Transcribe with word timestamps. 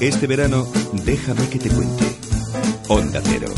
Este 0.00 0.26
verano, 0.26 0.66
déjame 1.04 1.46
que 1.50 1.58
te 1.58 1.68
cuente. 1.68 2.04
Onda 2.88 3.20
Cero. 3.22 3.48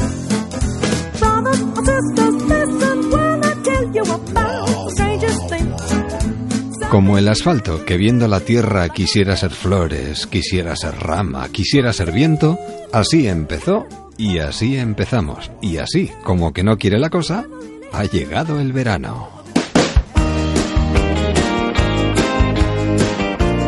Como 6.90 7.16
el 7.16 7.28
asfalto, 7.28 7.84
que 7.84 7.96
viendo 7.96 8.26
la 8.26 8.40
tierra 8.40 8.88
quisiera 8.88 9.36
ser 9.36 9.52
flores, 9.52 10.26
quisiera 10.26 10.74
ser 10.74 10.96
rama, 10.96 11.48
quisiera 11.50 11.92
ser 11.92 12.10
viento, 12.10 12.58
así 12.92 13.28
empezó 13.28 13.86
y 14.18 14.38
así 14.38 14.76
empezamos. 14.76 15.52
Y 15.62 15.76
así, 15.76 16.10
como 16.24 16.52
que 16.52 16.64
no 16.64 16.76
quiere 16.76 16.98
la 16.98 17.08
cosa, 17.08 17.46
ha 17.92 18.04
llegado 18.04 18.58
el 18.58 18.72
verano. 18.72 19.28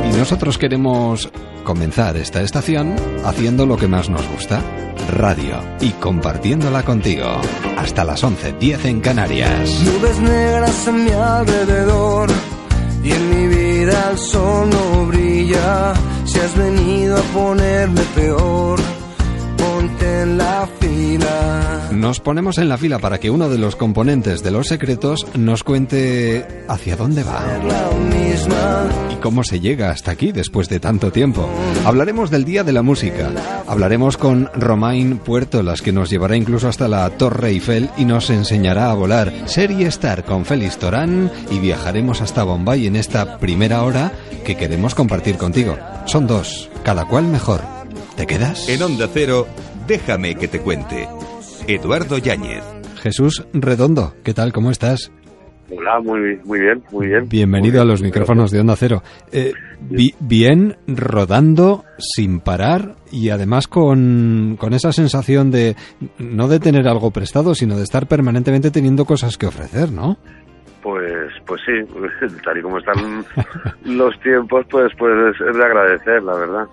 Y 0.04 0.16
nosotros 0.16 0.58
queremos 0.58 1.30
comenzar 1.64 2.16
esta 2.16 2.42
estación 2.42 2.94
haciendo 3.24 3.66
lo 3.66 3.76
que 3.76 3.88
más 3.88 4.08
nos 4.08 4.26
gusta, 4.28 4.62
radio, 5.10 5.60
y 5.80 5.90
compartiéndola 5.92 6.84
contigo. 6.84 7.40
Hasta 7.76 8.04
las 8.04 8.22
11.10 8.22 8.84
en 8.84 9.00
Canarias. 9.00 9.82
Nubes 9.82 10.20
negras 10.20 10.86
en 10.86 11.04
mi 11.04 11.10
alrededor 11.10 12.30
y 13.02 13.10
en 13.10 13.30
mi 13.30 13.54
vida 13.54 14.10
el 14.12 14.18
sol 14.18 14.70
no 14.70 15.06
brilla. 15.06 15.94
Si 16.24 16.38
has 16.38 16.56
venido 16.56 17.16
a 17.16 17.22
ponerme 17.22 18.00
peor, 18.14 18.78
ponte 20.04 20.20
en 20.22 20.38
la 20.38 20.68
fila. 20.80 21.88
Nos 21.92 22.20
ponemos 22.20 22.58
en 22.58 22.68
la 22.68 22.78
fila 22.78 22.98
para 22.98 23.18
que 23.18 23.30
uno 23.30 23.48
de 23.48 23.58
los 23.58 23.76
componentes 23.76 24.42
de 24.42 24.50
los 24.50 24.68
secretos 24.68 25.26
nos 25.36 25.62
cuente 25.62 26.64
hacia 26.68 26.96
dónde 26.96 27.22
va 27.22 27.42
y 29.10 29.16
cómo 29.16 29.44
se 29.44 29.60
llega 29.60 29.90
hasta 29.90 30.10
aquí 30.10 30.32
después 30.32 30.68
de 30.68 30.80
tanto 30.80 31.12
tiempo. 31.12 31.48
Hablaremos 31.84 32.30
del 32.30 32.44
Día 32.44 32.64
de 32.64 32.72
la 32.72 32.82
Música. 32.82 33.30
Hablaremos 33.66 34.16
con 34.16 34.50
Romain 34.54 35.18
Puerto, 35.18 35.62
las 35.62 35.82
que 35.82 35.92
nos 35.92 36.10
llevará 36.10 36.36
incluso 36.36 36.68
hasta 36.68 36.88
la 36.88 37.08
Torre 37.10 37.50
Eiffel 37.50 37.90
y 37.96 38.04
nos 38.04 38.30
enseñará 38.30 38.90
a 38.90 38.94
volar. 38.94 39.32
Serie 39.46 39.86
Star 39.86 40.24
con 40.24 40.44
Félix 40.44 40.78
Torán 40.78 41.30
y 41.50 41.58
viajaremos 41.58 42.20
hasta 42.20 42.44
Bombay 42.44 42.86
en 42.86 42.96
esta 42.96 43.38
primera 43.38 43.82
hora 43.82 44.12
que 44.44 44.56
queremos 44.56 44.94
compartir 44.94 45.36
contigo. 45.36 45.78
Son 46.06 46.26
dos, 46.26 46.68
cada 46.82 47.06
cual 47.06 47.24
mejor. 47.24 47.62
¿Te 48.16 48.26
quedas? 48.26 48.68
En 48.68 48.82
Onda 48.82 49.08
Cero, 49.12 49.46
déjame 49.86 50.34
que 50.34 50.48
te 50.48 50.60
cuente. 50.60 51.08
Eduardo 51.66 52.18
Yáñez. 52.18 52.62
Jesús 53.02 53.44
Redondo, 53.52 54.14
¿qué 54.24 54.32
tal? 54.34 54.52
¿Cómo 54.52 54.70
estás? 54.70 55.12
Hola, 55.70 55.98
muy, 56.00 56.36
muy 56.44 56.60
bien, 56.60 56.82
muy 56.92 57.06
bien. 57.08 57.28
Bienvenido 57.28 57.76
Muy 57.78 57.82
a 57.82 57.84
los 57.90 58.02
micrófonos 58.02 58.50
de 58.50 58.60
Onda 58.60 58.76
Cero. 58.76 59.02
Eh, 59.32 59.52
bi- 59.80 60.14
bien, 60.20 60.76
rodando, 60.86 61.84
sin 61.98 62.40
parar 62.40 62.96
y 63.10 63.30
además 63.30 63.66
con, 63.66 64.56
con 64.58 64.74
esa 64.74 64.92
sensación 64.92 65.50
de 65.50 65.74
no 66.18 66.48
de 66.48 66.60
tener 66.60 66.86
algo 66.86 67.10
prestado, 67.10 67.54
sino 67.54 67.76
de 67.76 67.82
estar 67.84 68.06
permanentemente 68.06 68.70
teniendo 68.70 69.04
cosas 69.06 69.38
que 69.38 69.46
ofrecer, 69.46 69.90
¿no? 69.90 70.18
Pues, 70.82 71.32
pues 71.46 71.62
sí, 71.64 71.72
tal 72.44 72.58
y 72.58 72.62
como 72.62 72.78
están 72.78 73.24
los 73.84 74.18
tiempos, 74.20 74.66
pues, 74.70 74.92
pues 74.98 75.34
es 75.48 75.56
de 75.56 75.64
agradecer, 75.64 76.22
la 76.22 76.34
verdad. 76.34 76.66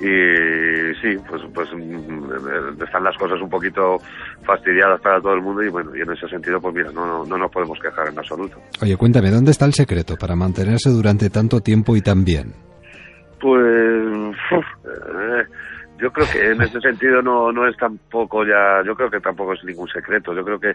Y 0.00 0.94
sí, 1.00 1.16
pues, 1.28 1.40
pues 1.54 1.68
mm, 1.72 2.82
están 2.82 3.04
las 3.04 3.16
cosas 3.16 3.40
un 3.40 3.48
poquito 3.48 3.98
fastidiadas 4.44 5.00
para 5.00 5.20
todo 5.20 5.34
el 5.34 5.40
mundo 5.42 5.62
y 5.62 5.68
bueno, 5.68 5.94
y 5.94 6.00
en 6.00 6.10
ese 6.10 6.26
sentido, 6.28 6.60
pues 6.60 6.74
mira, 6.74 6.90
no, 6.92 7.06
no, 7.06 7.24
no 7.24 7.38
nos 7.38 7.50
podemos 7.50 7.78
quejar 7.80 8.08
en 8.08 8.18
absoluto. 8.18 8.56
Oye, 8.82 8.96
cuéntame, 8.96 9.30
¿dónde 9.30 9.52
está 9.52 9.66
el 9.66 9.72
secreto 9.72 10.16
para 10.16 10.34
mantenerse 10.34 10.90
durante 10.90 11.30
tanto 11.30 11.60
tiempo 11.60 11.96
y 11.96 12.00
tan 12.02 12.24
bien? 12.24 12.52
Pues 13.40 14.36
uf, 14.50 14.64
eh, 14.84 15.44
yo 16.00 16.10
creo 16.12 16.26
que 16.32 16.50
en 16.50 16.62
ese 16.62 16.80
sentido 16.80 17.22
no, 17.22 17.52
no 17.52 17.68
es 17.68 17.76
tampoco 17.76 18.44
ya, 18.44 18.82
yo 18.84 18.94
creo 18.96 19.10
que 19.10 19.20
tampoco 19.20 19.52
es 19.52 19.62
ningún 19.64 19.88
secreto, 19.88 20.34
yo 20.34 20.44
creo 20.44 20.58
que 20.58 20.74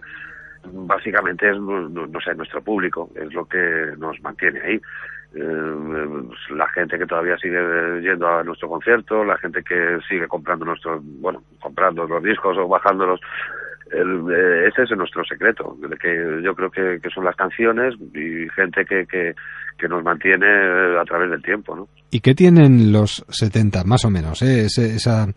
básicamente 0.72 1.50
es, 1.50 1.58
no, 1.60 1.90
no- 1.90 2.08
no 2.08 2.22
sé, 2.22 2.34
nuestro 2.36 2.62
público, 2.62 3.10
es 3.16 3.34
lo 3.34 3.46
que 3.46 3.58
nos 3.98 4.22
mantiene 4.22 4.62
ahí. 4.62 4.80
Eh, 5.36 6.56
la 6.56 6.68
gente 6.70 6.98
que 6.98 7.06
todavía 7.06 7.38
sigue 7.38 7.60
yendo 8.02 8.28
a 8.28 8.44
nuestro 8.44 8.68
concierto, 8.68 9.24
la 9.24 9.38
gente 9.38 9.64
que 9.64 10.00
sigue 10.08 10.28
comprando 10.28 10.66
nuestros, 10.66 11.02
bueno, 11.04 11.44
comprando 11.60 12.08
los 12.08 12.24
discos 12.24 12.58
o 12.58 12.68
bajándolos, 12.68 13.20
el, 13.92 14.26
eh, 14.32 14.68
ese 14.68 14.84
es 14.84 14.92
nuestro 14.92 15.24
secreto, 15.24 15.78
que 16.00 16.42
yo 16.44 16.56
creo 16.56 16.72
que, 16.72 17.00
que 17.02 17.10
son 17.10 17.26
las 17.26 17.36
canciones 17.36 17.96
y 18.14 18.50
gente 18.50 18.86
que, 18.86 19.06
que, 19.06 19.36
que 19.80 19.88
nos 19.88 20.04
mantiene 20.04 20.46
a 21.00 21.04
través 21.06 21.32
del 21.32 21.42
tiempo, 21.42 21.76
¿no? 21.76 21.88
¿Y 22.12 22.20
qué 22.20 22.36
tienen 22.36 22.92
los 22.92 23.24
70, 23.30 23.84
más 23.86 24.04
o 24.06 24.10
menos? 24.10 24.42
eh? 24.42 24.66
Ese- 24.66 24.96
esa, 24.96 25.28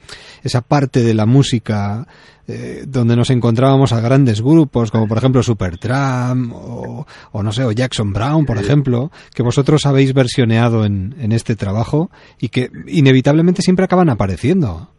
esa 0.42 0.60
parte 0.62 1.03
de 1.03 1.14
la 1.14 1.26
música 1.26 2.06
eh, 2.48 2.84
donde 2.88 3.14
nos 3.14 3.30
encontrábamos 3.30 3.92
a 3.92 4.00
grandes 4.00 4.42
grupos, 4.42 4.91
como 4.91 5.06
por 5.06 5.19
ejemplo 5.19 5.42
Supertramp 5.42 6.53
o, 6.54 7.06
o 7.32 7.42
no 7.42 7.53
sé, 7.53 7.64
o 7.64 7.72
Jackson 7.72 8.12
Brown, 8.12 8.44
por 8.47 8.58
ejemplo, 8.58 9.10
que 9.34 9.42
vosotros 9.42 9.86
habéis 9.86 10.12
versioneado 10.14 10.84
en, 10.84 11.14
en 11.19 11.32
este 11.32 11.54
trabajo 11.56 12.10
y 12.41 12.48
que 12.48 12.70
inevitablemente 12.88 13.62
siempre 13.62 13.84
acaban 13.84 14.09
apareciendo. 14.10 14.91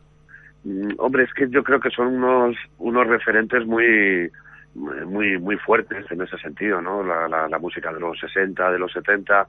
Mm, 0.64 0.92
Hombre, 1.00 1.24
es 1.24 1.34
que 1.34 1.50
yo 1.50 1.64
creo 1.64 1.80
que 1.82 1.90
son 1.90 2.08
unos 2.16 2.56
unos 2.78 3.06
referentes 3.08 3.66
muy 3.66 4.30
muy 4.76 5.38
muy 5.40 5.58
fuertes 5.58 6.06
en 6.12 6.22
ese 6.22 6.38
sentido, 6.38 6.82
¿no? 6.82 7.04
La, 7.04 7.28
la, 7.28 7.48
la 7.48 7.60
música 7.60 7.92
de 7.94 8.00
los 8.00 8.20
60, 8.20 8.72
de 8.72 8.80
los 8.80 8.92
70, 8.92 9.48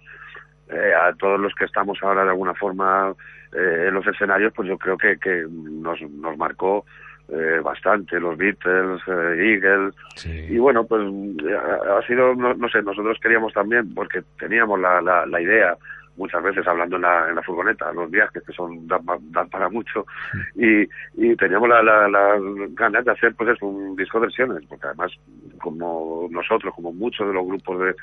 eh, 0.70 0.92
a 0.94 1.12
todos 1.14 1.40
los 1.40 1.54
que 1.54 1.64
estamos 1.64 1.98
ahora 2.02 2.24
de 2.24 2.30
alguna 2.30 2.54
forma 2.54 3.14
eh, 3.52 3.86
en 3.88 3.94
los 3.94 4.06
escenarios, 4.06 4.52
pues 4.54 4.68
yo 4.68 4.78
creo 4.78 4.98
que, 4.98 5.16
que 5.18 5.46
nos, 5.48 6.00
nos 6.02 6.36
marcó 6.36 6.84
eh, 7.28 7.60
bastante, 7.62 8.20
los 8.20 8.36
Beatles, 8.36 9.00
eh, 9.06 9.54
Eagles, 9.54 9.94
y 10.26 10.58
bueno, 10.58 10.84
pues 10.84 11.02
ha, 11.02 11.98
ha 11.98 12.06
sido, 12.06 12.34
no, 12.34 12.52
no 12.54 12.68
sé, 12.68 12.82
nosotros 12.82 13.18
queríamos 13.20 13.52
también, 13.52 13.94
porque 13.94 14.22
teníamos 14.38 14.78
la, 14.78 15.00
la, 15.00 15.24
la 15.24 15.40
idea, 15.40 15.76
muchas 16.16 16.42
veces 16.42 16.66
hablando 16.66 16.96
en 16.96 17.02
la, 17.02 17.28
en 17.28 17.34
la 17.36 17.42
furgoneta, 17.42 17.92
los 17.92 18.10
viajes 18.10 18.42
que 18.44 18.52
son 18.52 18.86
dan, 18.86 19.04
pa- 19.04 19.18
dan 19.20 19.48
para 19.50 19.68
mucho, 19.68 20.06
y, 20.54 20.82
y 21.14 21.36
teníamos 21.36 21.68
la, 21.68 21.82
la, 21.82 22.08
la 22.08 22.36
ganas 22.70 23.04
de 23.04 23.12
hacer 23.12 23.34
pues 23.34 23.50
eso, 23.50 23.66
un 23.66 23.96
disco 23.96 24.18
de 24.20 24.26
versiones, 24.26 24.64
porque 24.68 24.86
además 24.86 25.12
como 25.60 26.28
nosotros, 26.30 26.74
como 26.74 26.92
muchos 26.92 27.26
de 27.26 27.34
los 27.34 27.46
grupos 27.46 27.78
de 27.80 27.94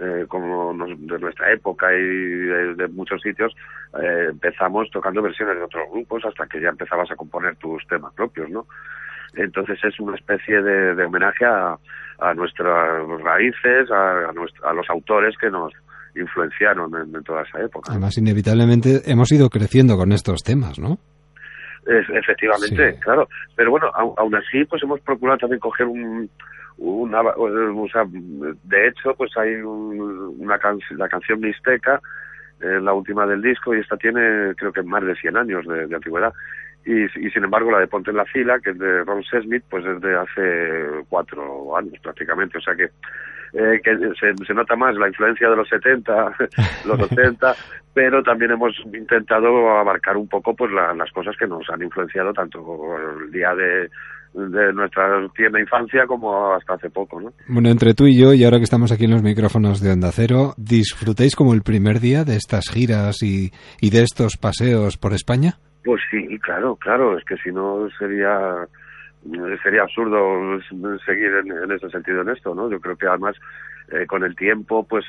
eh, 0.00 0.26
como 0.28 0.72
nos- 0.72 1.06
de 1.06 1.18
nuestra 1.18 1.50
época 1.52 1.92
y 1.92 2.00
de, 2.00 2.74
de 2.76 2.88
muchos 2.88 3.20
sitios, 3.20 3.54
eh, 4.00 4.28
empezamos 4.30 4.88
tocando 4.90 5.20
versiones 5.22 5.56
de 5.56 5.62
otros 5.64 5.90
grupos 5.92 6.24
hasta 6.24 6.46
que 6.46 6.60
ya 6.60 6.68
empezabas 6.68 7.10
a 7.10 7.16
componer 7.16 7.56
tus 7.56 7.84
temas 7.88 8.14
propios, 8.14 8.48
¿no? 8.48 8.66
Entonces 9.34 9.78
es 9.84 9.98
una 10.00 10.16
especie 10.16 10.62
de, 10.62 10.94
de 10.94 11.04
homenaje 11.04 11.44
a, 11.44 11.76
a 12.20 12.34
nuestras 12.34 13.06
raíces, 13.22 13.90
a, 13.90 14.28
a 14.28 14.32
nuestra- 14.32 14.70
a 14.70 14.72
los 14.72 14.88
autores 14.88 15.36
que 15.36 15.50
nos 15.50 15.72
influenciaron 16.20 16.90
en, 16.94 17.14
en 17.14 17.22
toda 17.24 17.42
esa 17.42 17.60
época. 17.62 17.90
Además, 17.92 18.16
inevitablemente 18.18 19.02
hemos 19.10 19.30
ido 19.32 19.48
creciendo 19.50 19.96
con 19.96 20.12
estos 20.12 20.42
temas, 20.42 20.78
¿no? 20.78 20.98
Es- 21.86 22.08
efectivamente, 22.10 22.92
Sí. 22.94 23.00
claro. 23.00 23.28
Pero 23.56 23.70
bueno, 23.70 23.86
aún 23.94 24.34
así, 24.34 24.64
pues 24.64 24.82
hemos 24.82 25.00
procurado 25.00 25.38
también 25.38 25.60
coger 25.60 25.86
un, 25.86 26.28
una, 26.76 27.20
o 27.22 27.88
sea, 27.90 28.02
de 28.06 28.88
hecho, 28.88 29.14
pues 29.16 29.30
hay 29.36 29.54
un- 29.56 30.36
una 30.38 30.58
can- 30.58 30.78
la 30.96 31.08
canción 31.08 31.40
mixteca, 31.40 32.00
eh, 32.60 32.78
la 32.80 32.92
última 32.92 33.26
del 33.26 33.40
disco, 33.40 33.74
y 33.74 33.80
esta 33.80 33.96
tiene, 33.96 34.54
creo 34.56 34.72
que 34.72 34.82
más 34.82 35.02
de 35.04 35.14
100 35.16 35.36
años 35.36 35.66
de, 35.66 35.86
de 35.86 35.94
antigüedad. 35.94 36.32
Y, 36.90 37.04
y 37.04 37.30
sin 37.30 37.44
embargo, 37.44 37.70
la 37.70 37.80
de 37.80 37.86
Ponte 37.86 38.10
en 38.10 38.16
la 38.16 38.24
fila, 38.24 38.58
que 38.60 38.70
es 38.70 38.78
de 38.78 39.04
Ron 39.04 39.22
Sesmith, 39.24 39.62
pues 39.68 39.84
es 39.84 40.00
de 40.00 40.16
hace 40.16 41.04
cuatro 41.10 41.76
años 41.76 41.92
prácticamente. 42.02 42.56
O 42.56 42.60
sea 42.62 42.74
que, 42.74 42.84
eh, 43.52 43.80
que 43.84 43.98
se, 44.18 44.34
se 44.46 44.54
nota 44.54 44.74
más 44.74 44.94
la 44.96 45.08
influencia 45.08 45.50
de 45.50 45.56
los 45.56 45.68
70, 45.68 46.34
los 46.86 46.98
80, 47.12 47.54
pero 47.94 48.22
también 48.22 48.52
hemos 48.52 48.74
intentado 48.94 49.70
abarcar 49.78 50.16
un 50.16 50.28
poco 50.28 50.56
pues 50.56 50.72
la- 50.72 50.94
las 50.94 51.10
cosas 51.12 51.36
que 51.36 51.46
nos 51.46 51.68
han 51.68 51.82
influenciado 51.82 52.32
tanto 52.32 52.96
el 53.20 53.30
día 53.32 53.54
de, 53.54 53.90
de 54.38 54.72
nuestra 54.72 55.26
tierna 55.34 55.60
infancia 55.60 56.06
como 56.06 56.54
hasta 56.54 56.74
hace 56.74 56.90
poco, 56.90 57.20
¿no? 57.20 57.32
Bueno, 57.48 57.68
entre 57.68 57.94
tú 57.94 58.06
y 58.06 58.20
yo, 58.20 58.32
y 58.32 58.44
ahora 58.44 58.58
que 58.58 58.64
estamos 58.64 58.92
aquí 58.92 59.04
en 59.04 59.12
los 59.12 59.22
micrófonos 59.22 59.80
de 59.80 59.92
Onda 59.92 60.10
Cero, 60.12 60.54
¿disfrutáis 60.56 61.34
como 61.34 61.54
el 61.54 61.62
primer 61.62 62.00
día 62.00 62.24
de 62.24 62.36
estas 62.36 62.70
giras 62.70 63.22
y, 63.22 63.50
y 63.80 63.90
de 63.90 64.02
estos 64.02 64.36
paseos 64.36 64.96
por 64.96 65.12
España? 65.12 65.54
Pues 65.84 66.00
sí, 66.10 66.38
claro, 66.40 66.76
claro, 66.76 67.16
es 67.18 67.24
que 67.24 67.36
si 67.36 67.50
no 67.50 67.88
sería 67.98 68.66
sería 69.62 69.82
absurdo 69.82 70.60
seguir 71.04 71.30
en, 71.44 71.50
en 71.64 71.72
ese 71.72 71.90
sentido 71.90 72.22
en 72.22 72.30
esto, 72.30 72.54
¿no? 72.54 72.70
Yo 72.70 72.80
creo 72.80 72.96
que 72.96 73.06
además 73.06 73.36
eh, 73.90 74.06
con 74.06 74.22
el 74.22 74.36
tiempo, 74.36 74.86
pues 74.86 75.04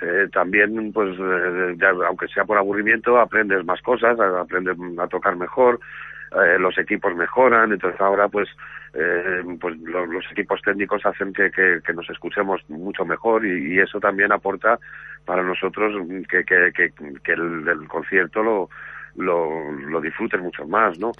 eh, 0.00 0.28
también, 0.32 0.92
pues 0.92 1.16
eh, 1.18 1.76
ya, 1.78 1.90
aunque 2.06 2.28
sea 2.28 2.44
por 2.44 2.58
aburrimiento, 2.58 3.18
aprendes 3.18 3.64
más 3.64 3.80
cosas, 3.82 4.18
aprendes 4.18 4.76
a 4.98 5.06
tocar 5.06 5.36
mejor, 5.36 5.80
eh, 6.34 6.58
los 6.58 6.76
equipos 6.78 7.14
mejoran, 7.14 7.72
entonces 7.72 8.00
ahora 8.00 8.28
pues 8.28 8.48
eh, 8.94 9.42
pues 9.60 9.76
lo- 9.78 10.06
los, 10.06 10.24
equipos 10.32 10.60
técnicos 10.62 11.04
hacen 11.06 11.32
que, 11.32 11.50
que, 11.50 11.80
que 11.84 11.92
nos 11.94 12.08
escuchemos 12.10 12.60
mucho 12.68 13.04
mejor 13.04 13.44
y, 13.46 13.74
y 13.74 13.78
eso 13.80 13.98
también 14.00 14.32
aporta 14.32 14.78
para 15.24 15.42
nosotros 15.42 15.94
que, 16.28 16.44
que, 16.44 17.32
el, 17.32 17.68
el 17.68 17.88
concierto 17.88 18.42
lo 18.42 18.68
lo, 19.16 19.70
lo 19.72 20.00
disfrutes 20.00 20.40
mucho 20.40 20.66
más, 20.66 20.98
¿no? 20.98 21.12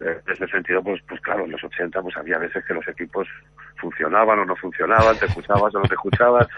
Eh, 0.00 0.18
en 0.26 0.32
ese 0.32 0.46
sentido, 0.48 0.82
pues, 0.82 1.02
pues 1.06 1.20
claro, 1.20 1.44
en 1.44 1.50
los 1.52 1.62
80 1.62 2.00
pues 2.00 2.16
había 2.16 2.38
veces 2.38 2.64
que 2.64 2.74
los 2.74 2.86
equipos 2.88 3.28
funcionaban 3.76 4.38
o 4.40 4.44
no 4.44 4.56
funcionaban, 4.56 5.16
te 5.18 5.26
escuchabas 5.26 5.74
o 5.74 5.78
no 5.78 5.84
te 5.84 5.94
escuchabas, 5.94 6.48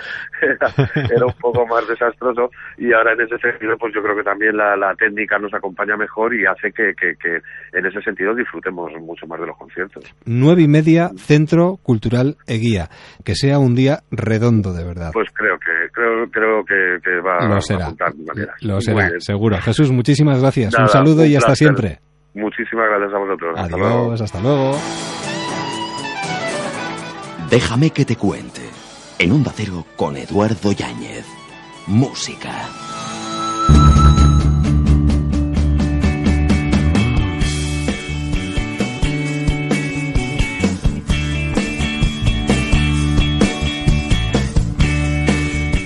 era, 0.43 1.27
un 1.27 1.33
poco 1.41 1.67
más 1.67 1.87
desastroso 1.89 2.51
y 2.79 2.93
ahora 2.93 3.13
en 3.13 3.23
ese 3.23 3.39
sentido 3.39 3.77
pues 3.79 3.95
yo 3.95 4.03
creo 4.03 4.17
que 4.17 4.23
también 4.23 4.57
la, 4.57 4.77
la 4.77 4.95
técnica 4.95 5.39
nos 5.39 5.53
acompaña 5.55 5.97
mejor 5.97 6.35
y 6.35 6.45
hace 6.47 6.73
que, 6.73 6.93
que, 6.95 7.15
que, 7.17 7.41
en 7.77 7.87
ese 7.87 8.01
sentido 8.03 8.35
disfrutemos 8.35 8.93
mucho 9.01 9.27
más 9.27 9.41
de 9.41 9.47
los 9.47 9.57
conciertos. 9.57 10.05
Nueve 10.25 10.63
y 10.63 10.69
media, 10.69 11.11
Centro 11.17 11.77
Cultural 11.83 12.37
Eguía, 12.47 12.89
que 13.25 13.35
sea 13.35 13.59
un 13.59 13.75
día 13.75 14.01
redondo 14.11 14.73
de 14.73 14.85
verdad. 14.85 15.11
Pues 15.12 15.29
creo 15.33 15.59
que 15.59 15.91
creo 15.93 16.29
creo 16.31 16.65
que, 16.65 16.99
que 17.03 17.21
va 17.21 17.47
Lo 17.47 17.55
a 17.55 17.85
apuntar 17.85 18.12
de 18.12 18.25
manera. 18.25 18.55
Lo 18.61 18.81
será, 18.81 19.11
seguro. 19.19 19.57
Jesús, 19.59 19.91
muchísimas 19.93 20.41
gracias. 20.41 20.75
un 20.79 20.89
saludo 20.89 21.25
y 21.25 21.37
hasta 21.37 21.55
siempre. 21.55 21.99
Muchísimas 22.35 22.87
gracias 22.91 23.15
a 23.15 23.19
vosotros. 23.19 23.55
Hasta 23.59 23.77
luego. 23.77 24.05
Adiós, 24.05 24.21
hasta 24.21 24.41
luego. 24.41 25.36
Déjame 27.51 27.91
que 27.91 28.05
te 28.05 28.17
cuente. 28.17 28.63
En 29.19 29.33
un 29.33 29.47
Cero 29.55 29.87
con 29.97 30.17
Eduardo 30.17 30.73
Yáñez. 30.73 31.25
Música. 31.87 32.69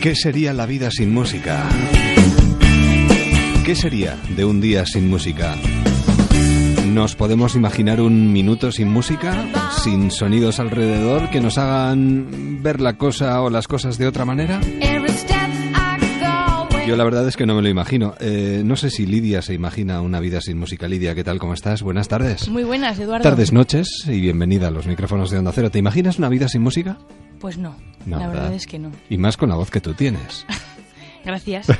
¿Qué 0.01 0.15
sería 0.17 0.55
la 0.55 0.65
vida 0.65 0.91
sin 0.91 1.12
música? 1.12 1.69
¿Qué 3.67 3.77
sería 3.77 4.17
de 4.35 4.47
un 4.47 4.62
día 4.62 4.87
sin 4.87 5.11
música? 5.11 5.57
¿Nos 6.90 7.14
podemos 7.14 7.54
imaginar 7.54 8.00
un 8.00 8.32
minuto 8.32 8.72
sin 8.72 8.88
música? 8.88 9.46
¿Sin 9.82 10.10
sonidos 10.10 10.58
alrededor 10.60 11.31
que 11.31 11.40
nos 11.40 11.56
hagan 11.56 12.62
ver 12.62 12.81
la 12.81 12.96
cosa 12.96 13.40
o 13.42 13.50
las 13.50 13.69
cosas 13.69 13.96
de 13.96 14.06
otra 14.06 14.25
manera? 14.25 14.60
Yo 16.87 16.96
la 16.96 17.04
verdad 17.04 17.28
es 17.28 17.37
que 17.37 17.46
no 17.46 17.54
me 17.54 17.62
lo 17.62 17.69
imagino. 17.69 18.14
Eh, 18.19 18.62
no 18.64 18.75
sé 18.75 18.90
si 18.90 19.06
Lidia 19.06 19.42
se 19.42 19.54
imagina 19.54 20.00
una 20.00 20.19
vida 20.19 20.40
sin 20.40 20.58
música. 20.58 20.88
Lidia, 20.88 21.14
¿qué 21.14 21.22
tal? 21.22 21.38
¿Cómo 21.38 21.54
estás? 21.54 21.82
Buenas 21.82 22.08
tardes. 22.08 22.48
Muy 22.48 22.64
buenas, 22.64 22.98
Eduardo. 22.98 23.22
Tardes, 23.22 23.52
noches 23.52 24.04
y 24.08 24.20
bienvenida 24.20 24.69
a 24.69 24.70
los 24.72 24.87
micrófonos 24.88 25.31
de 25.31 25.38
Onda 25.38 25.52
Cero. 25.54 25.70
¿Te 25.70 25.78
imaginas 25.78 26.19
una 26.19 26.28
vida 26.28 26.48
sin 26.48 26.62
música? 26.62 26.98
Pues 27.38 27.56
no, 27.56 27.76
No, 28.04 28.19
la 28.19 28.26
¿verdad? 28.26 28.42
verdad 28.42 28.54
es 28.54 28.66
que 28.66 28.78
no. 28.81 28.90
Y 29.08 29.16
más 29.16 29.37
con 29.37 29.48
la 29.48 29.54
voz 29.54 29.70
que 29.70 29.81
tú 29.81 29.94
tienes. 29.94 30.44
Gracias. 31.25 31.67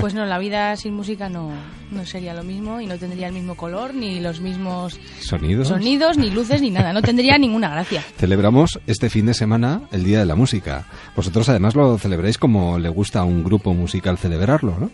Pues 0.00 0.14
no, 0.14 0.24
la 0.26 0.38
vida 0.38 0.76
sin 0.76 0.94
música 0.94 1.28
no, 1.28 1.50
no 1.90 2.04
sería 2.04 2.34
lo 2.34 2.42
mismo 2.44 2.80
y 2.80 2.86
no 2.86 2.98
tendría 2.98 3.28
el 3.28 3.32
mismo 3.32 3.54
color, 3.56 3.94
ni 3.94 4.20
los 4.20 4.40
mismos 4.40 4.98
¿Sonidos? 5.20 5.68
sonidos, 5.68 6.18
ni 6.18 6.30
luces, 6.30 6.60
ni 6.60 6.70
nada. 6.70 6.92
No 6.92 7.02
tendría 7.02 7.38
ninguna 7.38 7.68
gracia. 7.70 8.02
Celebramos 8.18 8.78
este 8.86 9.08
fin 9.10 9.26
de 9.26 9.34
semana 9.34 9.82
el 9.92 10.04
Día 10.04 10.18
de 10.18 10.26
la 10.26 10.34
Música. 10.34 10.86
Vosotros 11.16 11.48
además 11.48 11.74
lo 11.74 11.98
celebráis 11.98 12.38
como 12.38 12.78
le 12.78 12.88
gusta 12.88 13.20
a 13.20 13.24
un 13.24 13.42
grupo 13.42 13.74
musical 13.74 14.18
celebrarlo, 14.18 14.76
¿no? 14.78 14.90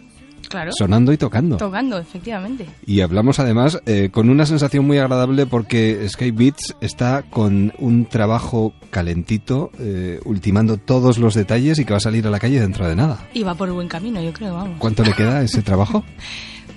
Claro. 0.52 0.70
Sonando 0.72 1.12
y 1.12 1.16
tocando. 1.16 1.56
Tocando, 1.56 1.98
efectivamente. 1.98 2.66
Y 2.86 3.00
hablamos 3.00 3.40
además 3.40 3.80
eh, 3.86 4.10
con 4.12 4.30
una 4.30 4.46
sensación 4.46 4.86
muy 4.86 4.98
agradable 4.98 5.46
porque 5.46 6.06
Sky 6.08 6.30
Beats 6.30 6.76
está 6.80 7.22
con 7.22 7.72
un 7.78 8.04
trabajo 8.06 8.72
calentito, 8.90 9.70
eh, 9.80 10.20
ultimando 10.24 10.76
todos 10.76 11.18
los 11.18 11.34
detalles 11.34 11.78
y 11.78 11.84
que 11.84 11.92
va 11.92 11.96
a 11.96 12.00
salir 12.00 12.26
a 12.26 12.30
la 12.30 12.38
calle 12.38 12.60
dentro 12.60 12.86
de 12.86 12.94
nada. 12.94 13.26
Y 13.34 13.42
va 13.42 13.54
por 13.54 13.70
buen 13.72 13.88
camino, 13.88 14.22
yo 14.22 14.32
creo, 14.32 14.54
vamos. 14.54 14.76
¿Cuánto 14.78 15.02
le 15.02 15.14
queda 15.14 15.38
a 15.38 15.42
ese 15.42 15.62
trabajo? 15.62 16.04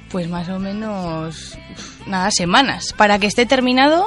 Pues 0.09 0.29
más 0.29 0.47
o 0.49 0.57
menos, 0.57 1.57
nada, 2.07 2.29
semanas. 2.31 2.93
Para 2.97 3.19
que 3.19 3.27
esté 3.27 3.45
terminado, 3.45 4.05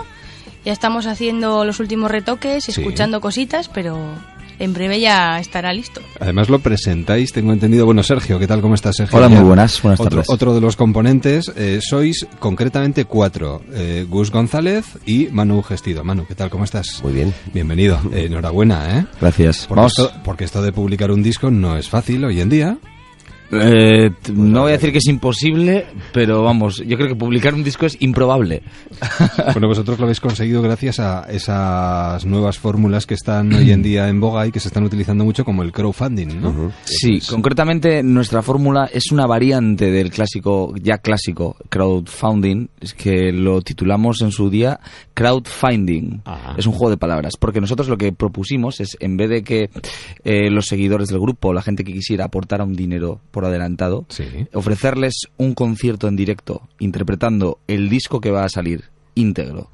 ya 0.64 0.72
estamos 0.72 1.06
haciendo 1.06 1.64
los 1.66 1.78
últimos 1.80 2.10
retoques, 2.10 2.64
Sí. 2.64 2.70
escuchando 2.70 3.20
cositas, 3.20 3.68
pero 3.68 3.98
en 4.58 4.74
breve 4.74 5.00
ya 5.00 5.38
estará 5.38 5.72
listo. 5.72 6.00
Además 6.20 6.48
lo 6.48 6.58
presentáis, 6.58 7.32
tengo 7.32 7.52
entendido. 7.52 7.86
Bueno, 7.86 8.02
Sergio, 8.02 8.38
¿qué 8.38 8.46
tal? 8.46 8.60
¿Cómo 8.60 8.74
estás, 8.74 8.96
Sergio? 8.96 9.18
Hola, 9.18 9.28
muy 9.28 9.42
buenas, 9.44 9.80
buenas 9.82 10.00
otro, 10.00 10.10
tardes. 10.10 10.30
Otro 10.30 10.54
de 10.54 10.60
los 10.60 10.76
componentes, 10.76 11.52
eh, 11.56 11.80
sois 11.82 12.26
concretamente 12.38 13.04
cuatro. 13.04 13.62
Eh, 13.72 14.06
Gus 14.08 14.30
González 14.30 14.84
y 15.06 15.28
Manu 15.30 15.62
Gestido. 15.62 16.04
Manu, 16.04 16.26
¿qué 16.26 16.34
tal? 16.34 16.50
¿Cómo 16.50 16.64
estás? 16.64 17.00
Muy 17.02 17.12
bien. 17.12 17.32
Bienvenido. 17.52 18.00
Eh, 18.12 18.26
enhorabuena, 18.26 18.98
¿eh? 18.98 19.06
Gracias. 19.20 19.66
Porque 19.66 19.78
Vamos, 19.80 19.98
esto, 19.98 20.12
porque 20.24 20.44
esto 20.44 20.62
de 20.62 20.72
publicar 20.72 21.10
un 21.10 21.22
disco 21.22 21.50
no 21.50 21.76
es 21.76 21.88
fácil 21.88 22.24
hoy 22.24 22.40
en 22.40 22.48
día. 22.48 22.78
Eh, 23.50 24.10
t- 24.22 24.32
no 24.32 24.62
voy 24.62 24.70
a 24.70 24.72
decir 24.76 24.92
que 24.92 24.98
es 24.98 25.06
imposible, 25.06 25.86
pero 26.12 26.42
vamos, 26.42 26.82
yo 26.86 26.96
creo 26.96 27.08
que 27.08 27.14
publicar 27.16 27.54
un 27.54 27.64
disco 27.64 27.86
es 27.86 27.96
improbable. 28.00 28.62
Bueno, 29.52 29.68
vosotros 29.68 29.98
lo 29.98 30.04
habéis 30.04 30.20
conseguido 30.20 30.60
gracias 30.62 31.00
a 31.00 31.26
esas 31.30 32.24
nuevas 32.26 32.58
fórmulas 32.58 33.06
que 33.06 33.14
están 33.14 33.52
hoy 33.52 33.72
en 33.72 33.82
día 33.82 34.08
en 34.08 34.20
boga 34.20 34.46
y 34.46 34.52
que 34.52 34.60
se 34.60 34.68
están 34.68 34.84
utilizando 34.84 35.24
mucho 35.24 35.44
como 35.44 35.62
el 35.62 35.72
crowdfunding, 35.72 36.40
¿no? 36.40 36.72
Sí, 36.84 37.20
concretamente 37.28 38.02
nuestra 38.02 38.42
fórmula 38.42 38.88
es 38.92 39.10
una 39.10 39.26
variante 39.26 39.90
del 39.90 40.10
clásico, 40.10 40.74
ya 40.80 40.98
clásico, 40.98 41.56
crowdfunding, 41.68 42.68
es 42.80 42.94
que 42.94 43.32
lo 43.32 43.62
titulamos 43.62 44.20
en 44.22 44.30
su 44.30 44.50
día 44.50 44.78
crowdfinding. 45.14 46.22
Ah. 46.24 46.54
Es 46.56 46.66
un 46.66 46.72
juego 46.72 46.90
de 46.90 46.96
palabras, 46.96 47.34
porque 47.38 47.60
nosotros 47.60 47.88
lo 47.88 47.96
que 47.96 48.12
propusimos 48.12 48.80
es, 48.80 48.96
en 49.00 49.16
vez 49.16 49.30
de 49.30 49.42
que 49.42 49.70
eh, 50.24 50.50
los 50.50 50.66
seguidores 50.66 51.08
del 51.08 51.20
grupo, 51.20 51.52
la 51.52 51.62
gente 51.62 51.84
que 51.84 51.92
quisiera 51.92 52.26
aportar 52.26 52.62
un 52.62 52.74
dinero 52.74 53.20
por 53.38 53.44
adelantado, 53.44 54.04
Sí. 54.08 54.24
ofrecerles 54.52 55.14
un 55.36 55.54
concierto 55.54 56.08
en 56.08 56.16
directo 56.16 56.62
interpretando 56.80 57.60
el 57.68 57.88
disco 57.88 58.20
que 58.20 58.32
va 58.32 58.42
a 58.44 58.48
salir 58.48 58.86
íntegro 59.14 59.70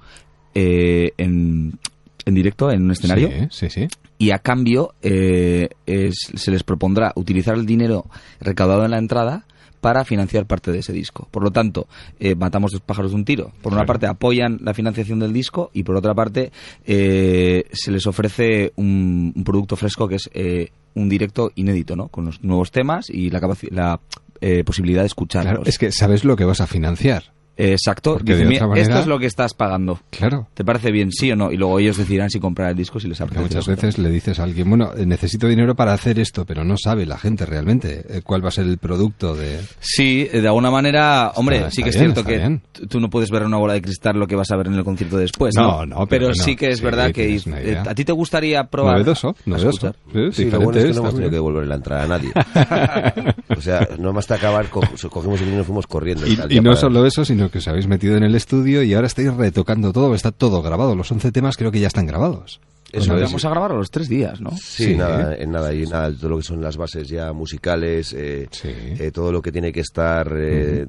eh, 0.55 1.12
en, 1.16 1.78
en 2.26 2.34
directo 2.34 2.70
en 2.70 2.82
un 2.82 2.90
escenario 2.90 3.31
Sí, 3.31 3.46
sí, 3.50 3.70
sí. 3.70 3.88
y 4.19 4.32
a 4.32 4.38
cambio 4.40 4.93
eh, 5.00 5.70
es- 5.87 6.31
se 6.34 6.50
les 6.50 6.62
propondrá 6.62 7.12
utilizar 7.16 7.55
el 7.55 7.64
dinero 7.64 8.05
recaudado 8.38 8.84
en 8.84 8.90
la 8.90 8.99
entrada 8.99 9.46
para 9.84 10.02
financiar 10.06 10.46
parte 10.46 10.72
de 10.72 10.78
ese 10.78 10.94
disco. 10.94 11.28
Por 11.31 11.42
lo 11.42 11.50
tanto, 11.50 11.86
eh, 12.19 12.34
matamos 12.34 12.72
dos 12.72 12.81
pájaros 12.81 13.10
de 13.10 13.16
un 13.16 13.26
tiro. 13.26 13.52
Por 13.60 13.72
una 13.75 13.81
Claro. 13.82 13.86
parte, 13.86 14.06
apoyan 14.06 14.58
la 14.62 14.72
financiación 14.72 15.19
del 15.19 15.34
disco 15.34 15.70
y 15.75 15.82
por 15.82 15.94
otra 15.94 16.14
parte, 16.14 16.52
eh, 16.86 17.64
se 17.70 17.90
les 17.90 18.06
ofrece 18.06 18.72
un, 18.76 19.34
un 19.36 19.44
producto 19.44 19.76
fresco 19.76 20.08
que 20.08 20.14
es 20.14 20.31
eh, 20.32 20.70
un 20.94 21.10
directo 21.10 21.50
inédito, 21.54 21.96
¿no? 21.96 22.08
Con 22.08 22.25
los 22.25 22.42
nuevos 22.42 22.70
temas 22.70 23.10
y 23.10 23.28
la, 23.28 23.40
la 23.72 24.00
eh, 24.40 24.64
posibilidad 24.64 25.02
de 25.02 25.06
escucharlos. 25.08 25.52
Claro, 25.52 25.69
es 25.69 25.76
que 25.76 25.92
sabes 25.92 26.24
lo 26.24 26.34
que 26.36 26.44
vas 26.46 26.62
a 26.62 26.67
financiar. 26.67 27.34
Eh, 27.56 27.73
Exacto. 27.73 28.19
Dice, 28.23 28.39
de 28.39 28.44
"Mira, 28.46 28.58
otra 28.58 28.69
manera- 28.69 28.82
Esto 28.89 29.01
es 29.01 29.06
lo 29.06 29.19
que 29.19 29.27
estás 29.27 29.55
pagando. 29.55 30.01
Claro. 30.11 30.49
¿Te 30.55 30.65
parece 30.65 30.91
bien, 30.91 31.13
sí 31.13 31.31
o 31.31 31.37
no? 31.37 31.53
Y 31.53 31.56
luego 31.56 31.79
ellos 31.79 31.96
decidirán 31.96 32.29
si 32.31 32.41
comprar 32.41 32.70
el 32.70 32.77
disco 32.77 32.99
si 32.99 33.06
les 33.08 33.19
Porque 33.19 33.37
apetece. 33.39 33.58
muchas 33.58 33.69
veces 33.77 33.99
le 33.99 34.11
dices 34.11 34.39
a 34.41 34.43
alguien, 34.43 34.69
bueno, 34.69 34.91
eh, 34.96 35.06
necesito 35.06 35.46
dinero 35.46 35.75
para 35.77 35.93
hacer 35.93 36.19
esto, 36.19 36.44
pero 36.44 36.65
no 36.65 36.77
sabe 36.77 37.06
la 37.06 37.17
gente 37.17 37.46
realmente 37.46 38.05
eh, 38.08 38.23
cuál 38.25 38.44
va 38.44 38.49
a 38.49 38.53
ser 38.53 38.67
el 38.67 38.79
producto 38.79 39.37
de... 39.37 39.61
Sí, 39.81 40.25
de 40.25 40.46
alguna 40.49 40.70
manera, 40.70 41.31
hombre, 41.37 41.58
Está- 41.58 41.70
sí 41.70 41.82
que 41.84 41.91
es 41.91 41.94
bien, 41.96 42.13
cierto 42.13 42.29
que 42.29 42.39
bien. 42.39 42.63
tú 42.89 42.99
no 42.99 43.08
puedes 43.08 43.31
ver 43.31 43.43
en 43.43 43.49
una 43.49 43.58
bola 43.58 43.75
de 43.75 43.82
cristal 43.82 44.19
lo 44.19 44.27
que 44.27 44.34
vas 44.37 44.51
a 44.51 44.56
ver 44.56 44.67
en 44.67 44.75
el 44.75 44.82
concierto 44.84 45.17
después. 45.17 45.55
No, 45.56 45.65
No, 45.84 45.87
no, 45.87 45.96
pero 46.06 46.25
pero, 46.25 46.29
no. 46.29 46.34
sí 46.34 46.56
que 46.56 46.70
es 46.70 46.79
Sí, 46.79 46.84
verdad 46.84 47.13
que 47.13 47.34
eh, 47.37 47.79
a 47.89 47.94
ti 47.94 48.05
te 48.05 48.13
gustaría 48.13 48.65
probar. 48.65 48.94
Novedoso, 48.99 49.37
novedoso. 49.46 49.94
Sí, 50.13 50.32
Sí, 50.32 50.51
lo 50.51 50.61
bueno 50.61 50.79
es 50.81 50.84
que 50.87 50.93
no 50.93 50.99
hemos 51.01 51.15
tenido 51.15 51.31
que 51.61 51.67
la 51.67 51.75
entrada 51.77 52.03
a 52.05 52.08
nadie. 52.08 52.32
o 53.56 53.61
sea, 53.61 53.89
no 53.99 54.13
más 54.13 54.25
hasta 54.25 54.37
acabar, 54.37 54.69
co- 54.70 54.81
cogimos 55.11 55.39
el 55.41 55.46
dinero 55.46 55.63
y 55.63 55.67
fuimos 55.67 55.87
corriendo. 55.87 56.27
Y, 56.27 56.32
y 56.49 56.56
no 56.61 56.70
para- 56.70 56.77
solo 56.77 57.05
eso, 57.06 57.25
sino 57.25 57.44
que 57.51 57.58
os 57.58 57.69
habéis 57.69 57.86
metido 57.86 58.17
en 58.17 58.22
el 58.24 58.34
estudio 58.34 58.82
y 58.82 58.94
ahora 58.94 59.06
estáis 59.06 59.32
retocando 59.34 59.93
todo, 59.93 60.15
está 60.15 60.31
todo 60.32 60.63
grabado. 60.63 60.94
Los 60.94 61.10
11 61.10 61.32
temas 61.32 61.56
creo 61.56 61.70
que 61.70 61.81
ya 61.81 61.86
están 61.89 62.06
grabados. 62.06 62.60
Eso 62.93 63.13
vez- 63.15 63.24
Vamos 63.24 63.44
a 63.44 63.51
grabar 63.51 63.72
a 63.72 63.74
los 63.74 63.91
tres 63.91 64.08
días, 64.08 64.41
¿no? 64.41 64.53
Sí, 64.53 64.84
Sí. 64.84 64.94
nada, 64.94 65.34
en 65.34 65.51
nada, 65.51 65.74
y 65.74 65.82
nada, 65.84 66.13
todo 66.13 66.29
lo 66.31 66.36
que 66.36 66.44
son 66.44 66.63
las 66.63 66.77
bases 66.77 67.08
ya 67.08 67.32
musicales, 67.32 68.13
eh, 68.17 68.46
Sí. 68.53 68.69
eh, 68.69 69.10
todo 69.13 69.32
lo 69.32 69.43
que 69.43 69.51
tiene 69.51 69.72
que 69.72 69.81
estar 69.81 70.32
eh, 70.36 70.86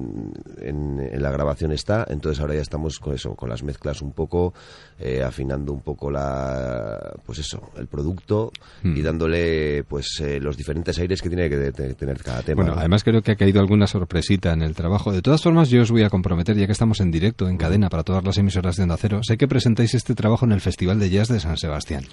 en, 0.60 1.00
en 1.00 1.20
la 1.22 1.30
grabación 1.32 1.72
está, 1.72 2.06
entonces 2.08 2.40
ahora 2.40 2.54
ya 2.54 2.60
estamos 2.60 3.00
con 3.00 3.12
eso, 3.14 3.34
con 3.34 3.48
las 3.48 3.64
mezclas 3.64 4.02
un 4.02 4.12
poco, 4.12 4.54
eh, 4.98 5.22
afinando 5.22 5.72
un 5.72 5.80
poco 5.80 6.10
la, 6.10 7.14
pues 7.24 7.38
eso, 7.40 7.70
el 7.76 7.86
producto 7.86 8.52
Mm. 8.82 8.96
y 8.96 9.02
dándole 9.02 9.84
pues 9.84 10.20
eh, 10.20 10.38
los 10.40 10.56
diferentes 10.56 10.98
aires 10.98 11.20
que 11.22 11.28
tiene 11.28 11.48
que 11.48 11.72
tener 11.94 12.22
cada 12.22 12.42
tema. 12.42 12.56
Bueno, 12.62 12.74
¿no? 12.74 12.80
además 12.80 13.04
creo 13.04 13.22
que 13.22 13.32
ha 13.32 13.36
caído 13.36 13.60
alguna 13.60 13.86
sorpresita 13.86 14.52
en 14.52 14.62
el 14.62 14.74
trabajo. 14.74 15.12
De 15.12 15.22
todas 15.22 15.42
formas, 15.42 15.70
yo 15.70 15.82
os 15.82 15.90
voy 15.90 16.02
a 16.02 16.10
comprometer, 16.10 16.56
ya 16.56 16.66
que 16.66 16.72
estamos 16.72 17.00
en 17.00 17.10
directo, 17.10 17.48
en 17.48 17.56
cadena, 17.56 17.88
para 17.88 18.02
todas 18.02 18.24
las 18.24 18.38
emisoras 18.38 18.76
de 18.76 18.82
Onda 18.84 18.96
Cero, 18.98 19.20
sé 19.22 19.36
que 19.36 19.48
presentáis 19.48 19.94
este 19.94 20.14
trabajo 20.14 20.44
en 20.44 20.52
el 20.52 20.60
Festival 20.60 20.98
de 21.00 21.10
Jazz 21.10 21.28
de 21.28 21.40
San 21.40 21.56
Sebastián. 21.56 22.04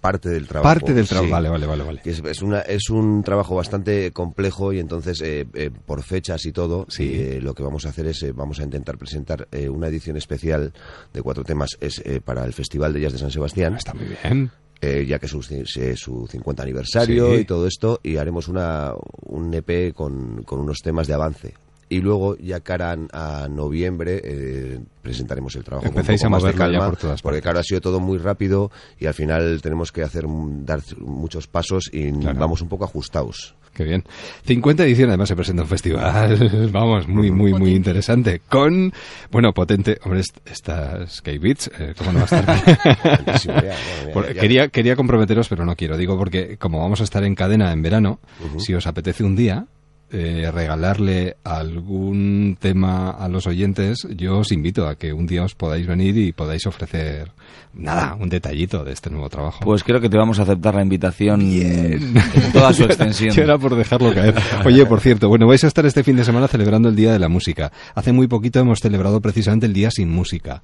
Parte 0.00 0.28
del 0.28 0.46
trabajo. 0.46 0.72
Parte 0.74 0.94
del 0.94 1.06
trabajo. 1.06 1.26
sí. 1.26 1.32
Vale, 1.32 1.48
vale, 1.48 1.66
vale, 1.66 1.84
vale. 1.84 2.00
Que 2.02 2.10
Es, 2.10 2.22
es, 2.24 2.42
una, 2.42 2.60
es 2.60 2.88
un 2.90 3.22
trabajo 3.22 3.54
bastante 3.54 4.10
complejo 4.12 4.72
y 4.72 4.78
entonces 4.80 5.20
eh, 5.22 5.46
eh, 5.54 5.70
por 5.84 6.02
fechas 6.02 6.44
y 6.46 6.52
todo 6.52 6.86
Sí. 6.88 7.12
eh, 7.14 7.40
lo 7.42 7.54
que 7.54 7.62
vamos 7.62 7.86
a 7.86 7.90
hacer 7.90 8.06
es 8.06 8.22
eh, 8.22 8.32
vamos 8.32 8.60
a 8.60 8.64
intentar 8.64 8.96
presentar 8.98 9.46
eh, 9.52 9.68
una 9.68 9.88
edición 9.88 10.16
especial 10.16 10.72
de 11.12 11.22
cuatro 11.22 11.44
temas 11.44 11.70
es 11.80 12.02
para 12.24 12.44
el 12.44 12.52
Festival 12.52 12.92
de 12.92 13.00
Jazz 13.02 13.12
de 13.12 13.18
San 13.18 13.30
Sebastián 13.30 13.74
Está 13.76 13.94
muy 13.94 14.06
bien. 14.22 14.50
eh, 14.80 15.04
ya 15.06 15.18
que 15.18 15.26
es 15.26 15.32
su, 15.32 15.42
su 15.42 16.26
50 16.30 16.62
aniversario 16.62 17.34
Sí. 17.34 17.40
y 17.40 17.44
todo 17.44 17.66
esto 17.66 18.00
y 18.02 18.16
haremos 18.16 18.48
una, 18.48 18.92
un 19.26 19.52
EP 19.54 19.92
con, 19.94 20.42
con 20.44 20.60
unos 20.60 20.78
temas 20.82 21.06
de 21.06 21.14
avance 21.14 21.54
y 21.90 22.00
luego 22.00 22.36
ya 22.38 22.60
cara 22.60 22.96
a 23.12 23.48
noviembre 23.50 24.20
eh, 24.24 24.80
presentaremos 25.02 25.54
el 25.56 25.64
trabajo 25.64 25.86
Empezáis 25.88 26.22
con 26.22 26.28
un 26.28 26.34
a 26.34 26.38
poco 26.38 26.46
más 26.46 26.52
de 26.54 26.58
calma, 26.58 26.86
por 26.88 26.96
todas 26.96 27.20
porque 27.20 27.42
claro 27.42 27.58
ha 27.58 27.62
sido 27.62 27.80
todo 27.82 28.00
muy 28.00 28.16
rápido 28.16 28.70
y 28.98 29.06
al 29.06 29.14
final 29.14 29.60
tenemos 29.60 29.92
que 29.92 30.02
hacer 30.02 30.26
mm, 30.26 30.64
dar 30.64 30.80
muchos 30.98 31.46
pasos 31.48 31.90
y 31.92 32.12
Claro. 32.12 32.38
vamos 32.38 32.62
un 32.62 32.68
poco 32.68 32.84
ajustados. 32.84 33.54
Qué 33.74 33.84
bien. 33.84 34.04
50 34.46 34.84
edición, 34.84 35.10
además 35.10 35.28
se 35.28 35.36
presenta 35.36 35.62
un 35.62 35.68
festival, 35.68 36.68
vamos, 36.72 37.06
muy, 37.08 37.30
muy, 37.30 37.52
muy 37.54 37.72
interesante. 37.74 38.40
Con, 38.48 38.92
bueno, 39.30 39.52
potente, 39.52 39.98
hombre, 40.04 40.20
est- 40.20 40.38
estas 40.44 41.16
Sky 41.18 41.38
Beats, 41.38 41.70
eh, 41.78 41.94
¿cómo 41.96 42.12
no 42.12 42.18
va 42.18 42.26
a 42.30 42.40
estar? 42.40 43.20
Ya, 43.44 43.62
ya, 43.62 43.74
ya, 44.34 44.34
quería, 44.34 44.68
quería 44.68 44.96
comprometeros, 44.96 45.48
pero 45.48 45.64
no 45.64 45.76
quiero. 45.76 45.96
Digo 45.96 46.18
porque 46.18 46.56
como 46.58 46.80
vamos 46.80 47.00
a 47.00 47.04
estar 47.04 47.22
en 47.24 47.34
cadena 47.34 47.72
en 47.72 47.80
verano, 47.82 48.18
si 48.58 48.74
os 48.74 48.86
apetece 48.86 49.22
un 49.24 49.36
día 49.36 49.66
eh, 50.12 50.50
regalarle 50.52 51.36
algún 51.44 52.56
tema 52.58 53.10
a 53.10 53.28
los 53.28 53.46
oyentes, 53.46 54.06
yo 54.16 54.38
os 54.38 54.52
invito 54.52 54.88
a 54.88 54.96
que 54.96 55.12
un 55.12 55.26
día 55.26 55.44
os 55.44 55.54
podáis 55.54 55.86
venir 55.86 56.16
y 56.18 56.32
podáis 56.32 56.66
ofrecer, 56.66 57.30
nada, 57.74 58.16
un 58.18 58.28
detallito 58.28 58.84
de 58.84 58.92
este 58.92 59.10
nuevo 59.10 59.28
trabajo. 59.28 59.60
Pues 59.64 59.84
creo 59.84 60.00
que 60.00 60.08
te 60.08 60.16
vamos 60.16 60.38
a 60.38 60.42
aceptar 60.42 60.74
la 60.74 60.82
invitación 60.82 61.40
en 61.42 62.14
toda 62.52 62.72
su 62.72 62.84
extensión. 62.84 63.30
Yo 63.34 63.42
era 63.42 63.56
por 63.58 63.76
dejarlo 63.76 64.12
caer. 64.12 64.34
Oye, 64.64 64.84
por 64.86 65.00
cierto, 65.00 65.28
bueno, 65.28 65.46
vais 65.46 65.62
a 65.64 65.68
estar 65.68 65.86
este 65.86 66.02
fin 66.02 66.16
de 66.16 66.24
semana 66.24 66.48
celebrando 66.48 66.88
el 66.88 66.96
Día 66.96 67.12
de 67.12 67.18
la 67.18 67.28
Música. 67.28 67.70
Hace 67.94 68.12
muy 68.12 68.26
poquito 68.26 68.58
hemos 68.58 68.80
celebrado 68.80 69.20
precisamente 69.20 69.66
el 69.66 69.72
Día 69.72 69.90
sin 69.90 70.10
Música. 70.10 70.62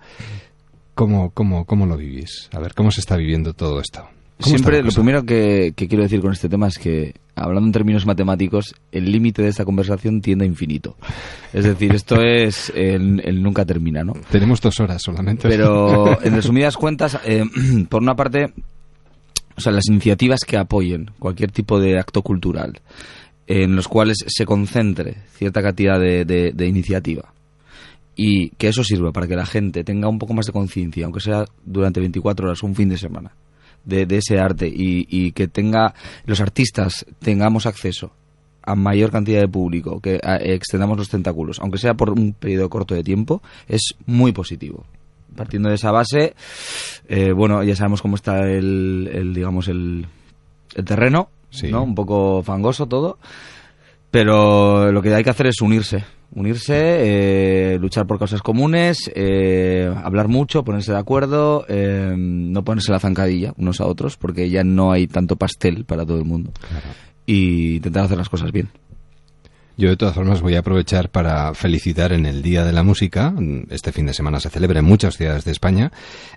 ¿Cómo, 0.95 1.31
cómo, 1.31 1.67
cómo 1.67 1.87
lo 1.87 1.97
vivís? 1.97 2.49
A 2.53 2.59
ver, 2.59 2.75
¿cómo 2.75 2.91
se 2.91 3.01
está 3.01 3.17
viviendo 3.17 3.53
todo 3.53 3.81
esto? 3.81 4.09
¿Cómo 4.39 4.55
está 4.55 4.69
Siempre 4.71 4.83
lo 4.83 4.91
primero 4.93 5.25
que, 5.25 5.73
que 5.75 5.89
quiero 5.89 6.03
decir 6.03 6.21
con 6.21 6.33
este 6.33 6.49
tema 6.49 6.69
es 6.69 6.79
que, 6.79 7.15
hablando 7.35 7.69
en 7.69 7.73
términos 7.73 8.05
matemáticos, 8.05 8.75
el 8.93 9.11
límite 9.11 9.41
de 9.43 9.49
esta 9.49 9.65
conversación 9.65 10.21
tiende 10.21 10.45
a 10.45 10.49
infinito. 10.49 10.97
Es 11.55 11.65
decir, 11.65 11.95
esto 11.95 12.21
es 12.23 12.71
el, 12.75 13.21
el 13.25 13.43
nunca 13.43 13.65
termina, 13.65 14.05
¿no? 14.05 14.13
Tenemos 14.31 14.61
dos 14.61 14.79
horas 14.81 15.01
solamente. 15.03 15.49
Pero, 15.49 16.23
en 16.25 16.35
resumidas 16.35 16.77
cuentas, 16.77 17.19
eh, 17.25 17.45
por 17.89 18.03
una 18.03 18.15
parte, 18.15 18.53
o 19.57 19.61
sea, 19.61 19.73
las 19.73 19.87
iniciativas 19.89 20.41
que 20.47 20.59
apoyen 20.59 21.11
cualquier 21.19 21.51
tipo 21.51 21.81
de 21.81 21.99
acto 21.99 22.21
cultural 22.23 22.81
en 23.47 23.75
los 23.77 23.87
cuales 23.89 24.19
se 24.27 24.45
concentre 24.45 25.19
cierta 25.37 25.63
cantidad 25.63 25.99
de, 26.01 26.25
de- 26.25 26.51
de 26.53 26.67
iniciativa 26.67 27.33
y 28.17 28.49
que 28.51 28.69
eso 28.69 28.83
sirva 28.83 29.13
para 29.13 29.29
que 29.29 29.37
la 29.37 29.47
gente 29.47 29.85
tenga 29.85 30.09
un 30.09 30.19
poco 30.19 30.35
más 30.35 30.47
de 30.47 30.53
conciencia, 30.53 31.05
aunque 31.05 31.21
sea 31.21 31.45
durante 31.65 32.01
24 32.01 32.49
horas, 32.49 32.63
un 32.65 32.75
fin 32.75 32.89
de 32.89 32.99
semana, 32.99 33.31
de, 33.87 34.05
de 34.05 34.19
ese 34.19 34.39
arte 34.39 34.69
y, 34.69 35.07
y 35.09 35.33
que 35.33 35.49
tenga 35.49 35.95
los 36.27 36.41
artistas 36.43 37.07
tengamos 37.21 37.65
acceso 37.65 38.13
a 38.63 38.75
mayor 38.75 39.11
cantidad 39.13 39.41
de 39.41 39.49
público, 39.49 40.01
que 40.01 40.21
a- 40.23 40.37
extendamos 40.37 40.99
los 40.99 41.09
tentáculos, 41.09 41.59
aunque 41.61 41.79
sea 41.79 41.95
por 41.95 42.11
un 42.11 42.33
periodo 42.35 42.69
corto 42.69 42.95
de 42.95 43.03
tiempo, 43.05 43.41
es 43.69 43.95
muy 44.07 44.33
positivo. 44.33 44.85
Partiendo 45.37 45.69
de 45.69 45.77
esa 45.77 45.93
base, 45.93 46.35
eh, 47.09 47.33
bueno, 47.33 47.63
ya 47.63 47.77
sabemos 47.77 48.03
cómo 48.03 48.17
está 48.17 48.41
el, 48.51 49.09
el, 49.13 49.35
digamos, 49.35 49.69
el, 49.69 50.07
el 50.75 50.85
terreno, 50.85 51.31
Sí. 51.51 51.71
¿no? 51.71 51.85
Un 51.85 51.95
poco 51.95 52.43
fangoso 52.43 52.87
todo, 52.87 53.19
pero 54.11 54.91
lo 54.93 55.01
que 55.03 55.15
hay 55.15 55.23
que 55.25 55.31
hacer 55.31 55.47
es 55.47 55.61
unirse, 55.61 56.05
unirse, 56.33 56.75
eh, 56.77 57.79
luchar 57.81 58.07
por 58.07 58.19
cosas 58.19 58.43
comunes, 58.43 59.11
eh, 59.15 59.93
hablar 60.05 60.29
mucho, 60.29 60.65
ponerse 60.65 60.93
de 60.93 60.99
acuerdo, 60.99 61.65
eh, 61.69 62.15
no 62.17 62.65
ponerse 62.65 62.93
la 62.93 63.01
zancadilla 63.01 63.55
unos 63.57 63.81
a 63.81 63.87
otros, 63.87 64.17
porque 64.17 64.51
ya 64.51 64.65
no 64.65 64.93
hay 64.93 65.07
tanto 65.07 65.37
pastel 65.37 65.85
para 65.85 66.05
todo 66.05 66.19
el 66.19 66.25
mundo. 66.25 66.53
Y 67.25 67.77
intentar 67.77 68.05
hacer 68.05 68.19
las 68.19 68.29
cosas 68.29 68.53
bien. 68.53 68.69
Yo 69.79 69.91
de 69.91 69.97
todas 69.99 70.15
formas 70.15 70.41
voy 70.41 70.55
a 70.55 70.61
aprovechar 70.61 71.11
para 71.11 71.53
felicitar 71.53 72.15
en 72.15 72.25
el 72.25 72.41
Día 72.41 72.65
de 72.65 72.73
la 72.73 72.83
Música, 72.83 73.35
este 73.69 73.93
fin 73.93 74.07
de 74.07 74.15
semana 74.15 74.41
se 74.41 74.49
celebra 74.49 74.79
en 74.79 74.87
muchas 74.87 75.19
ciudades 75.19 75.45
de 75.45 75.53
España, 75.53 75.93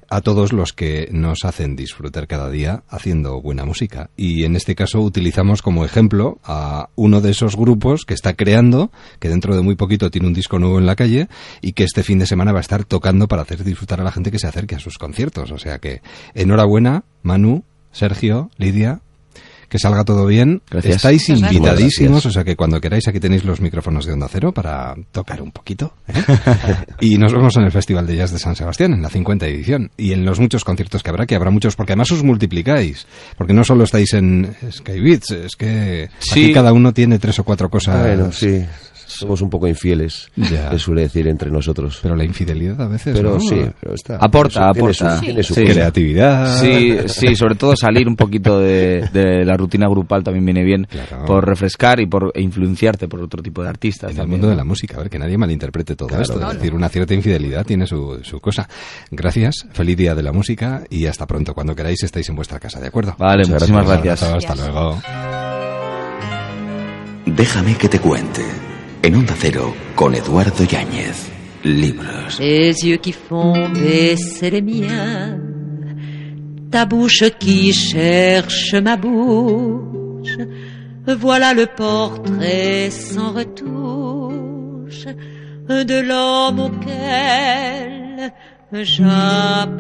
a 0.10 0.20
todos 0.20 0.52
los 0.52 0.74
que 0.74 1.08
nos 1.14 1.46
hacen 1.46 1.78
disfrutar 1.78 2.28
cada 2.28 2.50
día 2.50 2.84
haciendo 2.90 3.42
buena 3.42 3.64
música. 3.64 4.10
Y 4.18 4.44
en 4.44 4.58
este 4.58 4.76
caso 4.76 5.00
utilizamos 5.00 5.62
como 5.62 5.86
ejemplo 5.86 6.40
a 6.44 6.90
uno 6.96 7.22
de 7.22 7.32
esos 7.32 7.56
grupos 7.56 8.04
que 8.04 8.14
está 8.14 8.34
creando, 8.34 8.92
que 9.20 9.30
dentro 9.30 9.56
de 9.56 9.62
muy 9.62 9.76
poquito 9.76 10.12
tiene 10.12 10.28
un 10.28 10.34
disco 10.34 10.60
nuevo 10.60 10.78
en 10.78 10.86
la 10.86 10.98
calle 10.98 11.30
y 11.62 11.72
que 11.72 11.86
este 11.86 12.04
fin 12.04 12.20
de 12.20 12.26
semana 12.26 12.52
va 12.52 12.58
a 12.58 12.62
estar 12.62 12.84
tocando 12.84 13.30
para 13.30 13.44
hacer 13.44 13.64
disfrutar 13.64 14.02
a 14.02 14.04
la 14.04 14.12
gente 14.12 14.32
que 14.32 14.40
se 14.40 14.48
acerque 14.48 14.76
a 14.76 14.80
sus 14.80 14.98
conciertos. 14.98 15.52
O 15.52 15.58
sea 15.58 15.80
que 15.80 16.02
enhorabuena, 16.34 17.06
Manu, 17.24 17.64
Sergio, 17.94 18.52
Lidia. 18.58 19.00
Que 19.70 19.78
salga 19.80 20.04
todo 20.04 20.26
bien. 20.26 20.62
Gracias. 20.70 20.96
Estáis 20.98 21.28
gracias. 21.28 21.52
invitadísimos, 21.54 22.12
Gracias. 22.12 22.26
o 22.26 22.32
sea 22.32 22.44
que 22.44 22.56
cuando 22.56 22.82
queráis 22.82 23.08
aquí 23.08 23.20
tenéis 23.20 23.44
los 23.46 23.62
micrófonos 23.62 24.06
de 24.06 24.14
Onda 24.14 24.28
Cero 24.30 24.52
para 24.52 24.96
tocar 25.12 25.42
un 25.42 25.52
poquito. 25.52 25.94
¿eh? 26.08 26.14
y 27.02 27.18
nos 27.18 27.32
vemos 27.32 27.56
en 27.58 27.64
el 27.64 27.72
Festival 27.72 28.08
de 28.08 28.16
Jazz 28.16 28.32
de 28.32 28.40
San 28.40 28.56
Sebastián, 28.56 28.94
en 28.94 29.02
la 29.02 29.10
50 29.10 29.46
edición. 29.48 29.92
Y 29.96 30.12
en 30.14 30.26
los 30.26 30.40
muchos 30.40 30.64
conciertos 30.64 31.04
que 31.04 31.10
habrá, 31.12 31.26
que 31.26 31.36
habrá 31.36 31.52
muchos, 31.52 31.76
porque 31.76 31.94
además 31.94 32.12
os 32.12 32.24
multiplicáis. 32.24 33.06
Porque 33.38 33.54
no 33.54 33.64
solo 33.64 33.84
estáis 33.84 34.14
en 34.14 34.56
Sky 34.72 35.00
Beats, 35.00 35.32
es 35.32 35.56
que 35.56 36.10
Sí. 36.20 36.46
aquí 36.46 36.54
cada 36.54 36.74
uno 36.74 36.92
tiene 36.94 37.20
tres 37.20 37.38
o 37.40 37.44
cuatro 37.44 37.70
cosas. 37.70 38.00
Bueno, 38.02 38.32
sí, 38.32 38.66
somos 39.10 39.42
un 39.42 39.50
poco 39.50 39.68
infieles, 39.68 40.30
Ya. 40.36 40.72
se 40.72 40.80
suele 40.80 41.02
decir 41.04 41.28
entre 41.28 41.50
nosotros. 41.52 42.00
Pero 42.02 42.16
la 42.16 42.24
infidelidad 42.24 42.82
a 42.82 42.88
veces. 42.88 43.16
Pero 43.18 43.34
¿no? 43.34 43.40
sí, 43.40 43.62
pero 43.82 43.94
está. 43.96 44.18
Aporta, 44.18 44.72
tiene 44.72 44.94
su- 44.94 45.04
aporta. 45.06 45.22
tiene 45.22 45.44
su 45.44 45.54
Sí. 45.54 45.62
cosa. 45.62 45.74
Creatividad. 45.74 46.62
Sí, 46.62 46.98
sí, 47.08 47.36
sobre 47.36 47.56
todo 47.56 47.76
salir 47.76 48.08
un 48.08 48.16
poquito 48.16 48.60
de, 48.60 49.10
de 49.12 49.44
la 49.46 49.58
rutina 49.58 49.88
grupal 49.90 50.24
también 50.24 50.46
viene 50.46 50.64
bien 50.64 50.86
Claro. 50.90 51.26
por 51.26 51.46
refrescar 51.48 52.00
y 52.00 52.06
por 52.06 52.32
influenciarte 52.36 53.08
por 53.08 53.22
otro 53.22 53.42
tipo 53.44 53.62
de 53.64 53.70
artistas. 53.70 54.12
En 54.12 54.20
el 54.22 54.28
mundo 54.28 54.48
de 54.50 54.56
la 54.56 54.64
música, 54.64 54.96
a 54.98 55.00
ver, 55.00 55.10
que 55.10 55.20
nadie 55.20 55.38
malinterprete 55.38 55.96
todo 55.96 56.08
Claro, 56.10 56.24
esto. 56.24 56.36
claro. 56.38 56.52
Es 56.52 56.58
decir, 56.60 56.74
una 56.74 56.90
cierta 56.90 57.14
infidelidad 57.14 57.66
tiene 57.66 57.86
su, 57.88 58.20
su 58.24 58.40
cosa. 58.40 58.68
Gracias, 59.12 59.66
feliz 59.72 59.98
día 59.98 60.16
de 60.16 60.24
la 60.24 60.32
música 60.32 60.84
y 60.90 61.06
hasta 61.06 61.26
pronto. 61.26 61.54
Cuando 61.54 61.76
queráis 61.76 62.04
estáis 62.04 62.30
en 62.30 62.36
vuestra 62.36 62.60
casa, 62.60 62.80
¿de 62.80 62.88
acuerdo? 62.88 63.16
Vale, 63.18 63.40
Muchas 63.44 63.70
muchísimas 63.70 63.88
gracias. 63.88 64.24
abrazo, 64.24 64.48
Hasta 64.52 64.56
luego. 64.56 65.02
Déjame 67.26 67.76
que 67.76 67.88
te 67.90 68.00
cuente. 68.00 68.44
En 69.02 69.16
Onda 69.16 69.34
Cero, 69.40 69.74
con 69.96 70.14
Eduardo 70.14 70.66
Yáñez. 70.66 71.30
Libros. 71.64 72.38
Tes 72.38 72.74
yeux 72.84 72.98
qui 72.98 73.14
font 73.14 73.70
baisser 73.70 74.52
les 74.52 74.62
miens, 74.62 75.38
ta 76.70 76.86
bouche 76.86 77.24
qui 77.40 77.74
cherche 77.74 78.74
ma 78.76 78.98
bouche, 78.98 80.38
voilà 81.06 81.54
le 81.54 81.66
portrait 81.66 82.90
sans 82.92 83.32
retouche 83.34 85.06
de 85.68 86.00
l'homme 86.02 86.60
auquel 86.60 88.32
j'appartiens. 88.74 89.80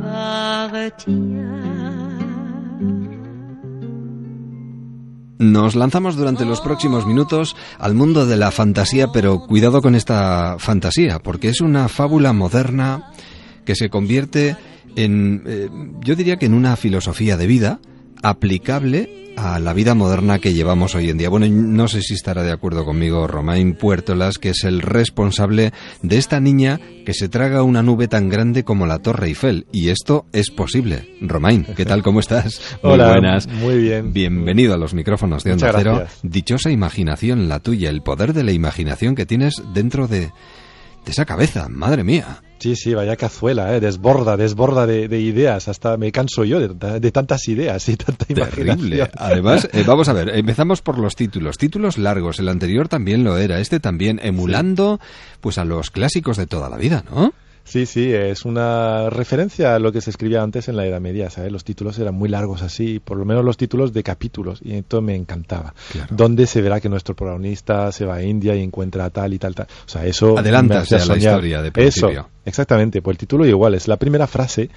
Nos 5.39 5.75
lanzamos 5.75 6.17
durante 6.17 6.43
los 6.43 6.59
próximos 6.59 7.07
minutos 7.07 7.55
al 7.79 7.95
mundo 7.95 8.25
de 8.25 8.35
la 8.35 8.51
fantasía, 8.51 9.07
pero 9.13 9.39
cuidado 9.39 9.81
con 9.81 9.95
esta 9.95 10.57
fantasía, 10.59 11.19
porque 11.19 11.47
es 11.47 11.61
una 11.61 11.87
fábula 11.87 12.33
moderna 12.33 13.13
que 13.63 13.73
se 13.73 13.89
convierte 13.89 14.57
en, 14.97 15.43
eh, 15.47 15.69
yo 16.01 16.15
diría 16.15 16.35
que 16.35 16.47
en 16.47 16.53
una 16.53 16.75
filosofía 16.75 17.37
de 17.37 17.47
vida 17.47 17.79
aplicable 18.21 19.18
a 19.41 19.57
la 19.59 19.73
vida 19.73 19.95
moderna 19.95 20.39
que 20.39 20.53
llevamos 20.53 20.95
hoy 20.95 21.09
en 21.09 21.17
día. 21.17 21.29
Bueno, 21.29 21.47
no 21.49 21.87
sé 21.87 22.01
si 22.01 22.13
estará 22.13 22.43
de 22.43 22.51
acuerdo 22.51 22.83
conmigo 22.83 23.25
Romain 23.25 23.73
Puertolas, 23.73 24.37
que 24.37 24.49
es 24.49 24.65
el 24.65 24.81
responsable 24.81 25.71
de 26.01 26.17
esta 26.17 26.41
niña 26.41 26.79
que 27.05 27.13
se 27.13 27.29
traga 27.29 27.63
una 27.63 27.81
nube 27.81 28.09
tan 28.09 28.27
grande 28.27 28.63
como 28.65 28.85
la 28.85 28.99
Torre 28.99 29.27
Eiffel. 29.27 29.65
Y 29.71 29.89
esto 29.89 30.25
es 30.33 30.51
posible. 30.51 31.15
Romain, 31.21 31.65
¿qué 31.75 31.85
tal? 31.85 32.03
¿Cómo 32.03 32.19
estás? 32.19 32.59
Muy 32.83 32.93
Hola, 32.93 33.11
buenas. 33.11 33.47
muy 33.47 33.77
bien. 33.77 34.11
Bienvenido 34.11 34.73
a 34.73 34.77
los 34.77 34.93
micrófonos 34.93 35.43
de 35.43 35.53
Onda 35.53 35.71
Cero. 35.73 36.05
Dichosa 36.21 36.69
imaginación 36.69 37.47
la 37.47 37.59
tuya, 37.59 37.89
el 37.89 38.01
poder 38.01 38.33
de 38.33 38.43
la 38.43 38.51
imaginación 38.51 39.15
que 39.15 39.25
tienes 39.25 39.53
dentro 39.73 40.07
de, 40.07 40.19
de 40.19 40.31
esa 41.11 41.23
cabeza. 41.25 41.69
Madre 41.69 42.03
mía. 42.03 42.41
Sí, 42.59 42.75
sí, 42.75 42.93
vaya 42.93 43.15
cazuela, 43.15 43.73
¿eh? 43.73 43.79
desborda, 43.79 44.35
desborda 44.35 44.85
de, 44.85 45.07
de 45.07 45.19
ideas, 45.21 45.69
hasta 45.69 45.95
me 45.95 46.11
canso 46.11 46.43
yo 46.43 46.59
de, 46.59 46.99
de 46.99 47.11
tantas 47.11 47.47
ideas 47.47 47.87
y 47.87 47.95
tanta 47.95 48.25
Terrible. 48.25 48.73
imaginación. 48.73 49.09
Además, 49.15 49.69
eh, 49.73 49.83
vamos 49.87 50.09
a 50.09 50.13
ver, 50.13 50.29
empezamos 50.35 50.81
por 50.81 50.99
los 50.99 51.15
títulos. 51.15 51.57
Títulos 51.57 51.97
largos, 51.97 52.39
el 52.39 52.49
anterior 52.49 52.89
también 52.89 53.23
lo 53.23 53.37
era, 53.37 53.59
este 53.59 53.79
también, 53.79 54.19
emulando 54.21 54.99
pues 55.39 55.57
a 55.57 55.63
los 55.63 55.89
clásicos 55.89 56.35
de 56.35 56.47
toda 56.47 56.69
la 56.69 56.77
vida, 56.77 57.03
¿no? 57.09 57.33
Sí, 57.69 57.85
sí, 57.85 58.11
es 58.11 58.45
una 58.45 59.11
referencia 59.11 59.75
a 59.75 59.79
lo 59.79 59.91
que 59.91 60.01
se 60.01 60.09
escribía 60.09 60.41
antes 60.41 60.67
en 60.69 60.75
la 60.75 60.87
Edad 60.87 60.99
Media, 60.99 61.29
¿sabes? 61.29 61.51
Los 61.51 61.63
títulos 61.63 61.99
eran 61.99 62.15
muy 62.15 62.27
largos 62.27 62.63
así, 62.63 62.99
por 62.99 63.15
lo 63.15 63.25
menos 63.25 63.45
los 63.45 63.57
títulos 63.57 63.93
de 63.93 64.01
capítulos, 64.01 64.59
y 64.63 64.73
esto 64.73 65.03
me 65.03 65.15
encantaba. 65.15 65.75
Claro. 65.91 66.15
Donde 66.15 66.47
se 66.47 66.63
verá 66.63 66.81
que 66.81 66.89
nuestro 66.89 67.15
protagonista 67.15 67.91
se 67.91 68.05
va 68.05 68.15
a 68.15 68.23
India 68.23 68.55
y 68.55 68.63
encuentra 68.63 69.07
tal 69.11 69.35
y 69.35 69.37
tal, 69.37 69.53
tal. 69.53 69.67
O 69.85 69.87
sea, 69.87 70.03
eso... 70.03 70.35
Adelantas 70.35 70.89
la 71.07 71.15
historia 71.15 71.61
de 71.61 71.71
principio. 71.71 72.09
Eso, 72.09 72.29
exactamente, 72.43 73.03
pues 73.03 73.13
el 73.13 73.19
título 73.19 73.45
igual, 73.45 73.75
es 73.75 73.87
la 73.87 73.97
primera 73.97 74.25
frase, 74.25 74.71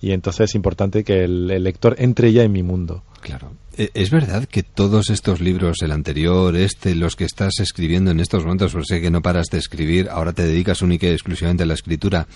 y 0.00 0.12
entonces 0.12 0.50
es 0.50 0.54
importante 0.54 1.02
que 1.02 1.24
el, 1.24 1.50
el 1.50 1.64
lector 1.64 1.96
entre 1.98 2.32
ya 2.32 2.44
en 2.44 2.52
mi 2.52 2.62
mundo. 2.62 3.02
Claro. 3.22 3.50
Eh, 3.78 3.90
¿Es 3.92 4.10
verdad 4.10 4.46
que 4.46 4.62
todos 4.62 5.10
estos 5.10 5.40
libros, 5.40 5.82
el 5.82 5.92
anterior, 5.92 6.56
este, 6.56 6.94
los 6.94 7.14
que 7.14 7.24
estás 7.24 7.60
escribiendo 7.60 8.10
en 8.10 8.20
estos 8.20 8.42
momentos, 8.42 8.72
pues 8.72 8.86
sé 8.88 9.02
que 9.02 9.10
no 9.10 9.20
paras 9.20 9.48
de 9.50 9.58
escribir, 9.58 10.08
ahora 10.08 10.32
te 10.32 10.46
dedicas 10.46 10.80
única 10.80 11.06
y 11.06 11.10
exclusivamente 11.10 11.64
a 11.64 11.66
la 11.66 11.74
escritura, 11.74 12.26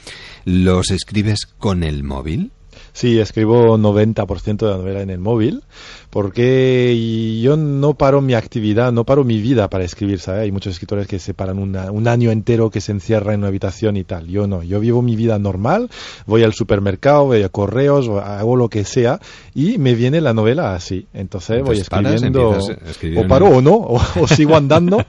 los 0.45 0.91
escribes 0.91 1.47
con 1.47 1.83
el 1.83 2.05
móvil? 2.05 2.53
Sí, 2.93 3.19
escribo 3.19 3.79
90% 3.79 4.59
de 4.59 4.71
la 4.71 4.77
novela 4.77 5.01
en 5.01 5.09
el 5.09 5.19
móvil, 5.19 5.63
porque 6.11 7.41
yo 7.41 7.57
no 7.57 7.95
paro 7.95 8.21
mi 8.21 8.35
actividad, 8.35 8.93
no 8.93 9.05
paro 9.05 9.25
mi 9.25 9.41
vida 9.41 9.71
para 9.71 9.85
escribir, 9.85 10.19
¿sabes? 10.19 10.43
Hay 10.43 10.53
muchos 10.53 10.75
escritores 10.75 11.07
que 11.07 11.19
se 11.19 11.35
paran 11.35 11.59
un 11.59 12.09
año 12.09 12.31
entero 12.31 12.71
que 12.71 12.81
se 12.81 12.93
encierra 12.93 13.33
en 13.33 13.41
una 13.41 13.49
habitación 13.49 13.97
y 13.97 14.05
tal. 14.05 14.27
Yo 14.27 14.47
no, 14.47 14.63
yo 14.63 14.81
vivo 14.81 15.03
mi 15.03 15.15
vida 15.15 15.39
normal, 15.39 15.89
voy 16.27 16.43
al 16.43 16.53
supermercado, 16.53 17.27
voy 17.27 17.43
a 17.43 17.49
correos, 17.49 18.09
hago 18.09 18.57
lo 18.57 18.69
que 18.69 18.85
sea 18.85 19.21
y 19.55 19.79
me 19.79 19.95
viene 19.95 20.21
la 20.21 20.35
novela 20.35 20.75
así. 20.75 21.07
Entonces, 21.15 21.63
voy 21.63 21.79
escribiendo, 21.79 22.59
o 23.17 23.29
paro 23.29 23.47
o 23.47 23.63
no, 23.63 23.77
o, 23.77 24.01
sigo 24.27 24.57
andando 24.57 25.05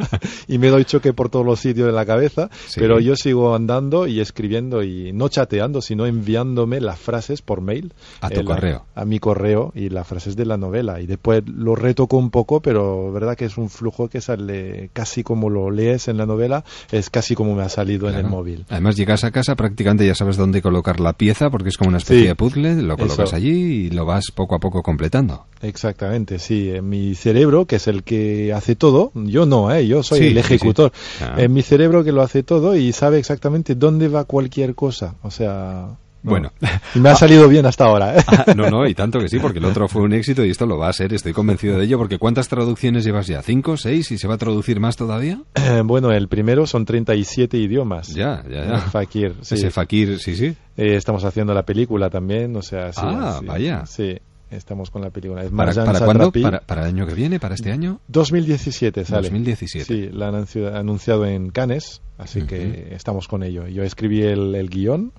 y 0.48 0.58
me 0.60 0.70
doy 0.70 0.86
choque 0.86 1.14
por 1.14 1.30
todos 1.30 1.46
los 1.46 1.60
sitios 1.60 1.88
de 1.88 1.94
la 1.94 2.06
cabeza, 2.06 2.50
pero 2.76 3.00
yo 3.00 3.16
sigo 3.16 3.56
andando 3.56 4.06
y 4.06 4.20
escribiendo 4.20 4.84
y 4.84 5.12
no 5.14 5.30
chateando, 5.30 5.82
sino 5.82 6.06
enviándome 6.06 6.80
las 6.80 7.00
frases 7.00 7.42
por 7.42 7.62
mail. 7.62 7.94
A 8.22 8.30
tu 8.30 8.44
correo. 8.44 8.86
A 8.94 9.06
mi 9.06 9.20
correo 9.20 9.72
y 9.74 9.90
las 9.90 10.08
frases 10.08 10.36
de 10.36 10.46
la 10.46 10.58
novela. 10.58 10.91
Y 11.00 11.06
después 11.06 11.44
lo 11.48 11.76
retoco 11.76 12.18
un 12.18 12.30
poco, 12.30 12.62
pero 12.62 13.12
verdad 13.12 13.36
que 13.36 13.46
es 13.46 13.58
un 13.58 13.70
flujo 13.70 14.10
que 14.10 14.22
sale 14.22 14.90
casi 14.94 15.24
como 15.24 15.50
lo 15.50 15.72
lees 15.72 16.08
en 16.08 16.18
la 16.18 16.26
novela, 16.26 16.64
es 16.92 17.10
casi 17.10 17.36
como 17.36 17.56
me 17.56 17.64
ha 17.64 17.70
salido 17.70 18.10
en 18.10 18.16
el 18.16 18.26
móvil. 18.26 18.66
Además 18.70 18.96
llegas 18.96 19.24
a 19.24 19.32
casa, 19.32 19.56
prácticamente 19.56 20.06
ya 20.06 20.16
sabes 20.16 20.38
dónde 20.38 20.62
colocar 20.62 21.00
la 21.00 21.14
pieza, 21.14 21.50
porque 21.50 21.70
es 21.70 21.78
como 21.78 21.90
una 21.90 21.98
especie 22.00 22.28
de 22.28 22.36
puzzle, 22.36 22.82
lo 22.82 22.98
colocas 22.98 23.34
allí 23.34 23.52
y 23.52 23.90
lo 23.90 24.06
vas 24.06 24.32
poco 24.32 24.56
a 24.56 24.60
poco 24.60 24.82
completando. 24.82 25.46
Exactamente, 25.62 26.40
sí. 26.40 26.72
En 26.72 26.90
mi 26.90 27.16
cerebro, 27.16 27.66
que 27.66 27.76
es 27.76 27.88
el 27.88 28.04
que 28.04 28.54
hace 28.54 28.76
todo, 28.76 29.12
yo 29.14 29.46
no, 29.46 29.74
¿eh? 29.74 29.88
yo 29.88 30.04
soy 30.04 30.28
el 30.28 30.38
ejecutor. 30.38 30.92
Ah. 31.22 31.36
En 31.38 31.54
mi 31.54 31.62
cerebro 31.62 32.04
que 32.04 32.12
lo 32.12 32.22
hace 32.22 32.44
todo 32.44 32.76
y 32.76 32.92
sabe 32.94 33.20
exactamente 33.20 33.76
dónde 33.76 34.08
va 34.08 34.26
cualquier 34.26 34.76
cosa. 34.76 35.16
O 35.22 35.32
sea, 35.32 35.98
bueno. 36.24 36.52
Y 36.96 37.00
me 37.00 37.10
ha 37.10 37.16
salido 37.16 37.48
bien 37.48 37.66
hasta 37.66 37.86
ahora. 37.86 38.18
¿eh? 38.18 38.24
Ah, 38.28 38.54
no, 38.56 38.70
no, 38.70 38.88
y 38.88 38.94
tanto 38.94 39.20
que 39.20 39.30
sí, 39.30 39.40
porque 39.40 39.60
el 39.60 39.66
otro 39.66 39.88
fue 39.88 40.02
un 40.02 40.14
éxito 40.14 40.46
y 40.46 40.50
esto 40.50 40.66
lo 40.66 40.78
va 40.78 40.90
a 40.90 40.94
ser, 40.94 41.14
estoy 41.14 41.34
convencido 41.34 41.78
de 41.78 41.86
ello, 41.86 41.98
porque 41.98 42.18
¿cuántas 42.18 42.48
traducciones 42.48 43.04
llevas 43.04 43.28
ya? 43.28 43.42
¿Cinco, 43.42 43.78
seis? 43.78 44.12
¿Y 44.12 44.18
se 44.18 44.28
va 44.28 44.36
a 44.36 44.38
traducir 44.38 44.80
más 44.80 44.96
todavía? 44.96 45.42
Eh, 45.56 45.82
bueno, 45.84 46.12
el 46.12 46.28
primero 46.28 46.66
son 46.68 46.86
37 46.86 47.58
idiomas. 47.58 48.10
Ya, 48.10 48.44
ya, 48.50 48.66
ya. 48.66 48.78
Fakir, 48.78 49.36
sí. 49.42 49.56
Ese 49.56 49.72
Fakir, 49.72 50.20
sí, 50.20 50.36
sí. 50.36 50.56
Eh, 50.78 50.96
estamos 50.96 51.24
haciendo 51.24 51.54
la 51.54 51.64
película 51.64 52.10
también, 52.10 52.56
o 52.56 52.62
sea... 52.62 52.92
Sí, 52.92 53.02
ah, 53.04 53.40
vaya. 53.44 53.86
Sí. 53.86 54.18
Estamos 54.52 54.92
con 54.92 55.02
la 55.02 55.10
película. 55.12 55.44
Es 55.44 55.52
¿Para, 55.52 55.74
¿para 55.74 56.00
cuándo? 56.02 56.30
¿Para, 56.30 56.60
¿Para, 56.60 56.82
el 56.82 56.88
año 56.90 57.08
que 57.08 57.14
viene? 57.14 57.40
¿Para 57.40 57.56
este 57.56 57.72
año? 57.72 58.02
2017 58.10 59.06
sale. 59.06 59.22
2017. 59.22 59.86
Sí, 59.86 60.10
la 60.12 60.28
han 60.28 60.46
anunciado 60.76 61.26
en 61.26 61.52
Cannes, 61.52 62.02
así 62.18 62.42
que 62.42 62.90
estamos 62.92 63.30
con 63.30 63.44
ello. 63.44 63.66
Yo 63.68 63.84
escribí 63.84 64.24
el, 64.24 64.54
el 64.56 64.70
guion 64.70 65.14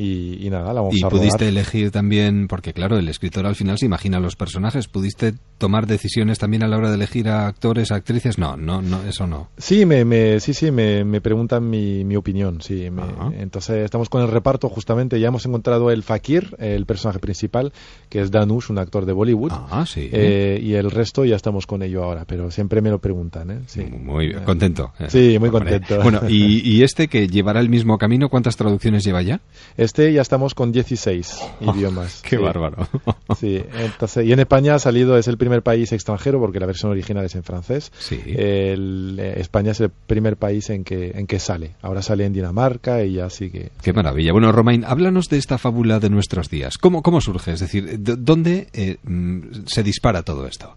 y, 0.00 0.48
nada, 0.48 0.72
la 0.72 0.80
vamos 0.80 0.96
¿Y 0.96 1.04
a 1.04 1.08
pudiste 1.08 1.48
elegir 1.48 1.90
también, 1.90 2.46
porque 2.46 2.72
claro, 2.72 2.98
el 2.98 3.08
escritor 3.08 3.46
al 3.46 3.56
final 3.56 3.78
se 3.78 3.86
imagina 3.86 4.20
los 4.20 4.36
personajes, 4.36 4.86
¿pudiste 4.86 5.34
tomar 5.58 5.88
decisiones 5.88 6.38
también 6.38 6.62
a 6.62 6.68
la 6.68 6.76
hora 6.76 6.90
de 6.90 6.94
elegir 6.94 7.28
a 7.28 7.48
actores, 7.48 7.90
actrices? 7.90 8.38
No, 8.38 8.56
no, 8.56 8.80
no 8.80 9.02
eso 9.02 9.26
no. 9.26 9.48
Sí, 9.58 9.86
me, 9.86 10.04
me 10.04 10.38
sí, 10.38 10.54
sí, 10.54 10.70
me, 10.70 11.04
me 11.04 11.20
preguntan 11.20 11.68
mi, 11.68 12.04
mi 12.04 12.14
opinión, 12.14 12.60
sí. 12.62 12.88
entonces 13.36 13.84
estamos 13.84 14.08
con 14.08 14.22
el 14.22 14.28
reparto 14.28 14.68
justamente, 14.68 15.18
ya 15.18 15.28
hemos 15.28 15.44
encontrado 15.46 15.90
el 15.90 16.04
Fakir, 16.04 16.54
el 16.60 16.86
personaje 16.86 17.18
principal, 17.18 17.72
que 18.08 18.20
es 18.20 18.30
Danush, 18.30 18.70
un 18.70 18.78
actor 18.78 19.04
de 19.04 19.12
Bollywood. 19.12 19.50
Ah, 19.52 19.84
sí. 19.84 20.08
Eh, 20.12 20.60
y 20.62 20.74
el 20.74 20.92
resto 20.92 21.24
ya 21.24 21.34
estamos 21.34 21.66
con 21.66 21.82
ello 21.82 22.04
ahora, 22.04 22.24
pero 22.24 22.52
siempre 22.52 22.80
me 22.82 22.90
lo 22.90 23.00
preguntan, 23.00 23.50
¿eh? 23.50 23.60
Sí. 23.66 23.82
Muy 23.82 24.32
contento. 24.44 24.92
Sí, 25.08 25.38
muy 25.40 25.50
contento. 25.50 26.00
Bueno, 26.02 26.20
y, 26.28 26.60
y 26.70 26.84
este 26.84 27.08
que 27.08 27.26
llevará 27.26 27.58
el 27.58 27.68
mismo 27.68 27.98
camino, 27.98 28.28
¿cuántas 28.28 28.56
traducciones 28.56 29.02
lleva 29.02 29.22
ya? 29.22 29.40
Este 29.88 30.12
ya 30.12 30.20
estamos 30.20 30.54
con 30.54 30.70
16 30.70 31.40
idiomas. 31.62 32.20
¡Qué 32.20 32.36
bárbaro! 32.36 32.86
sí, 33.40 33.62
entonces, 33.72 34.26
y 34.26 34.32
en 34.34 34.38
España 34.38 34.74
ha 34.74 34.78
salido, 34.78 35.16
es 35.16 35.28
el 35.28 35.38
primer 35.38 35.62
país 35.62 35.92
extranjero, 35.92 36.38
porque 36.38 36.60
la 36.60 36.66
versión 36.66 36.92
original 36.92 37.24
es 37.24 37.34
en 37.36 37.42
francés. 37.42 37.90
Sí. 37.98 38.20
Eh, 38.26 39.34
España 39.38 39.70
es 39.70 39.80
el 39.80 39.88
primer 39.88 40.36
país 40.36 40.68
en 40.68 40.84
que, 40.84 41.12
en 41.14 41.26
que 41.26 41.38
sale. 41.38 41.76
Ahora 41.80 42.02
sale 42.02 42.26
en 42.26 42.34
Dinamarca 42.34 43.02
y 43.02 43.14
ya 43.14 43.30
sigue. 43.30 43.70
¡Qué 43.80 43.94
maravilla! 43.94 44.32
Bueno, 44.32 44.52
Romain, 44.52 44.84
háblanos 44.84 45.30
de 45.30 45.38
esta 45.38 45.56
fábula 45.56 46.00
de 46.00 46.10
nuestros 46.10 46.50
días. 46.50 46.76
¿Cómo, 46.76 47.02
cómo 47.02 47.22
surge? 47.22 47.52
Es 47.52 47.60
decir, 47.60 47.96
¿dónde 47.98 48.68
eh, 48.74 48.98
mm, 49.02 49.64
se 49.64 49.82
dispara 49.82 50.22
todo 50.22 50.46
esto? 50.46 50.76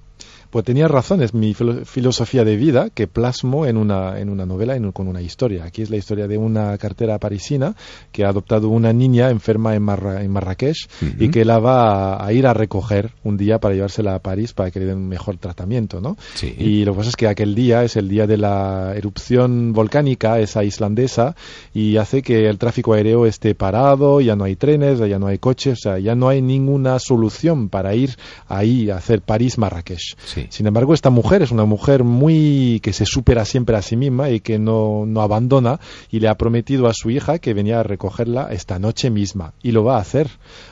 Pues 0.52 0.66
tenía 0.66 0.90
razón, 0.90 1.24
es 1.24 1.34
mi 1.34 1.54
filosofía 1.54 2.44
de 2.44 2.58
vida 2.58 2.90
que 2.94 3.08
plasmo 3.08 3.66
en 3.66 3.78
una, 3.78 4.20
en 4.20 4.30
una 4.30 4.46
novela 4.46 4.76
en, 4.76 4.92
con 4.92 5.08
una 5.08 5.22
historia. 5.22 5.64
Aquí 5.64 5.82
es 5.82 5.90
la 5.90 5.96
historia 5.96 6.28
de 6.28 6.38
una 6.38 6.78
cartera 6.78 7.18
parisina 7.20 7.74
que 8.12 8.26
ha 8.26 8.30
adoptado 8.30 8.68
una 8.68 8.92
niña 8.92 9.30
enferma 9.30 9.76
en, 9.76 9.88
en 9.88 10.30
Marrakech 10.30 10.90
y 11.18 11.30
que 11.30 11.46
la 11.46 11.60
va 11.60 12.22
a, 12.22 12.34
ir 12.34 12.48
a 12.48 12.54
recoger 12.54 13.12
un 13.24 13.38
día 13.38 13.60
para 13.60 13.76
llevársela 13.76 14.16
a 14.16 14.20
París 14.20 14.52
para 14.52 14.72
que 14.72 14.82
le 14.82 14.88
den 14.88 14.98
un 14.98 15.08
mejor 15.08 15.38
tratamiento, 15.38 16.02
¿no? 16.02 16.18
Y 16.42 16.84
lo 16.84 16.92
que 16.92 16.98
pasa 16.98 17.10
es 17.12 17.16
que 17.16 17.28
aquel 17.30 17.56
día 17.56 17.86
es 17.86 17.96
el 17.96 18.10
día 18.10 18.28
de 18.28 18.36
la 18.36 18.94
erupción 18.94 19.72
volcánica, 19.72 20.38
esa 20.40 20.66
islandesa, 20.66 21.34
y 21.74 21.96
hace 21.96 22.22
que 22.22 22.50
el 22.50 22.58
tráfico 22.58 22.94
aéreo 22.94 23.26
esté 23.26 23.56
parado, 23.56 24.20
ya 24.20 24.36
no 24.36 24.44
hay 24.44 24.58
trenes, 24.58 25.00
ya 25.00 25.18
no 25.18 25.28
hay 25.28 25.38
coches, 25.38 25.80
o 25.80 25.82
sea, 25.82 26.00
ya 26.00 26.14
no 26.14 26.28
hay 26.28 26.42
ninguna 26.42 27.00
solución 27.00 27.70
para 27.70 27.96
ir 27.96 28.18
ahí 28.50 28.90
a 28.90 28.98
hacer 28.98 29.22
París-Marrakech. 29.22 30.18
Sin 30.50 30.68
embargo, 30.68 30.94
esta 30.94 31.10
mujer 31.10 31.42
es 31.42 31.52
una 31.52 31.66
mujer 31.66 32.04
muy 32.04 32.80
que 32.82 32.94
se 32.94 33.06
supera 33.06 33.46
siempre 33.46 33.76
a 33.76 33.82
sí 33.82 33.96
misma 33.96 34.30
y 34.30 34.40
que 34.40 34.60
no, 34.60 35.06
no 35.06 35.22
abandona 35.22 35.80
y 36.10 36.20
le 36.20 36.28
ha 36.28 36.36
prometido 36.36 36.88
a 36.88 36.94
su 36.94 37.10
hija 37.10 37.40
que 37.40 37.54
venía 37.54 37.80
a 37.80 37.84
recogerla 37.84 38.50
esta 38.52 38.80
noche 38.80 39.10
misma 39.10 39.54
y 39.62 39.72
lo 39.72 39.84
va 39.84 39.98
a 39.98 40.02
hacer, 40.02 40.28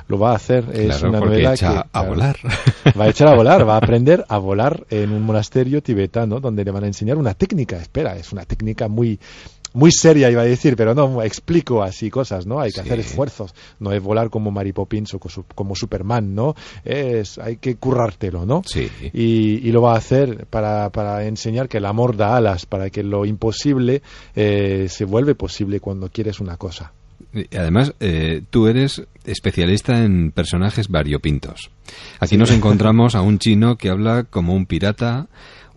lo 0.08 0.20
va 0.20 0.32
a 0.32 0.36
hacer. 0.36 0.66
es 0.74 1.02
una 1.02 1.20
novela 1.20 1.54
echa 1.54 1.88
a 1.92 2.02
volar. 2.04 2.38
Va 3.00 3.06
a 3.06 3.10
echar 3.10 3.28
a 3.28 3.36
volar, 3.36 3.68
va 3.68 3.76
a 3.76 3.78
aprender 3.84 4.26
a 4.28 4.38
volar 4.38 4.86
en 4.90 5.12
un 5.12 5.24
monasterio 5.24 5.82
tibetano 5.82 6.40
donde 6.40 6.64
le 6.64 6.72
van 6.72 6.84
a 6.84 6.88
enseñar 6.88 7.18
una 7.18 7.34
técnica. 7.34 7.78
Espera, 7.78 8.16
es 8.16 8.32
una 8.32 8.46
técnica 8.46 8.88
muy 8.88 9.20
muy 9.74 9.92
seria 9.92 10.30
iba 10.30 10.42
a 10.42 10.46
decir, 10.46 10.76
pero 10.76 10.94
no, 10.94 11.22
explico 11.22 11.84
así 11.84 12.10
cosas, 12.10 12.46
¿no? 12.46 12.60
Hay 12.60 12.72
que 12.72 12.82
hacer 12.82 13.00
esfuerzos, 13.00 13.54
no 13.80 13.92
es 13.92 14.02
volar 14.02 14.30
como 14.30 14.52
Mary 14.52 14.74
Poppins 14.74 15.14
o 15.14 15.20
como 15.20 15.76
Superman, 15.76 16.34
¿no? 16.34 16.56
Es, 16.84 17.38
hay 17.38 17.58
que 17.58 17.76
currártelo, 17.76 18.46
¿no? 18.46 18.64
Sí. 18.66 18.90
Y, 19.14 19.70
lo 19.70 19.84
va 19.84 19.94
a 19.94 19.98
hacer 19.98 20.48
para, 20.48 20.90
para, 20.90 21.26
enseñar 21.26 21.70
que 21.70 21.78
el 21.78 21.86
amor 21.86 22.18
da 22.18 22.36
alas, 22.36 22.66
para 22.66 22.90
que 22.90 23.04
lo 23.04 23.24
imposible 23.24 24.02
eh, 24.36 24.88
se 24.90 25.06
vuelve 25.06 25.36
posible 25.36 25.80
cuando 25.80 26.10
quieres 26.10 26.40
una 26.40 26.58
cosa. 26.58 26.92
Además, 27.56 27.94
eh, 28.00 28.42
tú 28.50 28.68
eres 28.68 29.04
especialista 29.24 30.04
en 30.04 30.32
personajes 30.32 30.88
variopintos. 30.88 31.70
Aquí 32.20 32.38
nos 32.38 32.52
encontramos 32.52 33.14
a 33.16 33.22
un 33.22 33.38
chino 33.38 33.76
que 33.76 33.90
habla 33.90 34.24
como 34.24 34.56
un 34.56 34.66
pirata, 34.66 35.28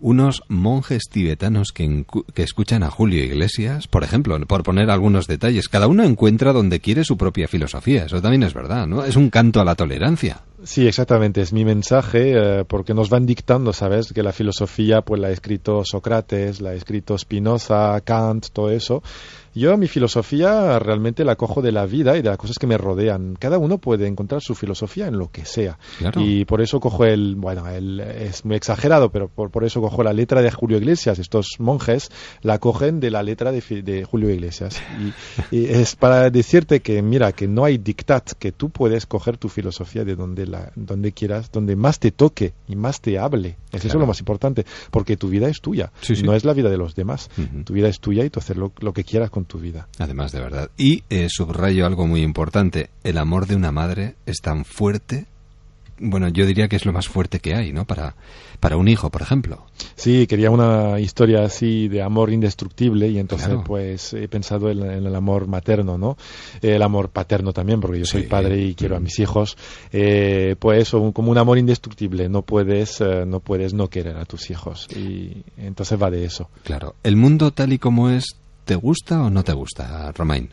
unos 0.03 0.43
monjes 0.49 1.03
tibetanos 1.09 1.71
que, 1.71 2.05
que, 2.33 2.43
escuchan 2.43 2.83
a 2.83 2.91
Julio 2.91 3.23
Iglesias, 3.23 3.87
por 3.87 4.03
ejemplo, 4.03 4.37
por 4.45 4.61
poner 4.61 4.89
algunos 4.89 5.27
detalles. 5.27 5.69
Cada 5.69 5.87
uno 5.87 6.03
encuentra 6.03 6.51
donde 6.51 6.81
quiere 6.81 7.05
su 7.05 7.15
propia 7.15 7.47
filosofía, 7.47 8.03
eso 8.03 8.21
también 8.21 8.43
es 8.43 8.53
verdad, 8.53 8.85
¿no? 8.85 9.05
Es 9.05 9.15
un 9.15 9.29
canto 9.29 9.61
a 9.61 9.65
la 9.65 9.75
tolerancia. 9.75 10.41
Sí, 10.63 10.87
exactamente, 10.87 11.41
es 11.41 11.51
mi 11.51 11.65
mensaje, 11.65 12.33
eh, 12.35 12.65
porque 12.65 12.93
nos 12.93 13.09
van 13.09 13.25
dictando, 13.25 13.73
¿sabes? 13.73 14.13
Que 14.13 14.23
la 14.23 14.31
filosofía, 14.31 15.01
pues 15.01 15.19
la 15.19 15.27
ha 15.27 15.31
escrito 15.31 15.83
Sócrates, 15.83 16.61
la 16.61 16.71
ha 16.71 16.73
escrito 16.73 17.17
Spinoza, 17.17 17.99
Kant, 18.01 18.47
todo 18.53 18.69
eso. 18.71 19.03
Yo 19.55 19.77
mi 19.77 19.87
filosofía 19.87 20.79
realmente 20.79 21.23
la 21.23 21.35
cojo 21.35 21.61
de 21.61 21.71
la 21.71 21.85
vida 21.85 22.17
y 22.17 22.23
de 22.23 22.29
las 22.29 22.37
cosas 22.37 22.57
que 22.57 22.65
me 22.65 22.77
rodean. 22.77 23.35
Cada 23.37 23.59
uno 23.59 23.77
puede 23.77 24.07
encontrar 24.07 24.41
su 24.41 24.55
filosofía 24.55 25.07
en 25.07 25.19
lo 25.19 25.29
que 25.29 25.45
sea. 25.45 25.77
Y 26.15 26.45
por 26.45 26.59
eso 26.59 26.79
cojo 26.79 27.05
el, 27.05 27.35
bueno, 27.35 27.67
el, 27.67 27.99
es 27.99 28.45
muy 28.45 28.55
exagerado, 28.55 29.11
pero 29.11 29.27
por, 29.27 29.51
por, 29.51 29.63
eso 29.63 29.79
cojo 29.79 30.01
la 30.01 30.11
letra 30.11 30.41
de 30.41 30.49
Julio 30.49 30.77
Iglesias. 30.77 31.19
Estos 31.19 31.59
monjes 31.59 32.09
la 32.41 32.57
cogen 32.57 32.99
de 32.99 33.11
la 33.11 33.21
letra 33.21 33.51
de, 33.51 33.61
de 33.83 34.03
Julio 34.05 34.31
Iglesias. 34.31 34.81
Y, 35.51 35.65
es 35.65 35.95
para 35.95 36.31
decirte 36.31 36.79
que, 36.79 37.01
mira, 37.03 37.31
que 37.31 37.47
no 37.47 37.63
hay 37.63 37.77
dictat, 37.77 38.31
que 38.31 38.51
tú 38.51 38.71
puedes 38.71 39.05
coger 39.05 39.37
tu 39.37 39.49
filosofía 39.49 40.03
de 40.03 40.15
donde, 40.15 40.47
la, 40.53 40.71
donde 40.75 41.11
quieras, 41.11 41.51
donde 41.51 41.75
más 41.75 41.99
te 41.99 42.11
toque 42.11 42.53
y 42.67 42.75
más 42.75 43.01
te 43.01 43.19
hable. 43.19 43.57
Es 43.71 43.85
eso 43.85 43.97
lo 43.97 44.07
más 44.07 44.19
importante, 44.19 44.65
porque 44.91 45.17
tu 45.17 45.29
vida 45.29 45.49
es 45.49 45.59
tuya, 45.61 45.91
no 46.23 46.33
es 46.33 46.45
la 46.45 46.53
vida 46.53 46.69
de 46.69 46.77
los 46.77 46.95
demás. 46.95 47.29
Tu 47.65 47.73
vida 47.73 47.89
es 47.89 47.99
tuya 47.99 48.23
y 48.23 48.29
tú 48.29 48.39
haces 48.39 48.55
lo, 48.55 48.71
lo 48.79 48.93
que 48.93 49.03
quieras 49.03 49.29
con 49.29 49.45
tu 49.45 49.59
vida. 49.59 49.87
Además, 49.99 50.31
de 50.31 50.39
verdad. 50.39 50.69
Y 50.77 51.03
eh, 51.09 51.27
subrayo 51.29 51.85
algo 51.85 52.07
muy 52.07 52.21
importante, 52.21 52.89
el 53.03 53.17
amor 53.17 53.47
de 53.47 53.55
una 53.55 53.71
madre 53.71 54.15
es 54.25 54.37
tan 54.41 54.63
fuerte 54.65 55.25
bueno, 55.99 56.27
yo 56.27 56.45
diría 56.45 56.67
que 56.67 56.75
es 56.75 56.85
lo 56.85 56.91
más 56.91 57.07
fuerte 57.07 57.39
que 57.39 57.55
hay, 57.55 57.71
¿no? 57.71 57.85
Para, 57.85 58.15
para 58.63 58.77
un 58.77 58.87
hijo, 58.87 59.09
por 59.09 59.21
ejemplo. 59.21 59.65
Sí, 59.95 60.25
quería 60.25 60.49
una 60.49 60.97
historia 60.97 61.43
así 61.43 61.89
de 61.89 62.01
amor 62.01 62.31
indestructible 62.31 63.09
y 63.09 63.19
entonces 63.19 63.57
pues 63.65 64.13
he 64.13 64.29
pensado 64.29 64.71
en, 64.71 64.81
el 64.81 65.13
amor 65.13 65.47
materno, 65.47 65.97
¿no? 65.97 66.15
El 66.61 66.81
amor 66.81 67.09
paterno 67.09 67.51
también, 67.51 67.81
porque 67.81 67.99
yo 67.99 68.05
soy 68.05 68.21
padre 68.23 68.57
y 68.61 68.73
quiero 68.73 68.95
a 68.95 69.01
mis 69.01 69.19
hijos. 69.19 69.57
Eh, 69.91 70.55
pues 70.57 70.91
como 70.91 71.29
un 71.29 71.37
amor 71.37 71.57
indestructible, 71.57 72.29
no 72.29 72.43
puedes, 72.43 73.01
eh, 73.01 73.25
no 73.27 73.41
puedes 73.41 73.73
no 73.73 73.89
querer 73.89 74.15
a 74.15 74.23
tus 74.23 74.49
hijos 74.49 74.87
y 74.95 75.43
entonces 75.57 76.01
va 76.01 76.09
de 76.09 76.23
eso. 76.23 76.49
Claro. 76.63 76.95
¿El 77.03 77.17
mundo 77.17 77.51
tal 77.51 77.73
y 77.73 77.79
como 77.79 78.11
es, 78.11 78.37
te 78.63 78.75
gusta 78.75 79.23
o 79.23 79.29
no 79.29 79.43
te 79.43 79.51
gusta, 79.51 80.09
Romain? 80.13 80.51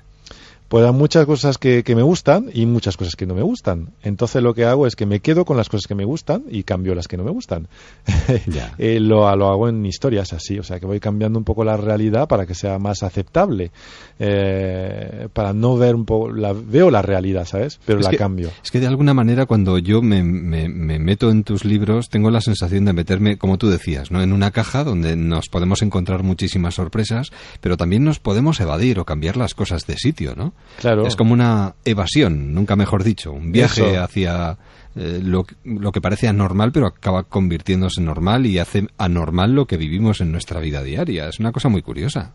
Pues 0.70 0.86
hay 0.86 0.92
muchas 0.92 1.26
cosas 1.26 1.58
que, 1.58 1.82
me 1.84 2.02
gustan 2.02 2.48
y 2.54 2.64
muchas 2.64 2.96
cosas 2.96 3.16
que 3.16 3.26
no 3.26 3.34
me 3.34 3.42
gustan. 3.42 3.90
Entonces 4.04 4.40
lo 4.40 4.54
que 4.54 4.66
hago 4.66 4.86
es 4.86 4.94
que 4.94 5.04
me 5.04 5.18
quedo 5.18 5.44
con 5.44 5.56
las 5.56 5.68
cosas 5.68 5.88
que 5.88 5.96
me 5.96 6.04
gustan 6.04 6.44
y 6.48 6.62
cambio 6.62 6.94
las 6.94 7.08
que 7.08 7.16
no 7.16 7.24
me 7.24 7.32
gustan. 7.32 7.66
Eh, 8.78 9.00
lo, 9.00 9.26
hago 9.26 9.68
en 9.68 9.84
historias 9.84 10.32
así, 10.32 10.58
o 10.58 10.62
sea 10.62 10.78
que 10.78 10.86
voy 10.86 11.00
cambiando 11.00 11.38
un 11.38 11.44
poco 11.44 11.64
la 11.64 11.76
realidad 11.76 12.28
para 12.28 12.46
que 12.46 12.54
sea 12.54 12.78
más 12.78 13.02
aceptable, 13.02 13.72
eh, 14.18 15.28
para 15.32 15.52
no 15.52 15.76
ver 15.76 15.94
un 15.94 16.04
poco, 16.04 16.30
la, 16.30 16.52
veo 16.52 16.90
la 16.90 17.02
realidad, 17.02 17.44
¿sabes? 17.46 17.80
Pero 17.84 17.98
la 18.00 18.10
cambio. 18.12 18.50
Es 18.62 18.70
que 18.70 18.78
de 18.78 18.86
alguna 18.86 19.12
manera 19.12 19.46
cuando 19.46 19.78
yo 19.78 20.00
me, 20.02 20.22
me, 20.22 20.68
meto 20.68 21.30
en 21.30 21.42
tus 21.42 21.64
libros 21.64 22.08
tengo 22.08 22.30
la 22.30 22.40
sensación 22.40 22.84
de 22.84 22.92
meterme, 22.92 23.38
como 23.38 23.58
tú 23.58 23.68
decías, 23.68 24.10
¿no? 24.10 24.22
en 24.22 24.32
una 24.32 24.52
caja 24.52 24.84
donde 24.84 25.16
nos 25.16 25.48
podemos 25.48 25.82
encontrar 25.82 26.22
muchísimas 26.22 26.74
sorpresas, 26.74 27.30
pero 27.60 27.76
también 27.76 28.04
nos 28.04 28.20
podemos 28.20 28.60
evadir 28.60 29.00
o 29.00 29.04
cambiar 29.04 29.36
las 29.36 29.54
cosas 29.54 29.86
de 29.86 29.96
sitio, 29.96 30.34
¿no? 30.36 30.54
Claro. 30.78 31.06
Es 31.06 31.16
como 31.16 31.34
una 31.34 31.74
evasión, 31.84 32.54
nunca 32.54 32.74
mejor 32.74 33.04
dicho, 33.04 33.32
un 33.32 33.52
viaje 33.52 33.98
hacia 33.98 34.56
eh, 34.96 35.20
lo, 35.22 35.46
lo, 35.64 35.92
que 35.92 36.00
parece 36.00 36.26
anormal, 36.26 36.72
pero 36.72 36.86
acaba 36.86 37.24
convirtiéndose 37.24 38.00
en 38.00 38.06
normal 38.06 38.46
y 38.46 38.58
hace 38.58 38.86
anormal 38.96 39.52
lo 39.52 39.66
que 39.66 39.76
vivimos 39.76 40.20
en 40.20 40.32
nuestra 40.32 40.58
vida 40.58 40.82
diaria. 40.82 41.28
Es 41.28 41.38
una 41.38 41.52
cosa 41.52 41.68
muy 41.68 41.82
curiosa. 41.82 42.34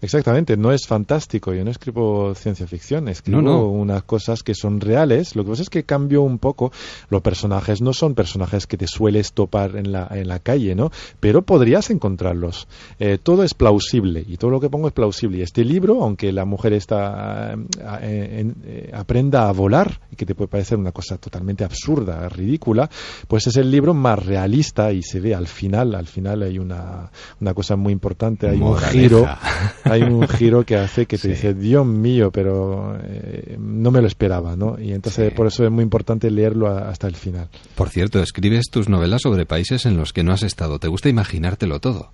Exactamente, 0.00 0.56
no 0.56 0.72
es 0.72 0.86
fantástico. 0.86 1.52
Yo 1.54 1.64
no 1.64 1.70
escribo 1.70 2.34
ciencia 2.34 2.66
ficción, 2.66 3.08
escribo 3.08 3.68
unas 3.70 4.02
cosas 4.02 4.42
que 4.42 4.54
son 4.54 4.80
reales. 4.80 5.36
Lo 5.36 5.44
que 5.44 5.50
pasa 5.50 5.62
es 5.62 5.70
que 5.70 5.84
cambio 5.84 6.22
un 6.22 6.38
poco. 6.38 6.72
Los 7.08 7.22
personajes 7.22 7.80
no 7.80 7.92
son 7.92 8.14
personajes 8.14 8.66
que 8.66 8.76
te 8.76 8.86
sueles 8.86 9.32
topar 9.32 9.76
en 9.76 9.92
la, 9.92 10.08
en 10.10 10.28
la 10.28 10.38
calle, 10.38 10.74
¿no? 10.74 10.90
Pero 11.20 11.42
podrías 11.42 11.90
encontrarlos. 11.90 12.68
Eh, 12.98 13.18
todo 13.22 13.44
es 13.44 13.54
plausible 13.54 14.24
y 14.26 14.36
todo 14.36 14.50
lo 14.50 14.60
que 14.60 14.70
pongo 14.70 14.88
es 14.88 14.94
plausible. 14.94 15.38
Y 15.38 15.42
este 15.42 15.64
libro, 15.64 16.02
aunque 16.02 16.32
la 16.32 16.44
mujer 16.44 16.72
está 16.72 17.54
eh, 18.02 18.52
eh, 18.64 18.90
aprenda 18.92 19.48
a 19.48 19.52
volar, 19.52 20.00
y 20.10 20.16
que 20.16 20.26
te 20.26 20.34
puede 20.34 20.48
parecer 20.48 20.78
una 20.78 20.92
cosa 20.92 21.18
totalmente 21.18 21.64
absurda, 21.64 22.28
ridícula, 22.28 22.88
pues 23.28 23.46
es 23.46 23.56
el 23.56 23.70
libro 23.70 23.94
más 23.94 24.24
realista 24.24 24.92
y 24.92 25.02
se 25.02 25.20
ve 25.20 25.34
al 25.34 25.46
final. 25.46 25.94
Al 25.94 26.06
final 26.06 26.42
hay 26.42 26.58
una, 26.58 27.10
una 27.40 27.54
cosa 27.54 27.76
muy 27.76 27.92
importante, 27.92 28.48
hay 28.48 28.60
un 28.60 28.76
giro. 28.78 29.26
hay 29.84 30.02
un 30.02 30.26
giro 30.28 30.64
que 30.64 30.76
hace 30.76 31.06
que 31.06 31.18
te 31.18 31.28
dice, 31.28 31.54
Dios 31.54 31.86
mío, 31.86 32.30
pero 32.30 32.98
eh, 33.02 33.56
no 33.58 33.90
me 33.90 34.00
lo 34.00 34.06
esperaba, 34.06 34.56
¿no? 34.56 34.80
Y 34.80 34.92
entonces 34.92 35.32
por 35.32 35.46
eso 35.46 35.64
es 35.64 35.70
muy 35.70 35.82
importante 35.82 36.30
leerlo 36.30 36.68
hasta 36.68 37.06
el 37.06 37.14
final. 37.14 37.48
Por 37.74 37.88
cierto, 37.90 38.22
escribes 38.22 38.66
tus 38.70 38.88
novelas 38.88 39.22
sobre 39.22 39.46
países 39.46 39.86
en 39.86 39.96
los 39.96 40.12
que 40.12 40.22
no 40.22 40.32
has 40.32 40.42
estado. 40.42 40.78
¿Te 40.78 40.88
gusta 40.88 41.08
imaginártelo 41.08 41.80
todo? 41.80 42.10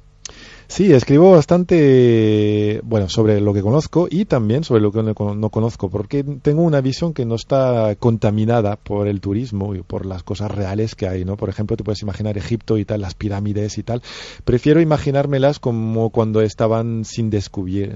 Sí, 0.70 0.92
escribo 0.92 1.32
bastante, 1.32 2.80
bueno, 2.84 3.08
sobre 3.08 3.40
lo 3.40 3.52
que 3.52 3.60
conozco 3.60 4.06
y 4.08 4.24
también 4.24 4.62
sobre 4.62 4.80
lo 4.80 4.92
que 4.92 5.02
no 5.02 5.50
conozco, 5.50 5.90
porque 5.90 6.22
tengo 6.22 6.62
una 6.62 6.80
visión 6.80 7.12
que 7.12 7.24
no 7.24 7.34
está 7.34 7.96
contaminada 7.98 8.76
por 8.76 9.08
el 9.08 9.20
turismo 9.20 9.74
y 9.74 9.82
por 9.82 10.06
las 10.06 10.22
cosas 10.22 10.48
reales 10.48 10.94
que 10.94 11.08
hay, 11.08 11.24
¿no? 11.24 11.36
Por 11.36 11.48
ejemplo, 11.48 11.76
tú 11.76 11.82
puedes 11.82 12.02
imaginar 12.02 12.38
Egipto 12.38 12.78
y 12.78 12.84
tal, 12.84 13.00
las 13.00 13.16
pirámides 13.16 13.78
y 13.78 13.82
tal. 13.82 14.00
Prefiero 14.44 14.80
imaginármelas 14.80 15.58
como 15.58 16.10
cuando 16.10 16.40
estaban 16.40 17.04
sin, 17.04 17.32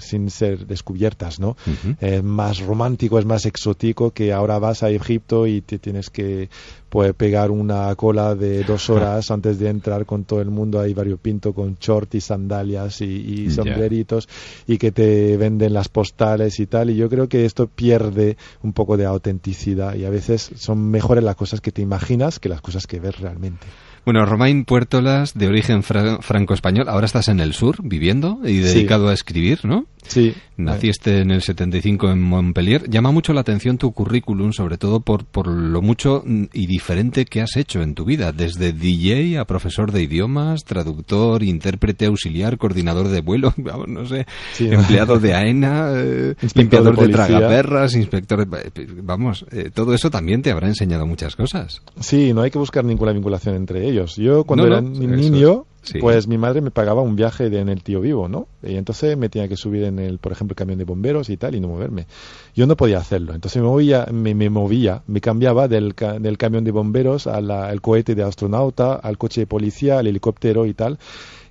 sin 0.01 0.31
ser 0.31 0.67
descubiertas, 0.67 1.39
¿no? 1.39 1.57
Es 2.01 2.25
más 2.25 2.59
romántico, 2.59 3.21
es 3.21 3.25
más 3.25 3.47
exótico 3.47 4.11
que 4.11 4.33
ahora 4.33 4.59
vas 4.59 4.83
a 4.83 4.91
Egipto 4.91 5.47
y 5.47 5.61
te 5.61 5.79
tienes 5.79 6.11
que 6.11 6.49
puede 6.95 7.13
pegar 7.13 7.51
una 7.51 7.93
cola 7.97 8.37
de 8.37 8.63
dos 8.63 8.89
horas 8.91 9.33
antes 9.33 9.59
de 9.59 9.69
entrar 9.69 10.07
con 10.07 10.23
todo 10.23 10.41
el 10.41 10.51
mundo 10.51 10.79
ahí 10.79 10.95
variopinto 10.95 11.53
con 11.53 11.75
short 11.75 12.15
y 12.15 12.21
sandalias 12.65 13.01
y, 13.01 13.51
sombreritos 13.51 14.29
y 14.67 14.79
que 14.79 14.93
te 14.93 15.37
venden 15.37 15.75
las 15.75 15.89
postales 15.89 16.61
y 16.61 16.67
tal 16.67 16.91
y 16.91 16.97
yo 16.97 17.09
creo 17.09 17.29
que 17.29 17.45
esto 17.45 17.67
pierde 17.67 18.37
un 18.63 18.73
poco 18.73 18.97
de 18.97 19.05
autenticidad 19.05 19.95
y 19.95 20.05
a 20.05 20.11
veces 20.11 20.51
son 20.57 20.91
mejores 20.91 21.25
las 21.25 21.37
cosas 21.37 21.61
que 21.61 21.73
te 21.73 21.83
imaginas 21.83 22.39
que 22.39 22.49
las 22.49 22.61
cosas 22.61 22.87
que 22.87 23.01
ves 23.01 23.19
realmente. 23.21 23.67
Bueno, 24.05 24.27
Romain 24.27 24.65
Puertolas, 24.65 25.35
de 25.35 25.49
origen 25.49 25.83
franco-español, 25.83 26.89
ahora 26.89 27.07
estás 27.07 27.29
en 27.29 27.41
el 27.41 27.55
sur 27.55 27.77
viviendo 27.83 28.39
y 28.45 28.59
dedicado 28.59 29.09
a 29.09 29.15
escribir, 29.15 29.65
¿no? 29.65 29.87
Sí. 30.07 30.35
Naciste 30.57 31.21
en 31.21 31.31
el 31.31 31.43
75 31.43 32.11
en 32.11 32.23
Montpellier. 32.23 32.89
Llama 32.89 33.11
mucho 33.11 33.33
la 33.33 33.41
atención 33.41 33.79
tu 33.79 33.93
currículum, 33.93 34.53
sobre 34.53 34.79
todo 34.79 35.01
por, 35.01 35.25
por 35.25 35.49
lo 35.49 35.83
mucho 35.83 36.23
y 36.53 36.67
diferente 36.67 37.25
que 37.25 37.41
has 37.41 37.57
hecho 37.57 37.83
en 37.83 37.95
tu 37.95 38.05
vida, 38.05 38.31
desde 38.31 38.73
DJ 38.73 39.39
a 39.39 39.47
profesor 39.47 39.91
de 39.91 40.03
idiomas, 40.03 40.65
traductor, 40.65 41.43
intérprete 41.43 42.07
auxiliar, 42.07 42.57
coordinador 42.59 43.09
de 43.09 43.21
vuelo, 43.21 43.53
no 43.89 44.07
sé, 44.07 44.27
empleado 44.61 45.19
de 45.19 45.35
AENA, 45.35 45.93
eh, 45.95 46.35
limpiador 46.55 46.97
de, 46.97 47.09
tragaperras, 47.09 47.95
inspector 47.95 48.47
de... 48.47 48.87
Vamos, 49.03 49.45
eh, 49.51 49.71
todo 49.75 49.95
eso 49.95 50.11
también 50.11 50.43
te 50.43 50.51
habrá 50.51 50.69
enseñado 50.69 51.07
muchas 51.07 51.35
cosas. 51.35 51.83
Sí, 51.99 52.33
no 52.33 52.43
hay 52.43 52.51
que 52.51 52.59
buscar 52.59 52.85
ninguna 52.85 53.13
vinculación 53.13 53.57
entre 53.57 53.89
ellos. 53.89 53.94
Yo 54.17 54.45
cuando 54.45 54.67
era 54.67 54.81
niño... 54.81 55.67
Pues 56.01 56.27
mi 56.27 56.39
madre 56.39 56.63
me 56.63 56.71
pagaba 56.71 57.03
un 57.03 57.15
viaje 57.15 57.47
en 57.47 57.69
el 57.69 57.83
tío 57.83 58.01
vivo, 58.01 58.27
¿no? 58.27 58.49
Y 58.63 58.77
entonces 58.77 59.19
me 59.19 59.29
tenía 59.29 59.49
que 59.49 59.57
subir 59.57 59.85
en 59.85 59.99
el, 59.99 60.19
por 60.19 60.33
ejemplo, 60.33 60.53
el 60.53 60.57
camión 60.57 60.79
de 60.79 60.85
bomberos 60.85 61.29
y 61.29 61.37
tal 61.37 61.55
y 61.55 61.61
no 61.61 61.69
moverme. 61.69 62.07
Yo 62.55 62.67
no 62.67 62.75
podía 62.75 62.99
hacerlo. 62.99 63.35
Entonces 63.35 63.61
me 63.61 63.69
movía, 63.69 64.07
me, 64.11 64.35
movía, 64.49 65.03
me 65.07 65.21
cambiaba 65.21 65.69
del, 65.69 65.95
del 66.21 66.39
camión 66.39 66.65
de 66.65 66.71
bomberos 66.71 67.27
al 67.27 67.81
cohete 67.83 68.15
de 68.15 68.23
astronauta, 68.23 68.95
al 68.95 69.19
coche 69.19 69.43
de 69.43 69.47
policía, 69.47 69.99
al 69.99 70.07
helicóptero 70.07 70.65
y 70.65 70.73
tal 70.73 70.99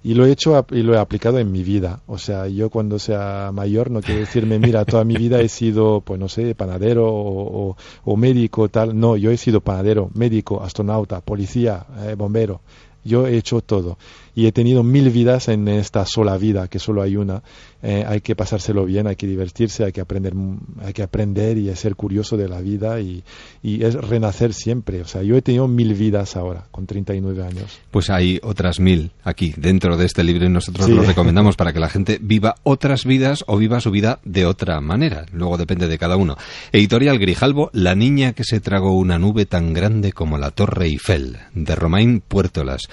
y 0.03 0.13
lo 0.15 0.25
he 0.25 0.31
hecho 0.31 0.65
y 0.71 0.83
lo 0.83 0.93
he 0.93 0.97
aplicado 0.97 1.39
en 1.39 1.51
mi 1.51 1.63
vida. 1.63 2.01
O 2.07 2.17
sea, 2.17 2.47
yo 2.47 2.69
cuando 2.69 2.99
sea 2.99 3.51
mayor 3.53 3.89
no 3.89 4.01
quiero 4.01 4.19
decirme, 4.19 4.59
mira, 4.59 4.83
toda 4.85 5.05
mi 5.05 5.15
vida 5.15 5.39
he 5.39 5.47
sido, 5.47 6.01
pues 6.01 6.19
no 6.19 6.27
sé, 6.27 6.55
panadero 6.55 7.07
o, 7.09 7.77
o, 8.03 8.17
médico, 8.17 8.67
tal. 8.69 8.99
No, 8.99 9.15
yo 9.15 9.31
he 9.31 9.37
sido 9.37 9.61
panadero, 9.61 10.09
médico, 10.13 10.61
astronauta, 10.61 11.21
policía, 11.21 11.85
eh, 12.05 12.15
bombero. 12.17 12.61
Yo 13.05 13.27
he 13.27 13.37
hecho 13.37 13.61
todo 13.61 13.97
y 14.35 14.47
he 14.47 14.51
tenido 14.51 14.83
mil 14.83 15.09
vidas 15.09 15.47
en 15.47 15.67
esta 15.67 16.05
sola 16.05 16.37
vida, 16.37 16.67
que 16.67 16.79
solo 16.79 17.01
hay 17.01 17.15
una. 17.15 17.43
Eh, 17.81 18.05
hay 18.07 18.21
que 18.21 18.35
pasárselo 18.35 18.85
bien, 18.85 19.07
hay 19.07 19.17
que 19.17 19.27
divertirse, 19.27 19.83
hay 19.83 19.91
que 19.91 19.99
aprender, 19.99 20.33
hay 20.81 20.93
que 20.93 21.03
aprender 21.03 21.57
y 21.57 21.73
ser 21.75 21.95
curioso 21.95 22.37
de 22.37 22.47
la 22.47 22.61
vida 22.61 22.99
y, 23.01 23.23
y, 23.61 23.83
es 23.83 23.95
renacer 23.95 24.53
siempre. 24.53 25.01
O 25.01 25.05
sea, 25.05 25.21
yo 25.21 25.35
he 25.35 25.41
tenido 25.41 25.67
mil 25.67 25.93
vidas 25.93 26.35
ahora, 26.35 26.65
con 26.71 26.85
39 26.85 27.43
años. 27.43 27.79
Pues 27.91 28.09
hay 28.09 28.39
otras 28.41 28.79
mil 28.79 29.11
aquí, 29.23 29.53
dentro 29.57 29.97
de 29.97 30.05
este 30.05 30.23
libro, 30.23 30.45
y 30.45 30.49
nosotros 30.49 30.89
lo 30.89 31.01
recomendamos 31.03 31.55
para 31.55 31.73
que 31.73 31.79
la 31.79 31.89
gente 31.89 32.19
viva 32.21 32.55
otras 32.63 33.05
vidas 33.05 33.43
o 33.47 33.57
viva 33.57 33.81
su 33.81 33.91
vida 33.91 34.19
de 34.23 34.45
otra 34.45 34.79
manera. 34.81 35.25
Luego 35.31 35.57
depende 35.57 35.87
de 35.87 35.97
cada 35.97 36.15
uno. 36.15 36.37
Editorial 36.71 37.19
Grijalvo, 37.19 37.69
La 37.73 37.95
niña 37.95 38.33
que 38.33 38.43
se 38.43 38.59
tragó 38.59 38.97
una 38.97 39.19
nube 39.19 39.45
tan 39.45 39.73
grande 39.73 40.13
como 40.13 40.37
la 40.37 40.51
Torre 40.51 40.85
Eiffel, 40.85 41.37
de 41.53 41.75
Romain 41.75 42.21
Puertolas. 42.21 42.83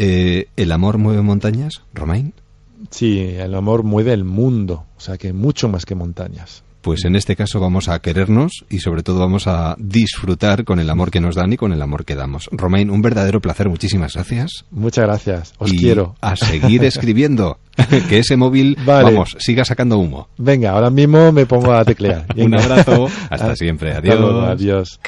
Eh, 0.00 0.46
¿El 0.56 0.70
amor 0.78 0.96
mueve 0.96 1.22
montañas, 1.22 1.82
Romain? 1.92 2.32
Sí, 2.90 3.18
el 3.18 3.52
amor 3.56 3.82
mueve 3.82 4.12
el 4.12 4.22
mundo, 4.22 4.84
o 4.96 5.00
sea 5.00 5.18
que 5.18 5.32
mucho 5.32 5.68
más 5.68 5.84
que 5.84 5.96
montañas. 5.96 6.62
Pues 6.82 7.04
en 7.04 7.16
este 7.16 7.34
caso 7.34 7.58
vamos 7.58 7.88
a 7.88 7.98
querernos 7.98 8.64
y 8.70 8.78
sobre 8.78 9.02
todo 9.02 9.18
vamos 9.18 9.48
a 9.48 9.74
disfrutar 9.76 10.64
con 10.64 10.78
el 10.78 10.88
amor 10.88 11.10
que 11.10 11.20
nos 11.20 11.34
dan 11.34 11.52
y 11.52 11.56
con 11.56 11.72
el 11.72 11.82
amor 11.82 12.04
que 12.04 12.14
damos. 12.14 12.48
Romain, 12.52 12.90
un 12.90 13.02
verdadero 13.02 13.40
placer, 13.40 13.68
muchísimas 13.68 14.14
gracias. 14.14 14.64
Muchas 14.70 15.04
gracias, 15.04 15.52
os 15.58 15.72
quiero. 15.72 16.14
A 16.20 16.36
seguir 16.36 16.84
escribiendo, 16.84 17.58
que 18.08 18.20
ese 18.20 18.36
móvil, 18.36 18.78
vamos, 18.86 19.36
siga 19.40 19.64
sacando 19.64 19.98
humo. 19.98 20.28
Venga, 20.38 20.70
ahora 20.70 20.90
mismo 20.90 21.32
me 21.32 21.44
pongo 21.44 21.72
a 21.72 21.84
teclear. 21.84 22.24
un 22.36 22.54
abrazo, 22.54 23.08
hasta 23.30 23.56
siempre, 23.56 23.94
adiós. 23.94 24.48
adiós. 24.48 25.00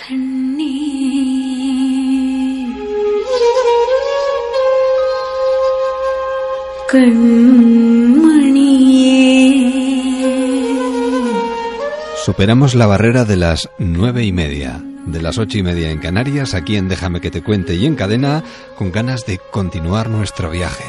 Superamos 12.24 12.74
la 12.74 12.86
barrera 12.86 13.24
de 13.24 13.36
las 13.36 13.70
nueve 13.78 14.24
y 14.24 14.32
media, 14.32 14.82
de 15.06 15.22
las 15.22 15.38
ocho 15.38 15.58
y 15.58 15.62
media 15.62 15.92
en 15.92 16.00
Canarias, 16.00 16.52
aquí 16.54 16.76
en 16.76 16.88
Déjame 16.88 17.20
que 17.20 17.30
te 17.30 17.42
cuente 17.42 17.76
y 17.76 17.86
en 17.86 17.94
cadena, 17.94 18.42
con 18.74 18.90
ganas 18.90 19.24
de 19.24 19.38
continuar 19.52 20.10
nuestro 20.10 20.50
viaje. 20.50 20.82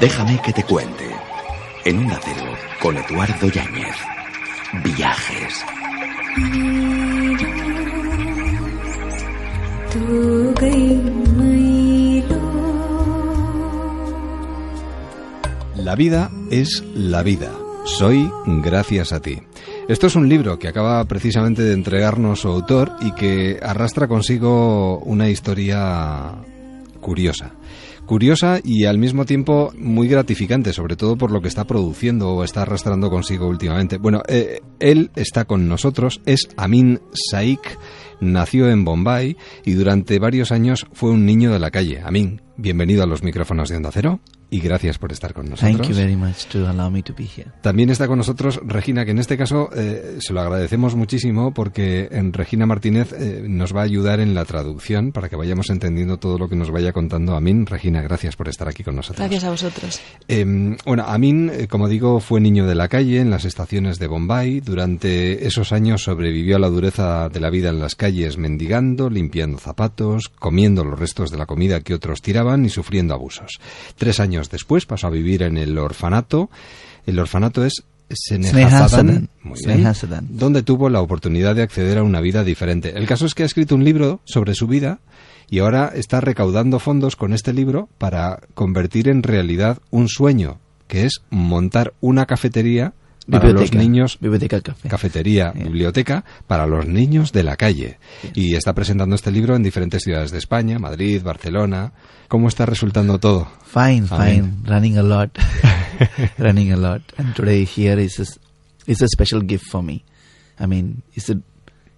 Déjame 0.00 0.40
que 0.40 0.54
te 0.54 0.62
cuente, 0.62 1.10
en 1.84 1.98
un 1.98 2.10
acero, 2.10 2.54
con 2.80 2.96
Eduardo 2.96 3.48
Yáñez. 3.48 3.96
Viajes. 4.82 5.64
La 15.78 15.94
vida 15.94 16.30
es 16.50 16.84
la 16.94 17.22
vida. 17.22 17.52
Soy 17.84 18.28
gracias 18.46 19.12
a 19.12 19.20
ti. 19.20 19.38
Esto 19.88 20.08
es 20.08 20.16
un 20.16 20.28
libro 20.28 20.58
que 20.58 20.66
acaba 20.66 21.04
precisamente 21.04 21.62
de 21.62 21.72
entregarnos 21.72 22.40
su 22.40 22.48
autor 22.48 22.92
y 23.00 23.12
que 23.12 23.60
arrastra 23.62 24.08
consigo 24.08 24.98
una 24.98 25.30
historia 25.30 26.34
curiosa. 27.00 27.52
Curiosa 28.06 28.60
y 28.62 28.86
al 28.86 28.98
mismo 28.98 29.24
tiempo 29.24 29.72
muy 29.78 30.08
gratificante, 30.08 30.72
sobre 30.72 30.96
todo 30.96 31.16
por 31.16 31.30
lo 31.30 31.40
que 31.40 31.48
está 31.48 31.64
produciendo 31.64 32.30
o 32.30 32.42
está 32.42 32.62
arrastrando 32.62 33.08
consigo 33.08 33.46
últimamente. 33.46 33.98
Bueno, 33.98 34.22
eh, 34.28 34.60
él 34.80 35.10
está 35.14 35.44
con 35.44 35.68
nosotros, 35.68 36.20
es 36.26 36.48
Amin 36.56 37.00
Saik, 37.12 37.78
nació 38.20 38.68
en 38.68 38.84
Bombay 38.84 39.36
y 39.64 39.72
durante 39.72 40.18
varios 40.18 40.50
años 40.50 40.86
fue 40.92 41.10
un 41.10 41.24
niño 41.24 41.52
de 41.52 41.60
la 41.60 41.70
calle. 41.70 42.00
Amin, 42.04 42.42
bienvenido 42.56 43.04
a 43.04 43.06
los 43.06 43.22
micrófonos 43.22 43.68
de 43.68 43.76
Onda 43.76 43.90
Cero 43.92 44.20
y 44.50 44.60
gracias 44.60 44.98
por 44.98 45.12
estar 45.12 45.34
con 45.34 45.50
nosotros. 45.50 45.76
Thank 45.76 45.88
you 45.88 45.94
very 45.94 46.16
much 46.16 46.46
to 46.46 46.68
allow 46.68 46.90
me 46.90 47.02
to 47.02 47.14
be 47.16 47.24
here. 47.24 47.50
También 47.60 47.90
está 47.90 48.06
con 48.06 48.18
nosotros 48.18 48.60
Regina, 48.64 49.04
que 49.04 49.10
en 49.10 49.18
este 49.18 49.36
caso 49.36 49.70
eh, 49.74 50.18
se 50.20 50.32
lo 50.32 50.40
agradecemos 50.40 50.94
muchísimo 50.94 51.52
porque 51.52 52.08
en 52.10 52.32
Regina 52.32 52.66
Martínez 52.66 53.12
eh, 53.12 53.44
nos 53.46 53.74
va 53.74 53.80
a 53.80 53.84
ayudar 53.84 54.20
en 54.20 54.34
la 54.34 54.44
traducción 54.44 55.12
para 55.12 55.28
que 55.28 55.36
vayamos 55.36 55.70
entendiendo 55.70 56.18
todo 56.18 56.38
lo 56.38 56.48
que 56.48 56.56
nos 56.56 56.70
vaya 56.70 56.92
contando 56.92 57.36
Amin. 57.36 57.66
Regina, 57.66 58.02
gracias 58.02 58.36
por 58.36 58.48
estar 58.48 58.68
aquí 58.68 58.82
con 58.82 58.96
nosotros. 58.96 59.18
Gracias 59.18 59.44
a 59.44 59.50
vosotros. 59.50 60.00
Eh, 60.28 60.76
bueno, 60.84 61.04
Amin, 61.06 61.50
eh, 61.52 61.68
como 61.68 61.88
digo, 61.88 62.20
fue 62.20 62.40
niño 62.40 62.66
de 62.66 62.74
la 62.74 62.88
calle 62.88 63.20
en 63.20 63.30
las 63.30 63.44
estaciones 63.44 63.98
de 63.98 64.06
Bombay. 64.06 64.60
Durante 64.60 65.46
esos 65.46 65.72
años 65.72 66.02
sobrevivió 66.02 66.56
a 66.56 66.58
la 66.60 66.68
dureza 66.68 67.28
de 67.28 67.40
la 67.40 67.50
vida 67.50 67.68
en 67.68 67.80
las 67.80 67.94
calles, 67.94 68.38
mendigando, 68.38 69.10
limpiando 69.10 69.58
zapatos, 69.58 70.28
comiendo 70.28 70.84
los 70.84 70.98
restos 70.98 71.30
de 71.30 71.38
la 71.38 71.46
comida 71.46 71.80
que 71.80 71.94
otros 71.94 72.22
tiraban 72.22 72.64
y 72.64 72.70
sufriendo 72.70 73.14
abusos. 73.14 73.60
Tres 73.96 74.20
años 74.20 74.37
después 74.50 74.86
pasó 74.86 75.08
a 75.08 75.10
vivir 75.10 75.42
en 75.42 75.56
el 75.58 75.76
orfanato. 75.78 76.50
El 77.06 77.18
orfanato 77.18 77.64
es 77.64 77.84
Snehasadan. 78.10 79.28
muy 79.42 79.58
bien, 79.64 79.86
donde 80.30 80.62
tuvo 80.62 80.88
la 80.88 81.02
oportunidad 81.02 81.54
de 81.54 81.62
acceder 81.62 81.98
a 81.98 82.02
una 82.02 82.20
vida 82.20 82.42
diferente. 82.42 82.96
El 82.96 83.06
caso 83.06 83.26
es 83.26 83.34
que 83.34 83.42
ha 83.42 83.46
escrito 83.46 83.74
un 83.74 83.84
libro 83.84 84.20
sobre 84.24 84.54
su 84.54 84.66
vida 84.66 85.00
y 85.50 85.58
ahora 85.58 85.92
está 85.94 86.20
recaudando 86.20 86.78
fondos 86.78 87.16
con 87.16 87.32
este 87.32 87.52
libro 87.52 87.88
para 87.98 88.40
convertir 88.54 89.08
en 89.08 89.22
realidad 89.22 89.78
un 89.90 90.08
sueño, 90.08 90.58
que 90.86 91.04
es 91.04 91.20
montar 91.30 91.92
una 92.00 92.26
cafetería 92.26 92.94
para 93.30 93.44
los 93.44 93.52
Biblioteca. 93.70 93.78
niños 93.78 94.18
Biblioteca 94.20 94.60
café. 94.60 94.88
cafetería, 94.88 95.52
biblioteca 95.52 96.24
para 96.46 96.66
los 96.66 96.86
niños 96.86 97.32
de 97.32 97.42
la 97.42 97.56
calle. 97.56 97.98
Y 98.34 98.54
está 98.54 98.72
presentando 98.74 99.14
este 99.14 99.30
libro 99.30 99.54
en 99.56 99.62
diferentes 99.62 100.02
ciudades 100.02 100.30
de 100.30 100.38
España, 100.38 100.78
Madrid, 100.78 101.22
Barcelona. 101.22 101.92
¿Cómo 102.28 102.48
está 102.48 102.66
resultando 102.66 103.18
todo? 103.18 103.48
Fine, 103.66 104.06
Amén. 104.10 104.56
fine. 104.62 104.74
Running 104.74 104.98
a 104.98 105.02
lot. 105.02 105.30
Running 106.38 106.72
a 106.72 106.76
lot. 106.76 107.02
And 107.18 107.34
today 107.34 107.64
here 107.64 108.00
is 108.02 108.18
a, 108.20 108.24
is 108.90 109.02
a 109.02 109.08
special 109.08 109.42
gift 109.42 109.66
for 109.70 109.82
me. 109.82 110.04
I 110.58 110.66
mean, 110.66 111.02
it's 111.14 111.28
a, 111.30 111.38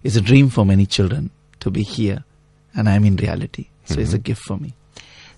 it's 0.03 0.15
a 0.17 0.21
dream 0.21 0.49
for 0.49 0.65
many 0.65 0.85
children 0.85 1.31
to 1.59 1.69
be 1.71 1.83
here. 1.83 2.23
And 2.75 2.87
I'm 2.87 3.05
in 3.05 3.15
reality. 3.17 3.67
So 3.85 3.99
it's 3.99 4.13
a 4.13 4.19
gift 4.19 4.41
for 4.43 4.57
me. 4.57 4.73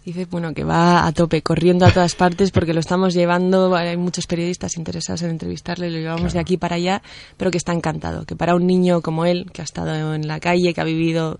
Dice, 0.05 0.25
bueno, 0.29 0.53
que 0.53 0.65
va 0.65 1.07
a 1.07 1.13
tope, 1.13 1.41
corriendo 1.41 1.85
a 1.85 1.91
todas 1.91 2.15
partes 2.15 2.51
porque 2.51 2.73
lo 2.73 2.81
estamos 2.81 3.13
llevando, 3.13 3.73
hay 3.73 3.95
muchos 3.95 4.27
periodistas 4.27 4.75
interesados 4.75 5.21
en 5.21 5.29
entrevistarle, 5.29 5.89
lo 5.89 5.97
llevamos 5.97 6.33
de 6.33 6.39
aquí 6.39 6.57
para 6.57 6.75
allá, 6.75 7.01
pero 7.37 7.51
que 7.51 7.57
está 7.57 7.71
encantado, 7.71 8.25
que 8.25 8.35
para 8.35 8.53
un 8.53 8.67
niño 8.67 9.01
como 9.01 9.25
él, 9.25 9.49
que 9.53 9.61
ha 9.61 9.65
estado 9.65 10.13
en 10.13 10.27
la 10.27 10.41
calle, 10.41 10.73
que 10.73 10.81
ha 10.81 10.83
vivido 10.83 11.39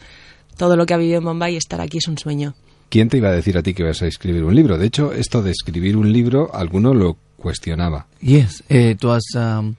todo 0.55 0.77
lo 0.77 0.85
que 0.85 0.93
ha 0.93 0.97
vivido 0.97 1.17
en 1.17 1.25
Bombay, 1.25 1.57
estar 1.57 1.81
aquí 1.81 1.97
es 1.97 2.07
un 2.07 2.17
sueño. 2.17 2.55
¿Quién 2.87 3.09
te 3.09 3.17
iba 3.17 3.29
a 3.29 3.33
decir 3.33 3.57
a 3.57 3.63
ti 3.63 3.73
que 3.73 3.83
vas 3.83 4.01
a 4.01 4.07
escribir 4.07 4.43
un 4.45 4.55
libro? 4.55 4.77
De 4.77 4.85
hecho, 4.85 5.11
esto 5.11 5.41
de 5.41 5.51
escribir 5.51 5.97
un 5.97 6.13
libro, 6.13 6.53
alguno 6.53 6.93
lo 6.93 7.17
cuestionaba. 7.35 8.07
Yes, 8.21 8.63
it 8.69 9.03
was 9.03 9.23
um, 9.35 9.75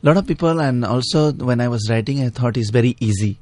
lot 0.00 0.16
of 0.16 0.26
people, 0.26 0.58
and 0.60 0.84
also 0.84 1.32
when 1.32 1.60
I 1.60 1.68
was 1.68 1.86
writing, 1.90 2.24
I 2.24 2.30
thought 2.30 2.56
it's 2.56 2.70
very 2.72 2.96
easy. 2.98 3.38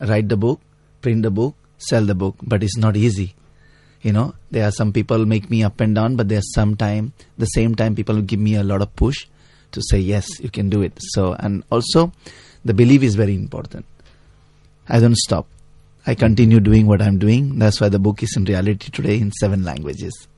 Write 0.00 0.28
the 0.28 0.36
book, 0.36 0.60
print 1.00 1.22
the 1.22 1.30
book, 1.30 1.54
sell 1.78 2.04
the 2.04 2.14
book, 2.14 2.36
but 2.42 2.62
it's 2.62 2.76
not 2.76 2.96
easy. 2.96 3.34
You 4.02 4.12
know, 4.12 4.34
there 4.50 4.66
are 4.66 4.70
some 4.70 4.92
people 4.92 5.26
make 5.26 5.50
me 5.50 5.62
up 5.62 5.80
and 5.80 5.94
down, 5.94 6.16
but 6.16 6.28
there's 6.28 6.52
some 6.54 6.74
time, 6.76 7.12
the 7.36 7.46
same 7.46 7.74
time, 7.74 7.94
people 7.94 8.20
give 8.22 8.40
me 8.40 8.54
a 8.56 8.64
lot 8.64 8.80
of 8.80 8.94
push 8.96 9.26
to 9.72 9.82
say 9.82 9.98
yes, 9.98 10.26
you 10.40 10.50
can 10.50 10.70
do 10.70 10.82
it. 10.82 10.98
So, 10.98 11.34
and 11.38 11.62
also, 11.70 12.12
the 12.64 12.74
belief 12.74 13.02
is 13.02 13.14
very 13.14 13.34
important. 13.34 13.84
I 14.88 15.00
don't 15.00 15.16
stop. 15.16 15.46
I 16.06 16.14
continue 16.14 16.60
doing 16.60 16.86
what 16.86 17.02
I'm 17.02 17.18
doing. 17.18 17.58
That's 17.58 17.80
why 17.80 17.90
the 17.90 17.98
book 17.98 18.22
is 18.22 18.34
in 18.36 18.44
reality 18.44 18.90
today 18.90 19.18
in 19.18 19.32
seven 19.32 19.64
languages. 19.64 20.28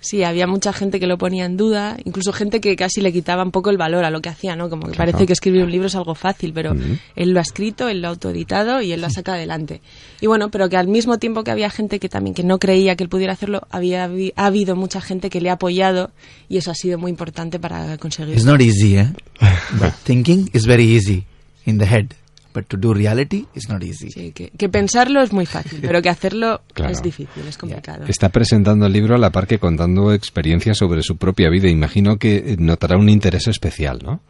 Sí, 0.00 0.22
había 0.22 0.46
mucha 0.46 0.72
gente 0.72 1.00
que 1.00 1.06
lo 1.08 1.18
ponía 1.18 1.44
en 1.44 1.56
duda, 1.56 1.96
incluso 2.04 2.32
gente 2.32 2.60
que 2.60 2.76
casi 2.76 3.00
le 3.00 3.12
quitaba 3.12 3.42
un 3.42 3.50
poco 3.50 3.70
el 3.70 3.76
valor 3.76 4.04
a 4.04 4.10
lo 4.10 4.20
que 4.20 4.28
hacía, 4.28 4.54
¿no? 4.54 4.70
Como 4.70 4.86
que 4.86 4.92
Claro. 4.92 5.10
parece 5.10 5.26
que 5.26 5.32
escribir 5.32 5.64
un 5.64 5.72
libro 5.72 5.88
es 5.88 5.96
algo 5.96 6.14
fácil, 6.14 6.52
pero 6.52 6.74
él 7.16 7.30
lo 7.30 7.40
ha 7.40 7.42
escrito, 7.42 7.88
él 7.88 8.00
lo 8.00 8.08
ha 8.08 8.10
autoeditado 8.10 8.80
y 8.80 8.92
él 8.92 9.00
lo 9.00 9.08
ha 9.08 9.10
sacado 9.10 9.36
adelante. 9.36 9.80
Y 10.20 10.26
bueno, 10.28 10.50
pero 10.50 10.68
que 10.68 10.76
al 10.76 10.86
mismo 10.86 11.18
tiempo 11.18 11.42
que 11.42 11.50
había 11.50 11.68
gente 11.68 11.98
que 11.98 12.08
también 12.08 12.34
que 12.34 12.44
no 12.44 12.58
creía 12.58 12.94
que 12.94 13.02
él 13.02 13.08
pudiera 13.10 13.32
hacerlo, 13.32 13.66
había 13.70 14.08
ha 14.36 14.46
habido 14.46 14.76
mucha 14.76 15.00
gente 15.00 15.30
que 15.30 15.40
le 15.40 15.50
ha 15.50 15.54
apoyado 15.54 16.10
y 16.48 16.58
eso 16.58 16.70
ha 16.70 16.74
sido 16.74 16.98
muy 16.98 17.10
importante 17.10 17.58
para 17.58 17.98
conseguirlo. 17.98 18.34
It's 18.36 18.44
not 18.46 18.60
easy, 18.60 18.98
eh? 18.98 19.12
but 19.80 19.92
thinking 20.04 20.48
is 20.52 20.64
very 20.64 20.84
easy 20.96 21.24
in 21.66 21.78
the 21.78 21.86
head. 21.86 22.06
But 22.54 22.66
to 22.68 22.76
do 22.78 22.94
reality 22.94 23.46
is 23.54 23.68
not 23.68 23.82
easy. 23.84 24.10
Sí, 24.10 24.32
que, 24.32 24.50
que 24.50 24.68
pensarlo 24.68 25.20
es 25.22 25.32
muy 25.32 25.44
fácil, 25.46 25.80
pero 25.82 26.00
que 26.00 26.08
hacerlo 26.08 26.62
Claro. 26.74 26.92
es 26.92 27.02
difícil, 27.02 27.46
es 27.46 27.58
complicado. 27.58 28.04
Está 28.08 28.30
presentando 28.30 28.86
el 28.86 28.92
libro 28.92 29.14
a 29.14 29.18
la 29.18 29.30
par 29.30 29.46
que 29.46 29.58
contando 29.58 30.12
experiencias 30.12 30.78
sobre 30.78 31.02
su 31.02 31.16
propia 31.16 31.50
vida. 31.50 31.68
Imagino 31.68 32.16
que 32.18 32.56
notará 32.58 32.96
un 32.96 33.08
interés 33.10 33.46
especial, 33.48 34.00
¿no? 34.02 34.20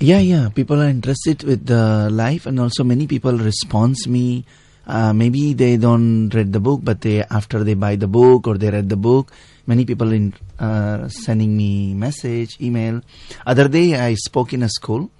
Yeah, 0.00 0.20
yeah. 0.20 0.50
People 0.50 0.80
are 0.80 0.90
interested 0.90 1.42
with 1.44 1.64
the 1.64 2.08
life, 2.10 2.48
and 2.48 2.60
also 2.60 2.84
many 2.84 3.06
people 3.06 3.36
respond 3.38 3.96
me. 4.06 4.44
Uh, 4.86 5.12
maybe 5.12 5.54
they 5.54 5.76
don't 5.76 6.30
read 6.32 6.52
the 6.52 6.60
book, 6.60 6.80
but 6.84 7.00
they 7.00 7.22
after 7.28 7.64
they 7.64 7.74
buy 7.74 7.96
the 7.96 8.06
book 8.06 8.46
or 8.46 8.56
they 8.58 8.70
read 8.70 8.88
the 8.88 8.96
book, 8.96 9.32
many 9.66 9.84
people 9.84 10.12
in 10.12 10.32
uh, 10.60 11.08
sending 11.08 11.56
me 11.56 11.94
message, 11.94 12.56
email. 12.60 13.02
Other 13.44 13.68
day 13.68 13.96
I 13.96 14.14
spoke 14.14 14.52
in 14.52 14.62
a 14.62 14.68
school 14.68 15.10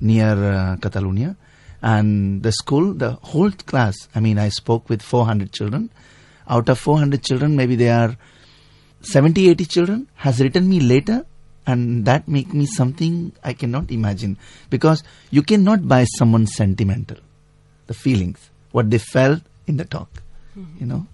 near 0.00 0.32
uh, 0.32 0.76
Catalonia, 0.78 1.36
and 1.82 2.42
the 2.42 2.52
school, 2.52 2.94
the 2.94 3.12
whole 3.22 3.50
class. 3.50 3.96
I 4.14 4.20
mean, 4.20 4.38
I 4.38 4.48
spoke 4.48 4.88
with 4.88 5.02
400 5.02 5.52
children. 5.52 5.90
Out 6.48 6.68
of 6.68 6.78
400 6.78 7.22
children, 7.22 7.56
maybe 7.56 7.76
they 7.76 7.90
are 7.90 8.16
70 9.02 9.50
80 9.50 9.64
children 9.64 10.08
has 10.14 10.40
written 10.40 10.68
me 10.68 10.78
later 10.80 11.26
and 11.66 12.04
that 12.04 12.26
make 12.28 12.52
me 12.54 12.66
something 12.66 13.32
i 13.42 13.52
cannot 13.52 13.90
imagine 13.90 14.36
because 14.70 15.02
you 15.30 15.42
cannot 15.42 15.86
buy 15.86 16.04
someone 16.18 16.46
sentimental 16.46 17.16
the 17.88 17.94
feelings 17.94 18.50
what 18.70 18.90
they 18.90 18.98
felt 18.98 19.42
in 19.66 19.76
the 19.76 19.84
talk 19.84 20.22
mm-hmm. 20.56 20.78
you 20.78 20.86
know 20.86 21.06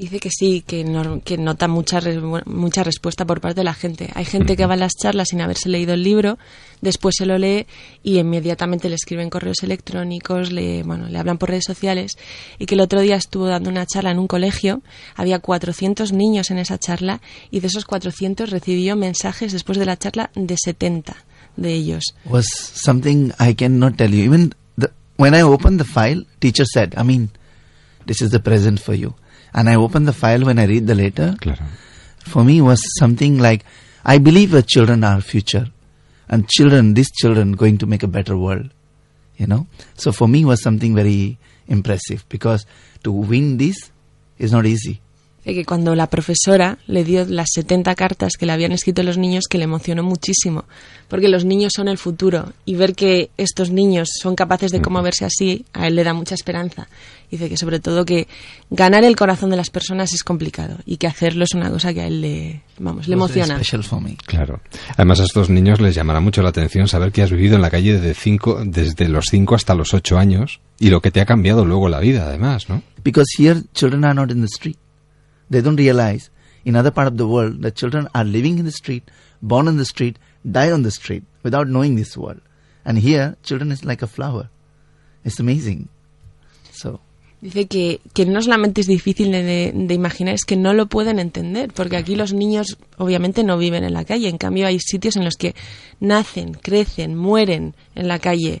Dice 0.00 0.18
que 0.18 0.30
sí, 0.30 0.62
que, 0.66 0.82
no- 0.82 1.20
que 1.22 1.36
nota 1.36 1.68
mucha, 1.68 2.00
re- 2.00 2.20
mucha 2.46 2.82
respuesta 2.82 3.26
por 3.26 3.40
parte 3.42 3.60
de 3.60 3.64
la 3.64 3.74
gente. 3.74 4.08
Hay 4.14 4.24
gente 4.24 4.56
que 4.56 4.64
va 4.64 4.72
a 4.74 4.76
las 4.78 4.92
charlas 5.00 5.28
sin 5.28 5.40
haberse 5.42 5.68
leído 5.68 5.92
el 5.92 6.02
libro, 6.02 6.38
después 6.80 7.14
se 7.18 7.26
lo 7.26 7.36
lee 7.36 7.66
y 8.02 8.18
inmediatamente 8.18 8.88
le 8.88 8.94
escriben 8.94 9.28
correos 9.28 9.62
electrónicos, 9.62 10.52
le, 10.52 10.82
bueno, 10.84 11.08
le 11.08 11.18
hablan 11.18 11.36
por 11.36 11.50
redes 11.50 11.64
sociales. 11.66 12.16
Y 12.58 12.64
que 12.66 12.76
el 12.76 12.80
otro 12.80 13.00
día 13.02 13.16
estuvo 13.16 13.46
dando 13.46 13.68
una 13.68 13.84
charla 13.84 14.10
en 14.10 14.18
un 14.18 14.26
colegio, 14.26 14.82
había 15.16 15.38
400 15.38 16.12
niños 16.12 16.50
en 16.50 16.56
esa 16.58 16.78
charla 16.78 17.20
y 17.50 17.60
de 17.60 17.66
esos 17.66 17.84
400 17.84 18.48
recibió 18.48 18.96
mensajes 18.96 19.52
después 19.52 19.78
de 19.78 19.84
la 19.84 19.98
charla 19.98 20.30
de 20.34 20.56
70 20.56 21.14
de 21.56 21.74
ellos. 21.74 22.04
was 22.24 22.46
something 22.74 23.32
i 23.38 23.54
cannot 23.54 23.96
tell 23.96 24.10
you 24.10 24.24
even 24.24 24.54
the, 24.78 24.88
when 25.18 25.34
i 25.34 25.42
opened 25.42 25.78
the 25.78 25.84
file 25.84 26.24
teacher 26.38 26.64
said 26.64 26.94
i 26.96 27.02
mean 27.02 27.28
this 28.06 28.22
is 28.22 28.30
the 28.30 28.38
present 28.40 28.80
for 28.80 28.94
you 28.94 29.14
and 29.54 29.68
i 29.68 29.74
opened 29.74 30.06
the 30.06 30.12
file 30.12 30.44
when 30.44 30.58
i 30.58 30.64
read 30.64 30.86
the 30.86 30.94
letter. 30.94 31.34
For 32.18 32.44
me 32.44 32.60
was 32.60 32.80
something 32.98 33.38
like 33.38 33.64
i 34.04 34.18
believe 34.18 34.50
the 34.50 34.62
children 34.62 35.04
are 35.04 35.20
future. 35.20 35.66
And 36.28 36.48
children 36.48 36.94
these 36.94 37.10
children 37.10 37.52
going 37.52 37.78
to 37.78 37.86
make 37.86 38.04
a 38.04 38.08
better 38.08 38.36
world 38.36 38.70
you 39.40 39.46
know? 39.46 39.66
So 39.94 40.12
for 40.12 40.28
me 40.28 40.44
was 40.44 40.62
something 40.62 40.94
very 40.94 41.38
impressive 41.66 42.26
because 42.28 42.66
to 43.04 43.10
win 43.10 43.56
this 43.56 43.90
is 44.38 44.52
not 44.52 44.66
easy 44.66 45.00
de 45.50 45.54
que 45.56 45.64
cuando 45.64 45.96
la 45.96 46.06
profesora 46.06 46.78
le 46.86 47.02
dio 47.02 47.24
las 47.26 47.48
70 47.52 47.96
cartas 47.96 48.34
que 48.38 48.46
le 48.46 48.52
habían 48.52 48.70
escrito 48.70 49.02
los 49.02 49.18
niños, 49.18 49.44
que 49.50 49.58
le 49.58 49.64
emocionó 49.64 50.04
muchísimo, 50.04 50.64
porque 51.08 51.28
los 51.28 51.44
niños 51.44 51.72
son 51.74 51.88
el 51.88 51.98
futuro 51.98 52.52
y 52.64 52.76
ver 52.76 52.94
que 52.94 53.30
estos 53.36 53.70
niños 53.70 54.10
son 54.22 54.36
capaces 54.36 54.70
de 54.70 54.80
cómo 54.80 55.02
verse 55.02 55.24
así, 55.24 55.64
a 55.72 55.88
él 55.88 55.96
le 55.96 56.04
da 56.04 56.14
mucha 56.14 56.36
esperanza. 56.36 56.88
Dice 57.32 57.48
que 57.48 57.56
sobre 57.56 57.80
todo 57.80 58.04
que 58.04 58.28
ganar 58.70 59.02
el 59.02 59.16
corazón 59.16 59.50
de 59.50 59.56
las 59.56 59.70
personas 59.70 60.12
es 60.12 60.22
complicado 60.22 60.78
y 60.86 60.98
que 60.98 61.08
hacerlo 61.08 61.42
es 61.42 61.54
una 61.54 61.68
cosa 61.68 61.92
que 61.92 62.02
a 62.02 62.06
él 62.06 62.20
le, 62.20 62.62
vamos, 62.78 63.08
le 63.08 63.14
emociona. 63.14 63.58
Claro. 64.26 64.60
Además 64.94 65.18
a 65.18 65.24
estos 65.24 65.50
niños 65.50 65.80
les 65.80 65.96
llamará 65.96 66.20
mucho 66.20 66.42
la 66.42 66.50
atención 66.50 66.86
saber 66.86 67.10
que 67.10 67.22
has 67.22 67.30
vivido 67.32 67.56
en 67.56 67.62
la 67.62 67.70
calle 67.70 67.94
desde, 67.94 68.14
cinco, 68.14 68.62
desde 68.64 69.08
los 69.08 69.26
5 69.30 69.56
hasta 69.56 69.74
los 69.74 69.94
8 69.94 70.16
años 70.16 70.60
y 70.78 70.90
lo 70.90 71.00
que 71.00 71.10
te 71.10 71.20
ha 71.20 71.26
cambiado 71.26 71.64
luego 71.64 71.88
la 71.88 71.98
vida, 71.98 72.26
además, 72.26 72.68
¿no? 72.68 72.82
Because 73.02 73.26
here 73.36 73.62
children 73.74 74.04
are 74.04 74.14
not 74.14 74.30
in 74.30 74.40
the 74.40 74.46
street. 74.46 74.76
They 75.50 75.60
don't 75.60 75.76
realize 75.76 76.30
in 76.64 76.76
other 76.76 76.90
part 76.90 77.08
of 77.08 77.16
the 77.16 77.26
world 77.26 77.62
that 77.62 77.74
children 77.74 78.08
are 78.14 78.24
living 78.24 78.58
in 78.58 78.64
the 78.64 78.72
street, 78.72 79.04
born 79.40 79.66
in 79.68 79.76
the 79.76 79.84
street, 79.84 80.16
die 80.44 80.70
on 80.70 80.82
the 80.82 80.90
street 80.90 81.24
without 81.42 81.66
knowing 81.68 81.96
this 81.96 82.16
world. 82.16 82.40
And 82.84 82.98
here 82.98 83.36
children 83.42 83.72
is 83.72 83.84
like 83.84 84.02
a 84.02 84.06
flower. 84.06 84.48
It's 85.24 85.40
amazing. 85.40 85.88
So 86.72 87.00
Dice 87.42 87.66
que, 87.68 88.00
que 88.12 88.26
no 88.26 88.42
solamente 88.42 88.82
es 88.82 88.86
difícil 88.86 89.32
de, 89.32 89.72
de- 89.74 89.94
imaginar, 89.94 90.34
es 90.34 90.44
que 90.44 90.56
no 90.56 90.74
lo 90.74 90.86
pueden 90.86 91.18
entender, 91.18 91.72
porque 91.72 91.96
aquí 91.96 92.14
los 92.14 92.34
niños 92.34 92.76
obviamente 92.98 93.44
no 93.44 93.56
viven 93.56 93.82
en 93.82 93.94
la 93.94 94.04
calle, 94.04 94.28
en 94.28 94.36
cambio 94.36 94.66
hay 94.66 94.78
sitios 94.78 95.16
en 95.16 95.24
los 95.24 95.36
que 95.36 95.54
nacen, 96.00 96.52
crecen, 96.52 97.14
mueren 97.16 97.74
en 97.94 98.08
la 98.08 98.18
calle. 98.18 98.60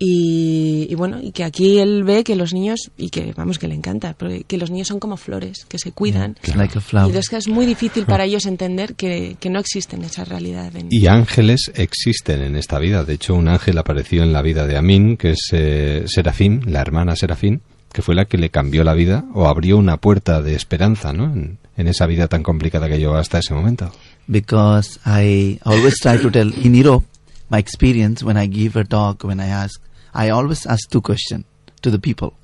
Y, 0.00 0.86
y 0.88 0.94
bueno, 0.94 1.18
y 1.20 1.32
que 1.32 1.42
aquí 1.42 1.78
él 1.78 2.04
ve 2.04 2.22
que 2.22 2.36
los 2.36 2.54
niños, 2.54 2.90
y 2.96 3.10
que 3.10 3.32
vamos, 3.36 3.58
que 3.58 3.66
le 3.66 3.74
encanta, 3.74 4.14
porque 4.16 4.44
que 4.44 4.56
los 4.56 4.70
niños 4.70 4.86
son 4.88 5.00
como 5.00 5.16
flores, 5.16 5.64
que 5.68 5.78
se 5.78 5.90
cuidan. 5.90 6.36
like 6.54 6.78
a 6.78 7.08
Y 7.08 7.12
que 7.12 7.36
es 7.36 7.48
muy 7.48 7.66
difícil 7.66 8.06
para 8.06 8.24
ellos 8.24 8.46
entender 8.46 8.94
que, 8.94 9.36
que 9.40 9.50
no 9.50 9.58
existen 9.58 10.04
esa 10.04 10.24
realidad. 10.24 10.74
en- 10.76 10.86
Y 10.90 11.06
ángeles 11.08 11.72
existen 11.74 12.42
en 12.42 12.54
esta 12.54 12.78
vida. 12.78 13.02
De 13.04 13.14
hecho, 13.14 13.34
un 13.34 13.48
ángel 13.48 13.76
apareció 13.78 14.22
en 14.22 14.32
la 14.32 14.40
vida 14.42 14.66
de 14.68 14.76
Amin, 14.76 15.16
que 15.16 15.30
es 15.32 15.48
eh, 15.52 16.04
Serafín, 16.06 16.62
la 16.66 16.80
hermana 16.80 17.16
Serafín, 17.16 17.60
que 17.92 18.02
fue 18.02 18.14
la 18.14 18.26
que 18.26 18.38
le 18.38 18.50
cambió 18.50 18.84
la 18.84 18.94
vida 18.94 19.24
o 19.34 19.48
abrió 19.48 19.78
una 19.78 19.96
puerta 19.96 20.42
de 20.42 20.54
esperanza 20.54 21.12
¿no? 21.12 21.24
en, 21.24 21.58
en 21.76 21.88
esa 21.88 22.06
vida 22.06 22.28
tan 22.28 22.44
complicada 22.44 22.88
que 22.88 22.98
llevó 22.98 23.16
hasta 23.16 23.38
ese 23.40 23.52
momento. 23.54 23.90
because 24.30 25.00
I 25.06 25.58
always 25.64 25.94
try 26.00 26.18
to 26.18 26.30
tell 26.30 26.52
in 26.62 26.74
Europe 26.74 27.04
my 27.50 27.58
experience 27.58 28.22
when 28.22 28.36
I 28.36 28.46
give 28.46 28.78
a 28.78 28.84
talk, 28.84 29.24
when 29.24 29.40
I 29.40 29.48
ask, 29.50 29.80
I 30.18 30.30
always 30.30 30.66
ask 30.66 30.90
two 30.90 31.00
questions 31.00 31.44
to 31.82 31.92
the 31.92 31.98
people. 32.00 32.34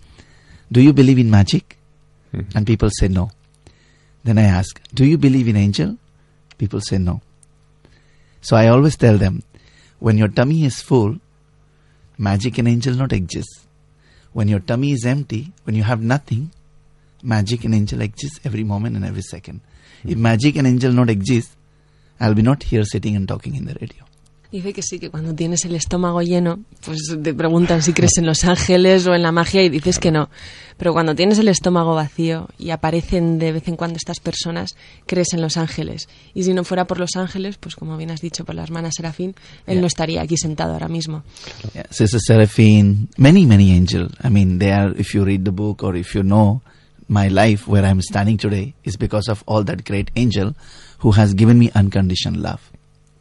Do 0.70 0.80
you 0.80 0.92
believe 0.92 1.18
in 1.18 1.28
magic? 1.28 1.76
Hmm. 2.30 2.42
And 2.54 2.66
people 2.66 2.88
say 2.98 3.08
no. 3.08 3.32
Then 4.22 4.38
I 4.38 4.44
ask, 4.44 4.80
Do 4.94 5.04
you 5.04 5.18
believe 5.18 5.48
in 5.48 5.56
angel? 5.56 5.98
People 6.56 6.80
say 6.80 6.98
no. 6.98 7.20
So 8.42 8.56
I 8.56 8.68
always 8.68 8.96
tell 8.96 9.18
them, 9.18 9.42
when 9.98 10.18
your 10.18 10.28
tummy 10.28 10.64
is 10.64 10.80
full, 10.82 11.18
magic 12.16 12.58
and 12.58 12.68
angel 12.68 12.94
not 12.94 13.12
exist. 13.12 13.66
When 14.32 14.46
your 14.46 14.60
tummy 14.60 14.92
is 14.92 15.04
empty, 15.04 15.52
when 15.64 15.74
you 15.74 15.82
have 15.82 16.00
nothing, 16.00 16.52
magic 17.24 17.64
and 17.64 17.74
angel 17.74 18.02
exist 18.02 18.38
every 18.44 18.62
moment 18.62 18.94
and 18.94 19.04
every 19.04 19.22
second. 19.22 19.62
If 20.04 20.14
hmm. 20.14 20.22
magic 20.22 20.54
and 20.54 20.68
angel 20.68 20.92
not 20.92 21.10
exist, 21.10 21.56
I'll 22.20 22.34
be 22.34 22.42
not 22.42 22.62
here 22.62 22.84
sitting 22.84 23.16
and 23.16 23.26
talking 23.26 23.56
in 23.56 23.64
the 23.64 23.76
radio. 23.80 24.04
Dice 24.54 24.72
que 24.72 24.82
sí, 24.82 25.00
que 25.00 25.10
cuando 25.10 25.34
tienes 25.34 25.64
el 25.64 25.74
estómago 25.74 26.22
lleno, 26.22 26.60
pues 26.86 26.98
te 27.20 27.34
preguntan 27.34 27.82
si 27.82 27.92
crees 27.92 28.18
en 28.18 28.26
los 28.26 28.44
ángeles 28.44 29.04
o 29.08 29.12
en 29.12 29.22
la 29.24 29.32
magia 29.32 29.64
y 29.64 29.68
dices 29.68 29.98
que 29.98 30.12
no. 30.12 30.30
Pero 30.76 30.92
cuando 30.92 31.16
tienes 31.16 31.40
el 31.40 31.48
estómago 31.48 31.96
vacío 31.96 32.48
y 32.56 32.70
aparecen 32.70 33.40
de 33.40 33.50
vez 33.50 33.66
en 33.66 33.74
cuando 33.74 33.96
estas 33.96 34.20
personas, 34.20 34.76
crees 35.06 35.32
en 35.32 35.42
los 35.42 35.56
ángeles. 35.56 36.08
Y 36.34 36.44
si 36.44 36.54
no 36.54 36.62
fuera 36.62 36.84
por 36.84 37.00
los 37.00 37.16
ángeles, 37.16 37.56
pues 37.56 37.74
como 37.74 37.96
bien 37.96 38.12
has 38.12 38.20
dicho, 38.20 38.44
por 38.44 38.54
la 38.54 38.62
hermana 38.62 38.92
Serafín, 38.92 39.34
él 39.66 39.80
no 39.80 39.88
estaría 39.88 40.22
aquí 40.22 40.36
sentado 40.36 40.74
ahora 40.74 40.86
mismo. 40.86 41.24
Yeah, 41.74 41.88
Sister 41.90 42.20
Seraphine, 42.24 43.08
many, 43.16 43.46
many 43.46 43.72
angels. 43.72 44.12
I 44.22 44.28
mean, 44.30 44.60
they 44.60 44.70
are, 44.70 44.94
if 44.96 45.16
you 45.16 45.24
read 45.24 45.44
the 45.44 45.50
book 45.50 45.82
or 45.82 45.96
if 45.96 46.14
you 46.14 46.22
know, 46.22 46.62
my 47.08 47.26
life 47.26 47.66
where 47.66 47.84
I'm 47.84 48.00
standing 48.02 48.38
today 48.38 48.74
is 48.84 48.96
because 48.96 49.28
of 49.28 49.42
all 49.46 49.64
that 49.64 49.84
great 49.84 50.12
angel 50.14 50.54
who 51.00 51.10
has 51.10 51.34
given 51.34 51.58
me 51.58 51.72
unconditional 51.74 52.40
love. 52.40 52.70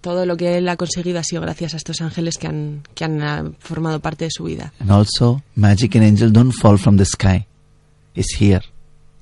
Todo 0.03 0.25
lo 0.25 0.35
que 0.35 0.57
él 0.57 0.67
ha 0.67 0.75
conseguido 0.75 1.17
ha 1.17 1.23
sido 1.23 1.41
gracias 1.41 1.73
a 1.73 1.77
estos 1.77 2.01
ángeles 2.01 2.37
que 2.37 2.47
han, 2.47 2.83
que 2.93 3.05
han 3.05 3.21
ah, 3.21 3.49
formado 3.57 4.01
parte 4.01 4.25
de 4.25 4.31
su 4.31 4.43
vida. 4.43 4.73
And 4.81 4.91
also, 4.91 5.41
magic 5.55 5.95
and 5.95 6.03
angel 6.03 6.33
don't 6.33 6.51
fall 6.51 6.77
from 6.77 6.97
the 6.97 7.05
sky. 7.05 7.47
It's 8.13 8.35
here, 8.37 8.59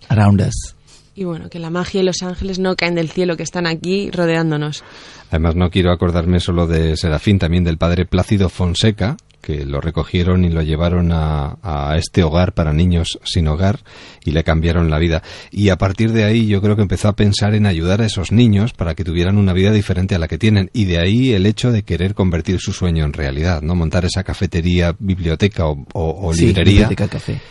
around 0.09 0.41
us. 0.41 0.75
Y 1.13 1.23
bueno, 1.23 1.51
que 1.51 1.59
la 1.59 1.69
magia 1.69 2.01
y 2.01 2.03
los 2.03 2.23
ángeles 2.23 2.57
no 2.57 2.75
caen 2.75 2.95
del 2.95 3.11
cielo, 3.11 3.37
que 3.37 3.43
están 3.43 3.67
aquí 3.67 4.09
rodeándonos. 4.09 4.83
Además, 5.29 5.55
no 5.55 5.69
quiero 5.69 5.91
acordarme 5.91 6.39
solo 6.39 6.65
de 6.65 6.97
Serafín, 6.97 7.37
también 7.37 7.63
del 7.63 7.77
padre 7.77 8.07
Plácido 8.07 8.49
Fonseca, 8.49 9.17
que 9.41 9.65
lo 9.65 9.81
recogieron 9.81 10.45
y 10.45 10.49
lo 10.49 10.61
llevaron 10.61 11.11
a, 11.11 11.57
a 11.61 11.97
este 11.97 12.23
hogar 12.23 12.53
para 12.53 12.71
niños 12.73 13.19
sin 13.23 13.47
hogar 13.47 13.79
y 14.23 14.31
le 14.31 14.43
cambiaron 14.43 14.89
la 14.89 14.99
vida. 14.99 15.23
Y 15.51 15.69
a 15.69 15.77
partir 15.77 16.11
de 16.13 16.23
ahí 16.23 16.47
yo 16.47 16.61
creo 16.61 16.75
que 16.75 16.83
empezó 16.83 17.07
a 17.09 17.15
pensar 17.15 17.55
en 17.55 17.65
ayudar 17.65 18.01
a 18.01 18.05
esos 18.05 18.31
niños 18.31 18.73
para 18.73 18.95
que 18.95 19.03
tuvieran 19.03 19.37
una 19.37 19.53
vida 19.53 19.71
diferente 19.71 20.15
a 20.15 20.19
la 20.19 20.27
que 20.27 20.37
tienen. 20.37 20.69
Y 20.73 20.85
de 20.85 20.99
ahí 20.99 21.33
el 21.33 21.45
hecho 21.45 21.71
de 21.71 21.83
querer 21.83 22.13
convertir 22.13 22.59
su 22.59 22.71
sueño 22.71 23.03
en 23.03 23.13
realidad, 23.13 23.61
¿no? 23.61 23.75
Montar 23.75 24.05
esa 24.05 24.23
cafetería, 24.23 24.95
biblioteca 24.99 25.65
o, 25.65 25.85
o- 25.93 26.27
o 26.29 26.33
Sí, 26.33 26.45
librería 26.47 26.73
biblioteca, 26.87 27.07
café. 27.07 27.41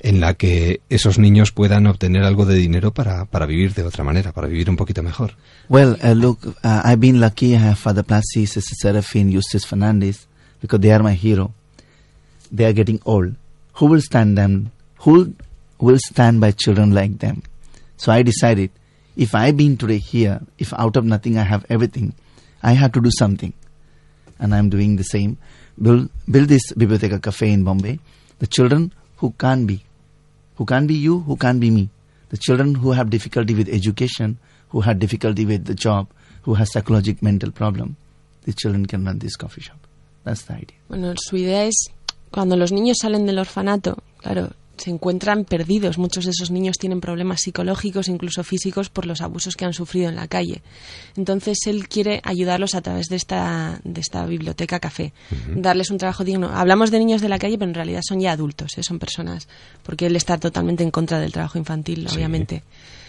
en 0.00 0.20
la 0.20 0.34
que 0.34 0.80
esos 0.90 1.18
niños 1.18 1.50
puedan 1.50 1.86
obtener 1.86 2.22
algo 2.22 2.44
de 2.46 2.54
dinero 2.54 2.92
para, 2.92 3.24
para 3.24 3.46
vivir 3.46 3.74
de 3.74 3.82
otra 3.82 4.04
manera, 4.04 4.32
para 4.32 4.46
vivir 4.46 4.70
un 4.70 4.76
poquito 4.76 5.02
mejor. 5.02 5.32
Well, 5.68 5.96
uh, 6.04 6.14
look, 6.14 6.38
uh, 6.46 6.82
I've 6.84 6.98
been 7.00 7.20
lucky. 7.20 7.54
I 7.54 7.56
have 7.58 7.76
Father 7.76 8.04
Sister 8.62 8.94
Eustace 9.30 9.66
Fernandez, 9.66 10.28
because 10.60 10.80
they 10.80 10.90
are 10.90 11.02
my 11.02 11.12
hero. 11.12 11.52
They 12.50 12.64
are 12.64 12.72
getting 12.72 13.00
old. 13.04 13.34
Who 13.74 13.86
will 13.86 14.00
stand 14.00 14.36
them? 14.36 14.72
Who 15.00 15.34
will 15.78 15.98
stand 15.98 16.40
by 16.40 16.52
children 16.52 16.92
like 16.92 17.18
them? 17.18 17.42
So 17.96 18.12
I 18.12 18.22
decided, 18.22 18.70
if 19.16 19.34
I 19.34 19.50
been 19.52 19.76
today 19.76 19.98
here, 19.98 20.40
if 20.58 20.72
out 20.74 20.96
of 20.96 21.04
nothing 21.04 21.38
I 21.38 21.42
have 21.42 21.66
everything, 21.68 22.14
I 22.62 22.72
have 22.72 22.92
to 22.92 23.00
do 23.00 23.10
something, 23.10 23.52
and 24.38 24.54
I'm 24.54 24.68
doing 24.68 24.96
the 24.96 25.04
same. 25.04 25.38
Build 25.80 26.10
build 26.30 26.48
this 26.48 26.72
biblioteca 26.72 27.20
cafe 27.22 27.52
in 27.52 27.64
Bombay. 27.64 27.98
The 28.38 28.46
children 28.46 28.92
who 29.16 29.32
can't 29.38 29.66
be, 29.66 29.84
who 30.56 30.64
can't 30.64 30.86
be 30.88 30.94
you, 30.94 31.20
who 31.20 31.36
can't 31.36 31.60
be 31.60 31.70
me. 31.70 31.90
The 32.30 32.36
children 32.36 32.74
who 32.74 32.92
have 32.92 33.10
difficulty 33.10 33.54
with 33.54 33.68
education, 33.68 34.38
who 34.68 34.80
had 34.80 34.98
difficulty 34.98 35.44
with 35.44 35.64
the 35.64 35.74
job, 35.74 36.08
who 36.42 36.54
has 36.54 36.72
psychological 36.72 37.24
mental 37.24 37.50
problem, 37.50 37.96
the 38.44 38.52
children 38.52 38.86
can 38.86 39.04
run 39.04 39.18
this 39.18 39.34
coffee 39.34 39.60
shop. 39.60 39.87
That's 40.28 40.44
the 40.44 40.54
idea. 40.54 40.78
Bueno, 40.88 41.14
su 41.16 41.36
idea 41.36 41.64
es 41.64 41.90
cuando 42.30 42.56
los 42.56 42.72
niños 42.72 42.98
salen 43.00 43.24
del 43.24 43.38
orfanato, 43.38 43.96
claro, 44.18 44.50
se 44.76 44.90
encuentran 44.90 45.44
perdidos. 45.44 45.98
Muchos 45.98 46.24
de 46.26 46.30
esos 46.30 46.50
niños 46.50 46.76
tienen 46.78 47.00
problemas 47.00 47.40
psicológicos, 47.40 48.08
incluso 48.08 48.44
físicos, 48.44 48.90
por 48.90 49.06
los 49.06 49.22
abusos 49.22 49.56
que 49.56 49.64
han 49.64 49.72
sufrido 49.72 50.08
en 50.08 50.16
la 50.16 50.28
calle. 50.28 50.62
Entonces 51.16 51.58
él 51.66 51.88
quiere 51.88 52.20
ayudarlos 52.24 52.74
a 52.74 52.82
través 52.82 53.06
de 53.06 53.16
esta, 53.16 53.80
de 53.84 54.00
esta 54.00 54.24
biblioteca 54.26 54.78
café, 54.78 55.12
darles 55.54 55.90
un 55.90 55.98
trabajo 55.98 56.24
digno. 56.24 56.50
Hablamos 56.52 56.90
de 56.90 56.98
niños 56.98 57.22
de 57.22 57.28
la 57.28 57.38
calle, 57.38 57.58
pero 57.58 57.70
en 57.70 57.74
realidad 57.74 58.02
son 58.06 58.20
ya 58.20 58.32
adultos, 58.32 58.76
¿eh? 58.78 58.82
son 58.82 58.98
personas, 58.98 59.48
porque 59.82 60.06
él 60.06 60.16
está 60.16 60.38
totalmente 60.38 60.84
en 60.84 60.90
contra 60.90 61.18
del 61.18 61.32
trabajo 61.32 61.58
infantil, 61.58 62.06
obviamente. 62.12 62.62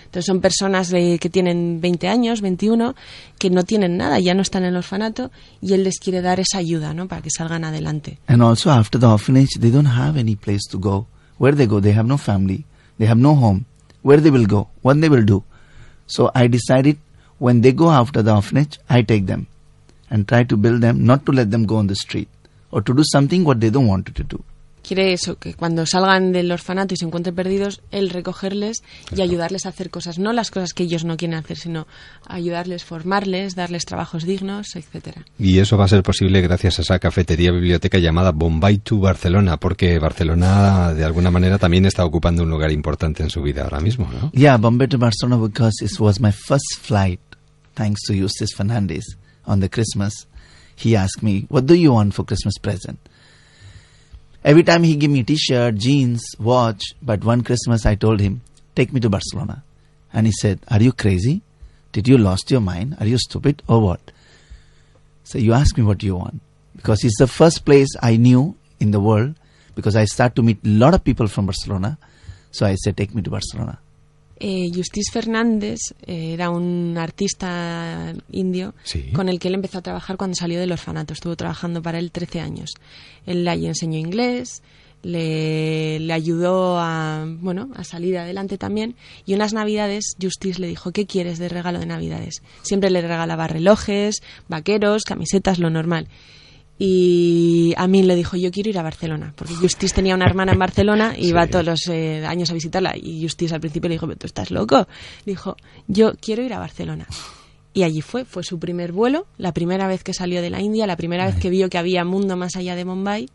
Entonces 0.10 0.26
son 0.26 0.41
personas 0.41 0.89
de- 0.89 1.19
que 1.19 1.30
tienen 1.30 1.82
20 1.82 2.08
años, 2.08 2.41
21, 2.41 2.95
que 3.38 3.52
no 3.52 3.63
tienen 3.63 3.95
nada, 3.98 4.19
ya 4.19 4.34
no 4.34 4.41
están 4.41 4.63
en 4.63 4.69
el 4.69 4.78
orfanato 4.78 5.30
y 5.62 5.74
él 5.74 5.84
les 5.84 6.00
quiere 6.00 6.22
dar 6.24 6.39
esa 6.39 6.58
ayuda, 6.58 6.95
¿no? 6.95 7.08
Para 7.08 7.22
que 7.22 7.30
salgan 7.30 7.63
adelante. 7.63 8.17
And 8.26 8.41
also 8.41 8.72
after 8.72 9.00
the 9.00 9.06
orphanage, 9.06 9.60
they 9.60 9.69
don't 9.69 9.86
have 9.88 10.19
any 10.19 10.36
place 10.36 10.67
to 10.72 10.80
go. 10.80 11.06
Where 11.38 11.56
they 11.56 11.67
go, 11.67 11.80
they 11.80 11.93
have 11.95 12.08
no 12.08 12.17
family, 12.17 12.65
they 12.98 13.08
have 13.08 13.22
no 13.22 13.36
home. 13.36 13.65
Where 14.02 14.19
they 14.19 14.32
will 14.32 14.48
go, 14.48 14.69
what 14.82 15.00
they 15.00 15.10
will 15.10 15.26
do. 15.26 15.43
So 16.08 16.32
I 16.34 16.48
decided 16.48 16.98
when 17.38 17.62
they 17.62 17.72
go 17.72 17.91
after 17.91 18.24
the 18.24 18.34
orphanage, 18.34 18.80
I 18.89 19.04
take 19.04 19.28
them 19.28 19.45
and 20.10 20.28
try 20.28 20.43
to 20.43 20.58
build 20.58 20.82
them, 20.82 21.06
not 21.06 21.24
to 21.28 21.32
let 21.32 21.52
them 21.52 21.65
go 21.67 21.76
on 21.76 21.86
the 21.86 21.95
street 21.95 22.30
or 22.72 22.82
to 22.82 22.95
do 22.95 23.04
something 23.04 23.43
what 23.45 23.60
they 23.60 23.69
don't 23.69 23.86
want 23.86 24.08
to 24.15 24.24
do. 24.24 24.43
Quiere 24.82 25.13
eso, 25.13 25.38
que 25.38 25.54
cuando 25.54 25.86
salgan 25.86 26.32
del 26.32 26.52
orfanato 26.52 26.94
y 26.94 26.98
se 26.98 27.06
encuentren 27.06 27.36
perdidos, 27.36 27.82
él 27.92 28.10
recogerles 28.10 28.84
y 29.15 29.22
ayudarles 29.22 29.65
a 29.65 29.70
hacer 29.70 29.89
cosas, 29.89 30.20
no 30.20 30.34
las 30.34 30.52
cosas 30.52 30.74
que 30.74 30.84
ellos 30.84 31.06
no 31.06 31.18
quieren 31.18 31.38
hacer, 31.38 31.58
sino 31.58 31.88
ayudarles, 32.26 32.84
formarles, 32.84 33.56
darles 33.56 33.86
trabajos 33.86 34.24
dignos, 34.24 34.76
etcétera. 34.76 35.26
Y 35.38 35.60
eso 35.60 35.78
va 35.78 35.86
a 35.86 35.89
ser 35.89 36.02
posible 36.04 36.42
gracias 36.42 36.80
a 36.80 36.82
esa 36.82 37.00
cafetería 37.00 37.52
biblioteca 37.52 38.00
llamada 38.00 38.32
Bombay 38.32 38.80
to 38.80 39.00
Barcelona, 39.00 39.58
porque 39.58 40.00
Barcelona 40.00 40.94
de 40.94 41.04
alguna 41.04 41.32
manera 41.32 41.58
también 41.58 41.86
está 41.86 42.06
ocupando 42.06 42.44
un 42.44 42.50
lugar 42.50 42.72
importante 42.72 43.24
en 43.24 43.30
su 43.30 43.42
vida 43.42 43.63
ahora 43.63 43.80
mismo, 43.80 44.10
¿no? 44.12 44.32
Yeah, 44.32 44.58
Bombay 44.58 44.88
to 44.88 44.98
Barcelona 44.98 45.38
because 45.38 45.84
it 45.84 45.92
was 46.00 46.20
my 46.20 46.32
first 46.32 46.80
flight, 46.82 47.20
thanks 47.76 48.02
to 48.08 48.13
Eustace 48.13 48.56
Fernandez 48.56 49.18
on 49.46 49.60
the 49.60 49.70
Christmas. 49.70 50.28
He 50.82 50.96
asked 50.96 51.22
me, 51.22 51.46
"What 51.50 51.63
do 51.63 51.76
you 51.76 51.94
want 51.94 52.13
for 52.13 52.26
Christmas 52.26 52.56
present?" 52.62 53.00
Every 54.43 54.63
time 54.63 54.84
he 54.84 54.95
give 54.95 55.12
me 55.12 55.23
T-shirt, 55.23 55.75
jeans, 55.75 56.23
watch. 56.39 56.81
But 57.02 57.23
one 57.23 57.44
Christmas 57.44 57.85
I 57.85 57.96
told 57.96 58.19
him, 58.19 58.42
"Take 58.75 58.94
me 58.94 59.00
to 59.02 59.10
Barcelona. 59.10 59.63
And 60.13 60.25
he 60.25 60.33
said, 60.33 60.60
Are 60.69 60.81
you 60.81 60.92
crazy? 60.92 61.42
Did 61.92 62.08
you 62.08 62.17
lost 62.17 62.52
your 62.52 62.62
mind? 62.62 62.98
Are 63.00 63.06
you 63.06 63.17
stupid 63.17 63.62
or 63.67 63.81
what? 63.81 64.12
So 65.23 65.37
you 65.37 65.54
ask 65.54 65.77
me 65.77 65.83
what 65.83 66.04
you 66.04 66.15
want. 66.15 66.42
Because 66.75 67.04
it's 67.04 67.17
the 67.19 67.27
first 67.27 67.65
place 67.65 67.90
I 68.02 68.15
knew 68.15 68.56
in 68.79 68.92
the 68.92 69.00
world 69.00 69.35
because 69.75 69.96
I 69.96 70.06
start 70.06 70.35
to 70.35 70.42
meet 70.42 70.60
a 70.63 70.67
lot 70.67 70.94
of 70.94 71.04
people 71.04 71.27
from 71.27 71.46
Barcelona. 71.46 71.98
So 72.52 72.65
I 72.65 72.75
said, 72.75 72.98
Take 72.98 73.13
me 73.13 73.21
to 73.21 73.29
Barcelona. 73.29 73.79
Eh, 74.40 74.69
Justis 74.73 75.12
Fernández 75.12 75.79
eh, 76.08 76.33
era 76.33 76.50
un 76.50 76.96
artista 76.98 78.13
indio 78.31 78.73
Sí. 78.83 79.12
con 79.13 79.27
el 79.27 79.37
que 79.40 79.50
él 79.50 79.56
empezó 79.56 79.79
a 79.79 79.81
trabajar 79.81 80.15
cuando 80.17 80.35
salió 80.35 80.60
del 80.60 80.71
orfanato. 80.71 81.13
Estuvo 81.13 81.35
trabajando 81.35 81.81
para 81.81 82.00
él 82.00 82.12
13 82.12 82.40
años. 82.40 82.71
Él 83.25 83.48
allí 83.48 83.67
enseñó 83.67 83.98
inglés, 83.98 84.63
le, 85.04 86.00
le 86.00 86.13
ayudó 86.13 86.77
a, 86.79 87.25
bueno, 87.42 87.69
a 87.75 87.83
salir 87.83 88.17
adelante 88.17 88.58
también. 88.58 88.96
Y 89.25 89.33
unas 89.33 89.54
navidades, 89.54 90.15
Justis 90.21 90.60
le 90.60 90.67
dijo, 90.67 90.92
¿qué 90.92 91.06
quieres 91.06 91.37
de 91.40 91.50
regalo 91.50 91.79
de 91.79 91.85
navidades? 91.85 92.35
Siempre 92.62 92.90
le 92.90 93.02
regalaba 93.02 93.48
relojes, 93.48 94.21
vaqueros, 94.48 95.04
camisetas, 95.04 95.60
lo 95.60 95.69
normal. 95.69 96.08
Y 96.82 97.73
a 97.75 97.88
mí 97.88 98.04
le 98.04 98.15
dijo, 98.15 98.38
yo 98.38 98.52
quiero 98.52 98.69
ir 98.69 98.80
a 98.80 98.84
Barcelona, 98.84 99.34
porque 99.36 99.54
Justis 99.54 99.94
tenía 99.94 100.15
una 100.15 100.25
hermana 100.25 100.54
en 100.54 100.60
Barcelona 100.60 101.13
y 101.17 101.27
iba 101.27 101.46
todos 101.46 101.65
los 101.65 101.88
eh, 101.90 102.25
años 102.25 102.50
a 102.52 102.54
visitarla. 102.54 102.96
Y 102.96 103.21
Justis 103.21 103.52
al 103.52 103.60
principio 103.60 103.90
le 103.90 103.96
dijo, 103.96 104.08
pero 104.08 104.17
tú 104.17 104.27
estás 104.27 104.50
loco. 104.50 104.88
Le 105.25 105.34
dijo, 105.34 105.58
yo 105.88 106.13
quiero 106.21 106.42
ir 106.42 106.54
a 106.54 106.60
Barcelona. 106.60 107.06
Y 107.73 107.84
allí 107.84 108.02
fue, 108.02 108.23
fue 108.23 108.44
su 108.44 108.60
primer 108.60 108.94
vuelo, 108.94 109.27
la 109.38 109.54
primera 109.54 109.88
vez 109.88 110.04
que 110.04 110.13
salió 110.13 110.42
de 110.42 110.50
la 110.50 110.62
India, 110.62 110.88
la 110.88 110.96
primera 110.96 111.25
vez 111.25 111.36
que 111.36 111.50
vio 111.50 111.69
que 111.69 111.77
había 111.77 112.06
mundo 112.06 112.38
más 112.38 112.56
allá 112.56 112.75
de 112.75 112.86
Bombay. 112.86 113.30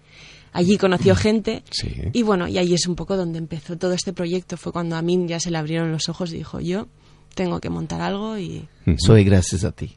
Allí 0.53 0.79
conoció 0.79 1.17
gente 1.17 1.65
y 2.13 2.23
bueno, 2.23 2.47
y 2.47 2.59
ahí 2.59 2.75
es 2.75 2.87
un 2.87 2.95
poco 2.95 3.17
donde 3.17 3.39
empezó 3.39 3.77
todo 3.77 3.93
este 3.93 4.13
proyecto. 4.13 4.57
Fue 4.57 4.73
cuando 4.73 4.97
a 4.97 5.03
mí 5.03 5.27
ya 5.27 5.41
se 5.41 5.51
le 5.51 5.59
abrieron 5.59 5.91
los 5.91 6.09
ojos 6.09 6.33
y 6.33 6.39
dijo, 6.39 6.61
yo 6.61 6.87
tengo 7.35 7.61
que 7.61 7.71
montar 7.71 8.01
algo 8.01 8.39
y 8.39 8.69
Soy 8.99 9.25
gracias 9.25 9.65
a 9.65 9.73
ti. 9.73 9.97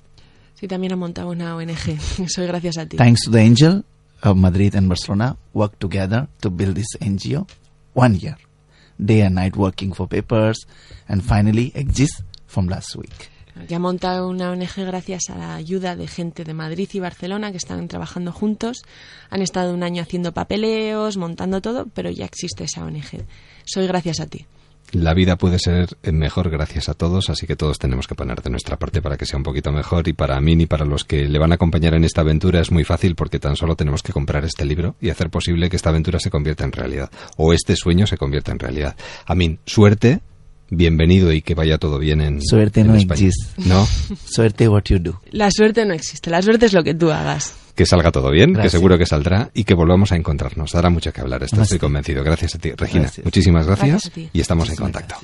Sí, 0.60 0.68
también 0.68 0.94
ha 0.94 0.96
montado 0.96 1.30
una 1.30 1.56
ONG. 1.56 2.00
Soy 2.28 2.48
gracias 2.48 2.78
a 2.78 2.86
ti. 2.86 2.98
Thanks 2.98 3.22
to 3.22 3.32
the 3.32 3.42
angel 3.42 3.84
of 4.22 4.38
Madrid 4.38 4.76
and 4.76 4.88
Barcelona, 4.88 5.38
worked 5.54 5.80
together 5.80 6.28
to 6.42 6.50
build 6.50 6.76
this 6.76 6.98
NGO 7.00 7.48
one 7.94 8.18
year, 8.20 8.38
day 8.98 9.22
and 9.22 9.36
night 9.36 9.56
working 9.56 9.94
for 9.94 10.08
papers, 10.08 10.68
and 11.08 11.24
finally 11.24 11.72
exist 11.76 12.22
from 12.48 12.68
last 12.68 12.96
week. 12.96 13.30
que 13.66 13.76
ha 13.76 13.80
montado 13.80 14.30
una 14.30 14.52
ONG 14.52 14.86
gracias 14.86 15.30
a 15.30 15.38
la 15.38 15.56
ayuda 15.56 15.96
de 15.96 16.08
gente 16.08 16.44
de 16.44 16.54
Madrid 16.54 16.90
y 16.94 17.00
Barcelona 17.00 17.52
que 17.52 17.58
están 17.58 17.88
trabajando 17.88 18.32
juntos. 18.32 18.84
Han 19.30 19.42
estado 19.42 19.74
un 19.74 19.84
año 19.84 20.02
haciendo 20.02 20.34
papeleos, 20.34 21.18
montando 21.18 21.62
todo, 21.62 21.88
pero 21.88 22.12
ya 22.12 22.26
existe 22.26 22.66
esa 22.66 22.86
ONG. 22.86 23.26
Soy 23.66 23.88
gracias 23.88 24.20
a 24.20 24.28
ti. 24.28 24.46
La 24.94 25.14
vida 25.14 25.36
puede 25.36 25.60
ser 25.60 25.90
mejor 26.14 26.50
gracias 26.50 26.88
a 26.88 26.94
todos, 26.94 27.30
así 27.30 27.46
que 27.46 27.58
todos 27.58 27.78
tenemos 27.78 28.08
que 28.08 28.16
poner 28.16 28.42
de 28.42 28.50
nuestra 28.50 28.78
parte 28.78 29.02
para 29.02 29.18
que 29.18 29.26
sea 29.26 29.38
un 29.38 29.44
poquito 29.44 29.72
mejor. 29.72 30.08
Y 30.08 30.14
para 30.14 30.40
mí 30.40 30.54
y 30.54 30.66
para 30.66 30.86
los 30.86 31.04
que 31.04 31.28
le 31.28 31.40
van 31.40 31.52
a 31.52 31.56
acompañar 31.56 31.94
en 31.94 32.06
esta 32.06 32.22
aventura 32.22 32.62
es 32.62 32.72
muy 32.72 32.86
fácil 32.86 33.16
porque 33.16 33.40
tan 33.40 33.58
solo 33.58 33.76
tenemos 33.76 34.02
que 34.02 34.14
comprar 34.14 34.46
este 34.46 34.66
libro 34.66 34.96
y 35.02 35.10
hacer 35.10 35.30
posible 35.30 35.70
que 35.70 35.76
esta 35.76 35.90
aventura 35.90 36.20
se 36.20 36.30
convierta 36.30 36.64
en 36.64 36.72
realidad 36.72 37.12
o 37.36 37.54
este 37.54 37.76
sueño 37.76 38.08
se 38.08 38.18
convierta 38.18 38.52
en 38.52 38.60
realidad. 38.60 38.96
Amín, 39.26 39.60
suerte, 39.66 40.22
bienvenido 40.70 41.32
y 41.32 41.42
que 41.42 41.56
vaya 41.56 41.78
todo 41.78 42.00
bien 42.00 42.22
en, 42.22 42.42
Suerte 42.42 42.82
en 42.82 42.88
no 42.88 42.96
España. 42.96 43.28
existe. 43.28 43.62
No, 43.68 43.88
Suerte 44.26 44.68
what 44.68 44.84
you 44.86 45.00
do. 45.00 45.20
La 45.32 45.50
suerte 45.52 45.86
no 45.86 45.94
existe, 45.94 46.30
la 46.30 46.42
suerte 46.42 46.66
es 46.68 46.74
lo 46.74 46.84
que 46.84 46.94
tú 46.94 47.12
hagas. 47.12 47.54
que 47.76 47.86
salga 47.86 48.12
todo 48.12 48.32
bien, 48.32 48.48
que 48.50 48.54
Gracias. 48.54 48.72
seguro 48.74 48.98
que 48.98 49.06
saldrá 49.06 49.52
y 49.54 49.64
que 49.64 49.74
volvamos 49.76 50.12
a 50.12 50.16
encontrarnos. 50.16 50.72
Dará 50.72 50.90
mucho 50.90 51.12
que 51.14 51.22
hablar, 51.22 51.44
esto 51.44 51.56
estoy 51.56 51.78
Gracias. 51.78 51.82
convencido. 51.82 52.24
Gracias 52.24 52.56
a 52.56 52.60
ti, 52.60 52.72
Regina. 52.72 53.04
Gracias. 53.04 53.24
Muchísimas 53.26 53.66
gracias, 53.68 54.12
y 54.34 54.40
estamos 54.40 54.70
en 54.70 54.76
contacto. 54.76 55.16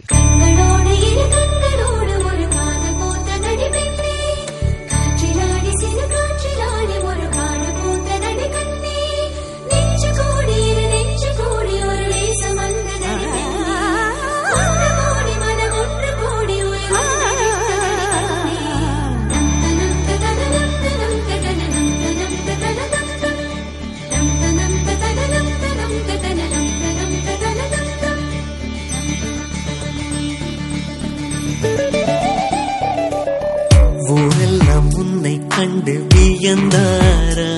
கண்டு 36.43 36.43
வியந்தாரா 36.43 37.51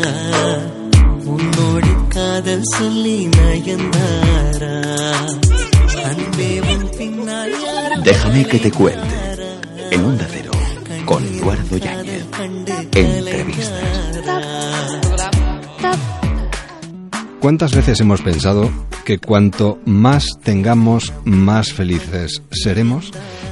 உன்னோடு 1.35 1.91
காதல் 2.15 2.67
சொல்லி 2.77 3.17
நயந்தாரா 3.37 4.75
அன்பே 6.09 6.51
உன் 6.73 6.89
பின்னால் 6.99 7.55
யாரும் 7.67 8.05
Déjame 8.09 8.43
que 8.51 8.59
te 8.65 8.71
cuente. 8.79 9.17
En 9.95 10.01
Onda 10.09 10.27
Cero, 10.35 10.53
con 11.11 11.23
Eduardo 11.31 11.77
Yáñez. 11.87 12.25
Entrevistas. 13.03 14.51
¿Cuántas 17.43 17.73
veces 17.79 17.97
hemos 18.03 18.21
pensado 18.29 18.63
que 19.07 19.17
cuanto 19.29 19.67
más 20.07 20.25
tengamos, 20.49 21.03
más 21.47 21.67
felices 21.79 22.43
seremos? 22.63 23.05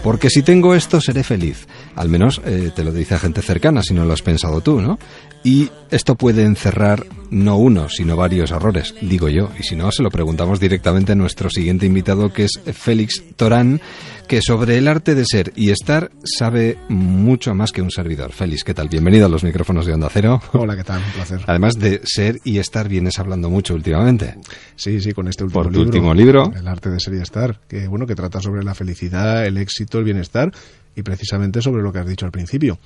Porque 0.04 0.28
si 0.34 0.40
tengo 0.50 0.68
esto, 0.80 0.96
seré 1.00 1.22
feliz. 1.32 1.58
Al 1.95 2.09
menos 2.09 2.41
eh, 2.45 2.71
te 2.75 2.83
lo 2.83 2.91
dice 2.91 3.15
a 3.15 3.19
gente 3.19 3.41
cercana, 3.41 3.83
si 3.83 3.93
no 3.93 4.05
lo 4.05 4.13
has 4.13 4.21
pensado 4.21 4.61
tú, 4.61 4.81
¿no? 4.81 4.97
Y 5.43 5.69
esto 5.91 6.15
puede 6.15 6.43
encerrar 6.43 7.05
no 7.29 7.57
uno, 7.57 7.89
sino 7.89 8.15
varios 8.15 8.51
errores, 8.51 8.95
digo 9.01 9.27
yo. 9.29 9.49
Y 9.59 9.63
si 9.63 9.75
no, 9.75 9.91
se 9.91 10.01
lo 10.01 10.09
preguntamos 10.09 10.59
directamente 10.59 11.11
a 11.11 11.15
nuestro 11.15 11.49
siguiente 11.49 11.85
invitado, 11.85 12.31
que 12.31 12.45
es 12.45 12.59
Félix 12.73 13.21
Torán, 13.35 13.81
que 14.27 14.41
sobre 14.41 14.77
el 14.77 14.87
arte 14.87 15.15
de 15.15 15.25
ser 15.25 15.51
y 15.55 15.71
estar 15.71 16.11
sabe 16.23 16.77
mucho 16.87 17.53
más 17.53 17.71
que 17.73 17.81
un 17.81 17.91
servidor. 17.91 18.31
Félix, 18.31 18.63
¿qué 18.63 18.73
tal? 18.73 18.87
Bienvenido 18.87 19.25
a 19.25 19.29
los 19.29 19.43
micrófonos 19.43 19.85
de 19.85 19.93
Onda 19.93 20.09
Cero. 20.11 20.41
Hola, 20.53 20.77
¿qué 20.77 20.83
tal? 20.85 21.01
Un 21.05 21.11
placer. 21.11 21.41
Además 21.45 21.73
de 21.77 21.99
ser 22.05 22.39
y 22.45 22.57
estar, 22.59 22.87
vienes 22.87 23.19
hablando 23.19 23.49
mucho 23.49 23.73
últimamente. 23.75 24.35
Sí, 24.77 25.01
sí, 25.01 25.11
con 25.11 25.27
este 25.27 25.43
último 25.43 25.63
Por 25.63 25.71
tu 25.73 25.79
libro. 25.79 25.89
último 25.89 26.13
libro. 26.13 26.53
El 26.55 26.67
arte 26.67 26.89
de 26.89 26.99
ser 27.01 27.15
y 27.15 27.17
estar, 27.17 27.59
que 27.67 27.87
bueno, 27.87 28.07
que 28.07 28.15
trata 28.15 28.39
sobre 28.39 28.63
la 28.63 28.73
felicidad, 28.73 29.45
el 29.45 29.57
éxito, 29.57 29.99
el 29.99 30.05
bienestar 30.05 30.51
y 30.95 31.03
precisamente 31.03 31.61
sobre 31.61 31.81
lo 31.83 31.91
que 31.93 31.99
has 31.99 32.07
dicho 32.07 32.25
al 32.25 32.31
principio. 32.31 32.79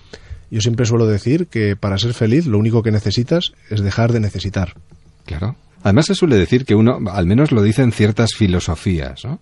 Yo 0.49 0.61
siempre 0.61 0.85
suelo 0.85 1.05
decir 1.07 1.47
que 1.47 1.75
para 1.75 1.97
ser 1.97 2.13
feliz 2.13 2.45
lo 2.45 2.57
único 2.57 2.83
que 2.83 2.91
necesitas 2.91 3.51
es 3.69 3.81
dejar 3.81 4.13
de 4.13 4.19
necesitar. 4.19 4.73
Claro. 5.25 5.55
Además 5.83 6.05
se 6.07 6.15
suele 6.15 6.37
decir 6.37 6.65
que 6.65 6.75
uno, 6.75 6.99
al 7.11 7.25
menos 7.27 7.51
lo 7.51 7.61
dicen 7.61 7.91
ciertas 7.91 8.33
filosofías, 8.33 9.23
¿no? 9.25 9.39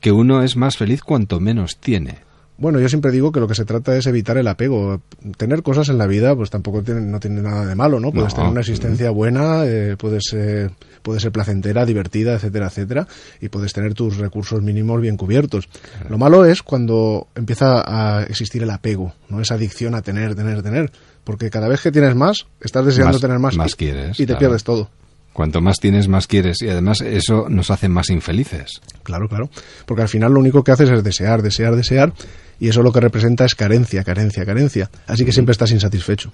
que 0.00 0.12
uno 0.12 0.42
es 0.42 0.56
más 0.56 0.76
feliz 0.76 1.02
cuanto 1.02 1.40
menos 1.40 1.78
tiene. 1.78 2.18
Bueno, 2.56 2.80
yo 2.80 2.88
siempre 2.88 3.12
digo 3.12 3.30
que 3.30 3.38
lo 3.38 3.46
que 3.46 3.54
se 3.54 3.64
trata 3.64 3.96
es 3.96 4.06
evitar 4.08 4.36
el 4.36 4.48
apego. 4.48 5.00
Tener 5.36 5.62
cosas 5.62 5.88
en 5.90 5.98
la 5.98 6.08
vida, 6.08 6.34
pues 6.34 6.50
tampoco 6.50 6.82
tiene, 6.82 7.02
no 7.02 7.20
tiene 7.20 7.40
nada 7.40 7.64
de 7.64 7.76
malo, 7.76 8.00
¿no? 8.00 8.10
Puedes 8.10 8.32
No. 8.32 8.36
tener 8.36 8.50
una 8.50 8.60
existencia 8.62 9.10
buena, 9.10 9.64
eh, 9.64 9.94
puedes, 9.96 10.24
eh, 10.34 10.68
puede 11.02 11.20
ser 11.20 11.32
placentera, 11.32 11.84
divertida, 11.86 12.34
etcétera, 12.34 12.66
etcétera, 12.66 13.06
y 13.40 13.48
puedes 13.48 13.72
tener 13.72 13.94
tus 13.94 14.16
recursos 14.16 14.62
mínimos 14.62 15.00
bien 15.00 15.16
cubiertos. 15.16 15.68
Lo 16.08 16.18
malo 16.18 16.44
es 16.44 16.62
cuando 16.62 17.28
empieza 17.34 17.82
a 17.86 18.22
existir 18.24 18.62
el 18.62 18.70
apego, 18.70 19.14
¿no? 19.28 19.40
Esa 19.40 19.54
adicción 19.54 19.94
a 19.94 20.02
tener, 20.02 20.34
tener, 20.34 20.62
tener. 20.62 20.90
Porque 21.24 21.50
cada 21.50 21.68
vez 21.68 21.80
que 21.82 21.92
tienes 21.92 22.14
más, 22.14 22.46
estás 22.60 22.86
deseando 22.86 23.12
Más- 23.12 23.20
tener 23.20 23.38
más. 23.38 23.56
más 23.56 23.72
y, 23.72 23.76
quieres, 23.76 24.18
Y 24.18 24.22
te 24.22 24.26
claro. 24.28 24.38
pierdes 24.40 24.64
todo. 24.64 24.90
Cuanto 25.34 25.60
más 25.60 25.78
tienes, 25.78 26.08
más 26.08 26.26
quieres. 26.26 26.62
Y 26.62 26.68
además 26.68 27.00
eso 27.00 27.46
nos 27.48 27.70
hace 27.70 27.88
más 27.88 28.10
infelices. 28.10 28.80
Claro, 29.04 29.28
claro. 29.28 29.50
Porque 29.86 30.02
al 30.02 30.08
final 30.08 30.32
lo 30.32 30.40
único 30.40 30.64
que 30.64 30.72
haces 30.72 30.90
es 30.90 31.04
desear, 31.04 31.42
desear, 31.42 31.76
desear, 31.76 32.12
y 32.60 32.68
eso 32.68 32.82
lo 32.82 32.92
que 32.92 33.00
representa 33.00 33.44
es 33.44 33.54
carencia, 33.54 34.04
carencia, 34.04 34.44
carencia. 34.44 34.90
Así 35.06 35.24
que 35.24 35.32
siempre 35.32 35.52
estás 35.52 35.70
insatisfecho. 35.70 36.30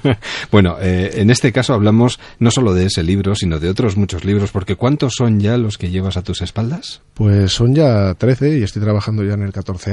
bueno, 0.50 0.76
eh, 0.80 1.12
en 1.14 1.30
este 1.30 1.52
caso 1.52 1.74
hablamos 1.74 2.18
no 2.38 2.50
solo 2.50 2.74
de 2.74 2.86
ese 2.86 3.02
libro, 3.02 3.34
sino 3.34 3.58
de 3.58 3.68
otros 3.68 3.96
muchos 3.96 4.24
libros, 4.24 4.52
porque 4.52 4.76
¿cuántos 4.76 5.14
son 5.16 5.40
ya 5.40 5.56
los 5.56 5.78
que 5.78 5.90
llevas 5.90 6.16
a 6.16 6.22
tus 6.22 6.42
espaldas? 6.42 7.02
Pues 7.14 7.52
son 7.52 7.74
ya 7.74 8.14
13 8.14 8.58
y 8.58 8.62
estoy 8.62 8.82
trabajando 8.82 9.24
ya 9.24 9.34
en 9.34 9.42
el 9.42 9.52
14 9.52 9.92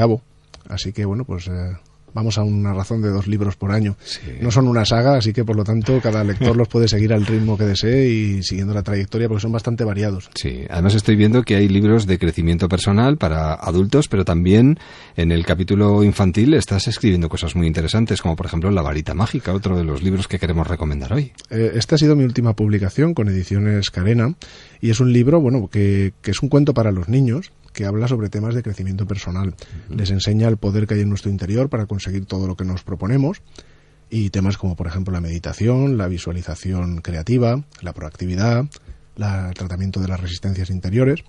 Así 0.69 0.93
que 0.93 1.05
bueno, 1.05 1.25
pues 1.25 1.47
eh, 1.47 1.77
vamos 2.13 2.37
a 2.37 2.43
una 2.43 2.73
razón 2.73 3.01
de 3.01 3.09
dos 3.09 3.27
libros 3.27 3.55
por 3.55 3.71
año. 3.71 3.95
No 4.41 4.51
son 4.51 4.67
una 4.67 4.85
saga, 4.85 5.17
así 5.17 5.33
que 5.33 5.43
por 5.43 5.55
lo 5.55 5.63
tanto 5.63 5.99
cada 6.01 6.23
lector 6.23 6.55
los 6.57 6.67
puede 6.67 6.87
seguir 6.87 7.13
al 7.13 7.25
ritmo 7.25 7.57
que 7.57 7.65
desee 7.65 8.09
y 8.09 8.43
siguiendo 8.43 8.73
la 8.73 8.83
trayectoria 8.83 9.27
porque 9.27 9.41
son 9.41 9.51
bastante 9.51 9.83
variados. 9.83 10.29
Sí, 10.35 10.63
además 10.69 10.95
estoy 10.95 11.15
viendo 11.15 11.43
que 11.43 11.55
hay 11.55 11.67
libros 11.67 12.07
de 12.07 12.17
crecimiento 12.17 12.67
personal 12.69 13.17
para 13.17 13.53
adultos, 13.53 14.07
pero 14.07 14.25
también 14.25 14.79
en 15.15 15.31
el 15.31 15.45
capítulo 15.45 16.03
infantil 16.03 16.53
estás 16.53 16.87
escribiendo 16.87 17.29
cosas 17.29 17.55
muy 17.55 17.67
interesantes, 17.67 18.21
como 18.21 18.35
por 18.35 18.45
ejemplo 18.45 18.71
La 18.71 18.81
varita 18.81 19.13
mágica, 19.13 19.53
otro 19.53 19.77
de 19.77 19.83
los 19.83 20.03
libros 20.03 20.27
que 20.27 20.39
queremos 20.39 20.67
recomendar 20.67 21.13
hoy. 21.13 21.31
Eh, 21.49 21.71
esta 21.75 21.95
ha 21.95 21.97
sido 21.97 22.15
mi 22.15 22.23
última 22.23 22.55
publicación 22.55 23.13
con 23.13 23.27
ediciones 23.29 23.89
Carena 23.89 24.35
y 24.79 24.89
es 24.89 24.99
un 24.99 25.13
libro, 25.13 25.39
bueno, 25.39 25.67
que, 25.67 26.13
que 26.21 26.31
es 26.31 26.41
un 26.41 26.49
cuento 26.49 26.73
para 26.73 26.91
los 26.91 27.09
niños 27.09 27.51
que 27.73 27.85
habla 27.85 28.07
sobre 28.07 28.29
temas 28.29 28.55
de 28.55 28.63
crecimiento 28.63 29.05
personal. 29.07 29.55
Les 29.89 30.09
enseña 30.11 30.47
el 30.47 30.57
poder 30.57 30.87
que 30.87 30.95
hay 30.95 31.01
en 31.01 31.09
nuestro 31.09 31.31
interior 31.31 31.69
para 31.69 31.85
conseguir 31.85 32.25
todo 32.25 32.47
lo 32.47 32.55
que 32.55 32.65
nos 32.65 32.83
proponemos 32.83 33.41
y 34.09 34.29
temas 34.29 34.57
como 34.57 34.75
por 34.75 34.87
ejemplo 34.87 35.13
la 35.13 35.21
meditación, 35.21 35.97
la 35.97 36.07
visualización 36.07 37.01
creativa, 37.01 37.63
la 37.81 37.93
proactividad, 37.93 38.65
la- 39.15 39.49
el 39.49 39.53
tratamiento 39.55 39.99
de 40.01 40.07
las 40.07 40.19
resistencias 40.19 40.69
interiores. 40.69 41.21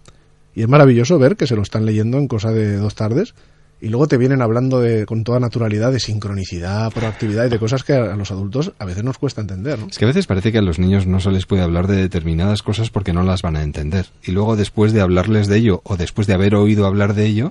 Y 0.55 0.63
es 0.63 0.69
maravilloso 0.69 1.19
ver 1.19 1.37
que 1.37 1.47
se 1.47 1.57
lo 1.57 1.63
están 1.63 1.87
leyendo 1.87 2.19
en 2.19 2.29
cosa 2.29 2.51
de 2.51 2.77
dos 2.77 2.95
tardes 2.95 3.35
y 3.83 3.89
luego 3.89 4.07
te 4.07 4.17
vienen 4.17 4.43
hablando 4.43 4.81
de, 4.81 5.07
con 5.07 5.25
toda 5.25 5.41
naturalidad 5.41 5.91
de 5.91 5.99
sincronicidad, 5.99 6.93
proactividad 6.93 7.47
y 7.47 7.49
de 7.49 7.59
cosas 7.59 7.83
que 7.83 7.95
a, 7.95 8.15
los 8.15 8.31
adultos 8.31 8.73
a 8.79 8.85
veces 8.85 9.03
nos 9.03 9.19
cuesta 9.19 9.41
entender. 9.41 9.77
¿no? 9.81 9.89
Es 9.89 9.99
que 9.99 10.05
a 10.05 10.09
veces 10.09 10.29
parece 10.29 10.53
que 10.53 10.59
a 10.59 10.63
los 10.63 10.79
niños 10.79 11.09
no 11.09 11.19
se 11.19 11.33
les 11.33 11.47
puede 11.47 11.63
hablar 11.63 11.89
de 11.89 11.97
determinadas 11.97 12.63
cosas 12.63 12.91
porque 12.91 13.13
no 13.13 13.25
las 13.25 13.43
van 13.43 13.57
a 13.57 13.63
entender. 13.65 14.07
Y 14.23 14.31
luego 14.31 14.55
después 14.55 14.93
de 14.93 15.01
hablarles 15.01 15.49
de 15.49 15.57
ello 15.57 15.81
o 15.83 15.97
después 15.97 16.29
de 16.29 16.35
haber 16.35 16.55
oído 16.55 16.87
hablar 16.87 17.15
de 17.15 17.27
ello, 17.27 17.51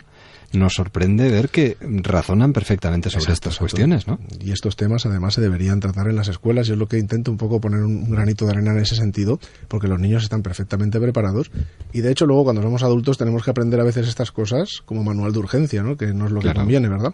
nos 0.54 0.74
sorprende 0.74 1.30
ver 1.30 1.50
que 1.50 1.78
razonan 1.82 2.54
perfectamente 2.54 3.10
sobre 3.10 3.34
estas 3.34 3.58
cuestiones, 3.58 4.08
¿no? 4.08 4.20
Y 4.40 4.52
estos 4.52 4.76
temas 4.76 5.06
además 5.06 5.34
se 5.36 5.42
deberían 5.42 5.80
tratar 5.80 6.08
en 6.08 6.16
las 6.16 6.28
escuelas. 6.28 6.68
Yo 6.68 6.74
es 6.74 6.80
lo 6.80 6.88
que 6.88 6.98
intento 6.98 7.32
un 7.32 7.38
poco 7.38 7.62
poner 7.62 7.82
un, 7.84 7.98
un 8.04 8.12
granito 8.12 8.46
de 8.46 8.52
arena 8.52 8.72
en 8.72 8.80
ese 8.80 8.96
sentido, 8.96 9.40
porque 9.68 9.88
los 9.88 10.00
niños 10.00 10.24
están 10.24 10.42
perfectamente 10.42 11.00
preparados. 11.00 11.52
Y 11.94 12.02
de 12.02 12.12
hecho 12.12 12.26
luego 12.26 12.44
cuando 12.44 12.62
somos 12.62 12.84
adultos 12.84 13.18
tenemos 13.18 13.44
que 13.44 13.52
aprender 13.52 13.80
a 13.80 13.84
veces 13.84 14.08
estas 14.08 14.32
cosas 14.32 14.82
como 14.86 15.04
manual 15.04 15.32
de 15.34 15.40
urgencia, 15.40 15.84
¿no? 15.84 15.96
que 15.98 16.08
no 16.14 16.26
es 16.26 16.32
lo 16.32 16.40
que 16.40 16.46
Claro. 16.48 16.62
conviene, 16.62 16.90
¿verdad? 16.90 17.14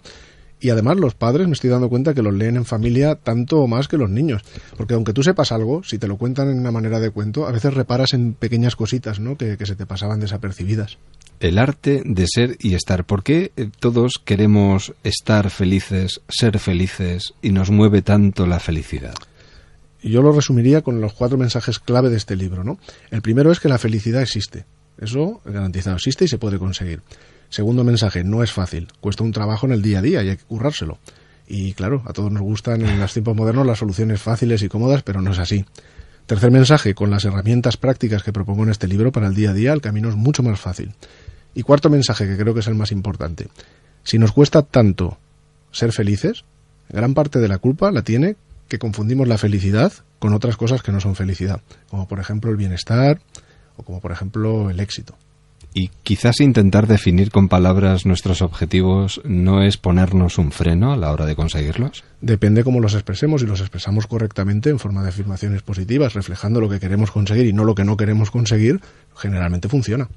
Y 0.60 0.72
además 0.72 0.98
los 0.98 1.14
padres 1.14 1.48
me 1.48 1.54
estoy 1.54 1.70
dando 1.70 1.90
cuenta 1.90 2.14
que 2.14 2.24
los 2.24 2.34
leen 2.34 2.58
en 2.58 2.66
familia 2.66 3.16
tanto 3.16 3.60
o 3.60 3.68
más 3.68 3.88
que 3.88 3.98
los 3.98 4.10
niños. 4.10 4.42
Porque 4.76 4.96
aunque 4.96 5.14
tú 5.14 5.22
sepas 5.22 5.52
algo, 5.52 5.84
si 5.84 6.00
te 6.00 6.08
lo 6.08 6.18
cuentan 6.18 6.50
en 6.50 6.60
una 6.60 6.72
manera 6.72 7.00
de 7.00 7.12
cuento, 7.12 7.48
a 7.48 7.52
veces 7.52 7.74
reparas 7.74 8.14
en 8.14 8.34
pequeñas 8.34 8.76
cositas 8.76 9.20
¿no? 9.20 9.38
que, 9.38 9.58
que 9.58 9.66
se 9.66 9.76
te 9.76 9.86
pasaban 9.86 10.20
desapercibidas. 10.20 10.98
El 11.40 11.60
arte 11.60 12.02
de 12.04 12.26
ser 12.28 12.58
y 12.60 12.74
estar. 12.74 13.06
¿Por 13.06 13.22
qué 13.22 13.52
eh, 13.56 13.70
todos 13.80 14.14
queremos 14.26 14.94
estar 15.04 15.52
felices, 15.52 16.22
ser 16.28 16.58
felices 16.58 17.36
y 17.44 17.52
nos 17.52 17.70
mueve 17.70 18.02
tanto 18.02 18.48
la 18.48 18.60
felicidad? 18.60 19.14
Yo 20.02 20.22
lo 20.24 20.32
resumiría 20.32 20.82
con 20.82 21.02
los 21.02 21.14
cuatro 21.14 21.38
mensajes 21.38 21.80
clave 21.80 22.10
de 22.10 22.18
este 22.18 22.36
libro, 22.36 22.64
¿no? 22.64 22.80
El 23.12 23.22
primero 23.22 23.52
es 23.52 23.60
que 23.60 23.70
la 23.70 23.78
felicidad 23.78 24.22
existe. 24.22 24.66
Eso 25.00 25.42
garantizado 25.46 25.96
existe 25.96 26.26
y 26.26 26.28
se 26.28 26.40
puede 26.40 26.58
conseguir. 26.58 27.02
Segundo 27.50 27.84
mensaje, 27.84 28.24
no 28.24 28.44
es 28.44 28.52
fácil. 28.52 28.88
Cuesta 29.00 29.24
un 29.24 29.32
trabajo 29.32 29.66
en 29.66 29.74
el 29.74 29.82
día 29.82 30.00
a 30.00 30.02
día 30.02 30.24
y 30.24 30.30
hay 30.30 30.38
que 30.38 30.44
currárselo. 30.44 31.00
Y 31.48 31.74
claro, 31.74 32.04
a 32.06 32.14
todos 32.14 32.32
nos 32.32 32.44
gustan 32.44 32.82
en 32.82 33.00
los 33.00 33.14
tiempos 33.14 33.36
modernos 33.36 33.66
las 33.66 33.80
soluciones 33.80 34.22
fáciles 34.22 34.62
y 34.64 34.68
cómodas, 34.70 35.04
pero 35.04 35.22
no 35.22 35.32
es 35.32 35.40
así. 35.40 35.66
Tercer 36.26 36.52
mensaje, 36.52 36.94
con 36.94 37.10
las 37.10 37.24
herramientas 37.24 37.78
prácticas 37.78 38.22
que 38.22 38.34
propongo 38.34 38.64
en 38.64 38.70
este 38.70 38.88
libro 38.88 39.14
para 39.14 39.28
el 39.28 39.36
día 39.36 39.52
a 39.52 39.54
día, 39.54 39.72
el 39.72 39.80
camino 39.80 40.10
es 40.10 40.16
mucho 40.16 40.44
más 40.44 40.60
fácil. 40.60 40.94
Y 41.56 41.64
cuarto 41.64 41.90
mensaje, 41.90 42.28
que 42.28 42.38
creo 42.38 42.54
que 42.54 42.60
es 42.60 42.68
el 42.68 42.76
más 42.76 42.92
importante. 42.92 43.48
Si 44.04 44.20
nos 44.20 44.34
cuesta 44.34 44.62
tanto 44.62 45.18
ser 45.72 45.94
felices, 45.94 46.44
gran 46.90 47.14
parte 47.14 47.40
de 47.40 47.48
la 47.48 47.60
culpa 47.60 47.92
la 47.92 48.02
tiene 48.02 48.36
que 48.68 48.80
confundimos 48.80 49.28
la 49.28 49.38
felicidad 49.38 49.94
con 50.20 50.34
otras 50.34 50.58
cosas 50.58 50.82
que 50.82 50.92
no 50.92 51.00
son 51.00 51.16
felicidad, 51.16 51.62
como 51.90 52.08
por 52.08 52.20
ejemplo 52.20 52.52
el 52.52 52.58
bienestar 52.58 53.22
o 53.78 53.84
como 53.84 54.02
por 54.02 54.12
ejemplo 54.12 54.70
el 54.70 54.80
éxito. 54.80 55.16
Y 55.80 55.92
quizás 56.02 56.40
intentar 56.40 56.88
definir 56.88 57.30
con 57.30 57.50
palabras 57.50 58.08
nuestros 58.08 58.42
objetivos 58.42 59.22
no 59.24 59.62
es 59.62 59.78
ponernos 59.78 60.40
un 60.40 60.52
freno 60.52 60.92
a 60.92 60.98
la 60.98 61.12
hora 61.12 61.28
de 61.28 61.36
conseguirlos. 61.36 62.04
Depende 62.20 62.64
cómo 62.64 62.80
los 62.80 62.96
expresemos 62.96 63.44
y 63.44 63.46
los 63.46 63.62
expresamos 63.62 64.08
correctamente 64.08 64.72
en 64.72 64.80
forma 64.80 65.04
de 65.04 65.10
afirmaciones 65.10 65.62
positivas, 65.62 66.16
reflejando 66.16 66.60
lo 66.60 66.68
que 66.68 66.80
queremos 66.80 67.12
conseguir 67.12 67.46
y 67.46 67.54
no 67.54 67.64
lo 67.64 67.76
que 67.76 67.84
no 67.84 67.96
queremos 67.96 68.32
conseguir, 68.32 68.82
generalmente 69.16 69.70
funciona. 69.70 70.10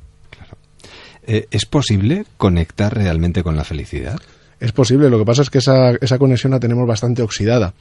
Eh, 1.27 1.47
¿Es 1.51 1.67
posible 1.67 2.25
conectar 2.39 2.95
realmente 2.95 3.43
con 3.43 3.55
la 3.55 3.65
felicidad? 3.65 4.19
Es 4.61 4.73
posible, 4.73 5.11
lo 5.11 5.19
que 5.19 5.27
pasa 5.27 5.43
es 5.43 5.51
que 5.51 5.59
esa, 5.59 5.91
esa 6.01 6.19
conexión 6.19 6.53
la 6.53 6.61
tenemos 6.61 6.87
bastante 6.89 7.21
oxidada. 7.21 7.75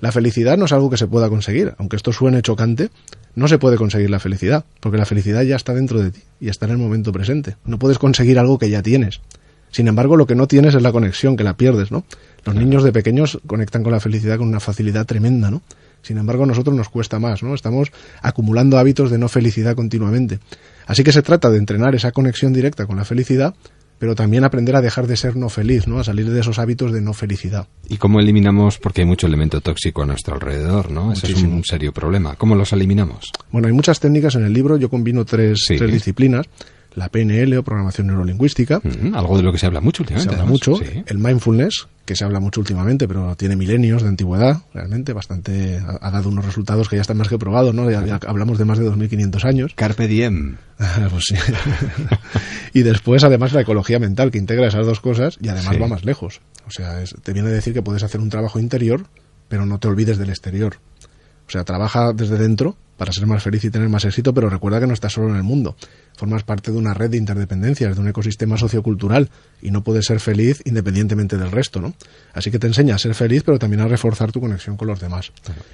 La 0.00 0.12
felicidad 0.12 0.58
no 0.58 0.66
es 0.66 0.72
algo 0.72 0.90
que 0.90 0.98
se 0.98 1.06
pueda 1.06 1.30
conseguir, 1.30 1.72
aunque 1.78 1.96
esto 1.96 2.12
suene 2.12 2.42
chocante, 2.42 2.90
no 3.34 3.48
se 3.48 3.58
puede 3.58 3.76
conseguir 3.76 4.10
la 4.10 4.20
felicidad, 4.20 4.64
porque 4.80 4.98
la 4.98 5.06
felicidad 5.06 5.42
ya 5.42 5.56
está 5.56 5.74
dentro 5.74 6.02
de 6.02 6.10
ti 6.10 6.20
y 6.40 6.48
está 6.48 6.66
en 6.66 6.72
el 6.72 6.78
momento 6.78 7.12
presente. 7.12 7.56
No 7.64 7.78
puedes 7.78 7.98
conseguir 7.98 8.38
algo 8.38 8.58
que 8.58 8.70
ya 8.70 8.82
tienes. 8.82 9.20
Sin 9.70 9.88
embargo, 9.88 10.16
lo 10.16 10.26
que 10.26 10.34
no 10.34 10.46
tienes 10.46 10.74
es 10.74 10.82
la 10.82 10.92
conexión, 10.92 11.34
que 11.36 11.44
la 11.44 11.56
pierdes, 11.56 11.90
¿no? 11.90 12.04
Los 12.44 12.54
niños 12.54 12.84
de 12.84 12.92
pequeños 12.92 13.40
conectan 13.46 13.82
con 13.82 13.92
la 13.92 14.00
felicidad 14.00 14.36
con 14.36 14.48
una 14.48 14.60
facilidad 14.60 15.06
tremenda, 15.06 15.50
¿no? 15.50 15.62
Sin 16.02 16.18
embargo, 16.18 16.44
a 16.44 16.46
nosotros 16.46 16.76
nos 16.76 16.90
cuesta 16.90 17.18
más, 17.18 17.42
¿no? 17.42 17.54
Estamos 17.54 17.90
acumulando 18.20 18.76
hábitos 18.76 19.10
de 19.10 19.18
no 19.18 19.28
felicidad 19.28 19.74
continuamente. 19.74 20.40
Así 20.86 21.04
que 21.04 21.12
se 21.12 21.22
trata 21.22 21.48
de 21.48 21.58
entrenar 21.58 21.94
esa 21.94 22.12
conexión 22.12 22.52
directa 22.52 22.86
con 22.86 22.96
la 22.96 23.04
felicidad, 23.04 23.54
pero 24.02 24.16
también 24.16 24.42
aprender 24.42 24.74
a 24.74 24.80
dejar 24.80 25.06
de 25.06 25.16
ser 25.16 25.36
no 25.36 25.48
feliz, 25.48 25.86
¿no? 25.86 26.00
A 26.00 26.02
salir 26.02 26.28
de 26.28 26.40
esos 26.40 26.58
hábitos 26.58 26.92
de 26.92 27.00
no 27.00 27.12
felicidad. 27.12 27.68
¿Y 27.88 27.98
cómo 27.98 28.18
eliminamos? 28.18 28.76
Porque 28.78 29.02
hay 29.02 29.06
mucho 29.06 29.28
elemento 29.28 29.60
tóxico 29.60 30.02
a 30.02 30.06
nuestro 30.06 30.34
alrededor, 30.34 30.90
¿no? 30.90 31.12
Ese 31.12 31.30
es 31.30 31.40
un 31.44 31.62
serio 31.62 31.92
problema. 31.92 32.34
¿Cómo 32.34 32.56
los 32.56 32.72
eliminamos? 32.72 33.30
Bueno, 33.52 33.68
hay 33.68 33.72
muchas 33.72 34.00
técnicas 34.00 34.34
en 34.34 34.42
el 34.44 34.52
libro, 34.52 34.76
yo 34.76 34.90
combino 34.90 35.24
tres, 35.24 35.60
Sí. 35.68 35.76
tres 35.76 35.92
disciplinas, 35.92 36.46
la 36.94 37.08
PNL 37.08 37.56
o 37.58 37.62
programación 37.62 38.06
neurolingüística, 38.08 38.80
Mm, 38.84 39.14
algo 39.14 39.36
de 39.36 39.42
lo 39.42 39.52
que 39.52 39.58
se 39.58 39.66
habla 39.66 39.80
mucho 39.80 39.98
se 39.98 40.02
últimamente. 40.14 40.34
habla 40.34 40.42
además. 40.44 40.68
mucho, 40.68 40.76
Sí. 40.76 41.02
el 41.06 41.18
mindfulness, 41.18 41.88
que 42.04 42.16
se 42.16 42.24
habla 42.24 42.40
mucho 42.40 42.60
últimamente, 42.60 43.06
pero 43.08 43.34
tiene 43.36 43.54
milenios 43.56 44.02
de 44.02 44.08
antigüedad, 44.08 44.62
realmente, 44.74 45.12
bastante, 45.12 45.78
ha, 45.78 45.98
ha 46.06 46.10
dado 46.10 46.28
unos 46.28 46.44
resultados 46.44 46.88
que 46.88 46.96
ya 46.96 47.02
están 47.02 47.16
más 47.16 47.28
que 47.28 47.38
probados, 47.38 47.74
¿no? 47.74 47.90
Ya- 47.90 48.04
ya 48.04 48.20
hablamos 48.26 48.58
de 48.58 48.64
más 48.64 48.78
de 48.78 48.84
2.500 48.84 49.44
años. 49.44 49.72
Carpe 49.76 50.06
diem. 50.08 50.56
Pues 51.10 51.24
sí. 51.28 51.34
y 52.74 52.82
después, 52.82 53.22
además, 53.24 53.52
la 53.52 53.60
ecología 53.62 53.98
mental, 53.98 54.30
que 54.30 54.38
integra 54.38 54.66
esas 54.68 54.86
dos 54.86 55.00
cosas 55.00 55.38
y 55.40 55.48
además 55.48 55.74
Sí. 55.74 55.80
va 55.80 55.86
más 55.88 56.04
lejos. 56.04 56.40
O 56.66 56.70
sea, 56.70 57.02
es- 57.02 57.14
te 57.22 57.32
viene 57.32 57.48
a 57.48 57.52
decir 57.52 57.72
que 57.72 57.82
puedes 57.82 58.02
hacer 58.02 58.20
un 58.20 58.30
trabajo 58.30 58.58
interior, 58.58 59.06
pero 59.48 59.66
no 59.66 59.78
te 59.78 59.88
olvides 59.88 60.18
del 60.18 60.30
exterior. 60.30 60.76
O 61.46 61.50
sea, 61.50 61.64
trabaja 61.64 62.12
desde 62.12 62.38
dentro 62.38 62.76
para 63.02 63.12
ser 63.12 63.26
más 63.26 63.42
feliz 63.42 63.64
y 63.64 63.70
tener 63.70 63.88
más 63.88 64.04
éxito, 64.04 64.32
pero 64.32 64.48
recuerda 64.48 64.78
que 64.78 64.86
no 64.86 64.94
estás 64.94 65.14
solo 65.14 65.30
en 65.30 65.34
el 65.34 65.42
mundo. 65.42 65.74
Formas 66.16 66.44
parte 66.44 66.70
de 66.70 66.78
una 66.78 66.94
red 66.94 67.10
de 67.10 67.16
interdependencias, 67.16 67.96
de 67.96 68.00
un 68.00 68.06
ecosistema 68.06 68.56
sociocultural 68.56 69.28
y 69.60 69.72
no 69.72 69.82
puedes 69.82 70.06
ser 70.06 70.20
feliz 70.20 70.62
independientemente 70.66 71.36
del 71.36 71.50
resto, 71.50 71.80
¿no? 71.80 71.94
Así 72.32 72.52
que 72.52 72.60
te 72.60 72.68
enseña 72.68 72.94
a 72.94 72.98
ser 72.98 73.16
feliz, 73.16 73.42
pero 73.42 73.58
también 73.58 73.80
a 73.80 73.88
reforzar 73.88 74.30
tu 74.30 74.40
conexión 74.40 74.76
con 74.76 74.86
los 74.86 75.00
demás. 75.00 75.32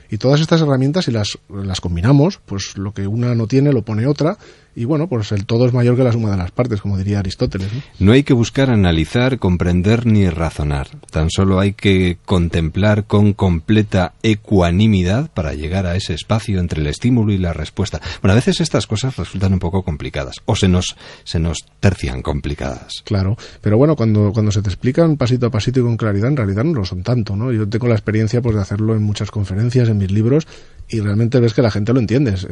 Y 0.08 0.16
todas 0.16 0.40
estas 0.40 0.62
herramientas, 0.62 1.04
si 1.04 1.10
las, 1.10 1.36
las 1.50 1.82
combinamos, 1.82 2.40
pues 2.46 2.78
lo 2.78 2.94
que 2.94 3.06
una 3.06 3.34
no 3.34 3.46
tiene 3.46 3.74
lo 3.74 3.82
pone 3.82 4.06
otra 4.06 4.38
y 4.78 4.84
bueno, 4.84 5.08
pues 5.08 5.32
el 5.32 5.44
todo 5.44 5.66
es 5.66 5.72
mayor 5.72 5.96
que 5.96 6.04
la 6.04 6.12
suma 6.12 6.30
de 6.30 6.36
las 6.36 6.52
partes, 6.52 6.80
como 6.80 6.96
diría 6.96 7.18
Aristóteles. 7.18 7.72
¿no? 7.72 7.82
No 7.98 8.12
hay 8.12 8.22
que 8.22 8.32
buscar 8.32 8.70
analizar, 8.70 9.40
comprender 9.40 10.06
ni 10.06 10.30
razonar. 10.30 10.86
Tan 11.10 11.30
solo 11.30 11.58
hay 11.58 11.72
que 11.72 12.18
contemplar 12.24 13.04
con 13.06 13.32
completa 13.32 14.12
ecuanimidad 14.22 15.32
para 15.32 15.54
llegar 15.54 15.86
a 15.86 15.96
ese 15.96 16.14
espacio 16.14 16.60
entre 16.60 16.80
el 16.80 16.86
estímulo 16.86 17.32
y 17.32 17.38
la 17.38 17.52
respuesta. 17.52 18.00
Bueno, 18.22 18.34
a 18.34 18.36
veces 18.36 18.60
estas 18.60 18.86
cosas 18.86 19.16
resultan 19.16 19.52
un 19.52 19.58
poco 19.58 19.82
complicadas 19.82 20.36
o 20.44 20.54
se 20.54 20.68
nos, 20.68 20.94
se 21.24 21.40
nos 21.40 21.58
tercian 21.80 22.22
complicadas. 22.22 23.02
Claro, 23.04 23.36
pero 23.60 23.78
bueno, 23.78 23.96
cuando, 23.96 24.32
cuando 24.32 24.52
se 24.52 24.62
te 24.62 24.68
explican 24.68 25.16
pasito 25.16 25.46
a 25.46 25.50
pasito 25.50 25.80
y 25.80 25.82
con 25.82 25.96
claridad, 25.96 26.28
en 26.28 26.36
realidad 26.36 26.62
no 26.62 26.74
lo 26.74 26.84
son 26.84 27.02
tanto, 27.02 27.34
¿no? 27.34 27.50
Yo 27.50 27.68
tengo 27.68 27.88
la 27.88 27.94
experiencia 27.94 28.40
pues 28.40 28.54
de 28.54 28.62
hacerlo 28.62 28.94
en 28.94 29.02
muchas 29.02 29.32
conferencias, 29.32 29.88
en 29.88 29.98
mis 29.98 30.12
libros, 30.12 30.46
y 30.88 31.00
realmente 31.00 31.38
ves 31.40 31.52
que 31.52 31.62
la 31.62 31.70
gente 31.70 31.92
lo 31.92 32.00
entiende. 32.00 32.32
Es, 32.32 32.46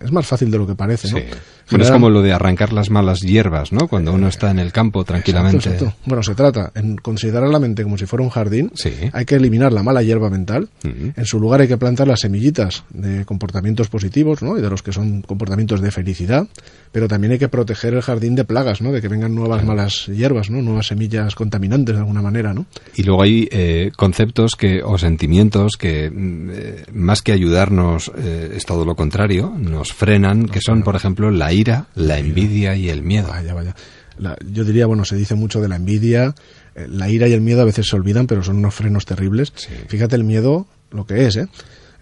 es, 0.00 0.12
más 0.12 0.26
fácil 0.26 0.50
de 0.50 0.58
lo 0.58 0.66
que 0.66 0.74
parece, 0.74 1.10
¿no? 1.10 1.18
Sí. 1.18 1.24
Bueno, 1.70 1.84
es 1.84 1.90
como 1.90 2.10
lo 2.10 2.22
de 2.22 2.32
arrancar 2.32 2.72
las 2.72 2.90
malas 2.90 3.20
hierbas, 3.20 3.72
¿no? 3.72 3.88
Cuando 3.88 4.12
uno 4.12 4.28
está 4.28 4.50
en 4.50 4.58
el 4.58 4.72
campo 4.72 5.04
tranquilamente. 5.04 5.58
Exacto, 5.58 5.84
exacto. 5.86 6.02
Bueno, 6.06 6.22
se 6.22 6.34
trata 6.34 6.72
en 6.74 6.96
considerar 6.96 7.48
la 7.48 7.58
mente 7.58 7.82
como 7.82 7.96
si 7.96 8.06
fuera 8.06 8.22
un 8.22 8.30
jardín. 8.30 8.70
Sí. 8.74 8.92
Hay 9.12 9.24
que 9.24 9.36
eliminar 9.36 9.72
la 9.72 9.82
mala 9.82 10.02
hierba 10.02 10.30
mental. 10.30 10.68
En 10.82 11.24
su 11.24 11.38
lugar 11.40 11.60
hay 11.60 11.68
que 11.68 11.76
plantar 11.76 12.08
las 12.08 12.20
semillitas 12.20 12.84
de 12.90 13.24
comportamientos 13.24 13.88
positivos, 13.88 14.42
¿no? 14.42 14.58
Y 14.58 14.62
de 14.62 14.70
los 14.70 14.82
que 14.82 14.92
son 14.92 15.22
comportamientos 15.22 15.80
de 15.80 15.90
felicidad. 15.90 16.46
Pero 16.92 17.08
también 17.08 17.32
hay 17.32 17.38
que 17.38 17.48
proteger 17.48 17.94
el 17.94 18.02
jardín 18.02 18.34
de 18.34 18.44
plagas, 18.44 18.80
¿no? 18.80 18.92
De 18.92 19.00
que 19.00 19.08
vengan 19.08 19.34
nuevas 19.34 19.64
malas 19.64 20.06
hierbas, 20.06 20.50
¿no? 20.50 20.60
Nuevas 20.62 20.88
semillas 20.88 21.34
contaminantes 21.34 21.94
de 21.94 22.00
alguna 22.00 22.22
manera, 22.22 22.52
¿no? 22.52 22.66
Y 22.96 23.02
luego 23.02 23.22
hay 23.22 23.48
eh, 23.50 23.92
conceptos 23.96 24.56
que 24.56 24.82
o 24.82 24.98
sentimientos 24.98 25.76
que 25.78 26.10
mm, 26.10 26.50
eh, 26.52 26.84
más 26.92 27.22
que 27.22 27.32
ayudarnos 27.32 28.10
eh, 28.16 28.52
es 28.56 28.64
todo 28.64 28.84
lo 28.84 28.94
contrario, 28.94 29.52
nos 29.56 29.92
frenan, 29.92 30.46
que 30.46 30.60
son 30.60 30.82
por 30.82 30.96
ejemplo 30.96 31.30
la 31.30 31.52
ira, 31.52 31.59
la 31.94 32.18
envidia 32.18 32.74
y 32.76 32.88
el 32.88 33.02
miedo. 33.02 33.28
Vaya, 33.28 33.54
vaya. 33.54 33.74
La- 34.18 34.36
yo 34.52 34.64
diría, 34.64 34.86
bueno, 34.86 35.04
se 35.04 35.16
dice 35.16 35.34
mucho 35.34 35.60
de 35.60 35.68
la 35.68 35.76
envidia, 35.76 36.34
eh, 36.74 36.86
la 36.88 37.08
ira 37.08 37.26
y 37.28 37.32
el 37.32 37.40
miedo 37.40 37.62
a 37.62 37.64
veces 37.64 37.86
se 37.88 37.96
olvidan, 37.96 38.26
pero 38.26 38.42
son 38.42 38.56
unos 38.56 38.74
frenos 38.74 39.06
terribles. 39.06 39.52
Fíjate 39.88 40.16
el 40.16 40.24
miedo, 40.24 40.66
lo 40.90 41.06
que 41.06 41.26
es, 41.26 41.36
¿eh? 41.36 41.48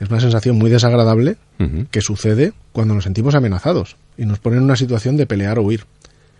Es 0.01 0.09
una 0.11 0.21
sensación 0.21 0.57
muy 0.57 0.71
desagradable 0.71 1.37
que 1.91 2.01
sucede 2.01 2.53
cuando 2.73 2.95
nos 2.95 3.03
sentimos 3.05 3.35
amenazados 3.35 3.97
y 4.17 4.27
nos 4.27 4.39
pone 4.39 4.57
en 4.57 4.63
una 4.63 4.77
situación 4.77 5.17
de 5.17 5.27
pelear 5.27 5.59
o 5.59 5.63
huir. 5.63 5.85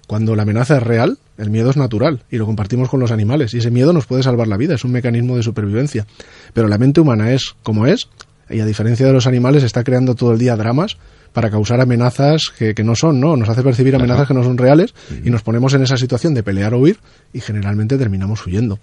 Cuando 0.07 0.37
la 0.37 0.43
amenaza 0.45 0.77
es 0.77 0.83
real, 0.85 1.19
el 1.39 1.51
miedo 1.51 1.69
es 1.71 1.77
natural 1.77 2.23
y 2.31 2.37
lo 2.39 2.47
compartimos 2.47 2.89
con 2.89 3.01
los 3.01 3.11
animales 3.11 3.53
y 3.55 3.59
ese 3.59 3.71
miedo 3.73 3.93
nos 3.93 4.07
puede 4.07 4.23
salvar 4.23 4.47
la 4.49 4.57
vida, 4.57 4.75
es 4.77 4.85
un 4.85 4.93
mecanismo 4.93 5.37
de 5.37 5.43
supervivencia. 5.43 6.07
Pero 6.55 6.69
la 6.69 6.79
mente 6.79 7.01
humana 7.01 7.33
es 7.33 7.57
como 7.65 7.87
es 7.87 8.09
y 8.49 8.61
a 8.61 8.65
diferencia 8.65 9.07
de 9.07 9.13
los 9.13 9.27
animales 9.27 9.65
está 9.65 9.83
creando 9.85 10.15
todo 10.15 10.33
el 10.33 10.39
día 10.39 10.57
dramas 10.57 10.97
para 11.33 11.51
causar 11.51 11.81
amenazas 11.81 12.53
que, 12.57 12.75
que 12.75 12.85
no 12.85 12.95
son, 12.95 13.21
¿no? 13.21 13.37
Nos 13.37 13.49
hace 13.49 13.63
percibir 13.63 13.95
amenazas 13.95 14.29
que 14.29 14.35
no 14.35 14.43
son 14.43 14.59
reales 14.59 14.95
y 15.25 15.31
nos 15.31 15.43
ponemos 15.43 15.75
en 15.75 15.83
esa 15.83 15.97
situación 15.97 16.35
de 16.35 16.43
pelear 16.43 16.75
o 16.75 16.79
huir 16.81 16.99
y 17.33 17.41
generalmente 17.41 17.97
terminamos 17.99 18.47
huyendo. 18.47 18.79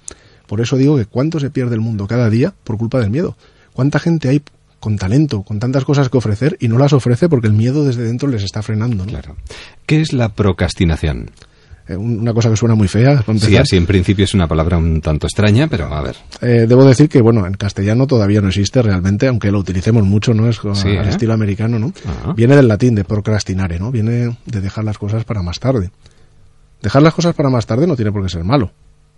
Por 0.47 0.61
eso 0.61 0.77
digo 0.77 0.97
que 0.97 1.05
cuánto 1.05 1.39
se 1.39 1.49
pierde 1.49 1.75
el 1.75 1.81
mundo 1.81 2.07
cada 2.07 2.29
día 2.29 2.53
por 2.63 2.77
culpa 2.77 2.99
del 2.99 3.09
miedo. 3.09 3.35
¿Cuánta 3.73 3.99
gente 3.99 4.29
hay 4.29 4.41
con 4.79 4.97
talento, 4.97 5.41
con 5.41 5.59
tantas 5.59 5.83
cosas 5.83 6.09
que 6.09 6.17
ofrecer 6.17 6.57
y 6.59 6.67
no 6.67 6.77
las 6.77 6.93
ofrece 6.93 7.27
porque 7.27 7.47
el 7.47 7.53
miedo 7.53 7.83
desde 7.83 8.03
dentro 8.03 8.29
les 8.29 8.43
está 8.43 8.61
frenando? 8.61 9.05
¿no? 9.05 9.11
Claro. 9.11 9.35
¿Qué 9.85 10.01
es 10.01 10.13
la 10.13 10.29
procrastinación? 10.29 11.31
Eh, 11.87 11.95
un- 11.95 12.19
una 12.19 12.33
cosa 12.33 12.49
que 12.49 12.57
suena 12.57 12.73
muy 12.73 12.87
fea. 12.87 13.23
Sí, 13.37 13.55
así 13.57 13.77
en 13.77 13.85
principio 13.85 14.25
es 14.25 14.33
una 14.33 14.47
palabra 14.47 14.77
un 14.77 15.01
tanto 15.01 15.27
extraña, 15.27 15.67
pero 15.67 15.85
a 15.93 16.01
ver. 16.01 16.15
Eh, 16.41 16.65
debo 16.67 16.83
decir 16.83 17.07
que, 17.09 17.21
bueno, 17.21 17.45
en 17.45 17.53
castellano 17.53 18.07
todavía 18.07 18.41
no 18.41 18.47
existe 18.47 18.81
realmente, 18.81 19.27
aunque 19.27 19.51
lo 19.51 19.59
utilicemos 19.59 20.03
mucho, 20.03 20.33
¿no? 20.33 20.49
Es 20.49 20.59
Sí, 20.73 20.89
al 20.97 21.05
¿eh? 21.05 21.09
estilo 21.09 21.33
americano, 21.33 21.77
¿no? 21.77 21.93
Ajá. 22.05 22.33
Viene 22.33 22.55
del 22.55 22.67
latín, 22.67 22.95
de 22.95 23.03
procrastinare, 23.03 23.77
¿no? 23.79 23.91
Viene 23.91 24.35
de 24.45 24.61
dejar 24.61 24.83
las 24.83 24.97
cosas 24.97 25.23
para 25.25 25.43
más 25.43 25.59
tarde. 25.59 25.91
Dejar 26.81 27.01
las 27.03 27.13
cosas 27.13 27.35
para 27.35 27.49
más 27.49 27.65
tarde 27.65 27.85
no 27.87 27.95
tiene 27.95 28.11
por 28.11 28.23
qué 28.23 28.29
ser 28.29 28.43
malo. 28.43 28.71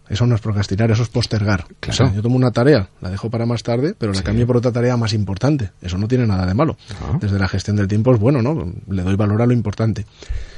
Eso 0.10 0.26
no 0.26 0.36
es 0.36 0.42
procrastinar, 0.42 0.90
eso 0.90 1.04
es 1.04 1.10
postergar. 1.10 1.66
O 1.88 1.92
sea, 1.92 2.14
yo 2.14 2.22
tomo 2.22 2.38
una 2.38 2.52
tarea, 2.52 2.88
la 3.02 3.10
dejo 3.10 3.30
para 3.30 3.46
más 3.46 3.62
tarde, 3.62 3.94
pero 3.98 4.14
la 4.14 4.22
cambio 4.22 4.48
por 4.48 4.56
otra 4.56 4.72
tarea 4.72 4.96
más 4.96 5.12
importante. 5.14 5.72
Eso 5.82 5.98
no 5.98 6.08
tiene 6.08 6.26
nada 6.26 6.46
de 6.46 6.54
malo. 6.54 6.78
Desde 7.20 7.38
la 7.38 7.48
gestión 7.50 7.76
del 7.76 7.90
tiempo 7.90 8.14
es 8.14 8.20
bueno, 8.20 8.42
¿no? 8.42 8.72
Le 8.90 9.04
doy 9.04 9.16
valor 9.18 9.42
a 9.42 9.46
lo 9.46 9.52
importante. 9.52 10.06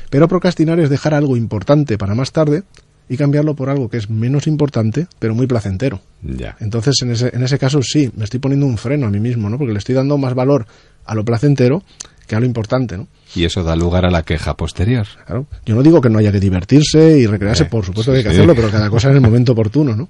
Pero 0.09 0.27
procrastinar 0.27 0.79
es 0.79 0.89
dejar 0.89 1.13
algo 1.13 1.37
importante 1.37 1.97
para 1.97 2.15
más 2.15 2.31
tarde 2.31 2.63
y 3.07 3.17
cambiarlo 3.17 3.55
por 3.55 3.69
algo 3.69 3.89
que 3.89 3.97
es 3.97 4.09
menos 4.09 4.47
importante, 4.47 5.07
pero 5.19 5.33
muy 5.35 5.47
placentero. 5.47 6.01
Ya. 6.21 6.55
Entonces, 6.59 6.95
en 7.01 7.11
ese, 7.11 7.31
en 7.35 7.43
ese 7.43 7.57
caso 7.57 7.81
sí, 7.81 8.11
me 8.15 8.23
estoy 8.23 8.39
poniendo 8.39 8.65
un 8.65 8.77
freno 8.77 9.07
a 9.07 9.09
mí 9.09 9.19
mismo, 9.19 9.49
¿no? 9.49 9.57
Porque 9.57 9.73
le 9.73 9.79
estoy 9.79 9.95
dando 9.95 10.17
más 10.17 10.33
valor 10.35 10.65
a 11.05 11.15
lo 11.15 11.25
placentero 11.25 11.83
que 12.27 12.35
a 12.35 12.39
lo 12.39 12.45
importante, 12.45 12.97
¿no? 12.97 13.07
Y 13.35 13.45
eso 13.45 13.63
da 13.63 13.75
lugar 13.75 14.05
a 14.05 14.11
la 14.11 14.21
queja 14.23 14.55
posterior. 14.55 15.07
Claro. 15.25 15.47
Yo 15.65 15.73
no 15.75 15.81
digo 15.81 16.01
que 16.01 16.09
no 16.09 16.19
haya 16.19 16.31
que 16.31 16.39
divertirse 16.39 17.17
y 17.19 17.25
recrearse, 17.25 17.63
Eh, 17.63 17.67
por 17.67 17.83
supuesto 17.85 18.11
sí, 18.11 18.15
que 18.15 18.17
hay 18.19 18.23
que 18.25 18.29
sí. 18.29 18.35
hacerlo, 18.35 18.55
pero 18.55 18.69
cada 18.69 18.89
cosa 18.91 19.09
en 19.09 19.15
el 19.15 19.21
momento 19.21 19.53
oportuno, 19.53 19.95
¿no? 19.95 20.09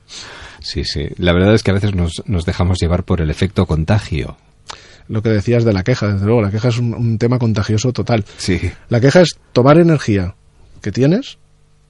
Sí, 0.62 0.84
sí. 0.84 1.08
La 1.18 1.32
verdad 1.32 1.54
es 1.54 1.64
que 1.64 1.72
a 1.72 1.76
veces 1.76 1.95
nos, 1.95 2.22
nos 2.26 2.45
dejamos 2.45 2.78
llevar 2.82 3.04
por 3.06 3.22
el 3.22 3.30
efecto 3.30 3.66
contagio. 3.66 4.36
Lo 5.10 5.22
que 5.22 5.30
decías 5.30 5.66
de 5.66 5.74
la 5.74 5.84
queja, 5.84 6.14
desde 6.14 6.26
luego, 6.26 6.41
la 6.41 6.51
queja 6.51 6.70
es 6.70 6.78
un, 6.78 6.93
un 6.93 7.18
tema 7.18 7.39
contagioso 7.39 7.91
total. 7.91 8.24
Sí. 8.38 8.72
La 8.88 9.01
queja 9.01 9.22
es 9.22 9.38
tomar 9.51 9.78
energía 9.78 10.36
que 10.82 10.91
tienes 10.91 11.38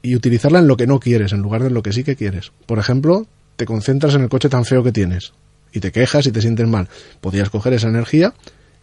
y 0.02 0.16
utilizarla 0.16 0.60
en 0.60 0.68
lo 0.68 0.78
que 0.78 0.88
no 0.88 1.00
quieres, 1.00 1.34
en 1.34 1.42
lugar 1.42 1.62
de 1.62 1.68
en 1.68 1.74
lo 1.74 1.84
que 1.84 1.94
sí 1.94 2.04
que 2.04 2.16
quieres. 2.16 2.52
Por 2.66 2.80
ejemplo, 2.80 3.28
te 3.56 3.66
concentras 3.66 4.16
en 4.16 4.22
el 4.22 4.30
coche 4.30 4.50
tan 4.50 4.66
feo 4.66 4.84
que 4.84 4.92
tienes 4.92 5.34
y 5.72 5.80
te 5.80 5.92
quejas 5.92 6.26
y 6.26 6.32
te 6.32 6.42
sientes 6.42 6.68
mal. 6.68 6.88
Podrías 7.22 7.50
coger 7.50 7.74
esa 7.74 7.90
energía 7.90 8.34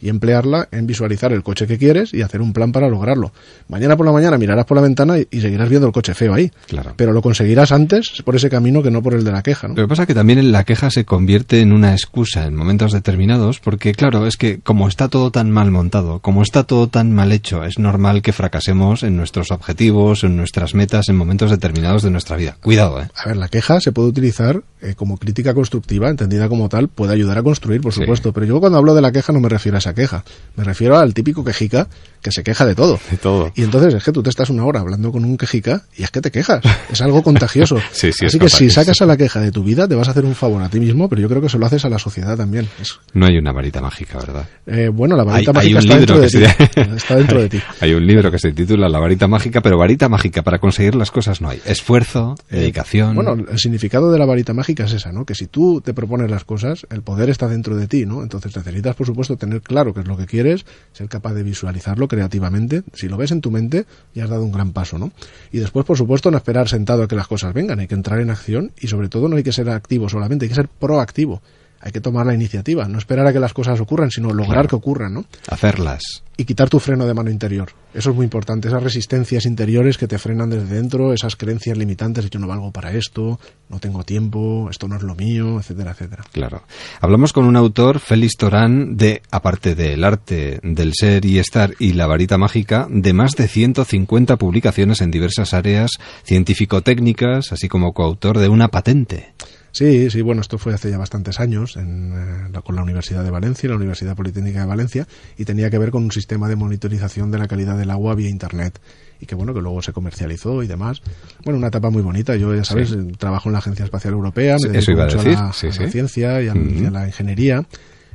y 0.01 0.09
emplearla 0.09 0.69
en 0.73 0.87
visualizar 0.87 1.33
el 1.33 1.43
coche 1.43 1.67
que 1.67 1.79
quieres 1.79 2.13
y 2.13 2.23
hacer 2.23 2.41
un 2.43 2.53
plan 2.53 2.73
para 2.73 2.89
lograrlo. 2.89 3.33
Mañana 3.69 3.97
por 3.97 4.07
la 4.07 4.13
mañana 4.13 4.37
mirarás 4.39 4.65
por 4.67 4.77
la 4.77 4.83
ventana 4.83 5.19
y, 5.19 5.27
y 5.31 5.41
seguirás 5.41 5.69
viendo 5.69 5.87
el 5.87 5.93
coche 5.93 6.15
feo 6.15 6.35
ahí. 6.35 6.51
Claro. 6.69 6.93
Pero 6.97 7.13
lo 7.13 7.23
conseguirás 7.23 7.73
antes 7.73 8.23
por 8.25 8.37
ese 8.37 8.51
camino 8.51 8.83
que 8.83 8.91
no 8.91 9.03
por 9.03 9.15
el 9.15 9.25
de 9.25 9.33
la 9.33 9.43
queja, 9.43 9.69
¿no? 9.69 9.75
Lo 9.75 9.83
que 9.85 9.89
pasa 9.89 10.03
es 10.03 10.09
que 10.09 10.15
también 10.15 10.53
la 10.53 10.65
queja 10.65 10.91
se 10.91 11.05
convierte 11.05 11.61
en 11.61 11.73
una 11.73 11.93
excusa 11.93 12.47
en 12.47 12.55
momentos 12.55 12.93
determinados, 12.93 13.61
porque 13.61 13.93
claro, 13.95 14.27
es 14.27 14.37
que 14.37 14.61
como 14.61 14.89
está 14.89 15.09
todo 15.09 15.31
tan 15.31 15.51
mal 15.51 15.71
montado, 15.71 16.21
como 16.21 16.43
está 16.43 16.65
todo 16.65 16.89
tan 16.89 17.13
mal 17.13 17.33
hecho, 17.33 17.65
es 17.65 17.79
normal 17.79 18.23
que 18.23 18.33
fracasemos 18.33 19.03
en 19.03 19.17
nuestros 19.17 19.51
objetivos, 19.51 20.25
en 20.25 20.37
nuestras 20.37 20.75
metas, 20.75 21.09
en 21.09 21.17
momentos 21.17 21.51
determinados 21.51 22.03
de 22.03 22.11
nuestra 22.11 22.37
vida. 22.37 22.57
Cuidado, 22.63 23.01
¿eh? 23.01 23.09
A 23.15 23.29
ver, 23.29 23.37
la 23.37 23.49
queja 23.49 23.81
se 23.81 23.93
puede 23.93 24.09
utilizar 24.09 24.63
eh, 24.83 24.95
como 24.95 25.17
crítica 25.17 25.55
constructiva, 25.55 26.09
entendida 26.11 26.49
como 26.49 26.69
tal, 26.69 26.89
puede 26.89 27.13
ayudar 27.15 27.39
a 27.39 27.43
construir, 27.43 27.81
por 27.81 27.93
Sí. 27.95 28.01
supuesto. 28.01 28.33
Pero 28.33 28.47
yo 28.47 28.61
cuando 28.61 28.79
hablo 28.79 28.95
de 28.95 29.01
la 29.03 29.11
queja 29.13 29.33
no 29.33 29.41
me 29.41 29.49
refiero 29.49 29.79
a 29.79 29.81
esa 29.87 29.95
queja, 29.95 30.25
me 30.57 30.65
refiero 30.65 30.99
al 30.99 31.15
típico 31.15 31.45
quejica 31.45 31.87
que 32.27 32.33
se 32.33 32.43
queja 32.43 32.67
de 32.67 32.75
todo. 32.75 32.99
De 33.11 33.17
todo. 33.19 33.53
Y 33.55 33.63
entonces 33.63 33.95
es 33.95 34.03
que 34.03 34.11
tú 34.11 34.21
te 34.21 34.31
estás 34.31 34.51
una 34.51 34.65
hora 34.65 34.81
hablando 34.81 35.13
con 35.13 35.25
un 35.25 35.37
quejica 35.37 35.83
y 35.97 36.03
es 36.03 36.11
que 36.11 36.21
te 36.21 36.33
quejas. 36.33 36.61
Es 36.91 37.01
algo 37.01 37.23
contagioso. 37.23 37.77
Sí, 37.93 38.11
sí, 38.13 38.27
es 38.27 38.31
Así 38.35 38.39
que 38.41 38.49
si 38.49 38.69
sacas 38.69 39.01
a 39.01 39.07
la 39.07 39.17
queja 39.17 39.41
de 39.41 39.51
tu 39.53 39.63
vida, 39.63 39.87
te 39.89 39.95
vas 39.95 40.09
a 40.09 40.11
hacer 40.11 40.25
un 40.25 40.35
favor 40.35 40.61
a 40.63 40.69
ti 40.69 40.81
mismo, 40.81 41.09
pero 41.09 41.23
yo 41.23 41.29
creo 41.29 41.41
que 41.41 41.49
se 41.49 41.57
lo 41.59 41.67
haces 41.67 41.85
a 41.85 41.89
la 41.89 41.99
sociedad 41.99 42.37
también. 42.37 42.69
Es- 42.81 42.99
No 43.15 43.27
hay 43.27 43.39
una 43.39 43.53
varita 43.53 43.81
mágica, 43.81 44.19
¿verdad? 44.19 44.49
eh, 44.67 44.89
bueno, 44.89 45.17
la 45.17 45.23
varita 45.25 45.53
hay, 45.55 45.69
hay 45.69 45.75
mágica 45.75 45.79
un 45.79 45.85
está 45.85 45.97
dentro 45.99 46.15
que 46.17 46.21
de 46.23 46.29
se 46.31 46.39
ti. 46.41 46.81
Está 46.97 47.17
dentro 47.17 47.41
de 47.43 47.49
ti. 47.49 47.61
Hay 47.81 47.95
un 47.95 48.07
libro 48.07 48.31
que 48.31 48.39
se 48.39 48.53
titula 48.53 48.89
La 48.89 48.99
varita 48.99 49.29
mágica, 49.29 49.61
pero 49.61 49.79
varita 49.79 50.09
mágica 50.09 50.43
para 50.43 50.59
conseguir 50.59 50.95
las 50.97 51.11
cosas 51.11 51.41
no 51.41 51.49
hay. 51.49 51.61
Esfuerzo, 51.65 52.35
Eh, 52.51 52.57
dedicación. 52.59 53.15
Bueno, 53.15 53.33
el 53.35 53.59
significado 53.59 54.11
de 54.11 54.19
la 54.19 54.27
varita 54.27 54.53
mágica 54.53 54.85
es 54.85 54.93
esa, 54.93 55.13
¿no? 55.13 55.25
Que 55.25 55.35
si 55.37 55.47
tú 55.47 55.81
te 55.81 55.95
propones 55.95 56.31
las 56.31 56.45
cosas, 56.45 56.87
el 56.91 57.03
poder 57.03 57.31
está 57.31 57.47
dentro 57.49 57.77
de 57.77 57.87
ti, 57.87 58.05
¿no? 58.05 58.23
Entonces 58.23 58.55
necesitas, 58.57 58.97
por 58.97 59.07
supuesto, 59.07 59.37
tener 59.37 59.61
claro 59.63 59.95
qué 59.95 60.01
es 60.01 60.07
lo 60.09 60.17
que 60.17 60.27
quieres, 60.27 60.67
ser 60.93 61.09
capaz 61.09 61.33
de 61.35 61.43
visualizarlo 61.45 62.09
creativamente. 62.17 62.83
Si 62.95 63.09
lo 63.09 63.19
ves 63.19 63.31
en 63.31 63.43
tu 63.43 63.51
mente, 63.51 63.85
ya 64.15 64.25
has 64.25 64.31
dado 64.31 64.43
un 64.43 64.51
gran 64.51 64.73
paso, 64.73 64.99
¿no? 64.99 65.13
Y 65.53 65.59
después, 65.59 65.85
por 65.85 65.99
supuesto, 65.99 66.31
no 66.31 66.39
esperar 66.39 66.67
sentado 66.67 67.03
a 67.03 67.09
que 67.09 67.15
las 67.15 67.29
cosas 67.29 67.53
vengan, 67.53 67.79
hay 67.79 67.87
que 67.87 67.95
entrar 67.95 68.21
en 68.21 68.31
acción 68.31 68.73
y 68.81 68.87
sobre 68.87 69.11
todo 69.11 69.29
no 69.29 69.37
hay 69.37 69.43
que 69.43 69.53
ser 69.53 69.69
activo 69.69 70.09
solamente, 70.09 70.47
hay 70.47 70.49
que 70.49 70.55
ser 70.55 70.69
proactivo. 70.69 71.43
Hay 71.81 71.93
que 71.93 72.01
tomar 72.01 72.27
la 72.27 72.35
iniciativa, 72.35 72.89
no 72.89 72.99
esperar 72.99 73.27
a 73.27 73.33
que 73.33 73.39
las 73.41 73.53
cosas 73.53 73.79
ocurran, 73.81 74.11
sino 74.11 74.29
lograr 74.29 74.55
Claro. 74.55 74.69
que 74.69 74.77
ocurran, 74.77 75.15
¿no? 75.15 75.25
Hacerlas. 75.49 76.03
y 76.39 76.45
quitar 76.45 76.69
tu 76.69 76.79
freno 76.81 77.07
de 77.07 77.15
mano 77.15 77.31
interior. 77.31 77.71
Eso 77.95 78.11
es 78.11 78.17
muy 78.17 78.25
importante, 78.25 78.69
esas 78.69 78.83
resistencias 78.83 79.47
interiores 79.47 79.97
que 79.97 80.07
te 80.07 80.19
frenan 80.19 80.51
desde 80.51 80.75
dentro, 80.75 81.15
esas 81.15 81.35
creencias 81.35 81.79
limitantes 81.79 82.25
de 82.25 82.29
yo 82.31 82.39
no 82.39 82.47
valgo 82.47 82.71
para 82.73 82.93
esto, 82.93 83.41
no 83.71 83.79
tengo 83.81 84.05
tiempo, 84.05 84.69
esto 84.71 84.87
no 84.87 84.97
es 84.97 85.03
lo 85.03 85.15
mío, 85.15 85.59
etcétera, 85.59 85.93
etcétera. 85.93 86.25
Claro. 86.33 86.63
Hablamos 87.01 87.33
con 87.33 87.47
un 87.47 87.57
autor, 87.57 88.01
Félix 88.01 88.37
Torán, 88.37 88.99
de, 88.99 89.23
aparte 89.31 89.75
del 89.75 90.05
arte 90.05 90.61
del 90.63 90.93
ser 90.93 91.25
y 91.25 91.39
estar 91.39 91.73
y 91.79 91.95
la 91.95 92.07
varita 92.07 92.37
mágica, 92.37 92.87
de 92.91 93.15
más 93.15 93.31
de 93.33 93.49
150 93.49 94.37
publicaciones 94.37 95.01
en 95.01 95.11
diversas 95.11 95.55
áreas 95.55 95.93
científico-técnicas, 96.25 97.53
así 97.53 97.69
como 97.69 97.93
coautor 97.93 98.39
de 98.39 98.49
una 98.49 98.69
patente. 98.69 99.33
Sí, 99.77 100.09
sí, 100.11 100.23
bueno, 100.23 100.41
esto 100.41 100.57
fue 100.57 100.73
hace 100.73 100.91
ya 100.91 100.97
bastantes 100.97 101.39
años 101.39 101.77
en, 101.77 102.13
eh, 102.15 102.49
la- 102.51 102.63
con 102.63 102.77
la 102.77 102.83
Universidad 102.83 103.23
de 103.23 103.31
Valencia, 103.31 103.69
la 103.69 103.77
Universidad 103.77 104.17
Politécnica 104.17 104.61
de 104.61 104.67
Valencia, 104.67 105.07
y 105.37 105.45
tenía 105.45 105.69
que 105.69 105.77
ver 105.77 105.91
con 105.91 106.03
un 106.05 106.11
sistema 106.13 106.49
de 106.49 106.57
monitorización 106.57 107.31
de 107.31 107.39
la 107.39 107.47
calidad 107.47 107.77
del 107.77 107.91
agua 107.91 108.15
vía 108.15 108.31
Internet. 108.31 108.81
Y 109.21 109.27
que 109.27 109.35
bueno, 109.35 109.53
que 109.53 109.61
luego 109.61 109.83
se 109.83 109.93
comercializó 109.93 110.63
y 110.63 110.67
demás. 110.67 111.03
Bueno, 111.45 111.59
una 111.59 111.69
etapa 111.69 111.91
muy 111.91 112.01
bonita. 112.01 112.37
Yo, 112.37 112.55
ya 112.55 112.65
sabes, 112.65 112.89
Sí. 112.89 112.97
trabajo 113.19 113.51
en 113.51 113.53
la 113.55 113.59
Agencia 113.59 113.85
Espacial 113.85 114.15
Europea, 114.15 114.57
me 114.63 114.69
dedico 114.71 114.93
a 115.03 115.05
mucho 115.05 115.17
decir, 115.19 115.33
la, 115.35 115.53
sí, 115.53 115.67
a 115.67 115.69
la 115.71 115.75
sí. 115.77 115.91
ciencia 115.91 116.43
y 116.43 116.49
a, 116.49 116.55
y 116.57 116.85
a 116.87 116.91
la 116.91 117.07
ingeniería. 117.07 117.67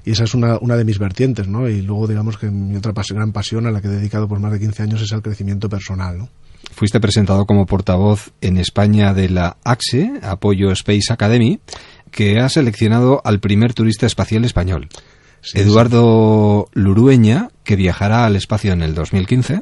Y 0.03 0.11
esa 0.13 0.23
es 0.23 0.33
una, 0.33 0.57
una 0.61 0.77
de 0.77 0.83
mis 0.85 0.97
vertientes, 0.97 1.47
¿no? 1.47 1.69
Y 1.69 1.83
luego, 1.83 2.07
digamos 2.07 2.39
que 2.39 2.49
mi 2.49 2.75
otra 2.75 2.91
pas- 2.91 3.13
gran 3.13 3.31
pasión 3.33 3.67
a 3.67 3.71
la 3.71 3.81
que 3.81 3.87
he 3.87 3.91
dedicado 3.91 4.27
por 4.27 4.39
más 4.39 4.51
de 4.51 4.59
15 4.59 4.81
años 4.81 4.99
es 5.03 5.11
al 5.13 5.21
crecimiento 5.21 5.69
personal, 5.69 6.17
¿no? 6.17 6.29
Fuiste 6.71 6.99
presentado 6.99 7.45
como 7.45 7.65
portavoz 7.65 8.31
en 8.41 8.57
España 8.57 9.13
de 9.13 9.29
la 9.29 9.57
AXE, 9.63 10.19
Apoyo 10.23 10.71
Space 10.71 11.11
Academy, 11.11 11.59
que 12.11 12.39
ha 12.39 12.49
seleccionado 12.49 13.21
al 13.23 13.39
primer 13.39 13.73
turista 13.73 14.05
espacial 14.05 14.45
español, 14.45 14.89
Eduardo 15.53 16.67
Lurueña, 16.73 17.49
que 17.63 17.75
viajará 17.75 18.25
al 18.25 18.35
espacio 18.35 18.73
en 18.73 18.81
el 18.81 18.93
2015 18.93 19.61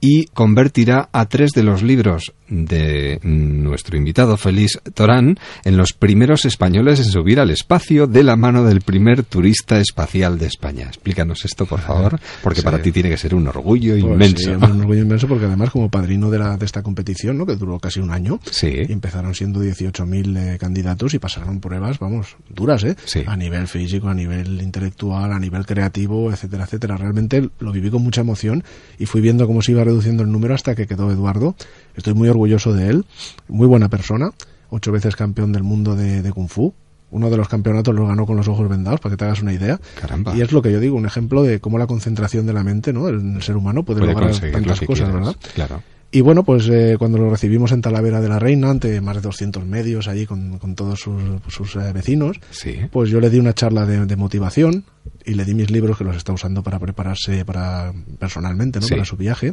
y 0.00 0.26
convertirá 0.26 1.08
a 1.12 1.26
tres 1.26 1.50
de 1.52 1.62
los 1.62 1.82
libros 1.82 2.32
de 2.48 3.18
nuestro 3.22 3.96
invitado 3.98 4.36
Félix 4.38 4.80
Torán 4.94 5.38
en 5.64 5.76
los 5.76 5.92
primeros 5.92 6.44
españoles 6.46 6.98
en 7.00 7.04
subir 7.06 7.40
al 7.40 7.50
espacio 7.50 8.06
de 8.06 8.22
la 8.22 8.36
mano 8.36 8.64
del 8.64 8.80
primer 8.80 9.22
turista 9.22 9.78
espacial 9.80 10.38
de 10.38 10.46
España. 10.46 10.86
Explícanos 10.86 11.44
esto, 11.44 11.66
por 11.66 11.80
favor, 11.80 12.18
porque 12.42 12.60
Sí. 12.60 12.64
para 12.64 12.80
ti 12.80 12.90
tiene 12.90 13.10
que 13.10 13.18
ser 13.18 13.34
un 13.34 13.48
orgullo 13.48 13.92
Pues 14.00 14.04
inmenso. 14.04 14.38
sí, 14.38 14.48
un 14.50 14.80
orgullo 14.80 15.02
inmenso 15.02 15.28
porque 15.28 15.44
además 15.44 15.70
como 15.70 15.90
padrino 15.90 16.30
de, 16.30 16.38
la, 16.38 16.56
de 16.56 16.64
esta 16.64 16.82
competición, 16.82 17.36
¿no? 17.36 17.44
que 17.44 17.56
duró 17.56 17.78
casi 17.78 18.00
un 18.00 18.10
año, 18.10 18.40
Sí. 18.50 18.72
y 18.88 18.92
empezaron 18.92 19.34
siendo 19.34 19.60
18.000 19.60 20.36
eh, 20.36 20.58
candidatos 20.58 21.12
y 21.14 21.18
pasaron 21.18 21.60
pruebas, 21.60 21.98
vamos, 21.98 22.36
duras, 22.48 22.82
¿eh? 22.84 22.96
Sí. 23.04 23.24
A 23.26 23.36
nivel 23.36 23.68
físico, 23.68 24.08
a 24.08 24.14
nivel 24.14 24.62
intelectual, 24.62 25.32
a 25.32 25.38
nivel 25.38 25.66
creativo, 25.66 26.32
etcétera, 26.32 26.64
etcétera. 26.64 26.96
Realmente 26.96 27.50
lo 27.60 27.72
viví 27.72 27.90
con 27.90 28.02
mucha 28.02 28.22
emoción 28.22 28.64
y 28.98 29.04
fui 29.06 29.20
viendo 29.20 29.46
cómo 29.46 29.60
se 29.60 29.72
iba 29.72 29.84
reduciendo 29.88 30.22
el 30.22 30.30
número 30.30 30.54
hasta 30.54 30.74
que 30.74 30.86
quedó 30.86 31.10
Eduardo. 31.10 31.54
Estoy 31.94 32.14
muy 32.14 32.28
orgulloso 32.28 32.72
de 32.72 32.88
él, 32.88 33.04
muy 33.48 33.66
buena 33.66 33.88
persona, 33.88 34.30
ocho 34.70 34.92
veces 34.92 35.16
campeón 35.16 35.52
del 35.52 35.62
mundo 35.62 35.96
de, 35.96 36.22
de 36.22 36.32
Kung 36.32 36.48
Fu. 36.48 36.74
Uno 37.10 37.30
de 37.30 37.38
los 37.38 37.48
campeonatos 37.48 37.94
lo 37.94 38.06
ganó 38.06 38.26
con 38.26 38.36
los 38.36 38.48
ojos 38.48 38.68
vendados, 38.68 39.00
para 39.00 39.14
que 39.14 39.16
te 39.16 39.24
hagas 39.24 39.40
una 39.40 39.54
idea. 39.54 39.80
Caramba. 39.98 40.36
Y 40.36 40.42
es 40.42 40.52
lo 40.52 40.60
que 40.60 40.70
yo 40.70 40.78
digo, 40.78 40.94
un 40.94 41.06
ejemplo 41.06 41.42
de 41.42 41.58
cómo 41.58 41.78
la 41.78 41.86
concentración 41.86 42.46
de 42.46 42.52
la 42.52 42.62
mente, 42.62 42.92
¿no? 42.92 43.08
El 43.08 43.42
ser 43.42 43.56
humano 43.56 43.82
puede, 43.82 44.00
Puede 44.00 44.12
lograr 44.12 44.38
tantas 44.38 44.80
cosas, 44.80 44.86
quieras, 44.86 45.14
¿verdad? 45.14 45.36
Claro. 45.54 45.82
Y 46.10 46.22
bueno, 46.22 46.42
pues 46.42 46.66
eh, 46.70 46.96
cuando 46.98 47.18
lo 47.18 47.28
recibimos 47.28 47.70
en 47.72 47.82
Talavera 47.82 48.22
de 48.22 48.30
la 48.30 48.38
Reina, 48.38 48.70
ante 48.70 48.98
más 49.02 49.16
de 49.16 49.20
200 49.22 49.66
medios 49.66 50.08
allí 50.08 50.24
con, 50.24 50.58
con 50.58 50.74
todos 50.74 50.98
sus, 51.00 51.20
sus, 51.48 51.76
eh, 51.76 51.92
vecinos, 51.92 52.40
Sí. 52.50 52.76
pues 52.90 53.10
yo 53.10 53.20
le 53.20 53.28
di 53.28 53.38
una 53.38 53.52
charla 53.52 53.84
de, 53.84 54.06
de 54.06 54.16
motivación 54.16 54.84
y 55.26 55.34
le 55.34 55.44
di 55.44 55.52
mis 55.54 55.70
libros 55.70 55.98
que 55.98 56.04
los 56.04 56.16
está 56.16 56.32
usando 56.32 56.62
para 56.62 56.78
prepararse 56.78 57.44
para 57.44 57.92
personalmente, 58.18 58.80
¿no? 58.80 58.86
Sí. 58.86 58.94
Para 58.94 59.04
su 59.04 59.16
viaje. 59.18 59.52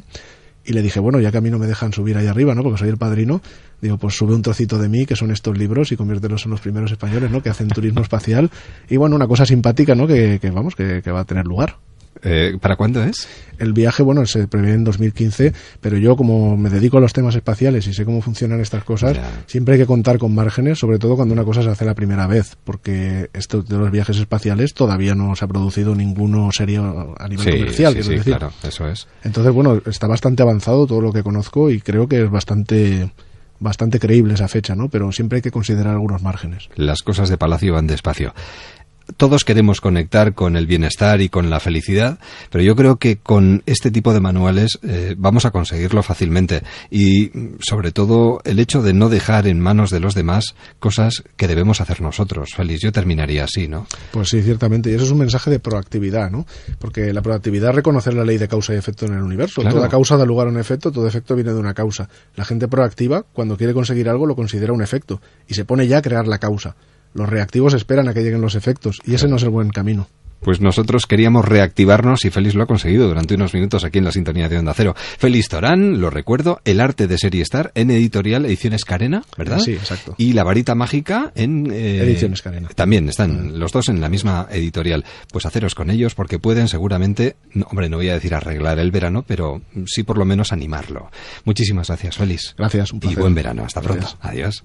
Y 0.67 0.71
le 0.73 0.81
dije, 0.81 0.99
bueno, 1.01 1.19
ya 1.19 1.29
que 1.31 1.37
a 1.37 1.41
mí 1.41 1.51
no 1.51 1.59
me 1.59 1.67
dejan 1.67 1.91
subir 1.93 2.17
ahí 2.17 2.25
arriba, 2.25 2.55
¿no? 2.55 2.63
Porque 2.63 2.79
soy 2.79 2.89
el 2.89 2.97
padrino, 2.97 3.41
digo, 3.81 3.97
pues 3.97 4.15
sube 4.15 4.33
un 4.33 4.41
trocito 4.41 4.79
de 4.79 4.87
mí, 4.89 5.05
que 5.05 5.15
son 5.15 5.29
estos 5.31 5.55
libros, 5.57 5.91
y 5.91 5.97
conviértelos 5.97 6.45
en 6.45 6.51
los 6.51 6.61
primeros 6.61 6.91
españoles, 6.91 7.29
¿no? 7.29 7.43
Que 7.43 7.49
hacen 7.49 7.67
turismo 7.67 8.01
espacial. 8.01 8.49
Y 8.89 8.95
bueno, 8.97 9.15
una 9.17 9.27
cosa 9.27 9.45
simpática, 9.45 9.93
¿no? 9.93 10.07
Que, 10.07 10.39
que 10.41 10.49
vamos, 10.51 10.73
que, 10.75 11.01
que 11.03 11.11
va 11.11 11.19
a 11.19 11.25
tener 11.25 11.45
lugar. 11.45 11.75
Eh, 12.25 12.57
¿Para 12.59 12.75
cuándo 12.75 13.03
es? 13.03 13.27
El 13.59 13.71
viaje, 13.71 14.03
bueno, 14.03 14.25
se 14.25 14.47
prevé 14.49 14.73
en 14.73 14.83
2015, 14.83 15.53
pero 15.79 15.97
yo 15.97 16.17
como 16.17 16.57
me 16.57 16.69
dedico 16.69 16.97
a 16.97 16.99
los 16.99 17.13
temas 17.13 17.35
espaciales 17.35 17.87
y 17.87 17.93
sé 17.93 18.03
cómo 18.03 18.21
funcionan 18.21 18.59
estas 18.59 18.83
cosas, 18.83 19.17
siempre 19.45 19.75
hay 19.75 19.79
que 19.79 19.85
contar 19.85 20.17
con 20.17 20.35
márgenes, 20.35 20.79
sobre 20.79 20.99
todo 20.99 21.15
cuando 21.15 21.33
una 21.33 21.45
cosa 21.45 21.61
se 21.61 21.69
hace 21.69 21.85
la 21.85 21.93
primera 21.93 22.27
vez, 22.27 22.57
porque 22.65 23.29
esto 23.33 23.61
de 23.61 23.77
los 23.77 23.91
viajes 23.91 24.17
espaciales 24.17 24.73
todavía 24.73 25.15
no 25.15 25.35
se 25.37 25.45
ha 25.45 25.47
producido 25.47 25.95
ninguno 25.95 26.49
serio 26.51 27.15
a 27.17 27.27
nivel 27.29 27.45
Sí, 27.45 27.51
comercial. 27.59 27.93
sí, 27.93 28.09
decir. 28.09 28.23
claro, 28.23 28.51
eso 28.63 28.89
es. 28.89 29.07
Entonces, 29.23 29.53
bueno, 29.53 29.81
está 29.85 30.07
bastante 30.07 30.43
avanzado 30.43 30.85
todo 30.87 30.99
lo 30.99 31.13
que 31.13 31.23
conozco 31.23 31.69
y 31.69 31.79
creo 31.79 32.07
que 32.09 32.23
es 32.23 32.29
bastante 32.29 33.11
bastante 33.57 33.99
creíble 33.99 34.33
esa 34.33 34.49
fecha, 34.49 34.75
¿no? 34.75 34.89
Pero 34.89 35.13
siempre 35.13 35.37
hay 35.37 35.41
que 35.41 35.49
considerar 35.49 35.93
algunos 35.93 36.21
márgenes. 36.21 36.67
Las 36.75 37.01
cosas 37.03 37.29
de 37.29 37.37
Palacio 37.37 37.73
van 37.73 37.87
despacio. 37.87 38.33
Todos 39.17 39.45
queremos 39.45 39.81
conectar 39.81 40.33
con 40.33 40.55
el 40.55 40.67
bienestar 40.67 41.21
y 41.21 41.29
con 41.29 41.49
la 41.49 41.59
felicidad, 41.59 42.19
pero 42.49 42.63
yo 42.63 42.75
creo 42.75 42.97
que 42.97 43.17
con 43.17 43.63
este 43.65 43.91
tipo 43.91 44.13
de 44.13 44.19
manuales 44.19 44.79
eh, 44.83 45.15
vamos 45.17 45.45
a 45.45 45.51
conseguirlo 45.51 46.03
fácilmente 46.03 46.63
y 46.89 47.31
sobre 47.59 47.91
todo 47.91 48.41
el 48.43 48.59
hecho 48.59 48.81
de 48.81 48.93
no 48.93 49.09
dejar 49.09 49.47
en 49.47 49.59
manos 49.59 49.89
de 49.91 49.99
los 49.99 50.15
demás 50.15 50.55
cosas 50.79 51.23
que 51.37 51.47
debemos 51.47 51.81
hacer 51.81 52.01
nosotros. 52.01 52.49
Félix, 52.55 52.81
yo 52.81 52.91
terminaría 52.91 53.43
así, 53.43 53.67
¿no? 53.67 53.87
Pues 54.11 54.29
sí, 54.29 54.41
ciertamente. 54.41 54.89
Y 54.89 54.95
eso 54.95 55.05
es 55.05 55.11
un 55.11 55.19
mensaje 55.19 55.49
de 55.49 55.59
proactividad, 55.59 56.31
¿no? 56.31 56.45
Porque 56.79 57.13
la 57.13 57.21
proactividad 57.21 57.69
es 57.69 57.75
reconocer 57.75 58.13
la 58.13 58.23
ley 58.23 58.37
de 58.37 58.47
causa 58.47 58.73
y 58.73 58.77
efecto 58.77 59.05
en 59.05 59.13
el 59.13 59.21
universo. 59.21 59.61
Claro. 59.61 59.77
Toda 59.77 59.89
causa 59.89 60.17
da 60.17 60.25
lugar 60.25 60.47
a 60.47 60.49
un 60.49 60.59
efecto, 60.59 60.91
todo 60.91 61.07
efecto 61.07 61.35
viene 61.35 61.53
de 61.53 61.59
una 61.59 61.73
causa. 61.73 62.09
La 62.35 62.45
gente 62.45 62.67
proactiva, 62.67 63.23
cuando 63.33 63.57
quiere 63.57 63.73
conseguir 63.73 64.09
algo, 64.09 64.25
lo 64.25 64.35
considera 64.35 64.73
un 64.73 64.81
efecto 64.81 65.21
y 65.47 65.53
se 65.53 65.65
pone 65.65 65.87
ya 65.87 65.99
a 65.99 66.01
crear 66.01 66.27
la 66.27 66.39
causa. 66.39 66.75
Los 67.15 67.27
reactivos 67.27 67.73
esperan 67.73 68.07
a 68.07 68.13
que 68.13 68.21
lleguen 68.21 68.41
los 68.41 68.53
efectos 68.53 68.99
y 69.05 69.15
ese 69.15 69.27
no 69.27 69.37
es 69.37 69.43
el 69.43 69.49
buen 69.49 69.69
camino. 69.69 70.07
Pues 70.41 70.61
nosotros 70.61 71.07
queríamos 71.07 71.45
reactivarnos 71.45 72.23
y 72.25 72.29
Félix 72.29 72.53
lo 72.53 72.61
ha 72.63 72.67
conseguido 72.67 73.07
durante 73.07 73.33
unos 73.33 73.53
minutos 73.55 73.83
aquí 73.83 73.97
en 73.97 74.03
la 74.05 74.11
sintonía 74.11 74.47
de 74.47 74.59
Onda 74.59 74.73
Cero. 74.75 74.93
Félix 75.17 75.47
Torán, 75.49 75.99
lo 76.01 76.11
recuerdo, 76.11 76.59
El 76.65 76.81
arte 76.81 77.07
de 77.07 77.17
Serie 77.17 77.41
Star 77.41 77.71
en 77.73 77.89
editorial 77.89 78.45
Ediciones 78.45 78.85
Carena, 78.85 79.23
¿verdad? 79.39 79.57
Sí, 79.59 79.71
exacto. 79.71 80.13
Y 80.19 80.33
La 80.33 80.43
varita 80.43 80.75
mágica 80.75 81.31
en... 81.33 81.71
eh, 81.71 82.03
Ediciones 82.03 82.43
Carena. 82.43 82.67
También 82.75 83.09
están 83.09 83.57
los 83.57 83.71
dos 83.71 83.89
en 83.89 84.01
la 84.01 84.09
misma 84.09 84.47
editorial. 84.51 85.03
Pues 85.31 85.47
haceros 85.47 85.73
con 85.73 85.89
ellos 85.89 86.13
porque 86.13 86.37
pueden 86.37 86.67
seguramente, 86.67 87.37
no, 87.53 87.65
hombre, 87.71 87.89
no 87.89 87.97
voy 87.97 88.09
a 88.09 88.13
decir 88.13 88.35
arreglar 88.35 88.77
el 88.77 88.91
verano, 88.91 89.23
pero 89.25 89.61
sí 89.87 90.03
por 90.03 90.19
lo 90.19 90.25
menos 90.25 90.51
animarlo. 90.51 91.09
Muchísimas 91.45 91.87
gracias, 91.87 92.17
Félix. 92.17 92.53
Gracias, 92.55 92.91
un 92.91 92.97
Y 92.97 92.99
placer. 92.99 93.19
buen 93.19 93.33
verano. 93.33 93.63
Hasta 93.65 93.81
Gracias. 93.81 94.13
pronto. 94.13 94.27
Adiós. 94.29 94.63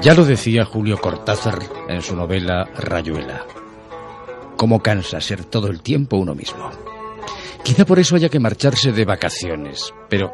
Ya 0.00 0.14
lo 0.14 0.24
decía 0.24 0.64
Julio 0.64 0.98
Cortázar 0.98 1.58
en 1.88 2.02
su 2.02 2.14
novela 2.14 2.64
Rayuela. 2.76 3.44
¿Cómo 4.56 4.80
cansa 4.80 5.20
ser 5.20 5.44
todo 5.44 5.66
el 5.68 5.82
tiempo 5.82 6.16
uno 6.16 6.36
mismo? 6.36 6.70
Quizá 7.64 7.84
por 7.84 7.98
eso 7.98 8.14
haya 8.14 8.28
que 8.28 8.38
marcharse 8.38 8.92
de 8.92 9.04
vacaciones, 9.04 9.92
pero 10.08 10.30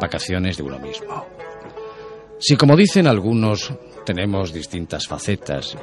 vacaciones 0.00 0.56
de 0.56 0.62
uno 0.62 0.78
mismo. 0.78 1.26
Si 2.38 2.56
como 2.56 2.76
dicen 2.76 3.08
algunos 3.08 3.72
tenemos 4.06 4.52
distintas 4.52 5.08
facetas 5.08 5.76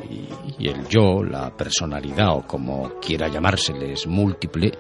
y, 0.58 0.68
el 0.68 0.88
yo, 0.88 1.22
la 1.22 1.56
personalidad 1.56 2.38
o 2.38 2.48
como 2.48 3.00
quiera 3.02 3.28
llamársele 3.28 3.94
es 3.94 4.08
múltiple, 4.08 4.72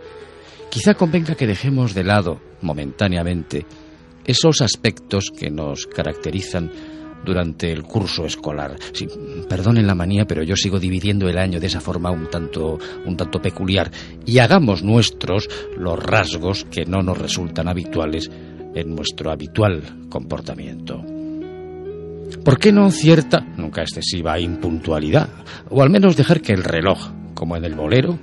quizá 0.69 0.93
convenga 0.93 1.35
que 1.35 1.45
dejemos 1.45 1.93
de 1.93 2.05
lado 2.05 2.39
momentáneamente 2.61 3.65
esos 4.25 4.61
aspectos 4.61 5.25
que 5.37 5.49
nos 5.49 5.85
caracterizan 5.87 6.98
durante 7.25 7.71
el 7.71 7.83
curso 7.83 8.25
escolar. 8.25 8.75
Sí, 8.93 9.07
perdonen 9.47 9.87
la 9.87 9.95
manía, 9.95 10.25
pero 10.25 10.43
yo 10.43 10.55
sigo 10.55 10.79
dividiendo 10.79 11.27
el 11.27 11.37
año 11.37 11.59
de 11.59 11.67
esa 11.67 11.81
forma 11.81 12.11
un 12.11 12.29
tanto, 12.29 12.77
un 13.05 13.17
tanto 13.17 13.41
peculiar. 13.41 13.91
Y 14.25 14.39
hagamos 14.39 14.83
nuestros 14.83 15.47
los 15.77 16.01
rasgos 16.01 16.65
que 16.65 16.85
no 16.85 17.01
nos 17.01 17.17
resultan 17.17 17.67
habituales 17.67 18.29
en 18.75 18.95
nuestro 18.95 19.31
habitual 19.31 19.83
comportamiento. 20.09 21.03
¿Por 22.43 22.59
qué 22.59 22.71
no 22.71 22.89
cierta, 22.91 23.41
nunca 23.57 23.81
excesiva, 23.81 24.39
impuntualidad? 24.39 25.29
O 25.69 25.81
al 25.81 25.89
menos 25.89 26.15
dejar 26.15 26.41
que 26.41 26.53
el 26.53 26.63
reloj, 26.63 27.11
como 27.33 27.57
en 27.57 27.65
el 27.65 27.75
bolero, 27.75 28.19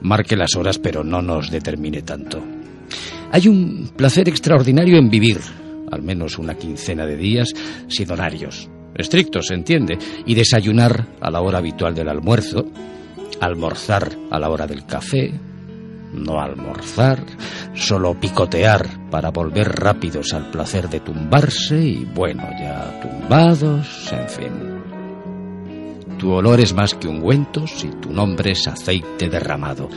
marque 0.00 0.36
las 0.36 0.56
horas 0.56 0.78
pero 0.78 1.04
no 1.04 1.20
nos 1.20 1.50
determine 1.50 2.02
tanto. 2.02 2.42
Hay 3.32 3.48
un 3.48 3.90
placer 3.96 4.28
extraordinario 4.28 4.98
en 4.98 5.10
vivir, 5.10 5.38
al 5.90 6.02
menos 6.02 6.38
una 6.38 6.54
quincena 6.54 7.06
de 7.06 7.16
días, 7.16 7.52
sin 7.88 8.10
horarios. 8.10 8.68
Estrictos, 8.94 9.46
se 9.46 9.54
entiende, 9.54 9.98
y 10.26 10.34
desayunar 10.34 11.06
a 11.20 11.30
la 11.30 11.40
hora 11.40 11.58
habitual 11.58 11.94
del 11.94 12.08
almuerzo, 12.08 12.66
almorzar 13.40 14.10
a 14.30 14.38
la 14.38 14.50
hora 14.50 14.66
del 14.66 14.84
café, 14.84 15.32
no 16.12 16.40
almorzar, 16.40 17.24
solo 17.74 18.14
picotear 18.14 19.08
para 19.10 19.30
volver 19.30 19.68
rápidos 19.68 20.32
al 20.34 20.50
placer 20.50 20.88
de 20.88 21.00
tumbarse 21.00 21.80
y 21.80 22.04
bueno, 22.04 22.42
ya 22.58 23.00
tumbados, 23.00 24.12
en 24.12 24.28
fin. 24.28 24.80
Tu 26.18 26.30
olor 26.30 26.60
es 26.60 26.74
más 26.74 26.94
que 26.94 27.08
ungüentos 27.08 27.82
y 27.84 27.88
tu 27.88 28.12
nombre 28.12 28.52
es 28.52 28.68
aceite 28.68 29.30
derramado. 29.30 29.88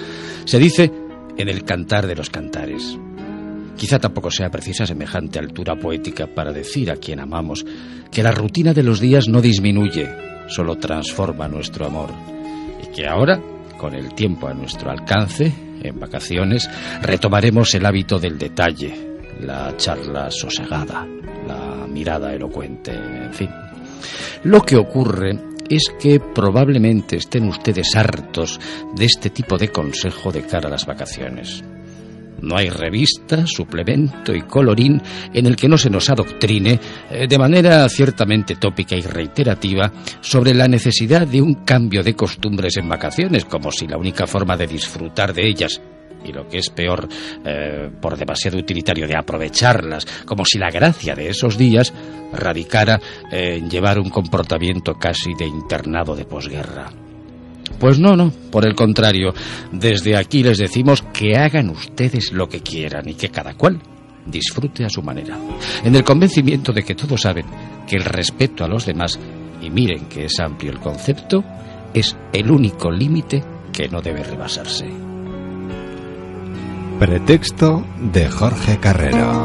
Se 0.45 0.57
dice 0.57 0.91
en 1.37 1.49
el 1.49 1.65
cantar 1.65 2.07
de 2.07 2.15
los 2.15 2.29
cantares. 2.29 2.97
Quizá 3.77 3.99
tampoco 3.99 4.29
sea 4.31 4.49
precisa 4.49 4.85
semejante 4.85 5.39
altura 5.39 5.75
poética 5.75 6.27
para 6.27 6.51
decir 6.51 6.91
a 6.91 6.95
quien 6.95 7.19
amamos 7.19 7.65
que 8.11 8.23
la 8.23 8.31
rutina 8.31 8.73
de 8.73 8.83
los 8.83 8.99
días 8.99 9.27
no 9.27 9.41
disminuye, 9.41 10.09
solo 10.47 10.77
transforma 10.77 11.47
nuestro 11.47 11.85
amor. 11.85 12.09
Y 12.83 12.95
que 12.95 13.07
ahora, 13.07 13.41
con 13.77 13.95
el 13.95 14.13
tiempo 14.13 14.47
a 14.47 14.53
nuestro 14.53 14.91
alcance, 14.91 15.51
en 15.81 15.99
vacaciones, 15.99 16.69
retomaremos 17.01 17.73
el 17.75 17.85
hábito 17.85 18.19
del 18.19 18.37
detalle, 18.37 18.93
la 19.41 19.75
charla 19.75 20.29
sosegada, 20.31 21.05
la 21.47 21.87
mirada 21.87 22.33
elocuente, 22.33 22.91
en 22.91 23.33
fin. 23.33 23.49
Lo 24.43 24.61
que 24.61 24.77
ocurre 24.77 25.37
es 25.69 25.91
que 25.99 26.19
probablemente 26.19 27.17
estén 27.17 27.47
ustedes 27.47 27.95
hartos 27.95 28.59
de 28.95 29.05
este 29.05 29.29
tipo 29.29 29.57
de 29.57 29.69
consejo 29.69 30.31
de 30.31 30.43
cara 30.43 30.67
a 30.67 30.71
las 30.71 30.85
vacaciones. 30.85 31.63
No 32.43 32.57
hay 32.57 32.69
revista, 32.69 33.47
suplemento 33.47 34.35
y 34.35 34.41
colorín 34.41 35.01
en 35.33 35.45
el 35.45 35.55
que 35.55 35.69
no 35.69 35.77
se 35.77 35.89
nos 35.89 36.09
adoctrine, 36.09 36.77
eh, 37.09 37.25
de 37.25 37.37
manera 37.37 37.87
ciertamente 37.87 38.57
tópica 38.57 38.97
y 38.97 39.01
reiterativa, 39.01 39.89
sobre 40.19 40.53
la 40.53 40.67
necesidad 40.67 41.25
de 41.25 41.41
un 41.41 41.63
cambio 41.63 42.03
de 42.03 42.15
costumbres 42.15 42.75
en 42.75 42.89
vacaciones, 42.89 43.45
como 43.45 43.71
si 43.71 43.87
la 43.87 43.97
única 43.97 44.27
forma 44.27 44.57
de 44.57 44.67
disfrutar 44.67 45.33
de 45.33 45.47
ellas 45.47 45.81
y 46.25 46.33
lo 46.33 46.45
que 46.47 46.57
es 46.57 46.69
peor, 46.69 47.07
eh, 47.45 47.89
por 48.01 48.17
demasiado 48.17 48.57
utilitario, 48.57 49.07
de 49.07 49.15
aprovecharlas, 49.15 50.05
como 50.25 50.43
si 50.43 50.57
la 50.57 50.69
gracia 50.69 51.15
de 51.15 51.29
esos 51.29 51.57
días 51.57 51.93
radicara 52.33 52.99
en 53.31 53.69
llevar 53.69 53.99
un 53.99 54.09
comportamiento 54.09 54.95
casi 54.95 55.33
de 55.33 55.45
internado 55.45 56.15
de 56.15 56.25
posguerra. 56.25 57.02
Pues 57.83 57.99
no, 57.99 58.15
no, 58.15 58.31
por 58.49 58.65
el 58.65 58.75
contrario, 58.75 59.33
desde 59.73 60.15
aquí 60.15 60.41
les 60.41 60.57
decimos 60.57 61.03
que 61.11 61.35
hagan 61.35 61.69
ustedes 61.69 62.31
lo 62.31 62.47
que 62.47 62.61
quieran 62.61 63.09
y 63.09 63.15
que 63.15 63.27
cada 63.27 63.55
cual 63.55 63.77
disfrute 64.25 64.85
a 64.85 64.89
su 64.89 65.01
manera, 65.01 65.37
en 65.83 65.93
el 65.93 66.01
convencimiento 66.05 66.71
de 66.71 66.83
que 66.83 66.95
todos 66.95 67.19
saben 67.19 67.45
que 67.85 67.97
el 67.97 68.05
respeto 68.05 68.63
a 68.63 68.69
los 68.69 68.85
demás, 68.85 69.19
y 69.61 69.69
miren 69.69 70.05
que 70.05 70.23
es 70.23 70.39
amplio 70.39 70.71
el 70.71 70.79
concepto, 70.79 71.43
es 71.93 72.15
el 72.31 72.49
único 72.49 72.89
límite 72.89 73.43
que 73.73 73.89
no 73.89 73.99
debe 74.01 74.23
rebasarse. 74.23 74.85
Pretexto 76.99 77.85
de 77.99 78.29
Jorge 78.29 78.77
Carrero. 78.77 79.43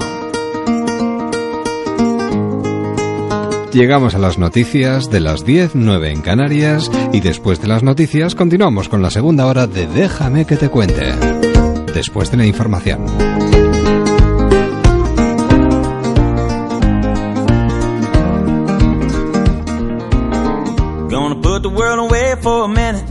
Llegamos 3.72 4.14
a 4.14 4.18
las 4.18 4.38
noticias 4.38 5.10
de 5.10 5.20
las 5.20 5.44
10, 5.44 5.72
9 5.74 6.10
en 6.10 6.22
Canarias 6.22 6.90
y 7.12 7.20
después 7.20 7.60
de 7.60 7.68
las 7.68 7.82
noticias 7.82 8.34
continuamos 8.34 8.88
con 8.88 9.02
la 9.02 9.10
segunda 9.10 9.46
hora 9.46 9.66
de 9.66 9.86
Déjame 9.86 10.46
que 10.46 10.56
te 10.56 10.70
cuente. 10.70 11.12
Después 11.92 12.30
de 12.30 12.38
la 12.38 12.46
información. 12.46 13.04
Gonna 21.10 21.40
put 21.42 21.62
the 21.62 21.68
world 21.68 22.10
away 22.10 22.36
for 22.40 22.64
a 22.64 22.68
minute. 22.68 23.04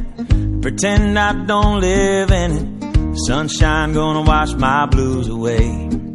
Pretend 0.61 1.19
I 1.19 1.45
don't 1.45 1.81
live 1.81 2.31
in 2.31 2.51
it. 2.51 3.17
Sunshine 3.27 3.93
gonna 3.93 4.21
wash 4.21 4.55
my 4.55 4.87
blues 4.87 5.29
away. 5.29 6.06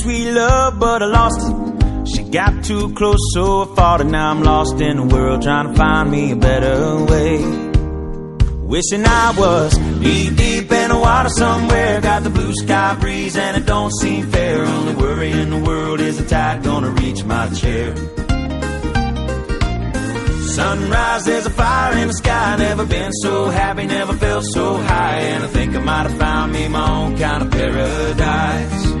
Sweet 0.00 0.30
love, 0.32 0.78
but 0.78 1.02
I 1.02 1.06
lost 1.06 1.40
it. 1.48 2.08
She 2.08 2.22
got 2.24 2.64
too 2.64 2.92
close, 2.94 3.18
so 3.34 3.62
I 3.62 3.74
fought 3.76 4.00
it. 4.00 4.04
Now 4.04 4.30
I'm 4.30 4.42
lost 4.42 4.80
in 4.80 4.96
the 4.96 5.04
world, 5.14 5.42
trying 5.42 5.68
to 5.68 5.74
find 5.74 6.10
me 6.10 6.32
a 6.32 6.36
better 6.36 7.04
way. 7.04 7.38
Wishing 8.72 9.04
I 9.04 9.34
was 9.36 9.78
knee 9.78 10.30
deep 10.30 10.72
in 10.72 10.88
the 10.90 10.98
water 10.98 11.28
somewhere. 11.28 12.00
Got 12.00 12.22
the 12.22 12.30
blue 12.30 12.54
sky 12.54 12.96
breeze, 12.98 13.36
and 13.36 13.56
it 13.56 13.66
don't 13.66 13.92
seem 14.00 14.26
fair. 14.30 14.64
Only 14.64 14.94
worry 14.94 15.30
in 15.30 15.50
the 15.50 15.58
world 15.58 16.00
is 16.00 16.16
the 16.18 16.26
tide 16.26 16.62
gonna 16.62 16.90
reach 16.90 17.22
my 17.24 17.48
chair. 17.50 17.94
Sunrise, 20.54 21.24
there's 21.24 21.46
a 21.46 21.50
fire 21.50 21.96
in 21.98 22.08
the 22.08 22.14
sky. 22.14 22.56
Never 22.58 22.86
been 22.86 23.12
so 23.12 23.50
happy, 23.50 23.86
never 23.86 24.14
felt 24.14 24.44
so 24.44 24.76
high. 24.76 25.18
And 25.32 25.44
I 25.44 25.46
think 25.48 25.74
I 25.74 25.78
might 25.80 26.06
have 26.08 26.18
found 26.18 26.52
me 26.52 26.68
my 26.68 26.90
own 26.90 27.18
kind 27.18 27.42
of 27.42 27.50
paradise. 27.50 28.91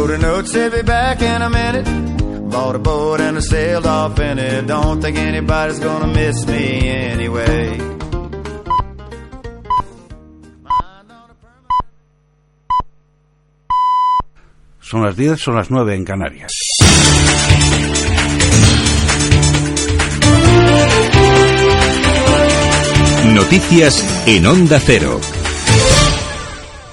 Wrote 0.00 0.12
a 0.12 0.18
note, 0.18 0.48
said 0.48 0.72
be 0.72 0.80
back 0.80 1.20
in 1.20 1.42
a 1.42 1.50
minute. 1.50 1.84
Bought 2.50 2.74
a 2.74 2.78
boat 2.78 3.20
and 3.20 3.36
I 3.36 3.40
sailed 3.40 3.86
off 3.86 4.18
in 4.18 4.38
it. 4.38 4.66
Don't 4.66 4.98
think 5.02 5.18
anybody's 5.18 5.78
gonna 5.78 6.06
miss 6.06 6.46
me 6.46 6.88
anyway. 6.88 7.78
Son 14.80 15.02
las 15.02 15.16
10, 15.16 15.38
son 15.38 15.56
las 15.56 15.70
9 15.70 15.94
en 15.94 16.04
Canarias. 16.06 16.52
Noticias 23.34 24.24
en 24.26 24.46
Onda 24.46 24.80
Cero. 24.80 25.20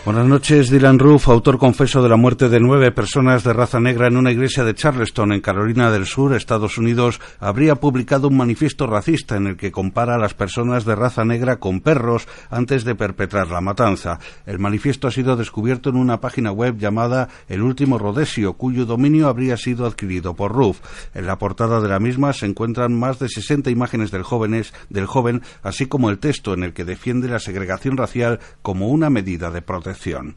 Buenas 0.08 0.26
noches, 0.26 0.70
Dylan 0.70 1.00
Roof, 1.00 1.28
autor 1.28 1.58
confeso 1.58 2.02
de 2.02 2.08
la 2.08 2.16
muerte 2.16 2.48
de 2.48 2.62
nueve 2.62 2.94
personas 2.94 3.44
de 3.44 3.52
raza 3.52 3.82
negra 3.82 4.08
en 4.08 4.16
una 4.16 4.32
iglesia 4.32 4.64
de 4.64 4.74
Charleston, 4.74 5.34
en 5.34 5.42
Carolina 5.42 5.92
del 5.92 6.06
Sur, 6.06 6.34
Estados 6.34 6.78
Unidos, 6.78 7.20
habría 7.42 7.76
publicado 7.76 8.30
un 8.30 8.38
manifiesto 8.38 8.88
racista 8.88 9.36
en 9.36 9.48
el 9.48 9.58
que 9.58 9.70
compara 9.70 10.16
a 10.16 10.18
las 10.18 10.34
personas 10.34 10.86
de 10.86 10.96
raza 10.96 11.26
negra 11.26 11.58
con 11.58 11.82
perros 11.82 12.26
antes 12.50 12.86
de 12.86 12.96
perpetrar 12.96 13.50
la 13.50 13.60
matanza. 13.60 14.18
El 14.46 14.60
manifiesto 14.60 15.10
ha 15.10 15.12
sido 15.12 15.36
descubierto 15.36 15.90
en 15.90 15.98
una 15.98 16.22
página 16.22 16.54
web 16.54 16.78
llamada 16.78 17.28
El 17.50 17.62
Último 17.62 17.98
Rodesio, 17.98 18.54
cuyo 18.54 18.86
dominio 18.86 19.28
habría 19.28 19.58
sido 19.58 19.86
adquirido 19.86 20.36
por 20.36 20.54
Roof. 20.54 20.80
En 21.16 21.28
la 21.28 21.38
portada 21.38 21.82
de 21.82 21.90
la 21.90 22.00
misma 22.00 22.32
se 22.32 22.46
encuentran 22.46 22.98
más 22.98 23.20
de 23.20 23.28
60 23.28 23.70
imágenes 23.72 24.12
del, 24.12 24.24
jóvenes, 24.24 24.74
del 24.90 25.06
joven, 25.06 25.42
así 25.64 25.88
como 25.88 26.10
el 26.10 26.20
texto 26.20 26.54
en 26.54 26.64
el 26.64 26.72
que 26.72 26.86
defiende 26.86 27.28
la 27.28 27.40
segregación 27.40 27.98
racial 27.98 28.40
como 28.62 28.88
una 28.88 29.10
medida 29.10 29.52
de 29.52 29.62
protección 29.62 29.97
acción. 29.98 30.36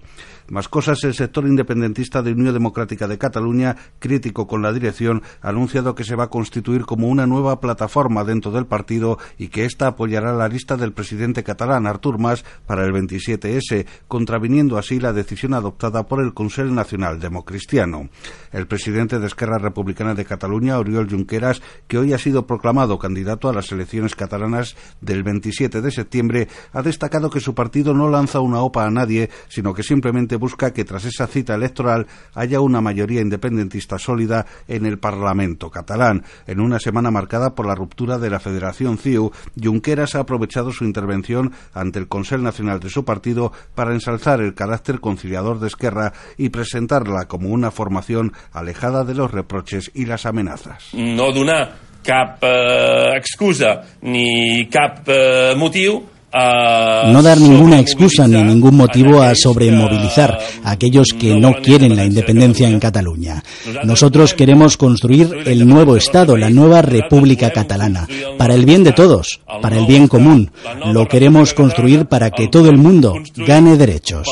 Más 0.51 0.69
cosas, 0.69 1.05
el 1.05 1.15
sector 1.15 1.47
independentista 1.47 2.23
de 2.23 2.33
Unión 2.33 2.53
Democrática 2.53 3.07
de 3.07 3.19
Cataluña, 3.19 3.77
crítico 4.01 4.49
con 4.49 4.63
la 4.63 4.73
dirección, 4.73 5.23
ha 5.43 5.51
anunciado 5.51 5.95
que 5.95 6.03
se 6.03 6.17
va 6.17 6.25
a 6.25 6.31
constituir 6.31 6.87
como 6.87 7.07
una 7.07 7.25
nueva 7.25 7.61
plataforma 7.61 8.25
dentro 8.25 8.51
del 8.51 8.67
partido 8.67 9.17
y 9.39 9.47
que 9.47 9.65
ésta 9.65 9.87
apoyará 9.87 10.33
la 10.33 10.49
lista 10.49 10.77
del 10.77 10.93
presidente 10.93 11.45
catalán, 11.45 11.87
Artur 11.87 12.19
Mas, 12.19 12.45
para 12.67 12.85
el 12.85 12.93
27S, 12.93 13.87
contraviniendo 14.09 14.77
así 14.77 14.99
la 14.99 15.13
decisión 15.13 15.55
adoptada 15.55 16.09
por 16.09 16.21
el 16.21 16.35
Consell 16.35 16.75
Nacional 16.75 17.21
Democristiano. 17.21 18.09
El 18.51 18.67
presidente 18.67 19.21
de 19.21 19.29
Esquerra 19.29 19.59
Republicana 19.59 20.17
de 20.17 20.25
Cataluña, 20.25 20.81
Oriol 20.81 21.09
Junqueras, 21.09 21.63
que 21.87 21.99
hoy 21.99 22.13
ha 22.13 22.19
sido 22.19 22.49
proclamado 22.49 22.99
candidato 22.99 23.49
a 23.49 23.53
las 23.53 23.71
elecciones 23.71 24.17
catalanas 24.17 24.75
del 25.01 25.23
27 25.23 25.81
de 25.81 25.93
septiembre, 25.93 26.49
ha 26.73 26.83
destacado 26.83 27.31
que 27.31 27.39
su 27.39 27.55
partido 27.55 27.95
no 27.95 28.11
lanza 28.11 28.41
una 28.41 28.63
OPA 28.63 28.87
a 28.87 28.91
nadie, 28.91 29.31
sino 29.49 29.73
que 29.75 29.85
simplemente 29.85 30.40
busca 30.41 30.73
que 30.73 30.85
tras 30.85 31.05
esa 31.05 31.29
cita 31.29 31.55
electoral 31.55 32.09
haya 32.35 32.61
una 32.61 32.81
mayoría 32.81 33.21
independentista 33.21 33.99
sólida 33.99 34.47
en 34.67 34.87
el 34.87 34.99
Parlamento 34.99 35.71
catalán. 35.71 36.25
En 36.49 36.59
una 36.59 36.81
semana 36.81 37.13
marcada 37.13 37.55
por 37.55 37.67
la 37.67 37.77
ruptura 37.77 38.19
de 38.19 38.31
la 38.31 38.41
Federación 38.41 38.99
CIU, 38.99 39.31
Junqueras 39.63 40.17
ha 40.17 40.21
aprovechado 40.21 40.73
su 40.73 40.85
intervención 40.85 41.53
ante 41.75 42.01
el 42.01 42.09
Consell 42.09 42.43
Nacional 42.43 42.81
de 42.81 42.91
su 42.91 43.05
partido 43.05 43.53
para 43.77 43.93
ensalzar 43.93 44.41
el 44.41 44.55
carácter 44.55 44.99
conciliador 44.99 45.61
de 45.61 45.69
Esquerra 45.69 46.13
y 46.37 46.49
presentarla 46.49 47.27
como 47.29 47.51
una 47.51 47.71
formación 47.71 48.33
alejada 48.53 49.05
de 49.05 49.15
los 49.15 49.31
reproches 49.31 49.91
y 49.95 50.07
las 50.07 50.27
amenazas. 50.27 50.89
no 50.95 51.33
donar 51.33 51.91
cap 52.03 52.43
eh, 52.43 53.17
excusa 53.17 53.83
ni 54.03 54.67
cap 54.71 55.07
eh, 55.07 55.55
motiu 55.57 56.03
No 56.33 57.23
dar 57.23 57.39
ninguna 57.39 57.81
excusa 57.81 58.29
ni 58.29 58.43
ningún 58.43 58.77
motivo 58.77 59.21
a 59.21 59.35
sobremovilizar 59.35 60.39
a 60.63 60.71
aquellos 60.71 61.09
que 61.19 61.35
no 61.35 61.55
quieren 61.55 61.97
la 61.97 62.05
independencia 62.05 62.69
en 62.69 62.79
Cataluña. 62.79 63.43
Nosotros 63.85 64.35
queremos 64.35 64.77
construir 64.77 65.29
el 65.47 65.67
nuevo 65.67 65.97
Estado, 65.97 66.37
la 66.37 66.51
nueva 66.51 66.83
República 66.83 67.51
Catalana, 67.51 68.07
para 68.39 68.55
el 68.55 68.65
bien 68.65 68.85
de 68.85 68.93
todos, 68.93 69.41
para 69.61 69.77
el 69.77 69.87
bien 69.87 70.07
común. 70.07 70.51
Lo 70.87 71.09
queremos 71.09 71.53
construir 71.55 72.07
para 72.07 72.31
que 72.31 72.49
todo 72.49 72.69
el 72.69 72.79
mundo 72.79 73.15
gane 73.37 73.77
derechos. 73.77 74.29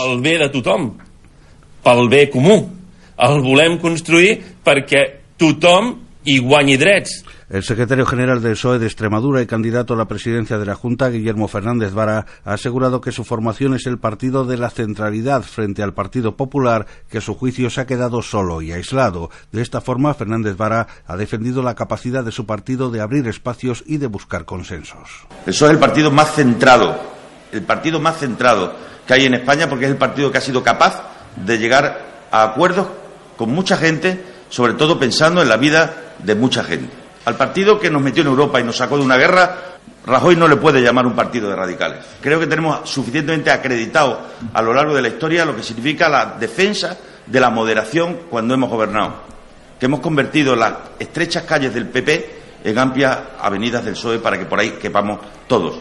pel 1.89 2.09
bé 2.09 2.29
comú. 2.31 2.59
El 3.19 3.41
volem 3.43 3.79
construir 3.83 4.37
perquè 4.65 5.05
tothom 5.41 5.95
hi 6.29 6.39
guanyi 6.45 6.77
drets. 6.79 7.23
El 7.51 7.65
secretario 7.65 8.05
general 8.05 8.43
del 8.43 8.53
PSOE 8.53 8.79
de 8.79 8.85
Extremadura 8.85 9.41
y 9.41 9.47
candidato 9.47 9.95
a 9.95 9.97
la 9.97 10.05
presidencia 10.05 10.59
de 10.59 10.67
la 10.67 10.75
Junta, 10.75 11.09
Guillermo 11.09 11.49
Fernández 11.49 11.95
Vara, 11.95 12.27
ha 12.45 12.53
asegurado 12.53 13.01
que 13.01 13.11
su 13.11 13.25
formación 13.25 13.73
es 13.73 13.87
el 13.87 13.97
partido 13.97 14.45
de 14.45 14.59
la 14.59 14.69
centralidad 14.69 15.41
frente 15.41 15.83
al 15.83 15.95
Partido 15.95 16.37
Popular, 16.37 16.87
que 17.09 17.19
a 17.19 17.21
su 17.23 17.35
juicio 17.35 17.71
se 17.71 17.81
ha 17.81 17.87
quedado 17.87 18.21
solo 18.21 18.61
y 18.61 18.73
aislado. 18.73 19.31
De 19.51 19.63
esta 19.63 19.81
forma, 19.81 20.13
Fernández 20.13 20.59
Vara 20.59 20.89
ha 21.07 21.17
defendido 21.17 21.63
la 21.63 21.75
capacidad 21.75 22.23
de 22.23 22.33
su 22.33 22.45
partido 22.45 22.91
de 22.91 23.01
abrir 23.01 23.27
espacios 23.27 23.83
y 23.87 23.97
de 23.97 24.09
buscar 24.09 24.45
consensos. 24.45 25.09
El 25.47 25.55
PSOE 25.55 25.69
es 25.69 25.75
el 25.75 25.81
partido 25.81 26.11
más 26.11 26.35
centrado, 26.35 27.01
el 27.51 27.63
partido 27.63 27.99
más 27.99 28.19
centrado 28.19 28.75
que 29.07 29.15
hay 29.15 29.25
en 29.25 29.33
España 29.33 29.71
porque 29.71 29.87
es 29.87 29.91
el 29.91 29.97
partido 29.97 30.31
que 30.31 30.37
ha 30.37 30.43
sido 30.43 30.63
capaz 30.63 31.03
de 31.35 31.57
llegar 31.57 32.27
a 32.31 32.43
acuerdos 32.43 32.89
con 33.39 33.49
mucha 33.49 33.79
gente, 33.79 34.23
sobre 34.51 34.75
todo 34.75 34.99
pensando 34.99 35.41
en 35.41 35.49
la 35.49 35.57
vida 35.57 36.15
de 36.23 36.35
mucha 36.35 36.63
gente. 36.63 37.08
Al 37.29 37.37
partido 37.37 37.79
que 37.79 37.91
nos 37.91 38.01
metió 38.01 38.23
en 38.23 38.29
Europa 38.29 38.59
y 38.59 38.65
nos 38.65 38.79
sacó 38.79 38.97
de 38.97 39.05
una 39.05 39.19
guerra, 39.19 39.55
Rajoy 40.07 40.35
no 40.35 40.49
le 40.49 40.57
puede 40.57 40.81
llamar 40.81 41.05
un 41.05 41.13
partido 41.13 41.51
de 41.51 41.57
radicales. 41.57 42.03
Creo 42.23 42.41
que 42.41 42.47
tenemos 42.47 42.89
suficientemente 42.89 43.51
acreditado 43.51 44.19
a 44.55 44.63
lo 44.63 44.73
largo 44.73 44.95
de 44.95 45.03
la 45.03 45.09
historia 45.09 45.45
lo 45.45 45.55
que 45.55 45.63
significa 45.63 46.09
la 46.09 46.37
defensa 46.41 46.97
de 47.27 47.39
la 47.39 47.51
moderación 47.51 48.21
cuando 48.31 48.55
hemos 48.55 48.71
gobernado. 48.71 49.17
Que 49.79 49.85
hemos 49.85 50.01
convertido 50.01 50.57
las 50.57 50.73
estrechas 50.99 51.43
calles 51.43 51.75
del 51.75 51.89
PP 51.89 52.41
en 52.65 52.79
amplias 52.79 53.19
avenidas 53.39 53.85
del 53.85 53.93
PSOE 53.93 54.21
para 54.21 54.39
que 54.39 54.47
por 54.47 54.59
ahí 54.59 54.79
quepamos 54.81 55.21
todos. 55.47 55.79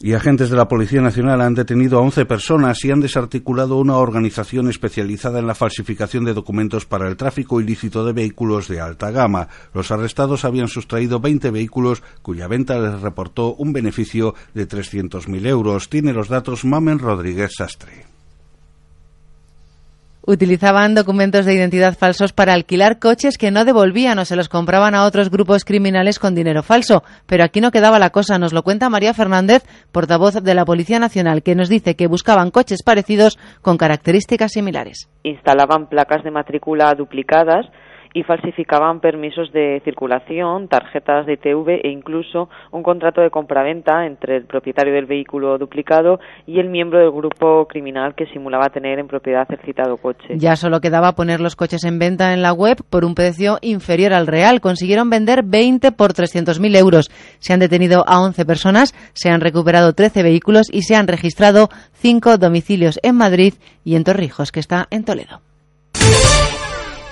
Y 0.00 0.12
agentes 0.12 0.48
de 0.48 0.56
la 0.56 0.68
Policía 0.68 1.00
Nacional 1.00 1.40
han 1.40 1.54
detenido 1.54 1.98
a 1.98 2.02
11 2.02 2.24
personas 2.24 2.84
y 2.84 2.92
han 2.92 3.00
desarticulado 3.00 3.78
una 3.78 3.96
organización 3.96 4.68
especializada 4.68 5.40
en 5.40 5.48
la 5.48 5.56
falsificación 5.56 6.24
de 6.24 6.34
documentos 6.34 6.86
para 6.86 7.08
el 7.08 7.16
tráfico 7.16 7.60
ilícito 7.60 8.04
de 8.04 8.12
vehículos 8.12 8.68
de 8.68 8.80
alta 8.80 9.10
gama. 9.10 9.48
Los 9.74 9.90
arrestados 9.90 10.44
habían 10.44 10.68
sustraído 10.68 11.18
20 11.18 11.50
vehículos 11.50 12.04
cuya 12.22 12.46
venta 12.46 12.78
les 12.78 13.00
reportó 13.00 13.54
un 13.54 13.72
beneficio 13.72 14.36
de 14.54 14.68
300.000 14.68 15.46
euros. 15.48 15.88
Tiene 15.88 16.12
los 16.12 16.28
datos 16.28 16.64
Mamen 16.64 17.00
Rodríguez 17.00 17.50
Sastre. 17.56 18.17
Utilizaban 20.30 20.94
documentos 20.94 21.46
de 21.46 21.54
identidad 21.54 21.96
falsos 21.96 22.34
para 22.34 22.52
alquilar 22.52 22.98
coches 22.98 23.38
que 23.38 23.50
no 23.50 23.64
devolvían 23.64 24.18
o 24.18 24.26
se 24.26 24.36
los 24.36 24.50
compraban 24.50 24.94
a 24.94 25.06
otros 25.06 25.30
grupos 25.30 25.64
criminales 25.64 26.18
con 26.18 26.34
dinero 26.34 26.62
falso. 26.62 27.02
Pero 27.24 27.44
aquí 27.44 27.62
no 27.62 27.70
quedaba 27.70 27.98
la 27.98 28.10
cosa, 28.10 28.38
nos 28.38 28.52
lo 28.52 28.62
cuenta 28.62 28.90
María 28.90 29.14
Fernández, 29.14 29.64
portavoz 29.90 30.34
de 30.34 30.54
la 30.54 30.66
Policía 30.66 30.98
Nacional, 30.98 31.42
que 31.42 31.54
nos 31.54 31.70
dice 31.70 31.96
que 31.96 32.08
buscaban 32.08 32.50
coches 32.50 32.82
parecidos 32.84 33.38
con 33.62 33.78
características 33.78 34.52
similares. 34.52 35.08
instalaban 35.22 35.86
placas 35.88 36.22
de 36.22 36.30
matrícula 36.30 36.92
duplicadas 36.92 37.64
y 38.14 38.22
falsificaban 38.22 39.00
permisos 39.00 39.52
de 39.52 39.80
circulación, 39.84 40.68
tarjetas 40.68 41.26
de 41.26 41.34
ITV 41.34 41.80
e 41.84 41.90
incluso 41.90 42.48
un 42.72 42.82
contrato 42.82 43.20
de 43.20 43.30
compraventa 43.30 44.06
entre 44.06 44.36
el 44.36 44.44
propietario 44.44 44.92
del 44.92 45.06
vehículo 45.06 45.58
duplicado 45.58 46.20
y 46.46 46.58
el 46.60 46.68
miembro 46.68 46.98
del 46.98 47.10
grupo 47.10 47.66
criminal 47.66 48.14
que 48.14 48.26
simulaba 48.26 48.68
tener 48.70 48.98
en 48.98 49.08
propiedad 49.08 49.46
el 49.50 49.58
citado 49.60 49.96
coche. 49.96 50.34
Ya 50.36 50.56
solo 50.56 50.80
quedaba 50.80 51.12
poner 51.12 51.40
los 51.40 51.56
coches 51.56 51.84
en 51.84 51.98
venta 51.98 52.32
en 52.32 52.42
la 52.42 52.52
web 52.52 52.78
por 52.88 53.04
un 53.04 53.14
precio 53.14 53.58
inferior 53.60 54.12
al 54.12 54.26
real. 54.26 54.60
Consiguieron 54.60 55.10
vender 55.10 55.42
20 55.44 55.92
por 55.92 56.12
300.000 56.12 56.76
euros. 56.76 57.10
Se 57.38 57.52
han 57.52 57.60
detenido 57.60 58.04
a 58.06 58.20
11 58.20 58.44
personas, 58.44 58.94
se 59.12 59.30
han 59.30 59.40
recuperado 59.40 59.92
13 59.92 60.22
vehículos 60.22 60.68
y 60.72 60.82
se 60.82 60.96
han 60.96 61.08
registrado 61.08 61.68
5 61.94 62.38
domicilios 62.38 62.98
en 63.02 63.16
Madrid 63.16 63.54
y 63.84 63.96
en 63.96 64.04
Torrijos, 64.04 64.52
que 64.52 64.60
está 64.60 64.86
en 64.90 65.04
Toledo. 65.04 65.40